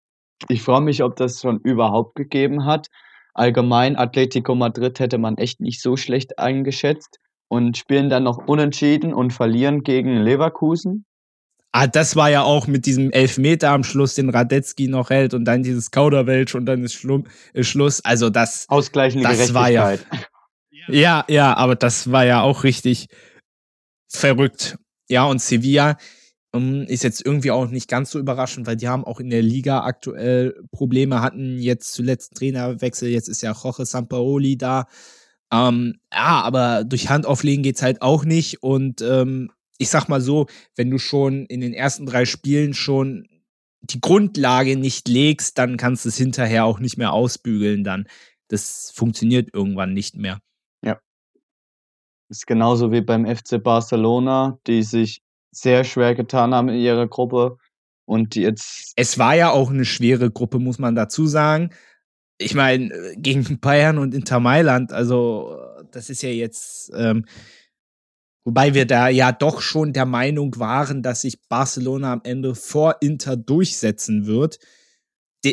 ich 0.50 0.62
frage 0.62 0.86
mich, 0.86 1.04
ob 1.04 1.16
das 1.16 1.40
schon 1.40 1.60
überhaupt 1.60 2.16
gegeben 2.16 2.66
hat. 2.66 2.88
Allgemein, 3.34 3.96
Atletico 3.96 4.56
Madrid 4.56 5.00
hätte 5.00 5.18
man 5.18 5.38
echt 5.38 5.60
nicht 5.60 5.82
so 5.82 5.98
schlecht 5.98 6.38
eingeschätzt 6.40 7.18
und 7.48 7.78
spielen 7.78 8.10
dann 8.10 8.24
noch 8.24 8.38
unentschieden 8.48 9.14
und 9.14 9.34
verlieren 9.34 9.84
gegen 9.84 10.18
Leverkusen. 10.22 11.06
ah, 11.72 11.88
das 11.88 12.16
war 12.16 12.30
ja 12.30 12.44
auch 12.44 12.68
mit 12.68 12.86
diesem 12.86 13.10
Elfmeter 13.12 13.72
am 13.72 13.84
Schluss, 13.84 14.14
den 14.16 14.30
Radetzky 14.30 14.88
noch 14.88 15.10
hält 15.10 15.34
und 15.34 15.46
dann 15.46 15.64
dieses 15.64 15.90
Kauderwelsch 15.90 16.54
und 16.54 16.66
dann 16.68 16.84
ist 16.84 16.94
Schlumm, 16.94 17.26
äh, 17.54 17.64
Schluss. 17.64 18.00
Also 18.06 18.30
das, 18.30 18.70
Ausgleichende 18.70 19.28
Das 19.28 19.54
war 19.56 19.70
ja- 19.70 19.86
Gerechtigkeit. 19.88 20.30
ja, 20.90 21.26
ja, 21.28 21.58
aber 21.58 21.76
das 21.76 22.12
war 22.12 22.26
ja 22.26 22.42
auch 22.44 22.64
richtig 22.64 23.08
verrückt. 24.08 24.78
Ja, 25.10 25.26
und 25.26 25.42
Sevilla 25.42 25.98
ist 26.54 27.04
jetzt 27.04 27.26
irgendwie 27.26 27.50
auch 27.50 27.68
nicht 27.70 27.90
ganz 27.90 28.12
so 28.12 28.20
überraschend, 28.20 28.68
weil 28.68 28.78
die 28.78 28.88
haben 28.88 29.04
auch 29.06 29.20
in 29.20 29.32
der 29.32 29.42
Liga 29.42 29.84
aktuell 29.84 30.56
Probleme, 30.72 31.22
hatten 31.22 31.58
jetzt 31.58 31.94
zuletzt 31.94 32.36
Trainerwechsel, 32.36 33.10
jetzt 33.10 33.28
ist 33.28 33.42
ja 33.42 33.54
Jorge 33.54 33.86
Sampaoli 33.86 34.56
da. 34.58 34.86
Ähm, 35.52 35.96
ja, 36.12 36.42
aber 36.42 36.84
durch 36.84 37.10
Handauflegen 37.10 37.64
geht's 37.64 37.82
halt 37.82 38.04
auch 38.04 38.24
nicht. 38.24 38.62
Und 38.62 39.02
ähm, 39.02 39.52
ich 39.80 39.90
sag 39.90 40.10
mal 40.10 40.22
so, 40.22 40.46
wenn 40.76 40.92
du 40.92 41.00
schon 41.00 41.48
in 41.48 41.62
den 41.62 41.74
ersten 41.74 42.06
drei 42.06 42.26
Spielen 42.26 42.76
schon 42.76 43.28
die 43.82 44.00
Grundlage 44.00 44.78
nicht 44.78 45.08
legst, 45.08 45.58
dann 45.58 45.78
kannst 45.78 46.06
du 46.06 46.10
es 46.10 46.18
hinterher 46.18 46.66
auch 46.66 46.80
nicht 46.80 46.98
mehr 46.98 47.14
ausbügeln. 47.14 47.84
Dann 47.84 48.08
das 48.48 48.92
funktioniert 48.94 49.50
irgendwann 49.54 49.94
nicht 49.94 50.16
mehr. 50.16 50.40
Ja. 50.84 51.00
Ist 52.30 52.46
genauso 52.46 52.92
wie 52.92 53.02
beim 53.02 53.26
FC 53.26 53.62
Barcelona, 53.62 54.60
die 54.68 54.84
sich 54.84 55.24
sehr 55.56 55.84
schwer 55.84 56.16
getan 56.16 56.54
haben 56.54 56.70
in 56.70 56.76
ihrer 56.76 57.08
Gruppe 57.08 57.58
und 58.06 58.36
jetzt. 58.36 58.94
Es 58.96 59.18
war 59.18 59.36
ja 59.36 59.52
auch 59.52 59.70
eine 59.70 59.86
schwere 59.86 60.30
Gruppe, 60.32 60.60
muss 60.60 60.80
man 60.80 60.96
dazu 60.96 61.28
sagen. 61.28 61.70
Ich 62.38 62.56
meine, 62.56 62.92
gegen 63.18 63.60
Bayern 63.62 63.98
und 63.98 64.14
Inter 64.14 64.40
Mailand, 64.40 64.92
also 64.92 65.58
das 65.92 66.10
ist 66.10 66.24
ja 66.24 66.30
jetzt, 66.30 66.92
ähm, 66.96 67.26
wobei 68.44 68.74
wir 68.74 68.86
da 68.86 69.08
ja 69.08 69.32
doch 69.32 69.62
schon 69.62 69.94
der 69.94 70.06
Meinung 70.06 70.58
waren, 70.60 71.04
dass 71.04 71.22
sich 71.22 71.42
Barcelona 71.48 72.14
am 72.14 72.22
Ende 72.24 72.56
vor 72.56 72.98
Inter 73.02 73.38
durchsetzen 73.38 74.26
wird. 74.26 74.60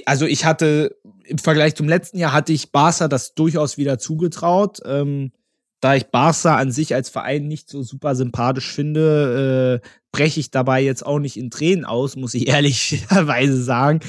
also 0.07 0.27
ich 0.27 0.45
hatte 0.45 0.97
im 1.25 1.39
Vergleich 1.39 1.77
zum 1.77 1.89
letzten 1.89 2.19
Jahr 2.19 2.33
hatte 2.33 2.53
ich 2.53 2.73
Barca 2.73 3.07
das 3.07 3.35
durchaus 3.35 3.77
wieder 3.77 3.99
zugetraut. 3.99 4.81
Ähm, 4.85 5.33
da 5.81 5.95
ich 5.95 6.07
Barca 6.07 6.57
an 6.57 6.71
sich 6.71 6.95
als 6.95 7.09
Verein 7.09 7.49
nicht 7.49 7.69
so 7.69 7.83
super 7.83 8.15
sympathisch 8.15 8.71
finde, 8.71 9.81
äh, 9.83 9.89
breche 10.13 10.41
ich 10.41 10.51
dabei 10.51 10.83
jetzt 10.83 11.05
auch 11.05 11.19
nicht 11.19 11.37
in 11.37 11.51
Tränen 11.51 11.85
aus, 11.85 12.17
muss 12.17 12.35
ich 12.35 12.47
ehrlicherweise 12.49 13.63
sagen. 13.63 14.01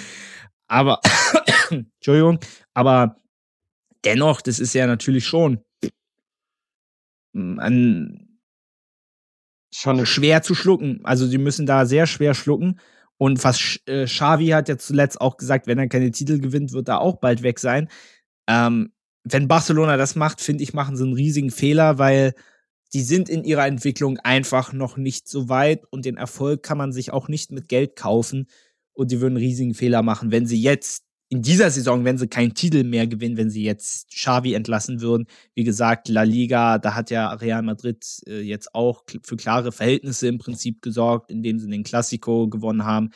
Aber, 0.67 0.99
Entschuldigung, 1.69 2.39
aber 2.74 3.17
dennoch, 4.05 4.41
das 4.41 4.59
ist 4.59 4.74
ja 4.74 4.88
natürlich 4.88 5.26
schon 5.26 5.63
ein, 7.34 8.39
schon 9.74 10.05
schwer 10.05 10.41
zu 10.41 10.55
schlucken. 10.55 10.99
Also 11.03 11.26
sie 11.26 11.38
müssen 11.38 11.65
da 11.65 11.86
sehr 11.86 12.07
schwer 12.07 12.34
schlucken. 12.34 12.80
Und 13.17 13.43
was 13.43 13.80
äh, 13.86 14.05
Xavi 14.05 14.47
hat 14.47 14.67
ja 14.67 14.78
zuletzt 14.78 15.22
auch 15.22 15.38
gesagt, 15.38 15.67
wenn 15.67 15.78
er 15.78 15.88
keine 15.88 16.11
Titel 16.11 16.39
gewinnt, 16.39 16.74
wird 16.74 16.89
er 16.89 17.01
auch 17.01 17.19
bald 17.19 17.43
weg 17.43 17.59
sein. 17.59 17.88
Ähm, 18.47 18.91
wenn 19.24 19.47
Barcelona 19.47 19.97
das 19.97 20.15
macht, 20.15 20.41
finde 20.41 20.63
ich, 20.63 20.74
machen 20.74 20.95
sie 20.95 21.03
einen 21.03 21.13
riesigen 21.13 21.51
Fehler, 21.51 21.97
weil 21.97 22.34
die 22.93 23.01
sind 23.01 23.30
in 23.30 23.43
ihrer 23.43 23.67
Entwicklung 23.67 24.17
einfach 24.17 24.74
noch 24.74 24.97
nicht 24.97 25.28
so 25.28 25.49
weit 25.49 25.84
und 25.91 26.05
den 26.05 26.17
Erfolg 26.17 26.63
kann 26.63 26.78
man 26.78 26.91
sich 26.91 27.13
auch 27.13 27.28
nicht 27.28 27.51
mit 27.51 27.69
Geld 27.69 27.95
kaufen 27.95 28.47
und 28.93 29.11
die 29.11 29.22
würden 29.22 29.38
einen 29.38 29.45
riesigen 29.45 29.74
Fehler 29.74 30.01
machen, 30.03 30.32
wenn 30.32 30.45
sie 30.45 30.61
jetzt 30.61 31.03
in 31.30 31.41
dieser 31.41 31.72
Saison, 31.72 32.03
wenn 32.03 32.17
sie 32.17 32.28
keinen 32.28 32.53
Titel 32.55 32.84
mehr 32.84 33.07
gewinnen, 33.07 33.38
wenn 33.38 33.49
sie 33.49 33.63
jetzt 33.63 34.09
Xavi 34.11 34.53
entlassen 34.53 34.99
würden. 34.99 35.28
Wie 35.55 35.63
gesagt, 35.63 36.09
La 36.09 36.24
Liga, 36.24 36.78
da 36.78 36.93
hat 36.93 37.09
ja 37.09 37.32
Real 37.32 37.61
Madrid 37.61 38.05
äh, 38.28 38.41
jetzt 38.41 38.76
auch 38.76 39.05
für 39.24 39.38
klare 39.38 39.72
Verhältnisse 39.72 40.28
im 40.28 40.39
Prinzip 40.39 40.82
gesorgt, 40.82 41.32
indem 41.32 41.57
sie 41.57 41.69
den 41.69 41.84
Classico 41.84 42.49
gewonnen 42.49 42.84
haben. 42.84 43.11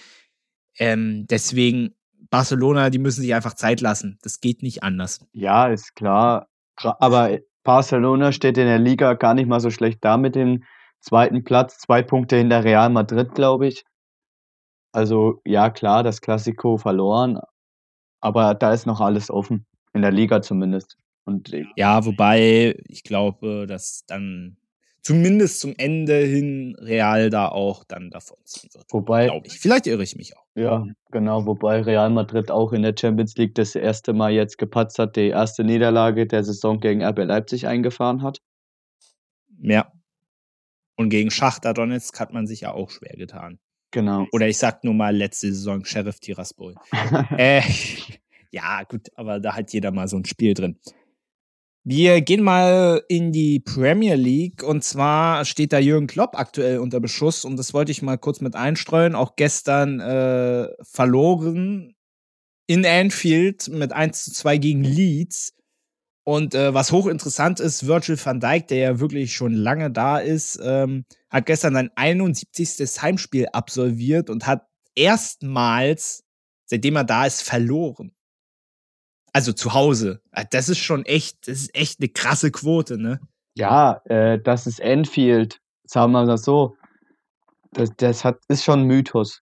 Ähm, 0.77 1.25
deswegen 1.29 1.94
Barcelona, 2.29 2.89
die 2.89 2.99
müssen 2.99 3.21
sich 3.21 3.33
einfach 3.33 3.53
Zeit 3.53 3.81
lassen. 3.81 4.17
Das 4.21 4.41
geht 4.41 4.63
nicht 4.63 4.83
anders. 4.83 5.25
Ja, 5.33 5.67
ist 5.67 5.95
klar. 5.95 6.47
Aber 6.99 7.37
Barcelona 7.63 8.31
steht 8.31 8.57
in 8.57 8.67
der 8.67 8.79
Liga 8.79 9.13
gar 9.13 9.33
nicht 9.33 9.47
mal 9.47 9.59
so 9.59 9.71
schlecht 9.71 10.03
da 10.03 10.17
mit 10.17 10.35
dem 10.35 10.63
zweiten 10.99 11.43
Platz. 11.43 11.77
Zwei 11.79 12.01
Punkte 12.01 12.37
hinter 12.37 12.63
Real 12.63 12.89
Madrid, 12.89 13.33
glaube 13.33 13.67
ich. 13.67 13.85
Also 14.91 15.41
ja, 15.45 15.69
klar, 15.69 16.03
das 16.03 16.21
Klassiko 16.21 16.77
verloren. 16.77 17.39
Aber 18.21 18.53
da 18.53 18.73
ist 18.73 18.85
noch 18.85 19.01
alles 19.01 19.29
offen. 19.29 19.65
In 19.93 20.01
der 20.01 20.11
Liga 20.11 20.41
zumindest. 20.41 20.97
Und 21.25 21.51
ja, 21.75 22.05
wobei 22.05 22.77
ich 22.87 23.03
glaube, 23.03 23.65
dass 23.67 24.05
dann 24.05 24.57
zumindest 25.05 25.59
zum 25.59 25.75
Ende 25.77 26.17
hin 26.17 26.75
Real 26.79 27.29
da 27.29 27.47
auch 27.47 27.83
dann 27.83 28.09
davon 28.09 28.37
ziehen 28.43 28.71
wird. 28.73 28.85
Wobei, 28.89 29.27
glaube 29.27 29.45
ich. 29.45 29.59
Vielleicht 29.59 29.85
irre 29.85 30.01
ich 30.01 30.15
mich 30.15 30.35
auch. 30.35 30.45
Ja, 30.55 30.83
genau. 31.11 31.45
Wobei 31.45 31.81
Real 31.81 32.09
Madrid 32.09 32.49
auch 32.49 32.73
in 32.73 32.81
der 32.81 32.95
Champions 32.99 33.35
League 33.35 33.53
das 33.53 33.75
erste 33.75 34.13
Mal 34.13 34.31
jetzt 34.31 34.57
gepatzt 34.57 34.97
hat, 34.97 35.15
die 35.15 35.27
erste 35.27 35.63
Niederlage 35.63 36.25
der 36.25 36.43
Saison 36.43 36.79
gegen 36.79 37.03
RB 37.03 37.19
Leipzig 37.19 37.67
eingefahren 37.67 38.23
hat. 38.23 38.41
Ja. 39.61 39.91
Und 40.95 41.09
gegen 41.09 41.29
Schachter 41.29 41.75
Donetsk 41.75 42.19
hat 42.19 42.33
man 42.33 42.47
sich 42.47 42.61
ja 42.61 42.73
auch 42.73 42.89
schwer 42.89 43.15
getan. 43.15 43.59
Genau. 43.91 44.25
Oder 44.31 44.47
ich 44.47 44.57
sag 44.57 44.83
nur 44.83 44.95
mal 44.95 45.15
letzte 45.15 45.53
Saison 45.53 45.85
Sheriff 45.85 46.19
Tiraspol. 46.19 46.73
äh, 47.37 47.61
ja, 48.49 48.81
gut, 48.83 49.09
aber 49.15 49.39
da 49.39 49.55
hat 49.55 49.71
jeder 49.71 49.91
mal 49.91 50.07
so 50.07 50.17
ein 50.17 50.25
Spiel 50.25 50.55
drin. 50.55 50.79
Wir 51.87 52.21
gehen 52.21 52.41
mal 52.41 53.03
in 53.09 53.31
die 53.31 53.59
Premier 53.59 54.15
League 54.15 54.63
und 54.63 54.83
zwar 54.83 55.45
steht 55.45 55.71
da 55.71 55.77
Jürgen 55.77 56.07
Klopp 56.07 56.35
aktuell 56.35 56.79
unter 56.79 56.99
Beschuss 56.99 57.45
und 57.45 57.57
das 57.57 57.75
wollte 57.75 57.91
ich 57.91 58.01
mal 58.01 58.17
kurz 58.17 58.41
mit 58.41 58.55
einstreuen. 58.55 59.13
Auch 59.13 59.35
gestern 59.35 59.99
äh, 59.99 60.67
verloren 60.81 61.93
in 62.65 62.87
Anfield 62.87 63.67
mit 63.67 63.93
1 63.93 64.23
zu 64.25 64.33
2 64.33 64.57
gegen 64.57 64.83
Leeds. 64.83 65.53
Und 66.23 66.55
äh, 66.55 66.73
was 66.73 66.91
hochinteressant 66.91 67.59
ist, 67.59 67.85
Virgil 67.85 68.17
van 68.17 68.39
Dijk, 68.39 68.67
der 68.69 68.77
ja 68.79 68.99
wirklich 68.99 69.35
schon 69.35 69.53
lange 69.53 69.91
da 69.91 70.17
ist, 70.17 70.59
ähm, 70.63 71.05
hat 71.29 71.45
gestern 71.45 71.75
sein 71.75 71.91
71. 71.93 72.99
Heimspiel 72.99 73.45
absolviert 73.53 74.31
und 74.31 74.47
hat 74.47 74.65
erstmals, 74.95 76.23
seitdem 76.65 76.95
er 76.95 77.03
da 77.03 77.27
ist, 77.27 77.43
verloren. 77.43 78.14
Also 79.35 79.51
zu 79.51 79.73
Hause. 79.73 80.21
Ah, 80.31 80.45
das 80.49 80.69
ist 80.69 80.77
schon 80.77 81.03
echt, 81.03 81.49
das 81.49 81.57
ist 81.57 81.75
echt 81.75 81.99
eine 81.99 82.07
krasse 82.07 82.51
Quote, 82.51 82.97
ne? 82.97 83.19
Ja, 83.57 84.01
äh, 84.05 84.39
das 84.41 84.65
ist 84.65 84.79
Enfield, 84.79 85.59
sagen 85.83 86.13
wir 86.13 86.25
mal 86.25 86.37
so. 86.37 86.77
Das, 87.73 87.89
das 87.97 88.23
hat, 88.23 88.39
ist 88.47 88.63
schon 88.63 88.83
ein 88.83 88.87
Mythos. 88.87 89.41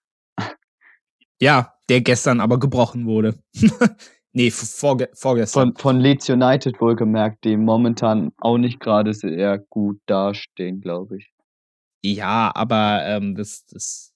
Ja, 1.40 1.76
der 1.90 2.02
gestern 2.02 2.40
aber 2.40 2.60
gebrochen 2.60 3.06
wurde. 3.06 3.38
nee, 4.32 4.50
vorge 4.50 5.12
vorgestern. 5.14 5.74
Von, 5.74 5.78
von 5.78 6.00
Leeds 6.00 6.28
United 6.28 6.82
wohlgemerkt, 6.82 7.44
die 7.44 7.56
momentan 7.56 8.32
auch 8.40 8.58
nicht 8.58 8.80
gerade 8.80 9.14
sehr 9.14 9.60
gut 9.60 10.02
dastehen, 10.08 10.82
glaube 10.82 11.18
ich. 11.18 11.32
Ja, 12.02 12.52
aber 12.56 13.04
ähm, 13.06 13.36
das, 13.36 13.68
das 13.68 14.12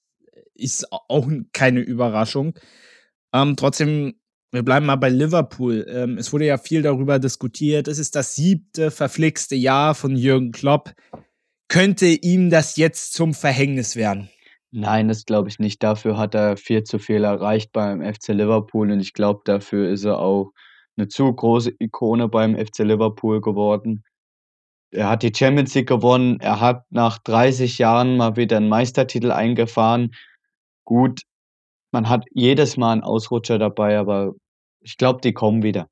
ist 0.55 0.91
auch 0.91 1.29
keine 1.53 1.81
Überraschung. 1.81 2.57
Ähm, 3.31 3.55
trotzdem 3.55 4.15
wir 4.51 4.63
bleiben 4.63 4.85
mal 4.85 4.95
bei 4.95 5.09
Liverpool. 5.09 5.85
Ähm, 5.89 6.17
es 6.17 6.31
wurde 6.31 6.45
ja 6.45 6.57
viel 6.57 6.81
darüber 6.81 7.19
diskutiert. 7.19 7.87
Es 7.87 7.99
ist 7.99 8.15
das 8.15 8.35
siebte 8.35 8.91
verflixte 8.91 9.55
Jahr 9.55 9.93
von 9.95 10.15
Jürgen 10.15 10.51
Klopp. 10.51 10.93
Könnte 11.67 12.07
ihm 12.07 12.49
das 12.49 12.77
jetzt 12.77 13.13
zum 13.13 13.33
Verhängnis 13.33 13.95
werden? 13.95 14.29
Nein, 14.71 15.07
das 15.07 15.25
glaube 15.25 15.49
ich 15.49 15.59
nicht. 15.59 15.83
Dafür 15.83 16.17
hat 16.17 16.35
er 16.35 16.57
viel 16.57 16.83
zu 16.83 16.99
viel 16.99 17.23
erreicht 17.23 17.71
beim 17.71 18.01
FC 18.01 18.29
Liverpool 18.29 18.91
und 18.91 18.99
ich 18.99 19.13
glaube, 19.13 19.41
dafür 19.45 19.89
ist 19.89 20.05
er 20.05 20.19
auch 20.19 20.51
eine 20.97 21.07
zu 21.07 21.31
große 21.31 21.73
Ikone 21.79 22.27
beim 22.27 22.55
FC 22.55 22.79
Liverpool 22.79 23.41
geworden. 23.41 24.03
Er 24.91 25.09
hat 25.09 25.23
die 25.23 25.33
Champions 25.35 25.75
League 25.75 25.87
gewonnen. 25.87 26.39
Er 26.39 26.61
hat 26.61 26.85
nach 26.89 27.17
30 27.19 27.77
Jahren 27.77 28.17
mal 28.17 28.35
wieder 28.35 28.57
einen 28.57 28.69
Meistertitel 28.69 29.31
eingefahren. 29.31 30.15
Gut, 30.85 31.21
man 31.97 32.09
hat 32.09 32.25
jedes 32.31 32.77
Mal 32.77 32.91
einen 32.91 33.01
Ausrutscher 33.01 33.57
dabei, 33.57 33.97
aber 33.97 34.35
ich 34.81 34.97
glaube, 34.97 35.19
die 35.23 35.33
kommen 35.33 35.63
wieder. 35.63 35.89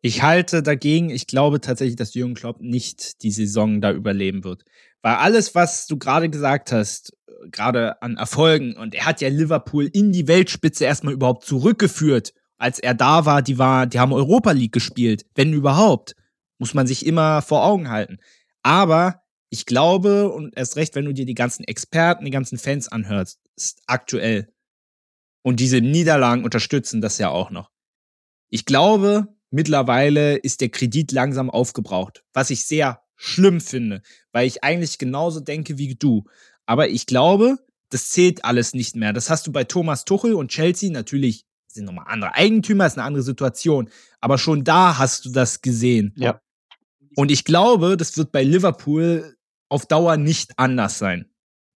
Ich 0.00 0.22
halte 0.22 0.62
dagegen, 0.62 1.10
ich 1.10 1.26
glaube 1.26 1.60
tatsächlich, 1.60 1.96
dass 1.96 2.14
Jürgen 2.14 2.34
Klopp 2.34 2.60
nicht 2.60 3.24
die 3.24 3.32
Saison 3.32 3.80
da 3.80 3.90
überleben 3.90 4.44
wird. 4.44 4.62
Weil 5.02 5.16
alles, 5.16 5.56
was 5.56 5.88
du 5.88 5.98
gerade 5.98 6.30
gesagt 6.30 6.70
hast, 6.70 7.16
gerade 7.50 8.00
an 8.00 8.16
Erfolgen, 8.16 8.76
und 8.76 8.94
er 8.94 9.06
hat 9.06 9.20
ja 9.20 9.28
Liverpool 9.28 9.90
in 9.92 10.12
die 10.12 10.28
Weltspitze 10.28 10.84
erstmal 10.84 11.14
überhaupt 11.14 11.44
zurückgeführt. 11.44 12.32
Als 12.58 12.78
er 12.78 12.94
da 12.94 13.26
war, 13.26 13.42
die 13.42 13.58
war, 13.58 13.88
die 13.88 13.98
haben 13.98 14.12
Europa 14.12 14.52
League 14.52 14.72
gespielt, 14.72 15.26
wenn 15.34 15.52
überhaupt. 15.52 16.14
Muss 16.58 16.74
man 16.74 16.86
sich 16.86 17.06
immer 17.06 17.42
vor 17.42 17.64
Augen 17.64 17.90
halten. 17.90 18.18
Aber 18.62 19.22
ich 19.50 19.66
glaube, 19.66 20.30
und 20.30 20.56
erst 20.56 20.76
recht, 20.76 20.94
wenn 20.94 21.06
du 21.06 21.12
dir 21.12 21.26
die 21.26 21.34
ganzen 21.34 21.64
Experten, 21.64 22.24
die 22.24 22.30
ganzen 22.30 22.56
Fans 22.56 22.86
anhörst, 22.86 23.41
aktuell. 23.86 24.52
Und 25.42 25.60
diese 25.60 25.80
Niederlagen 25.80 26.44
unterstützen 26.44 27.00
das 27.00 27.18
ja 27.18 27.28
auch 27.28 27.50
noch. 27.50 27.70
Ich 28.48 28.64
glaube, 28.64 29.28
mittlerweile 29.50 30.36
ist 30.36 30.60
der 30.60 30.68
Kredit 30.68 31.12
langsam 31.12 31.50
aufgebraucht, 31.50 32.24
was 32.32 32.50
ich 32.50 32.66
sehr 32.66 33.02
schlimm 33.16 33.60
finde, 33.60 34.02
weil 34.32 34.46
ich 34.46 34.64
eigentlich 34.64 34.98
genauso 34.98 35.40
denke 35.40 35.78
wie 35.78 35.94
du. 35.94 36.24
Aber 36.66 36.88
ich 36.88 37.06
glaube, 37.06 37.58
das 37.88 38.08
zählt 38.08 38.44
alles 38.44 38.74
nicht 38.74 38.96
mehr. 38.96 39.12
Das 39.12 39.30
hast 39.30 39.46
du 39.46 39.52
bei 39.52 39.64
Thomas 39.64 40.04
Tuchel 40.04 40.34
und 40.34 40.50
Chelsea 40.50 40.90
natürlich 40.90 41.44
sind 41.66 41.84
nochmal 41.84 42.06
andere 42.08 42.34
Eigentümer, 42.34 42.86
ist 42.86 42.98
eine 42.98 43.06
andere 43.06 43.22
Situation. 43.22 43.90
Aber 44.20 44.38
schon 44.38 44.64
da 44.64 44.98
hast 44.98 45.24
du 45.24 45.30
das 45.30 45.62
gesehen. 45.62 46.12
Ja. 46.16 46.40
Und 47.16 47.30
ich 47.30 47.44
glaube, 47.44 47.96
das 47.96 48.16
wird 48.16 48.32
bei 48.32 48.42
Liverpool 48.42 49.36
auf 49.68 49.86
Dauer 49.86 50.16
nicht 50.16 50.52
anders 50.58 50.98
sein. 50.98 51.31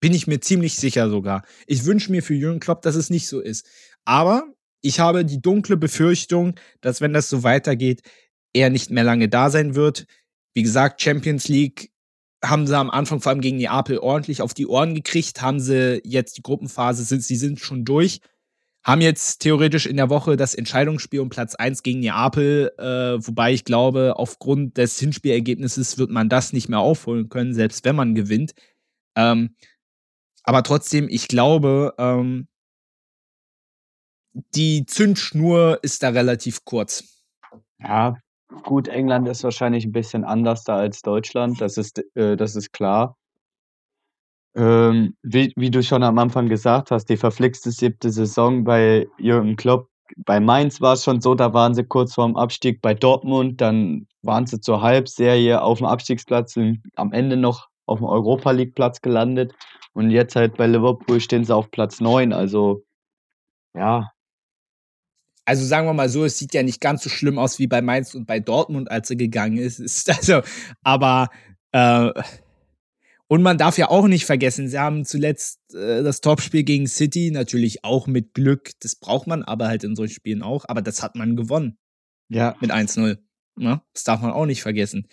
Bin 0.07 0.15
ich 0.15 0.29
mir 0.29 0.39
ziemlich 0.39 0.77
sicher 0.77 1.11
sogar. 1.11 1.43
Ich 1.67 1.85
wünsche 1.85 2.13
mir 2.13 2.23
für 2.23 2.35
Jürgen 2.35 2.61
Klopp, 2.61 2.81
dass 2.83 2.95
es 2.95 3.11
nicht 3.11 3.27
so 3.27 3.41
ist. 3.41 3.67
Aber 4.05 4.45
ich 4.81 5.01
habe 5.01 5.25
die 5.25 5.43
dunkle 5.43 5.77
Befürchtung, 5.77 6.55
dass 6.81 7.01
wenn 7.01 7.13
das 7.13 7.29
so 7.29 7.43
weitergeht, 7.43 8.03
er 8.53 8.71
nicht 8.71 8.93
mehr 8.93 9.03
lange 9.03 9.29
da 9.29 9.51
sein 9.51 9.75
wird. 9.75 10.07
Wie 10.55 10.63
gesagt, 10.63 11.03
Champions 11.03 11.49
League 11.49 11.91
haben 12.41 12.69
sie 12.69 12.79
am 12.79 12.89
Anfang 12.89 13.21
vor 13.21 13.31
allem 13.31 13.41
gegen 13.41 13.57
Neapel 13.57 13.99
ordentlich 13.99 14.43
auf 14.43 14.55
die 14.55 14.69
Ohren 14.69 14.95
gekriegt, 14.95 15.43
haben 15.43 15.59
sie 15.59 16.01
jetzt 16.05 16.37
die 16.37 16.43
Gruppenphase, 16.43 17.03
sind, 17.03 17.25
sie 17.25 17.35
sind 17.35 17.59
schon 17.59 17.85
durch, 17.85 18.21
haben 18.85 19.01
jetzt 19.01 19.41
theoretisch 19.41 19.87
in 19.87 19.97
der 19.97 20.09
Woche 20.09 20.37
das 20.37 20.55
Entscheidungsspiel 20.55 21.19
um 21.19 21.31
Platz 21.31 21.57
1 21.57 21.83
gegen 21.83 21.99
Neapel, 21.99 22.71
äh, 22.79 23.27
wobei 23.27 23.53
ich 23.53 23.65
glaube, 23.65 24.15
aufgrund 24.19 24.77
des 24.77 25.01
Hinspielergebnisses 25.01 25.99
wird 25.99 26.11
man 26.11 26.29
das 26.29 26.53
nicht 26.53 26.69
mehr 26.69 26.79
aufholen 26.79 27.29
können, 27.29 27.55
selbst 27.55 27.85
wenn 27.85 27.97
man 27.97 28.15
gewinnt. 28.15 28.55
Ähm, 29.17 29.57
aber 30.47 30.63
trotzdem, 30.63 31.09
ich 31.11 31.29
glaube, 31.29 31.95
ähm, 31.99 32.49
die 34.55 34.87
Zündschnur 34.87 35.79
ist 35.83 36.03
da 36.03 36.11
relativ 36.11 36.65
kurz. 36.65 37.23
Ja, 37.79 38.17
gut, 38.63 38.89
England 38.89 39.29
ist 39.29 39.45
wahrscheinlich 39.45 39.85
ein 39.85 39.93
bisschen 39.93 40.25
anders 40.25 40.65
da 40.65 40.77
als 40.77 41.03
Deutschland, 41.03 41.61
das 41.61 41.77
ist, 41.77 42.03
äh, 42.15 42.37
das 42.37 42.55
ist 42.55 42.73
klar. 42.73 43.17
Ähm, 44.55 45.15
wie, 45.23 45.53
wie 45.57 45.71
du 45.71 45.83
schon 45.83 46.03
am 46.03 46.19
Anfang 46.19 46.49
gesagt 46.49 46.91
hast, 46.91 47.07
die 47.07 47.19
verflixte 47.19 47.71
siebte 47.71 48.11
Saison 48.11 48.65
bei 48.65 49.07
Jürgen 49.19 49.57
Klopp. 49.57 49.91
Bei 50.25 50.41
Mainz 50.41 50.81
war 50.81 50.95
es 50.95 51.05
schon 51.05 51.21
so, 51.21 51.35
da 51.35 51.53
waren 51.53 51.75
sie 51.75 51.85
kurz 51.85 52.15
vorm 52.15 52.37
Abstieg. 52.37 52.81
Bei 52.81 52.95
Dortmund, 52.95 53.61
dann 53.61 54.07
waren 54.23 54.47
sie 54.47 54.61
zur 54.61 54.81
Halbserie 54.81 55.61
auf 55.61 55.79
dem 55.79 55.87
Abstiegsplatz 55.87 56.57
und 56.57 56.81
am 56.95 57.13
Ende 57.13 57.37
noch 57.37 57.69
auf 57.85 57.99
dem 57.99 58.07
Europa 58.07 58.53
League 58.53 58.75
Platz 58.75 59.03
gelandet. 59.03 59.53
Und 59.97 60.11
jetzt 60.11 60.37
halt 60.37 60.59
bei 60.59 60.67
Liverpool 60.67 61.21
stehen 61.21 61.45
sie 61.47 61.55
auf 61.55 61.71
Platz 61.71 62.03
9. 62.03 62.35
Also, 62.35 62.85
ja. 63.75 64.13
Also 65.47 65.65
sagen 65.65 65.87
wir 65.87 65.95
mal 65.95 66.11
so, 66.11 66.27
es 66.27 66.37
sieht 66.37 66.53
ja 66.53 66.63
nicht 66.63 66.83
ganz 66.83 67.03
so 67.03 67.09
schlimm 67.09 67.39
aus 67.39 67.59
wie 67.59 67.67
bei 67.67 67.81
Mainz 67.81 68.15
und 68.15 68.27
bei 68.27 68.39
Dortmund, 68.39 68.91
als 68.91 69.09
er 69.09 69.17
gegangen 69.17 69.57
ist. 69.57 69.79
ist 69.81 70.11
also, 70.11 70.43
aber 70.83 71.31
äh, 71.73 72.13
und 73.27 73.41
man 73.41 73.57
darf 73.57 73.79
ja 73.79 73.89
auch 73.89 74.07
nicht 74.07 74.27
vergessen, 74.27 74.69
sie 74.69 74.79
haben 74.79 75.07
zuletzt 75.07 75.61
äh, 75.73 76.03
das 76.03 76.21
Topspiel 76.21 76.63
gegen 76.63 76.87
City, 76.87 77.31
natürlich 77.31 77.83
auch 77.83 78.07
mit 78.07 78.35
Glück. 78.35 78.73
Das 78.81 78.97
braucht 78.97 79.27
man 79.27 79.45
aber 79.45 79.69
halt 79.69 79.83
in 79.83 79.97
solchen 79.97 80.13
Spielen 80.15 80.43
auch. 80.43 80.67
Aber 80.69 80.83
das 80.83 81.03
hat 81.03 81.15
man 81.15 81.37
gewonnen. 81.37 81.79
Ja. 82.29 82.55
Mit 82.61 82.71
1-0. 82.71 83.17
Ja, 83.59 83.83
das 83.95 84.05
darf 84.05 84.21
man 84.21 84.33
auch 84.33 84.45
nicht 84.45 84.61
vergessen. 84.61 85.09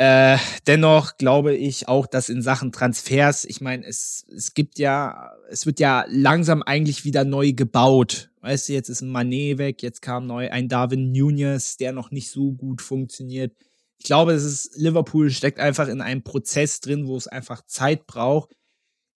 Äh, 0.00 0.38
dennoch 0.66 1.18
glaube 1.18 1.54
ich 1.54 1.88
auch, 1.88 2.06
dass 2.06 2.30
in 2.30 2.40
Sachen 2.40 2.72
Transfers, 2.72 3.44
ich 3.44 3.60
meine, 3.60 3.86
es, 3.86 4.24
es 4.34 4.54
gibt 4.54 4.78
ja, 4.78 5.32
es 5.50 5.66
wird 5.66 5.78
ja 5.78 6.06
langsam 6.08 6.62
eigentlich 6.62 7.04
wieder 7.04 7.24
neu 7.24 7.52
gebaut. 7.52 8.30
Weißt 8.40 8.68
du, 8.68 8.72
jetzt 8.72 8.88
ist 8.88 9.02
ein 9.02 9.10
Manet 9.10 9.58
weg, 9.58 9.82
jetzt 9.82 10.00
kam 10.00 10.26
neu 10.26 10.50
ein 10.50 10.68
Darwin 10.68 11.12
Nunez, 11.12 11.76
der 11.76 11.92
noch 11.92 12.10
nicht 12.10 12.30
so 12.30 12.52
gut 12.52 12.80
funktioniert 12.80 13.52
ich 14.00 14.06
glaube, 14.06 14.32
es 14.32 14.44
ist, 14.44 14.76
Liverpool 14.76 15.30
steckt 15.30 15.60
einfach 15.60 15.86
in 15.86 16.00
einem 16.00 16.22
Prozess 16.22 16.80
drin, 16.80 17.06
wo 17.06 17.16
es 17.18 17.28
einfach 17.28 17.66
Zeit 17.66 18.06
braucht. 18.06 18.50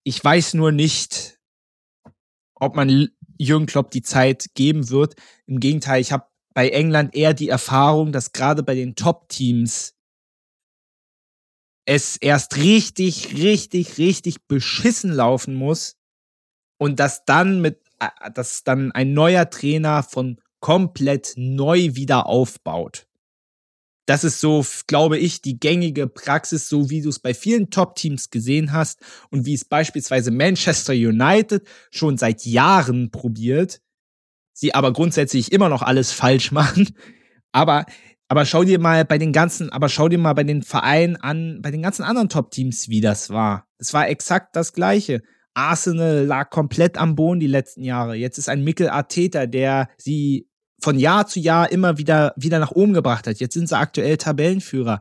Ich 0.05 0.23
weiß 0.23 0.53
nur 0.55 0.73
nicht, 0.73 1.41
ob 2.55 2.77
man 2.77 3.09
Jürgen 3.39 3.65
Klopp 3.65 3.91
die 3.91 4.03
Zeit 4.03 4.51
geben 4.55 4.91
wird. 4.91 5.15
Im 5.47 5.59
Gegenteil, 5.59 6.03
ich 6.03 6.13
habe 6.13 6.27
bei 6.53 6.69
England 6.69 7.17
eher 7.17 7.33
die 7.33 7.49
Erfahrung, 7.49 8.13
dass 8.13 8.33
gerade 8.33 8.63
bei 8.63 8.75
den 8.75 8.95
Top-Teams 8.95 9.94
es 11.85 12.17
erst 12.17 12.57
richtig, 12.57 13.35
richtig, 13.35 13.99
richtig 13.99 14.47
beschissen 14.47 15.13
laufen 15.13 15.55
muss 15.55 15.97
und 16.79 17.01
dass 17.01 17.25
dann 17.25 17.61
mit, 17.61 17.81
äh, 18.01 18.31
dass 18.33 18.65
dann 18.65 18.93
ein 18.93 19.13
neuer 19.13 19.51
Trainer 19.51 20.03
von 20.03 20.41
komplett 20.61 21.35
neu 21.37 21.95
wieder 21.95 22.27
aufbaut 22.27 23.07
das 24.07 24.25
ist 24.25 24.41
so, 24.41 24.65
glaube 24.87 25.19
ich, 25.19 25.41
die 25.41 25.59
gängige 25.59 26.07
Praxis, 26.07 26.69
so 26.69 26.91
wie 26.91 27.01
du 27.01 27.09
es 27.09 27.19
bei 27.19 27.33
vielen 27.33 27.71
Top-Teams 27.71 28.31
gesehen 28.31 28.73
hast 28.73 29.01
und 29.31 29.47
wie 29.47 29.55
es 29.55 29.65
beispielsweise 29.65 30.31
Manchester 30.31 30.93
United 30.93 31.67
schon 31.91 32.19
seit 32.19 32.45
Jahren 32.45 33.11
probiert, 33.11 33.81
sie 34.53 34.75
aber 34.75 34.93
grundsätzlich 34.93 35.53
immer 35.53 35.69
noch 35.69 35.83
alles 35.83 36.13
falsch 36.13 36.53
machen. 36.53 36.95
Aber, 37.53 37.87
aber 38.35 38.47
schau 38.47 38.65
dir 38.65 38.81
mal 38.81 39.05
bei 39.05 39.17
den 39.17 39.33
ganzen, 39.33 39.71
aber 39.71 39.89
schau 39.89 40.09
dir 40.09 40.19
mal 40.19 40.33
bei 40.33 40.43
den 40.43 40.63
Vereinen 40.63 41.15
an, 41.15 41.61
bei 41.63 41.71
den 41.71 41.83
ganzen 41.83 42.03
anderen 42.03 42.29
Top-Teams, 42.29 42.89
wie 42.89 43.01
das 43.01 43.31
war. 43.31 43.69
Es 43.79 43.95
war 43.95 44.09
exakt 44.09 44.57
das 44.57 44.73
Gleiche. 44.73 45.23
Arsenal 45.55 46.25
lag 46.25 46.51
komplett 46.51 46.99
am 46.99 47.15
Boden 47.15 47.39
die 47.39 47.47
letzten 47.47 47.85
Jahre. 47.85 48.17
Jetzt 48.17 48.39
ist 48.39 48.49
ein 48.49 48.65
Mikkel 48.65 48.89
Arteta, 48.89 49.47
der 49.47 49.89
sie 49.99 50.49
von 50.83 50.99
Jahr 50.99 51.29
zu 51.29 51.39
Jahr 51.39 51.71
immer 51.71 51.97
wieder, 51.97 52.35
wieder 52.37 52.59
nach 52.59 52.73
oben 52.73 52.93
gebracht 52.93 53.29
hat. 53.29 53.39
Jetzt 53.39 53.55
sind 53.55 53.69
sie 53.69 53.79
aktuell 53.79 54.17
Tabellenführer. 54.17 54.99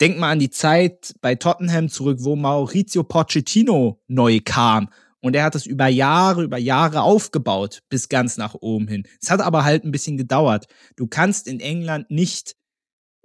Denk 0.00 0.18
mal 0.18 0.32
an 0.32 0.40
die 0.40 0.50
Zeit 0.50 1.14
bei 1.20 1.36
Tottenham 1.36 1.88
zurück, 1.88 2.18
wo 2.22 2.34
Maurizio 2.34 3.04
Pochettino 3.04 4.02
neu 4.08 4.40
kam. 4.44 4.88
Und 5.26 5.34
er 5.34 5.42
hat 5.42 5.56
das 5.56 5.66
über 5.66 5.88
Jahre, 5.88 6.44
über 6.44 6.56
Jahre 6.56 7.02
aufgebaut, 7.02 7.82
bis 7.88 8.08
ganz 8.08 8.36
nach 8.36 8.54
oben 8.54 8.86
hin. 8.86 9.08
Es 9.20 9.28
hat 9.28 9.40
aber 9.40 9.64
halt 9.64 9.82
ein 9.82 9.90
bisschen 9.90 10.16
gedauert. 10.16 10.66
Du 10.94 11.08
kannst 11.08 11.48
in 11.48 11.58
England 11.58 12.12
nicht 12.12 12.54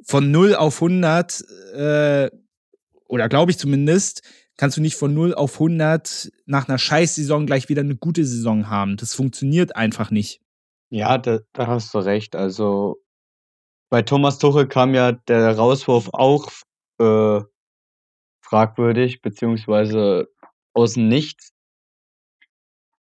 von 0.03 0.31
0 0.31 0.55
auf 0.55 0.81
100, 0.81 1.41
äh, 1.75 2.31
oder 3.07 3.29
glaube 3.29 3.51
ich 3.51 3.59
zumindest, 3.59 4.23
kannst 4.57 4.77
du 4.77 4.81
nicht 4.81 4.95
von 4.95 5.13
0 5.13 5.35
auf 5.35 5.53
100 5.59 6.31
nach 6.47 6.67
einer 6.67 6.79
Scheißsaison 6.79 7.45
gleich 7.45 7.69
wieder 7.69 7.81
eine 7.81 7.95
gute 7.95 8.25
Saison 8.25 8.67
haben. 8.67 8.97
Das 8.97 9.13
funktioniert 9.13 9.75
einfach 9.75 10.09
nicht. 10.09 10.41
Ja, 10.89 11.19
da 11.19 11.41
da 11.53 11.67
hast 11.67 11.93
du 11.93 11.99
recht. 11.99 12.35
Also, 12.35 12.97
bei 13.91 14.01
Thomas 14.01 14.39
Tuchel 14.39 14.67
kam 14.67 14.95
ja 14.95 15.11
der 15.11 15.55
Rauswurf 15.55 16.09
auch, 16.13 16.49
äh, 16.99 17.41
fragwürdig 18.41 19.21
beziehungsweise 19.21 20.29
aus'm 20.73 21.07
Nichts. 21.07 21.50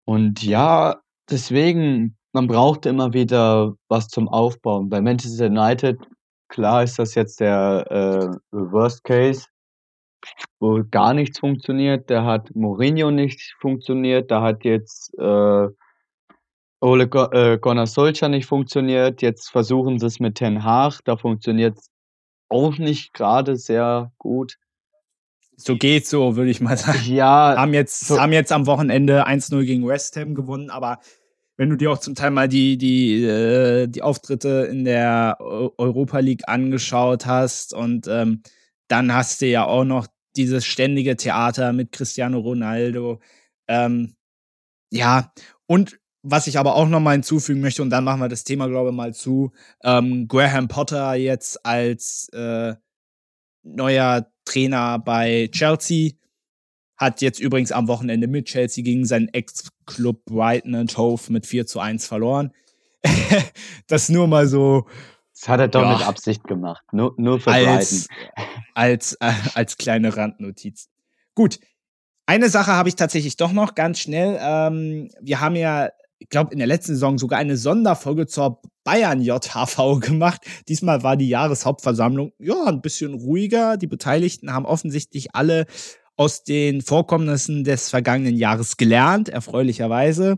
Und 0.05 0.43
ja, 0.43 1.01
deswegen, 1.29 2.17
man 2.33 2.47
braucht 2.47 2.85
immer 2.85 3.13
wieder 3.13 3.75
was 3.89 4.07
zum 4.07 4.27
Aufbauen. 4.27 4.89
Bei 4.89 5.01
Manchester 5.01 5.47
United, 5.47 5.99
klar 6.49 6.83
ist 6.83 6.99
das 6.99 7.15
jetzt 7.15 7.39
der, 7.39 7.85
äh, 7.89 8.37
Worst 8.51 9.03
Case, 9.03 9.47
wo 10.59 10.83
gar 10.89 11.13
nichts 11.13 11.39
funktioniert. 11.39 12.09
Da 12.09 12.25
hat 12.25 12.55
Mourinho 12.55 13.11
nicht 13.11 13.55
funktioniert. 13.59 14.31
Da 14.31 14.41
hat 14.41 14.63
jetzt, 14.65 15.13
äh 15.19 15.67
Ole 16.81 17.07
Go 17.07 17.29
äh, 17.31 17.57
Gunnar 17.59 17.87
Solskjaer 17.87 18.27
nicht 18.27 18.45
funktioniert. 18.45 19.21
Jetzt 19.21 19.49
versuchen 19.51 19.99
sie 19.99 20.05
es 20.05 20.19
mit 20.19 20.35
Ten 20.35 20.65
Hag. 20.65 20.99
Da 21.05 21.15
funktioniert 21.15 21.77
es 21.77 21.89
auch 22.49 22.77
nicht 22.77 23.13
gerade 23.13 23.55
sehr 23.55 24.11
gut. 24.17 24.57
So 25.65 25.77
geht's 25.77 26.09
so, 26.09 26.35
würde 26.35 26.51
ich 26.51 26.61
mal 26.61 26.77
sagen. 26.77 26.99
Ja. 27.05 27.55
Haben 27.57 27.73
jetzt, 27.73 28.07
so 28.07 28.19
haben 28.19 28.33
jetzt 28.33 28.51
am 28.51 28.65
Wochenende 28.65 29.27
1-0 29.27 29.63
gegen 29.63 29.87
West 29.87 30.17
Ham 30.17 30.35
gewonnen, 30.35 30.69
aber 30.69 30.99
wenn 31.55 31.69
du 31.69 31.77
dir 31.77 31.91
auch 31.91 31.99
zum 31.99 32.15
Teil 32.15 32.31
mal 32.31 32.49
die, 32.49 32.77
die, 32.77 33.23
äh, 33.23 33.87
die 33.87 34.01
Auftritte 34.01 34.67
in 34.69 34.85
der 34.85 35.37
Europa 35.39 36.19
League 36.19 36.47
angeschaut 36.47 37.25
hast 37.25 37.73
und 37.73 38.07
ähm, 38.07 38.41
dann 38.87 39.13
hast 39.13 39.41
du 39.41 39.47
ja 39.47 39.65
auch 39.65 39.85
noch 39.85 40.07
dieses 40.35 40.65
ständige 40.65 41.15
Theater 41.15 41.73
mit 41.73 41.91
Cristiano 41.91 42.39
Ronaldo. 42.39 43.21
Ähm, 43.67 44.15
ja, 44.91 45.31
und 45.67 45.99
was 46.23 46.47
ich 46.47 46.57
aber 46.57 46.75
auch 46.75 46.87
noch 46.87 46.99
mal 46.99 47.11
hinzufügen 47.11 47.61
möchte, 47.61 47.81
und 47.81 47.89
dann 47.89 48.03
machen 48.03 48.21
wir 48.21 48.29
das 48.29 48.43
Thema, 48.43 48.67
glaube 48.67 48.89
ich, 48.89 48.95
mal 48.95 49.13
zu. 49.13 49.51
Ähm, 49.83 50.27
Graham 50.27 50.67
Potter 50.67 51.13
jetzt 51.15 51.65
als 51.65 52.29
äh, 52.33 52.75
neuer 53.63 54.27
Trainer 54.45 54.99
bei 54.99 55.49
Chelsea. 55.51 56.11
Hat 56.97 57.21
jetzt 57.21 57.39
übrigens 57.39 57.71
am 57.71 57.87
Wochenende 57.87 58.27
mit 58.27 58.45
Chelsea 58.45 58.83
gegen 58.83 59.05
seinen 59.05 59.29
Ex-Club 59.29 60.25
Brighton 60.25 60.75
and 60.75 60.97
Hove 60.97 61.31
mit 61.31 61.45
4 61.45 61.65
zu 61.65 61.79
1 61.79 62.05
verloren. 62.05 62.53
das 63.87 64.09
nur 64.09 64.27
mal 64.27 64.47
so. 64.47 64.87
Das 65.33 65.49
hat 65.49 65.59
er 65.59 65.67
doch 65.67 65.81
ja, 65.81 65.97
mit 65.97 66.07
Absicht 66.07 66.43
gemacht. 66.43 66.83
Nur, 66.91 67.15
nur 67.17 67.39
für 67.39 67.51
als, 67.51 68.07
Brighton. 68.07 68.45
Als, 68.75 69.13
äh, 69.19 69.33
als 69.55 69.77
kleine 69.77 70.15
Randnotiz. 70.15 70.89
Gut, 71.35 71.59
eine 72.25 72.49
Sache 72.49 72.71
habe 72.71 72.89
ich 72.89 72.95
tatsächlich 72.95 73.35
doch 73.35 73.51
noch 73.51 73.75
ganz 73.75 73.99
schnell. 73.99 74.37
Ähm, 74.39 75.09
wir 75.19 75.41
haben 75.41 75.55
ja 75.55 75.89
ich 76.23 76.29
glaube, 76.29 76.53
in 76.53 76.57
der 76.57 76.67
letzten 76.67 76.93
Saison 76.93 77.17
sogar 77.17 77.37
eine 77.37 77.57
Sonderfolge 77.57 78.27
zur 78.27 78.61
Bayern 78.85 79.21
JHV 79.21 79.99
gemacht. 79.99 80.41
Diesmal 80.69 81.03
war 81.03 81.17
die 81.17 81.27
Jahreshauptversammlung 81.27 82.31
ja 82.39 82.65
ein 82.65 82.81
bisschen 82.81 83.13
ruhiger. 83.13 83.75
Die 83.75 83.87
Beteiligten 83.87 84.53
haben 84.53 84.65
offensichtlich 84.65 85.35
alle 85.35 85.65
aus 86.15 86.43
den 86.43 86.81
Vorkommnissen 86.81 87.65
des 87.65 87.89
vergangenen 87.89 88.37
Jahres 88.37 88.77
gelernt, 88.77 89.27
erfreulicherweise. 89.27 90.37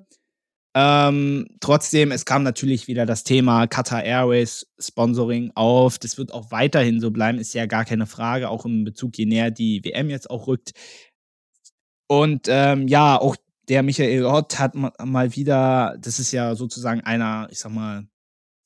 Ähm, 0.73 1.47
trotzdem, 1.59 2.11
es 2.11 2.25
kam 2.25 2.41
natürlich 2.41 2.87
wieder 2.87 3.05
das 3.05 3.23
Thema 3.23 3.67
Qatar 3.67 4.03
Airways 4.03 4.65
Sponsoring 4.79 5.51
auf. 5.53 5.99
Das 5.99 6.17
wird 6.17 6.33
auch 6.33 6.49
weiterhin 6.49 6.99
so 6.99 7.11
bleiben, 7.11 7.37
ist 7.37 7.53
ja 7.53 7.67
gar 7.67 7.85
keine 7.85 8.07
Frage, 8.07 8.49
auch 8.49 8.65
im 8.65 8.85
Bezug, 8.85 9.17
je 9.17 9.25
näher 9.25 9.51
die 9.51 9.85
WM 9.85 10.09
jetzt 10.09 10.31
auch 10.31 10.47
rückt. 10.47 10.71
Und 12.07 12.47
ähm, 12.49 12.87
ja, 12.87 13.19
auch 13.21 13.35
der 13.69 13.83
Michael 13.83 14.25
Ott 14.25 14.59
hat 14.59 14.75
mal 14.75 15.35
wieder, 15.35 15.97
das 15.99 16.19
ist 16.19 16.31
ja 16.31 16.55
sozusagen 16.55 17.01
einer, 17.01 17.47
ich 17.51 17.59
sag 17.59 17.71
mal, 17.71 18.07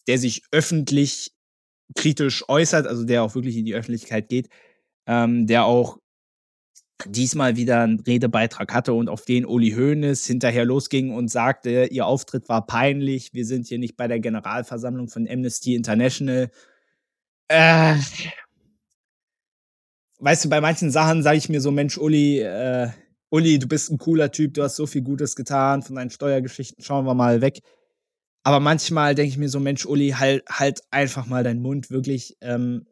der 0.07 0.17
sich 0.17 0.43
öffentlich 0.51 1.33
kritisch 1.95 2.47
äußert, 2.47 2.87
also 2.87 3.03
der 3.03 3.23
auch 3.23 3.35
wirklich 3.35 3.57
in 3.57 3.65
die 3.65 3.75
Öffentlichkeit 3.75 4.29
geht, 4.29 4.49
ähm, 5.07 5.47
der 5.47 5.65
auch 5.65 5.99
diesmal 7.05 7.55
wieder 7.55 7.81
einen 7.81 7.99
Redebeitrag 8.01 8.73
hatte 8.73 8.93
und 8.93 9.09
auf 9.09 9.23
den 9.23 9.45
Uli 9.45 9.71
Hoeneß 9.71 10.25
hinterher 10.25 10.65
losging 10.65 11.13
und 11.13 11.29
sagte, 11.29 11.87
ihr 11.91 12.05
Auftritt 12.05 12.49
war 12.49 12.65
peinlich, 12.65 13.33
wir 13.33 13.45
sind 13.45 13.67
hier 13.67 13.79
nicht 13.79 13.95
bei 13.95 14.07
der 14.07 14.19
Generalversammlung 14.19 15.07
von 15.07 15.27
Amnesty 15.29 15.75
International. 15.75 16.51
Äh, 17.47 17.95
weißt 20.19 20.45
du, 20.45 20.49
bei 20.49 20.59
manchen 20.59 20.91
Sachen 20.91 21.23
sage 21.23 21.37
ich 21.37 21.49
mir 21.49 21.61
so, 21.61 21.71
Mensch, 21.71 21.97
Uli, 21.97 22.39
äh, 22.39 22.89
Uli, 23.31 23.59
du 23.59 23.67
bist 23.67 23.91
ein 23.91 23.97
cooler 23.97 24.31
Typ, 24.31 24.55
du 24.55 24.63
hast 24.63 24.75
so 24.75 24.87
viel 24.87 25.01
Gutes 25.01 25.35
getan, 25.35 25.83
von 25.83 25.95
deinen 25.95 26.09
Steuergeschichten 26.09 26.83
schauen 26.83 27.05
wir 27.05 27.13
mal 27.13 27.41
weg. 27.41 27.59
Aber 28.43 28.59
manchmal 28.59 29.15
denke 29.15 29.29
ich 29.29 29.37
mir 29.37 29.49
so, 29.49 29.59
Mensch, 29.59 29.85
Uli, 29.85 30.11
halt, 30.17 30.43
halt 30.49 30.81
einfach 30.91 31.25
mal 31.27 31.43
deinen 31.43 31.61
Mund, 31.61 31.91
wirklich. 31.91 32.37
Ähm, 32.41 32.87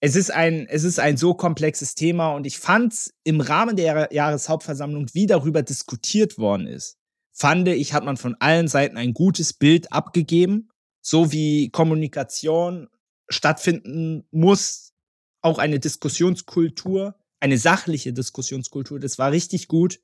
es 0.00 0.16
ist 0.16 0.30
ein, 0.30 0.66
es 0.68 0.84
ist 0.84 0.98
ein 0.98 1.16
so 1.16 1.34
komplexes 1.34 1.94
Thema 1.94 2.34
und 2.34 2.46
ich 2.46 2.58
fand's 2.58 3.14
im 3.24 3.40
Rahmen 3.40 3.76
der 3.76 4.08
Jahreshauptversammlung, 4.12 5.06
wie 5.14 5.26
darüber 5.26 5.62
diskutiert 5.62 6.38
worden 6.38 6.66
ist, 6.66 6.98
fand 7.32 7.68
ich, 7.68 7.92
hat 7.92 8.04
man 8.04 8.16
von 8.16 8.34
allen 8.40 8.68
Seiten 8.68 8.96
ein 8.96 9.14
gutes 9.14 9.52
Bild 9.52 9.92
abgegeben, 9.92 10.70
so 11.00 11.32
wie 11.32 11.70
Kommunikation 11.70 12.88
stattfinden 13.28 14.26
muss, 14.30 14.92
auch 15.40 15.58
eine 15.58 15.78
Diskussionskultur, 15.78 17.14
eine 17.40 17.58
sachliche 17.58 18.12
Diskussionskultur, 18.12 18.98
das 18.98 19.18
war 19.18 19.30
richtig 19.30 19.68
gut. 19.68 20.00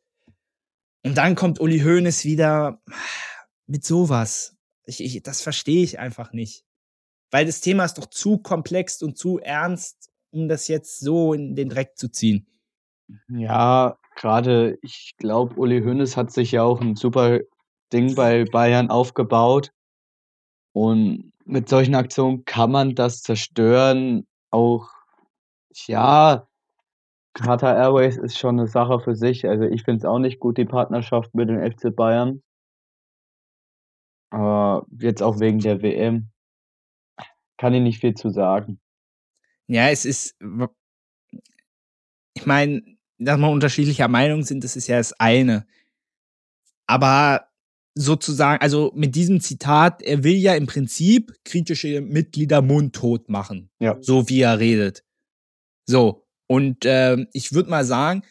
Und 1.04 1.16
dann 1.16 1.34
kommt 1.34 1.60
Uli 1.60 1.80
Hoeneß 1.80 2.24
wieder 2.24 2.80
mit 3.66 3.84
sowas. 3.84 4.56
Ich, 4.84 5.02
ich, 5.02 5.22
das 5.22 5.40
verstehe 5.40 5.82
ich 5.82 5.98
einfach 5.98 6.32
nicht. 6.32 6.64
Weil 7.30 7.46
das 7.46 7.60
Thema 7.60 7.84
ist 7.84 7.98
doch 7.98 8.06
zu 8.06 8.38
komplex 8.38 9.02
und 9.02 9.16
zu 9.16 9.38
ernst, 9.38 10.10
um 10.30 10.48
das 10.48 10.68
jetzt 10.68 11.00
so 11.00 11.32
in 11.32 11.54
den 11.56 11.68
Dreck 11.68 11.96
zu 11.96 12.08
ziehen. 12.08 12.46
Ja, 13.28 13.98
gerade, 14.16 14.78
ich 14.82 15.14
glaube, 15.18 15.54
Uli 15.56 15.82
Hoeneß 15.82 16.16
hat 16.16 16.32
sich 16.32 16.52
ja 16.52 16.62
auch 16.62 16.80
ein 16.80 16.96
super 16.96 17.40
Ding 17.92 18.14
bei 18.14 18.44
Bayern 18.44 18.90
aufgebaut. 18.90 19.72
Und 20.72 21.32
mit 21.44 21.68
solchen 21.68 21.94
Aktionen 21.94 22.44
kann 22.44 22.70
man 22.70 22.94
das 22.94 23.22
zerstören. 23.22 24.26
Auch, 24.50 24.88
ja, 25.86 26.46
Qatar 27.34 27.76
Airways 27.76 28.16
ist 28.16 28.38
schon 28.38 28.58
eine 28.58 28.68
Sache 28.68 29.00
für 29.00 29.16
sich. 29.16 29.46
Also 29.46 29.64
ich 29.64 29.84
finde 29.84 29.98
es 29.98 30.04
auch 30.04 30.18
nicht 30.18 30.38
gut, 30.38 30.58
die 30.58 30.64
Partnerschaft 30.64 31.34
mit 31.34 31.48
dem 31.48 31.60
FC 31.60 31.94
Bayern. 31.94 32.42
Aber 34.30 34.86
jetzt 34.98 35.22
auch 35.22 35.40
wegen 35.40 35.58
der 35.58 35.82
WM 35.82 36.30
kann 37.58 37.74
ich 37.74 37.82
nicht 37.82 38.00
viel 38.00 38.14
zu 38.14 38.30
sagen. 38.30 38.80
Ja, 39.66 39.88
es 39.88 40.04
ist, 40.04 40.36
ich 42.34 42.46
meine, 42.46 42.82
dass 43.18 43.38
wir 43.38 43.50
unterschiedlicher 43.50 44.08
Meinung 44.08 44.42
sind, 44.42 44.64
das 44.64 44.76
ist 44.76 44.88
ja 44.88 44.98
das 44.98 45.12
eine. 45.20 45.66
Aber 46.86 47.48
sozusagen, 47.94 48.60
also 48.62 48.92
mit 48.94 49.14
diesem 49.14 49.40
Zitat, 49.40 50.02
er 50.02 50.24
will 50.24 50.36
ja 50.36 50.54
im 50.54 50.66
Prinzip 50.66 51.32
kritische 51.44 52.00
Mitglieder 52.00 52.62
mundtot 52.62 53.28
machen. 53.28 53.70
Ja. 53.78 53.96
So 54.00 54.28
wie 54.28 54.40
er 54.40 54.58
redet. 54.58 55.04
So. 55.86 56.21
Und 56.52 56.84
äh, 56.84 57.16
ich 57.32 57.54
würde 57.54 57.70
mal 57.70 57.82
sagen, 57.82 58.24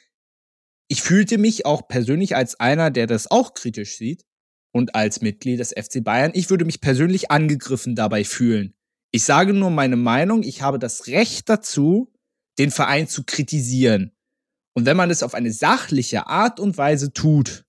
ich 0.87 1.01
fühlte 1.01 1.39
mich 1.39 1.65
auch 1.65 1.87
persönlich 1.87 2.35
als 2.35 2.59
einer, 2.59 2.91
der 2.91 3.07
das 3.07 3.31
auch 3.31 3.55
kritisch 3.55 3.97
sieht 3.97 4.25
und 4.71 4.93
als 4.93 5.21
Mitglied 5.21 5.59
des 5.59 5.69
FC 5.69 6.03
Bayern. 6.03 6.29
Ich 6.35 6.51
würde 6.51 6.63
mich 6.63 6.81
persönlich 6.81 7.31
angegriffen 7.31 7.95
dabei 7.95 8.23
fühlen. 8.23 8.75
Ich 9.09 9.23
sage 9.23 9.53
nur 9.53 9.71
meine 9.71 9.95
Meinung, 9.95 10.43
ich 10.43 10.61
habe 10.61 10.77
das 10.77 11.07
Recht 11.07 11.49
dazu, 11.49 12.13
den 12.59 12.69
Verein 12.69 13.07
zu 13.07 13.23
kritisieren. 13.23 14.11
Und 14.75 14.85
wenn 14.85 14.97
man 14.97 15.09
es 15.09 15.23
auf 15.23 15.33
eine 15.33 15.51
sachliche 15.51 16.27
Art 16.27 16.59
und 16.59 16.77
Weise 16.77 17.13
tut, 17.13 17.65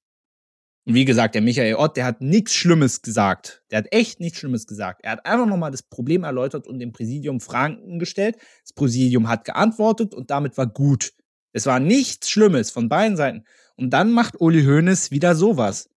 und 0.84 0.94
wie 0.94 1.04
gesagt, 1.04 1.34
der 1.34 1.42
Michael 1.42 1.76
Ott, 1.76 1.96
der 1.96 2.04
hat 2.04 2.20
nichts 2.20 2.54
Schlimmes 2.54 3.02
gesagt. 3.02 3.62
Der 3.70 3.78
hat 3.78 3.86
echt 3.92 4.18
nichts 4.18 4.38
Schlimmes 4.38 4.66
gesagt. 4.66 5.02
Er 5.04 5.12
hat 5.12 5.26
einfach 5.26 5.46
nochmal 5.46 5.70
das 5.70 5.82
Problem 5.82 6.24
erläutert 6.24 6.66
und 6.66 6.80
dem 6.80 6.92
Präsidium 6.92 7.40
Fragen 7.40 8.00
gestellt. 8.00 8.36
Das 8.62 8.72
Präsidium 8.72 9.28
hat 9.28 9.44
geantwortet 9.44 10.12
und 10.12 10.30
damit 10.30 10.58
war 10.58 10.66
gut. 10.66 11.12
Es 11.52 11.66
war 11.66 11.78
nichts 11.78 12.30
Schlimmes 12.30 12.70
von 12.70 12.88
beiden 12.88 13.16
Seiten. 13.16 13.44
Und 13.76 13.90
dann 13.90 14.10
macht 14.10 14.40
Uli 14.40 14.64
Hoeneß 14.64 15.12
wieder 15.12 15.36
sowas. 15.36 15.88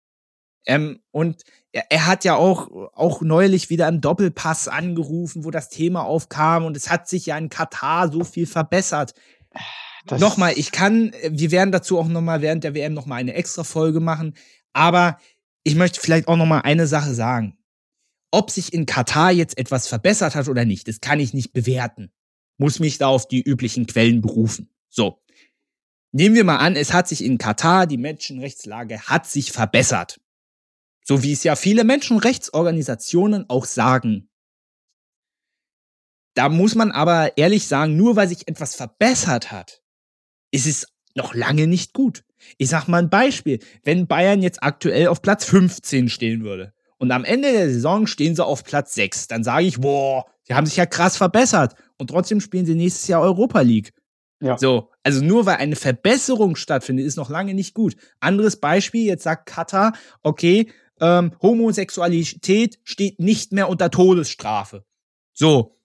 Ähm, 0.67 0.99
und 1.11 1.43
er, 1.71 1.85
er, 1.89 2.05
hat 2.05 2.23
ja 2.23 2.35
auch, 2.35 2.69
auch 2.93 3.21
neulich 3.21 3.69
wieder 3.69 3.87
einen 3.87 4.01
Doppelpass 4.01 4.67
angerufen, 4.67 5.45
wo 5.45 5.51
das 5.51 5.69
Thema 5.69 6.03
aufkam 6.03 6.65
und 6.65 6.75
es 6.77 6.89
hat 6.89 7.07
sich 7.07 7.27
ja 7.27 7.37
in 7.37 7.49
Katar 7.49 8.11
so 8.11 8.23
viel 8.23 8.47
verbessert. 8.47 9.13
Das 10.07 10.19
nochmal, 10.19 10.53
ich 10.55 10.71
kann, 10.71 11.13
wir 11.29 11.51
werden 11.51 11.71
dazu 11.71 11.99
auch 11.99 12.07
nochmal 12.07 12.41
während 12.41 12.63
der 12.63 12.73
WM 12.73 12.93
nochmal 12.93 13.19
eine 13.19 13.33
extra 13.33 13.63
Folge 13.63 13.99
machen, 13.99 14.35
aber 14.75 15.19
ich 15.63 15.75
möchte 15.75 15.99
vielleicht 15.99 16.27
auch 16.27 16.35
nochmal 16.35 16.61
eine 16.63 16.85
Sache 16.85 17.13
sagen. 17.13 17.57
Ob 18.31 18.51
sich 18.51 18.73
in 18.73 18.85
Katar 18.85 19.31
jetzt 19.31 19.57
etwas 19.57 19.87
verbessert 19.87 20.35
hat 20.35 20.47
oder 20.49 20.65
nicht, 20.65 20.87
das 20.87 20.99
kann 20.99 21.19
ich 21.19 21.33
nicht 21.33 21.53
bewerten. 21.53 22.11
Muss 22.57 22.79
mich 22.79 22.97
da 22.97 23.07
auf 23.07 23.27
die 23.27 23.41
üblichen 23.41 23.87
Quellen 23.87 24.21
berufen. 24.21 24.69
So. 24.89 25.21
Nehmen 26.11 26.35
wir 26.35 26.43
mal 26.43 26.57
an, 26.57 26.75
es 26.75 26.93
hat 26.93 27.07
sich 27.07 27.23
in 27.23 27.37
Katar, 27.37 27.87
die 27.87 27.97
Menschenrechtslage 27.97 29.01
hat 29.01 29.25
sich 29.27 29.51
verbessert. 29.51 30.19
So 31.03 31.23
wie 31.23 31.33
es 31.33 31.43
ja 31.43 31.55
viele 31.55 31.83
Menschenrechtsorganisationen 31.83 33.49
auch 33.49 33.65
sagen. 33.65 34.29
Da 36.35 36.49
muss 36.49 36.75
man 36.75 36.91
aber 36.91 37.37
ehrlich 37.37 37.67
sagen, 37.67 37.95
nur 37.95 38.15
weil 38.15 38.27
sich 38.27 38.47
etwas 38.47 38.75
verbessert 38.75 39.51
hat, 39.51 39.81
ist 40.51 40.67
es 40.67 40.87
noch 41.15 41.33
lange 41.33 41.67
nicht 41.67 41.93
gut. 41.93 42.25
Ich 42.57 42.69
sag 42.69 42.87
mal 42.87 43.01
ein 43.01 43.09
Beispiel. 43.09 43.59
Wenn 43.83 44.07
Bayern 44.07 44.41
jetzt 44.41 44.63
aktuell 44.63 45.07
auf 45.07 45.21
Platz 45.21 45.45
15 45.45 46.09
stehen 46.09 46.43
würde 46.43 46.73
und 46.97 47.11
am 47.11 47.25
Ende 47.25 47.51
der 47.51 47.69
Saison 47.69 48.07
stehen 48.07 48.35
sie 48.35 48.45
auf 48.45 48.63
Platz 48.63 48.93
6, 48.95 49.27
dann 49.27 49.43
sage 49.43 49.65
ich, 49.65 49.79
boah, 49.79 50.25
sie 50.43 50.53
haben 50.53 50.65
sich 50.65 50.77
ja 50.77 50.85
krass 50.85 51.17
verbessert 51.17 51.75
und 51.97 52.09
trotzdem 52.09 52.41
spielen 52.41 52.65
sie 52.65 52.75
nächstes 52.75 53.07
Jahr 53.07 53.21
Europa 53.21 53.61
League. 53.61 53.93
Ja. 54.41 54.57
So, 54.57 54.89
also 55.03 55.23
nur 55.23 55.45
weil 55.45 55.57
eine 55.57 55.75
Verbesserung 55.75 56.55
stattfindet, 56.55 57.05
ist 57.05 57.15
noch 57.15 57.29
lange 57.29 57.53
nicht 57.53 57.73
gut. 57.73 57.95
Anderes 58.19 58.57
Beispiel, 58.57 59.05
jetzt 59.05 59.23
sagt 59.23 59.45
Katar, 59.47 59.93
okay, 60.23 60.69
ähm, 60.99 61.31
Homosexualität 61.41 62.79
steht 62.83 63.19
nicht 63.19 63.51
mehr 63.51 63.69
unter 63.69 63.89
Todesstrafe. 63.89 64.85
So. 65.33 65.77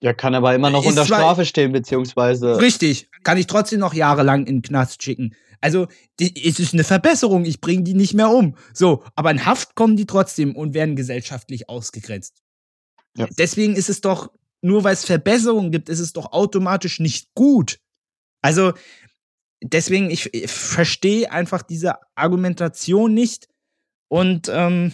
Ja, 0.00 0.12
kann 0.12 0.34
aber 0.34 0.54
immer 0.54 0.70
noch 0.70 0.84
unter 0.84 1.04
Strafe 1.04 1.44
stehen, 1.44 1.72
beziehungsweise. 1.72 2.60
Richtig, 2.60 3.08
kann 3.22 3.38
ich 3.38 3.46
trotzdem 3.46 3.80
noch 3.80 3.94
jahrelang 3.94 4.46
in 4.46 4.56
den 4.56 4.62
Knast 4.62 5.02
schicken. 5.02 5.34
Also, 5.64 5.88
die, 6.20 6.46
es 6.46 6.60
ist 6.60 6.74
eine 6.74 6.84
Verbesserung, 6.84 7.44
ich 7.44 7.60
bringe 7.60 7.82
die 7.82 7.94
nicht 7.94 8.14
mehr 8.14 8.28
um. 8.28 8.56
So, 8.72 9.02
aber 9.14 9.30
in 9.30 9.46
Haft 9.46 9.74
kommen 9.74 9.96
die 9.96 10.06
trotzdem 10.06 10.54
und 10.54 10.74
werden 10.74 10.94
gesellschaftlich 10.94 11.68
ausgegrenzt. 11.68 12.42
Ja. 13.16 13.26
Deswegen 13.38 13.74
ist 13.74 13.88
es 13.88 14.00
doch, 14.00 14.30
nur 14.60 14.84
weil 14.84 14.92
es 14.92 15.04
Verbesserungen 15.04 15.72
gibt, 15.72 15.88
ist 15.88 16.00
es 16.00 16.12
doch 16.12 16.32
automatisch 16.32 17.00
nicht 17.00 17.34
gut. 17.34 17.78
Also, 18.42 18.74
deswegen, 19.62 20.10
ich, 20.10 20.32
ich 20.34 20.50
verstehe 20.50 21.32
einfach 21.32 21.62
diese 21.62 21.94
Argumentation 22.14 23.14
nicht, 23.14 23.48
und 24.14 24.48
ähm, 24.48 24.92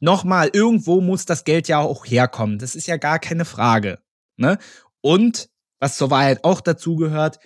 nochmal, 0.00 0.50
irgendwo 0.52 1.00
muss 1.00 1.26
das 1.26 1.44
Geld 1.44 1.68
ja 1.68 1.78
auch 1.78 2.04
herkommen. 2.06 2.58
Das 2.58 2.74
ist 2.74 2.88
ja 2.88 2.96
gar 2.96 3.18
keine 3.18 3.44
Frage. 3.44 4.00
Ne? 4.36 4.58
Und 5.00 5.48
was 5.78 5.96
zur 5.96 6.10
Wahrheit 6.10 6.42
auch 6.42 6.60
dazu 6.60 6.96
gehört, 6.96 7.38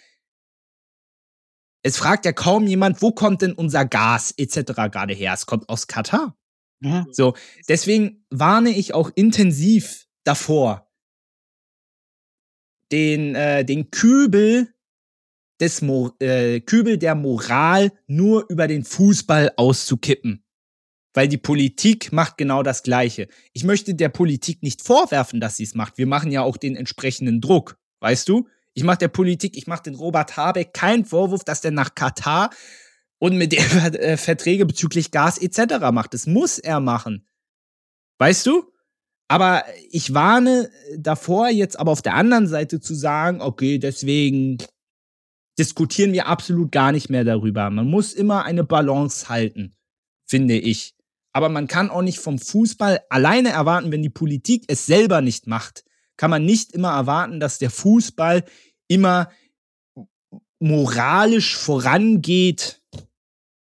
es 1.83 1.97
fragt 1.97 2.25
ja 2.25 2.33
kaum 2.33 2.67
jemand, 2.67 3.03
wo 3.03 3.13
kommt 3.13 3.43
denn 3.43 3.53
unser 3.53 3.85
Gas 3.85 4.33
etc. 4.37 4.73
gerade 4.91 5.15
her? 5.15 5.33
Es 5.33 5.47
kommt 5.47 5.69
aus 5.69 5.87
Katar. 5.87 6.37
Ja. 6.83 7.07
So, 7.11 7.35
deswegen 7.69 8.25
warne 8.31 8.71
ich 8.71 8.95
auch 8.95 9.11
intensiv 9.15 10.07
davor, 10.25 10.91
den, 12.91 13.35
äh, 13.35 13.65
den 13.65 13.91
Kübel 13.91 14.75
des 15.61 15.83
Mo 15.83 16.13
äh, 16.21 16.61
Kübel 16.61 16.99
der 16.99 17.15
Moral 17.15 17.93
nur 18.07 18.47
über 18.49 18.67
den 18.67 18.85
Fußball 18.85 19.53
auszukippen. 19.57 20.45
Weil 21.13 21.29
die 21.29 21.39
Politik 21.39 22.13
macht 22.13 22.39
genau 22.39 22.63
das 22.63 22.83
Gleiche. 22.83 23.29
Ich 23.53 23.65
möchte 23.65 23.95
der 23.95 24.09
Politik 24.09 24.63
nicht 24.63 24.81
vorwerfen, 24.81 25.41
dass 25.41 25.57
sie 25.57 25.65
es 25.65 25.75
macht. 25.75 25.99
Wir 25.99 26.07
machen 26.07 26.31
ja 26.31 26.43
auch 26.43 26.57
den 26.57 26.77
entsprechenden 26.77 27.41
Druck. 27.41 27.79
Weißt 28.01 28.29
du? 28.29 28.49
Ich 28.75 28.85
mache 28.85 28.99
der 28.99 29.09
Politik, 29.09 29.57
ich 29.57 29.67
mache 29.67 29.83
den 29.85 29.95
Robert 29.95 30.37
Habeck 30.37 30.73
keinen 30.73 31.05
Vorwurf, 31.05 31.45
dass 31.45 31.61
der 31.61 31.73
nach 31.73 31.95
Katar 31.95 32.51
und 33.19 33.37
mit 33.37 33.53
dem 33.53 33.59
äh, 33.59 34.17
Verträge 34.17 34.67
bezüglich 34.67 35.11
Gas 35.11 35.39
etc. 35.39 35.91
macht. 35.93 36.15
Das 36.15 36.27
muss 36.27 36.59
er 36.59 36.81
machen. 36.81 37.27
Weißt 38.19 38.47
du? 38.47 38.71
Aber 39.29 39.65
ich 39.91 40.13
warne 40.13 40.71
davor, 40.99 41.49
jetzt 41.49 41.79
aber 41.79 41.93
auf 41.93 42.03
der 42.03 42.15
anderen 42.15 42.49
Seite 42.49 42.81
zu 42.81 42.95
sagen, 42.95 43.41
okay, 43.41 43.79
deswegen 43.79 44.59
diskutieren 45.57 46.13
wir 46.13 46.27
absolut 46.27 46.73
gar 46.73 46.91
nicht 46.91 47.11
mehr 47.11 47.23
darüber. 47.23 47.71
Man 47.71 47.87
muss 47.87 48.13
immer 48.13 48.45
eine 48.45 48.65
Balance 48.65 49.29
halten, 49.29 49.77
finde 50.27 50.59
ich. 50.59 50.97
Aber 51.33 51.49
man 51.49 51.69
kann 51.69 51.91
auch 51.91 52.03
nicht 52.03 52.19
vom 52.19 52.39
Fußball 52.39 53.01
alleine 53.09 53.51
erwarten, 53.51 53.93
wenn 53.93 54.03
die 54.03 54.11
Politik 54.11 54.65
es 54.67 54.87
selber 54.87 55.21
nicht 55.21 55.47
macht, 55.47 55.85
kann 56.21 56.31
man 56.31 56.45
nicht 56.45 56.73
immer 56.73 56.91
erwarten, 56.91 57.41
dass 57.41 57.59
der 57.59 57.71
Fußball 57.71 58.45
immer 58.89 59.31
moralisch 60.59 61.57
vorangeht 61.57 62.83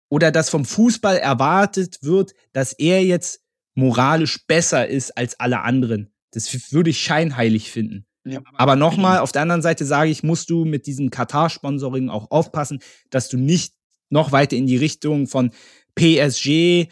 oder 0.10 0.32
dass 0.32 0.50
vom 0.50 0.66
Fußball 0.66 1.18
erwartet 1.18 2.00
wird, 2.02 2.34
dass 2.52 2.74
er 2.74 3.06
jetzt 3.06 3.44
moralisch 3.76 4.48
besser 4.48 4.88
ist 4.88 5.16
als 5.16 5.40
alle 5.40 5.62
anderen. 5.62 6.12
Das 6.32 6.74
würde 6.74 6.90
ich 6.90 7.00
scheinheilig 7.00 7.70
finden. 7.70 8.08
Ja. 8.26 8.42
Aber 8.56 8.76
nochmal, 8.76 9.20
auf 9.20 9.32
der 9.32 9.44
anderen 9.44 9.62
Seite 9.62 9.86
sage 9.86 10.10
ich, 10.10 10.24
musst 10.24 10.50
du 10.50 10.66
mit 10.66 10.88
diesem 10.88 11.12
Katar-Sponsoring 11.12 12.10
auch 12.10 12.32
aufpassen, 12.32 12.80
dass 13.12 13.30
du 13.30 13.38
nicht 13.38 13.76
noch 14.10 14.32
weiter 14.32 14.56
in 14.56 14.66
die 14.66 14.78
Richtung 14.78 15.28
von 15.28 15.52
PSG 15.94 16.88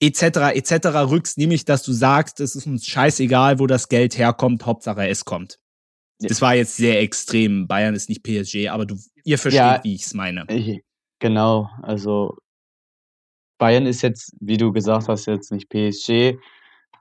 etc. 0.00 0.54
etc. 0.54 0.86
rückst, 1.10 1.38
nämlich 1.38 1.64
dass 1.64 1.82
du 1.82 1.92
sagst, 1.92 2.40
es 2.40 2.54
ist 2.54 2.66
uns 2.66 2.86
scheißegal, 2.86 3.58
wo 3.58 3.66
das 3.66 3.88
Geld 3.88 4.16
herkommt, 4.18 4.64
Hauptsache 4.66 5.08
es 5.08 5.24
kommt. 5.24 5.58
Ja. 6.20 6.28
Das 6.28 6.42
war 6.42 6.54
jetzt 6.54 6.76
sehr 6.76 7.00
extrem. 7.00 7.66
Bayern 7.68 7.94
ist 7.94 8.08
nicht 8.08 8.22
PSG, 8.22 8.68
aber 8.68 8.86
du, 8.86 8.96
ihr 9.24 9.38
versteht, 9.38 9.60
ja, 9.60 9.80
wie 9.82 9.94
ich 9.94 10.04
es 10.04 10.14
meine. 10.14 10.44
Genau, 11.20 11.68
also 11.82 12.36
Bayern 13.58 13.86
ist 13.86 14.02
jetzt, 14.02 14.34
wie 14.40 14.56
du 14.56 14.72
gesagt 14.72 15.08
hast, 15.08 15.26
jetzt 15.26 15.52
nicht 15.52 15.68
PSG. 15.68 16.38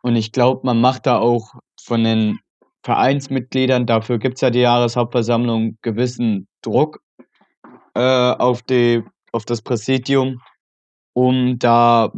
Und 0.02 0.15
ich 0.15 0.32
glaube, 0.32 0.61
man 0.65 0.82
macht 0.82 1.06
da 1.06 1.19
auch 1.19 1.53
von 1.82 2.03
den 2.03 2.40
Vereinsmitgliedern, 2.84 3.86
dafür 3.86 4.18
gibt 4.18 4.36
es 4.36 4.41
ja 4.41 4.49
die 4.49 4.60
Jahreshauptversammlung, 4.60 5.78
gewissen 5.82 6.48
Druck 6.61 7.02
äh, 7.95 7.99
auf, 7.99 8.61
die, 8.64 9.03
auf 9.32 9.45
das 9.45 9.61
Präsidium, 9.61 10.41
um 11.14 11.60
da 11.60 12.14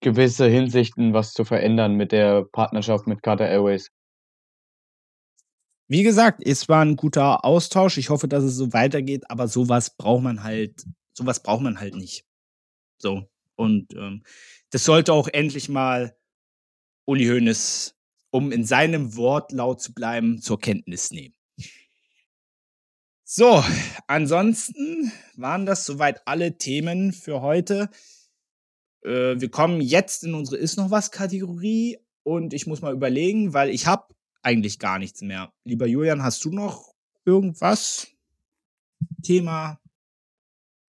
gewisse 0.00 0.46
Hinsichten 0.46 1.12
was 1.12 1.32
zu 1.32 1.44
verändern 1.44 1.94
mit 1.94 2.12
der 2.12 2.44
Partnerschaft 2.44 3.06
mit 3.06 3.22
Qatar 3.22 3.48
Airways. 3.48 3.90
Wie 5.88 6.02
gesagt, 6.04 6.42
es 6.44 6.68
war 6.68 6.84
ein 6.84 6.96
guter 6.96 7.44
Austausch. 7.44 7.98
Ich 7.98 8.10
hoffe, 8.10 8.28
dass 8.28 8.44
es 8.44 8.54
so 8.54 8.72
weitergeht, 8.72 9.24
aber 9.28 9.48
sowas 9.48 9.96
braucht 9.96 10.22
man 10.22 10.44
halt, 10.44 10.84
sowas 11.12 11.42
braucht 11.42 11.62
man 11.62 11.80
halt 11.80 11.96
nicht. 11.96 12.24
So. 12.98 13.28
Und 13.56 13.92
ähm, 13.94 14.22
das 14.70 14.84
sollte 14.84 15.12
auch 15.12 15.28
endlich 15.28 15.68
mal 15.68 16.16
Uli 17.06 17.26
Hoeneß, 17.26 17.96
um 18.30 18.52
in 18.52 18.64
seinem 18.64 19.16
Wortlaut 19.16 19.82
zu 19.82 19.92
bleiben, 19.92 20.40
zur 20.40 20.60
Kenntnis 20.60 21.10
nehmen. 21.10 21.34
So, 23.24 23.62
ansonsten 24.06 25.12
waren 25.36 25.66
das 25.66 25.84
soweit 25.84 26.26
alle 26.26 26.56
Themen 26.56 27.12
für 27.12 27.42
heute. 27.42 27.90
Äh, 29.02 29.40
wir 29.40 29.50
kommen 29.50 29.80
jetzt 29.80 30.24
in 30.24 30.34
unsere 30.34 30.56
Ist 30.56 30.76
noch 30.76 30.90
was 30.90 31.10
Kategorie 31.10 31.98
und 32.22 32.54
ich 32.54 32.66
muss 32.66 32.82
mal 32.82 32.92
überlegen, 32.92 33.54
weil 33.54 33.70
ich 33.70 33.86
habe 33.86 34.14
eigentlich 34.42 34.78
gar 34.78 34.98
nichts 34.98 35.22
mehr. 35.22 35.52
Lieber 35.64 35.86
Julian, 35.86 36.22
hast 36.22 36.44
du 36.44 36.50
noch 36.50 36.94
irgendwas? 37.24 38.08
Thema? 39.22 39.78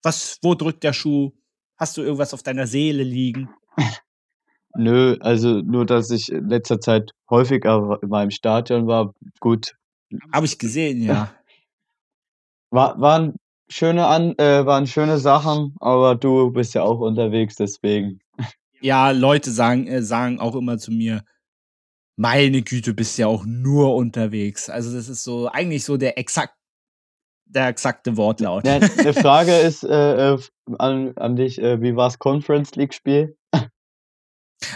Was, 0.03 0.39
wo 0.41 0.55
drückt 0.55 0.83
der 0.83 0.93
Schuh? 0.93 1.31
Hast 1.77 1.97
du 1.97 2.01
irgendwas 2.01 2.33
auf 2.33 2.43
deiner 2.43 2.67
Seele 2.67 3.03
liegen? 3.03 3.49
Nö, 4.75 5.17
also 5.19 5.61
nur, 5.61 5.85
dass 5.85 6.11
ich 6.11 6.31
in 6.31 6.47
letzter 6.47 6.79
Zeit 6.79 7.11
häufiger 7.29 7.99
in 8.01 8.09
meinem 8.09 8.31
Stadion 8.31 8.87
war. 8.87 9.13
Gut. 9.39 9.75
Habe 10.31 10.45
ich 10.45 10.57
gesehen, 10.57 11.01
ja. 11.01 11.33
War, 12.73 13.01
waren, 13.01 13.35
schöne 13.71 14.05
An 14.05 14.37
äh, 14.37 14.65
waren 14.65 14.87
schöne 14.87 15.17
Sachen, 15.17 15.75
aber 15.79 16.15
du 16.15 16.51
bist 16.51 16.73
ja 16.73 16.83
auch 16.83 16.99
unterwegs, 16.99 17.55
deswegen. 17.55 18.19
Ja, 18.81 19.11
Leute 19.11 19.51
sagen, 19.51 19.87
äh, 19.87 20.01
sagen 20.01 20.39
auch 20.39 20.55
immer 20.55 20.77
zu 20.77 20.91
mir, 20.91 21.23
meine 22.17 22.61
Güte, 22.61 22.93
bist 22.93 23.17
ja 23.17 23.27
auch 23.27 23.45
nur 23.45 23.95
unterwegs. 23.95 24.69
Also 24.69 24.93
das 24.93 25.07
ist 25.09 25.23
so 25.23 25.47
eigentlich 25.47 25.85
so 25.85 25.97
der 25.97 26.17
exakt 26.17 26.55
der 27.45 27.67
exakte 27.67 28.15
Wortlaut. 28.15 28.65
Ja, 28.65 28.75
eine 28.75 29.13
Frage 29.13 29.51
ist 29.57 29.83
äh, 29.83 30.33
äh 30.33 30.39
an, 30.77 31.13
an 31.17 31.35
dich, 31.35 31.59
äh, 31.61 31.81
wie 31.81 31.95
war's 31.95 32.17
Conference 32.17 32.75
League 32.75 32.93
Spiel? 32.93 33.37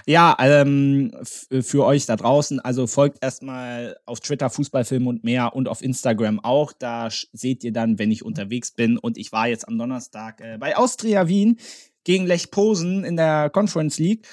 Ja, 0.05 0.35
ähm, 0.39 1.11
für 1.23 1.85
euch 1.85 2.05
da 2.05 2.15
draußen, 2.15 2.59
also 2.59 2.87
folgt 2.87 3.23
erstmal 3.23 3.97
auf 4.05 4.19
Twitter 4.19 4.49
Fußballfilm 4.49 5.07
und 5.07 5.23
mehr 5.23 5.55
und 5.55 5.67
auf 5.67 5.81
Instagram 5.81 6.39
auch. 6.39 6.73
Da 6.73 7.09
seht 7.33 7.63
ihr 7.63 7.71
dann, 7.71 7.99
wenn 7.99 8.11
ich 8.11 8.23
unterwegs 8.23 8.71
bin. 8.71 8.97
Und 8.97 9.17
ich 9.17 9.31
war 9.31 9.47
jetzt 9.47 9.67
am 9.67 9.77
Donnerstag 9.77 10.41
äh, 10.41 10.57
bei 10.59 10.75
Austria 10.77 11.27
Wien 11.27 11.59
gegen 12.03 12.25
Lech 12.25 12.51
Posen 12.51 13.03
in 13.03 13.15
der 13.15 13.49
Conference 13.49 13.99
League. 13.99 14.27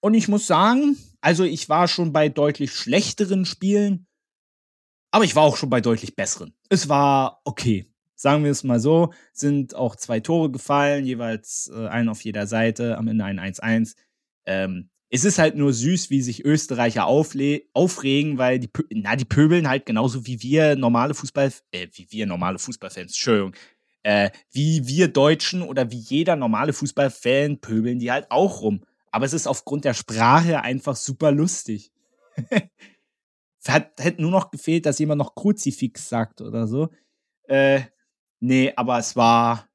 Und 0.00 0.14
ich 0.14 0.28
muss 0.28 0.46
sagen, 0.46 0.96
also 1.20 1.44
ich 1.44 1.68
war 1.68 1.88
schon 1.88 2.12
bei 2.12 2.28
deutlich 2.28 2.72
schlechteren 2.72 3.44
Spielen, 3.44 4.06
aber 5.10 5.24
ich 5.24 5.34
war 5.34 5.44
auch 5.44 5.56
schon 5.56 5.70
bei 5.70 5.80
deutlich 5.80 6.14
besseren. 6.14 6.52
Es 6.68 6.88
war 6.88 7.40
okay. 7.44 7.90
Sagen 8.18 8.44
wir 8.44 8.50
es 8.50 8.64
mal 8.64 8.80
so, 8.80 9.12
sind 9.32 9.74
auch 9.74 9.94
zwei 9.96 10.20
Tore 10.20 10.50
gefallen, 10.50 11.04
jeweils 11.04 11.70
äh, 11.74 11.86
ein 11.88 12.08
auf 12.08 12.22
jeder 12.22 12.46
Seite, 12.46 12.96
am 12.96 13.08
Ende 13.08 13.24
ein 13.24 13.38
1-1. 13.38 13.94
Ähm, 14.46 14.90
es 15.08 15.24
ist 15.24 15.38
halt 15.38 15.56
nur 15.56 15.72
süß, 15.72 16.10
wie 16.10 16.20
sich 16.20 16.44
Österreicher 16.44 17.06
aufregen, 17.06 18.38
weil 18.38 18.58
die, 18.58 18.70
na, 18.90 19.14
die 19.14 19.24
pöbeln 19.24 19.68
halt 19.68 19.86
genauso 19.86 20.26
wie 20.26 20.42
wir 20.42 20.76
normale 20.76 21.14
Fußball, 21.14 21.52
äh, 21.70 21.86
wie 21.92 22.06
wir 22.10 22.26
normale 22.26 22.58
Fußballfans, 22.58 23.12
Entschuldigung, 23.12 23.54
äh, 24.02 24.30
wie 24.50 24.86
wir 24.86 25.08
Deutschen 25.08 25.62
oder 25.62 25.90
wie 25.90 25.98
jeder 25.98 26.36
normale 26.36 26.72
Fußballfan 26.72 27.60
pöbeln 27.60 27.98
die 27.98 28.10
halt 28.10 28.30
auch 28.30 28.62
rum. 28.62 28.84
Aber 29.10 29.24
es 29.24 29.32
ist 29.32 29.46
aufgrund 29.46 29.84
der 29.84 29.94
Sprache 29.94 30.60
einfach 30.62 30.96
super 30.96 31.32
lustig. 31.32 31.92
Hat, 33.66 33.92
hätte 33.98 34.22
nur 34.22 34.30
noch 34.30 34.50
gefehlt, 34.50 34.86
dass 34.86 34.98
jemand 34.98 35.18
noch 35.18 35.34
Kruzifix 35.34 36.08
sagt 36.08 36.40
oder 36.40 36.68
so. 36.68 36.88
Äh, 37.48 37.80
nee, 38.38 38.72
aber 38.76 38.98
es 38.98 39.16
war, 39.16 39.68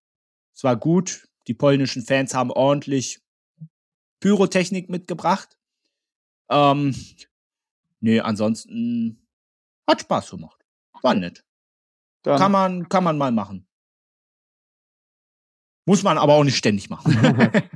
es 0.56 0.64
war 0.64 0.78
gut. 0.78 1.28
Die 1.48 1.54
polnischen 1.54 2.04
Fans 2.04 2.34
haben 2.34 2.52
ordentlich 2.52 3.21
Pyrotechnik 4.22 4.90
mitgebracht. 4.90 5.60
Ähm, 6.50 6.96
nee, 8.00 8.22
ansonsten 8.22 9.28
hat 9.88 10.02
Spaß 10.02 10.30
gemacht. 10.30 10.64
War 11.02 11.16
nett. 11.16 11.44
Dann. 12.22 12.40
Kann 12.40 12.52
man, 12.52 12.88
kann 12.88 13.04
man 13.04 13.18
mal 13.18 13.32
machen. 13.32 13.68
Muss 15.86 16.04
man 16.04 16.18
aber 16.18 16.36
auch 16.36 16.44
nicht 16.44 16.58
ständig 16.58 16.90
machen. 16.90 17.12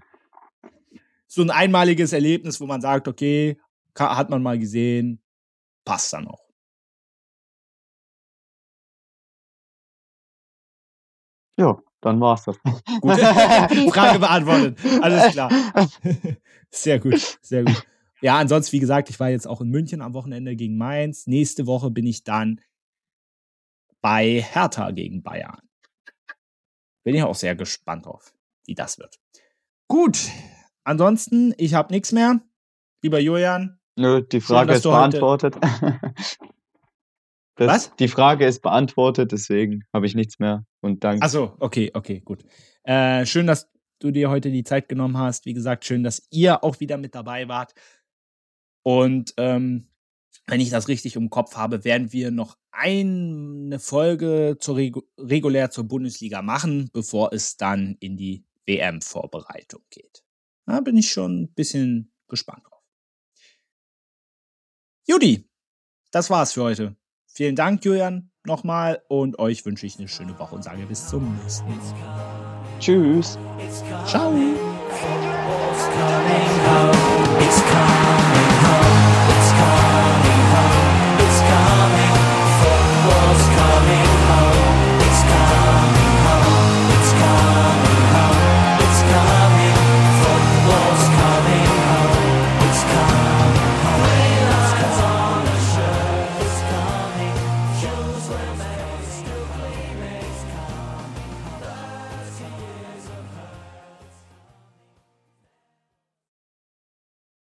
so 1.27 1.41
ein 1.41 1.49
einmaliges 1.49 2.13
Erlebnis, 2.13 2.61
wo 2.61 2.67
man 2.67 2.79
sagt, 2.79 3.07
okay, 3.07 3.59
hat 3.97 4.29
man 4.29 4.43
mal 4.43 4.59
gesehen, 4.59 5.21
passt 5.83 6.13
dann 6.13 6.27
auch. 6.27 6.45
Ja, 11.57 11.81
dann 12.05 12.19
war's 12.21 12.43
das. 12.43 12.57
Gut. 13.01 13.19
Frage 13.93 14.19
beantwortet. 14.19 14.79
Alles 15.01 15.31
klar. 15.31 15.51
Sehr 16.71 16.99
gut, 16.99 17.37
sehr 17.41 17.63
gut. 17.63 17.83
Ja, 18.19 18.37
ansonsten, 18.37 18.73
wie 18.73 18.79
gesagt, 18.79 19.09
ich 19.09 19.17
war 19.21 19.29
jetzt 19.29 19.47
auch 19.47 19.61
in 19.61 19.69
München 19.69 20.01
am 20.01 20.13
Wochenende 20.13 20.57
gegen 20.57 20.77
Mainz. 20.77 21.25
Nächste 21.25 21.67
Woche 21.67 21.89
bin 21.89 22.05
ich 22.05 22.25
dann 22.25 22.59
bei 24.01 24.41
Hertha 24.41 24.91
gegen 24.91 25.23
Bayern. 25.23 25.61
Bin 27.05 27.15
ich 27.15 27.23
auch 27.23 27.35
sehr 27.35 27.55
gespannt 27.55 28.07
drauf, 28.07 28.33
wie 28.65 28.75
das 28.75 28.99
wird. 28.99 29.19
Gut, 29.87 30.19
ansonsten, 30.83 31.53
ich 31.57 31.75
habe 31.75 31.93
nichts 31.93 32.11
mehr. 32.11 32.41
Lieber 33.01 33.19
Julian, 33.19 33.79
Nö, 33.95 34.21
die 34.21 34.41
Frage 34.41 34.71
Schön, 34.71 34.77
ist 34.77 34.83
beantwortet. 34.83 35.55
Das, 37.55 37.67
Was? 37.67 37.95
Die 37.95 38.09
Frage 38.09 38.45
ist 38.45 38.61
beantwortet, 38.61 39.31
deswegen 39.31 39.85
habe 39.93 40.05
ich 40.05 40.15
nichts 40.15 40.39
mehr. 40.39 40.65
Und 40.81 41.03
danke. 41.03 41.23
Achso, 41.23 41.55
okay, 41.59 41.89
okay, 41.93 42.19
gut. 42.19 42.43
Äh, 42.83 43.25
schön, 43.25 43.47
dass 43.47 43.69
du 43.99 44.11
dir 44.11 44.29
heute 44.29 44.51
die 44.51 44.63
Zeit 44.63 44.89
genommen 44.89 45.17
hast. 45.17 45.45
Wie 45.45 45.53
gesagt, 45.53 45.85
schön, 45.85 46.03
dass 46.03 46.27
ihr 46.31 46.63
auch 46.63 46.81
wieder 46.81 46.97
mit 46.97 47.15
dabei 47.15 47.47
wart. 47.47 47.73
Und 48.83 49.33
ähm, 49.37 49.87
wenn 50.47 50.59
ich 50.59 50.69
das 50.69 50.89
richtig 50.89 51.15
im 51.15 51.29
Kopf 51.29 51.55
habe, 51.55 51.85
werden 51.85 52.11
wir 52.11 52.29
noch 52.29 52.57
eine 52.71 53.79
Folge 53.79 54.57
zur 54.59 54.75
Regu 54.75 55.01
regulär 55.17 55.71
zur 55.71 55.85
Bundesliga 55.85 56.41
machen, 56.41 56.89
bevor 56.91 57.31
es 57.31 57.55
dann 57.55 57.95
in 57.99 58.17
die 58.17 58.45
WM-Vorbereitung 58.65 59.81
geht. 59.89 60.23
Da 60.65 60.81
bin 60.81 60.97
ich 60.97 61.09
schon 61.09 61.43
ein 61.43 61.53
bisschen 61.53 62.11
gespannt 62.27 62.65
drauf. 62.65 62.83
Judy, 65.07 65.47
das 66.11 66.29
war's 66.29 66.53
für 66.53 66.63
heute. 66.63 66.95
Vielen 67.35 67.57
Dank, 67.57 67.83
Julian, 67.83 68.29
nochmal 68.45 69.01
und 69.09 69.39
euch 69.39 69.65
wünsche 69.65 69.85
ich 69.85 69.99
eine 69.99 70.07
schöne 70.07 70.39
Woche 70.39 70.55
und 70.55 70.63
sage 70.63 70.85
bis 70.85 71.09
zum 71.09 71.37
nächsten 71.43 71.67
Mal. 71.67 72.63
Tschüss. 72.79 73.37
Ciao. 74.05 74.33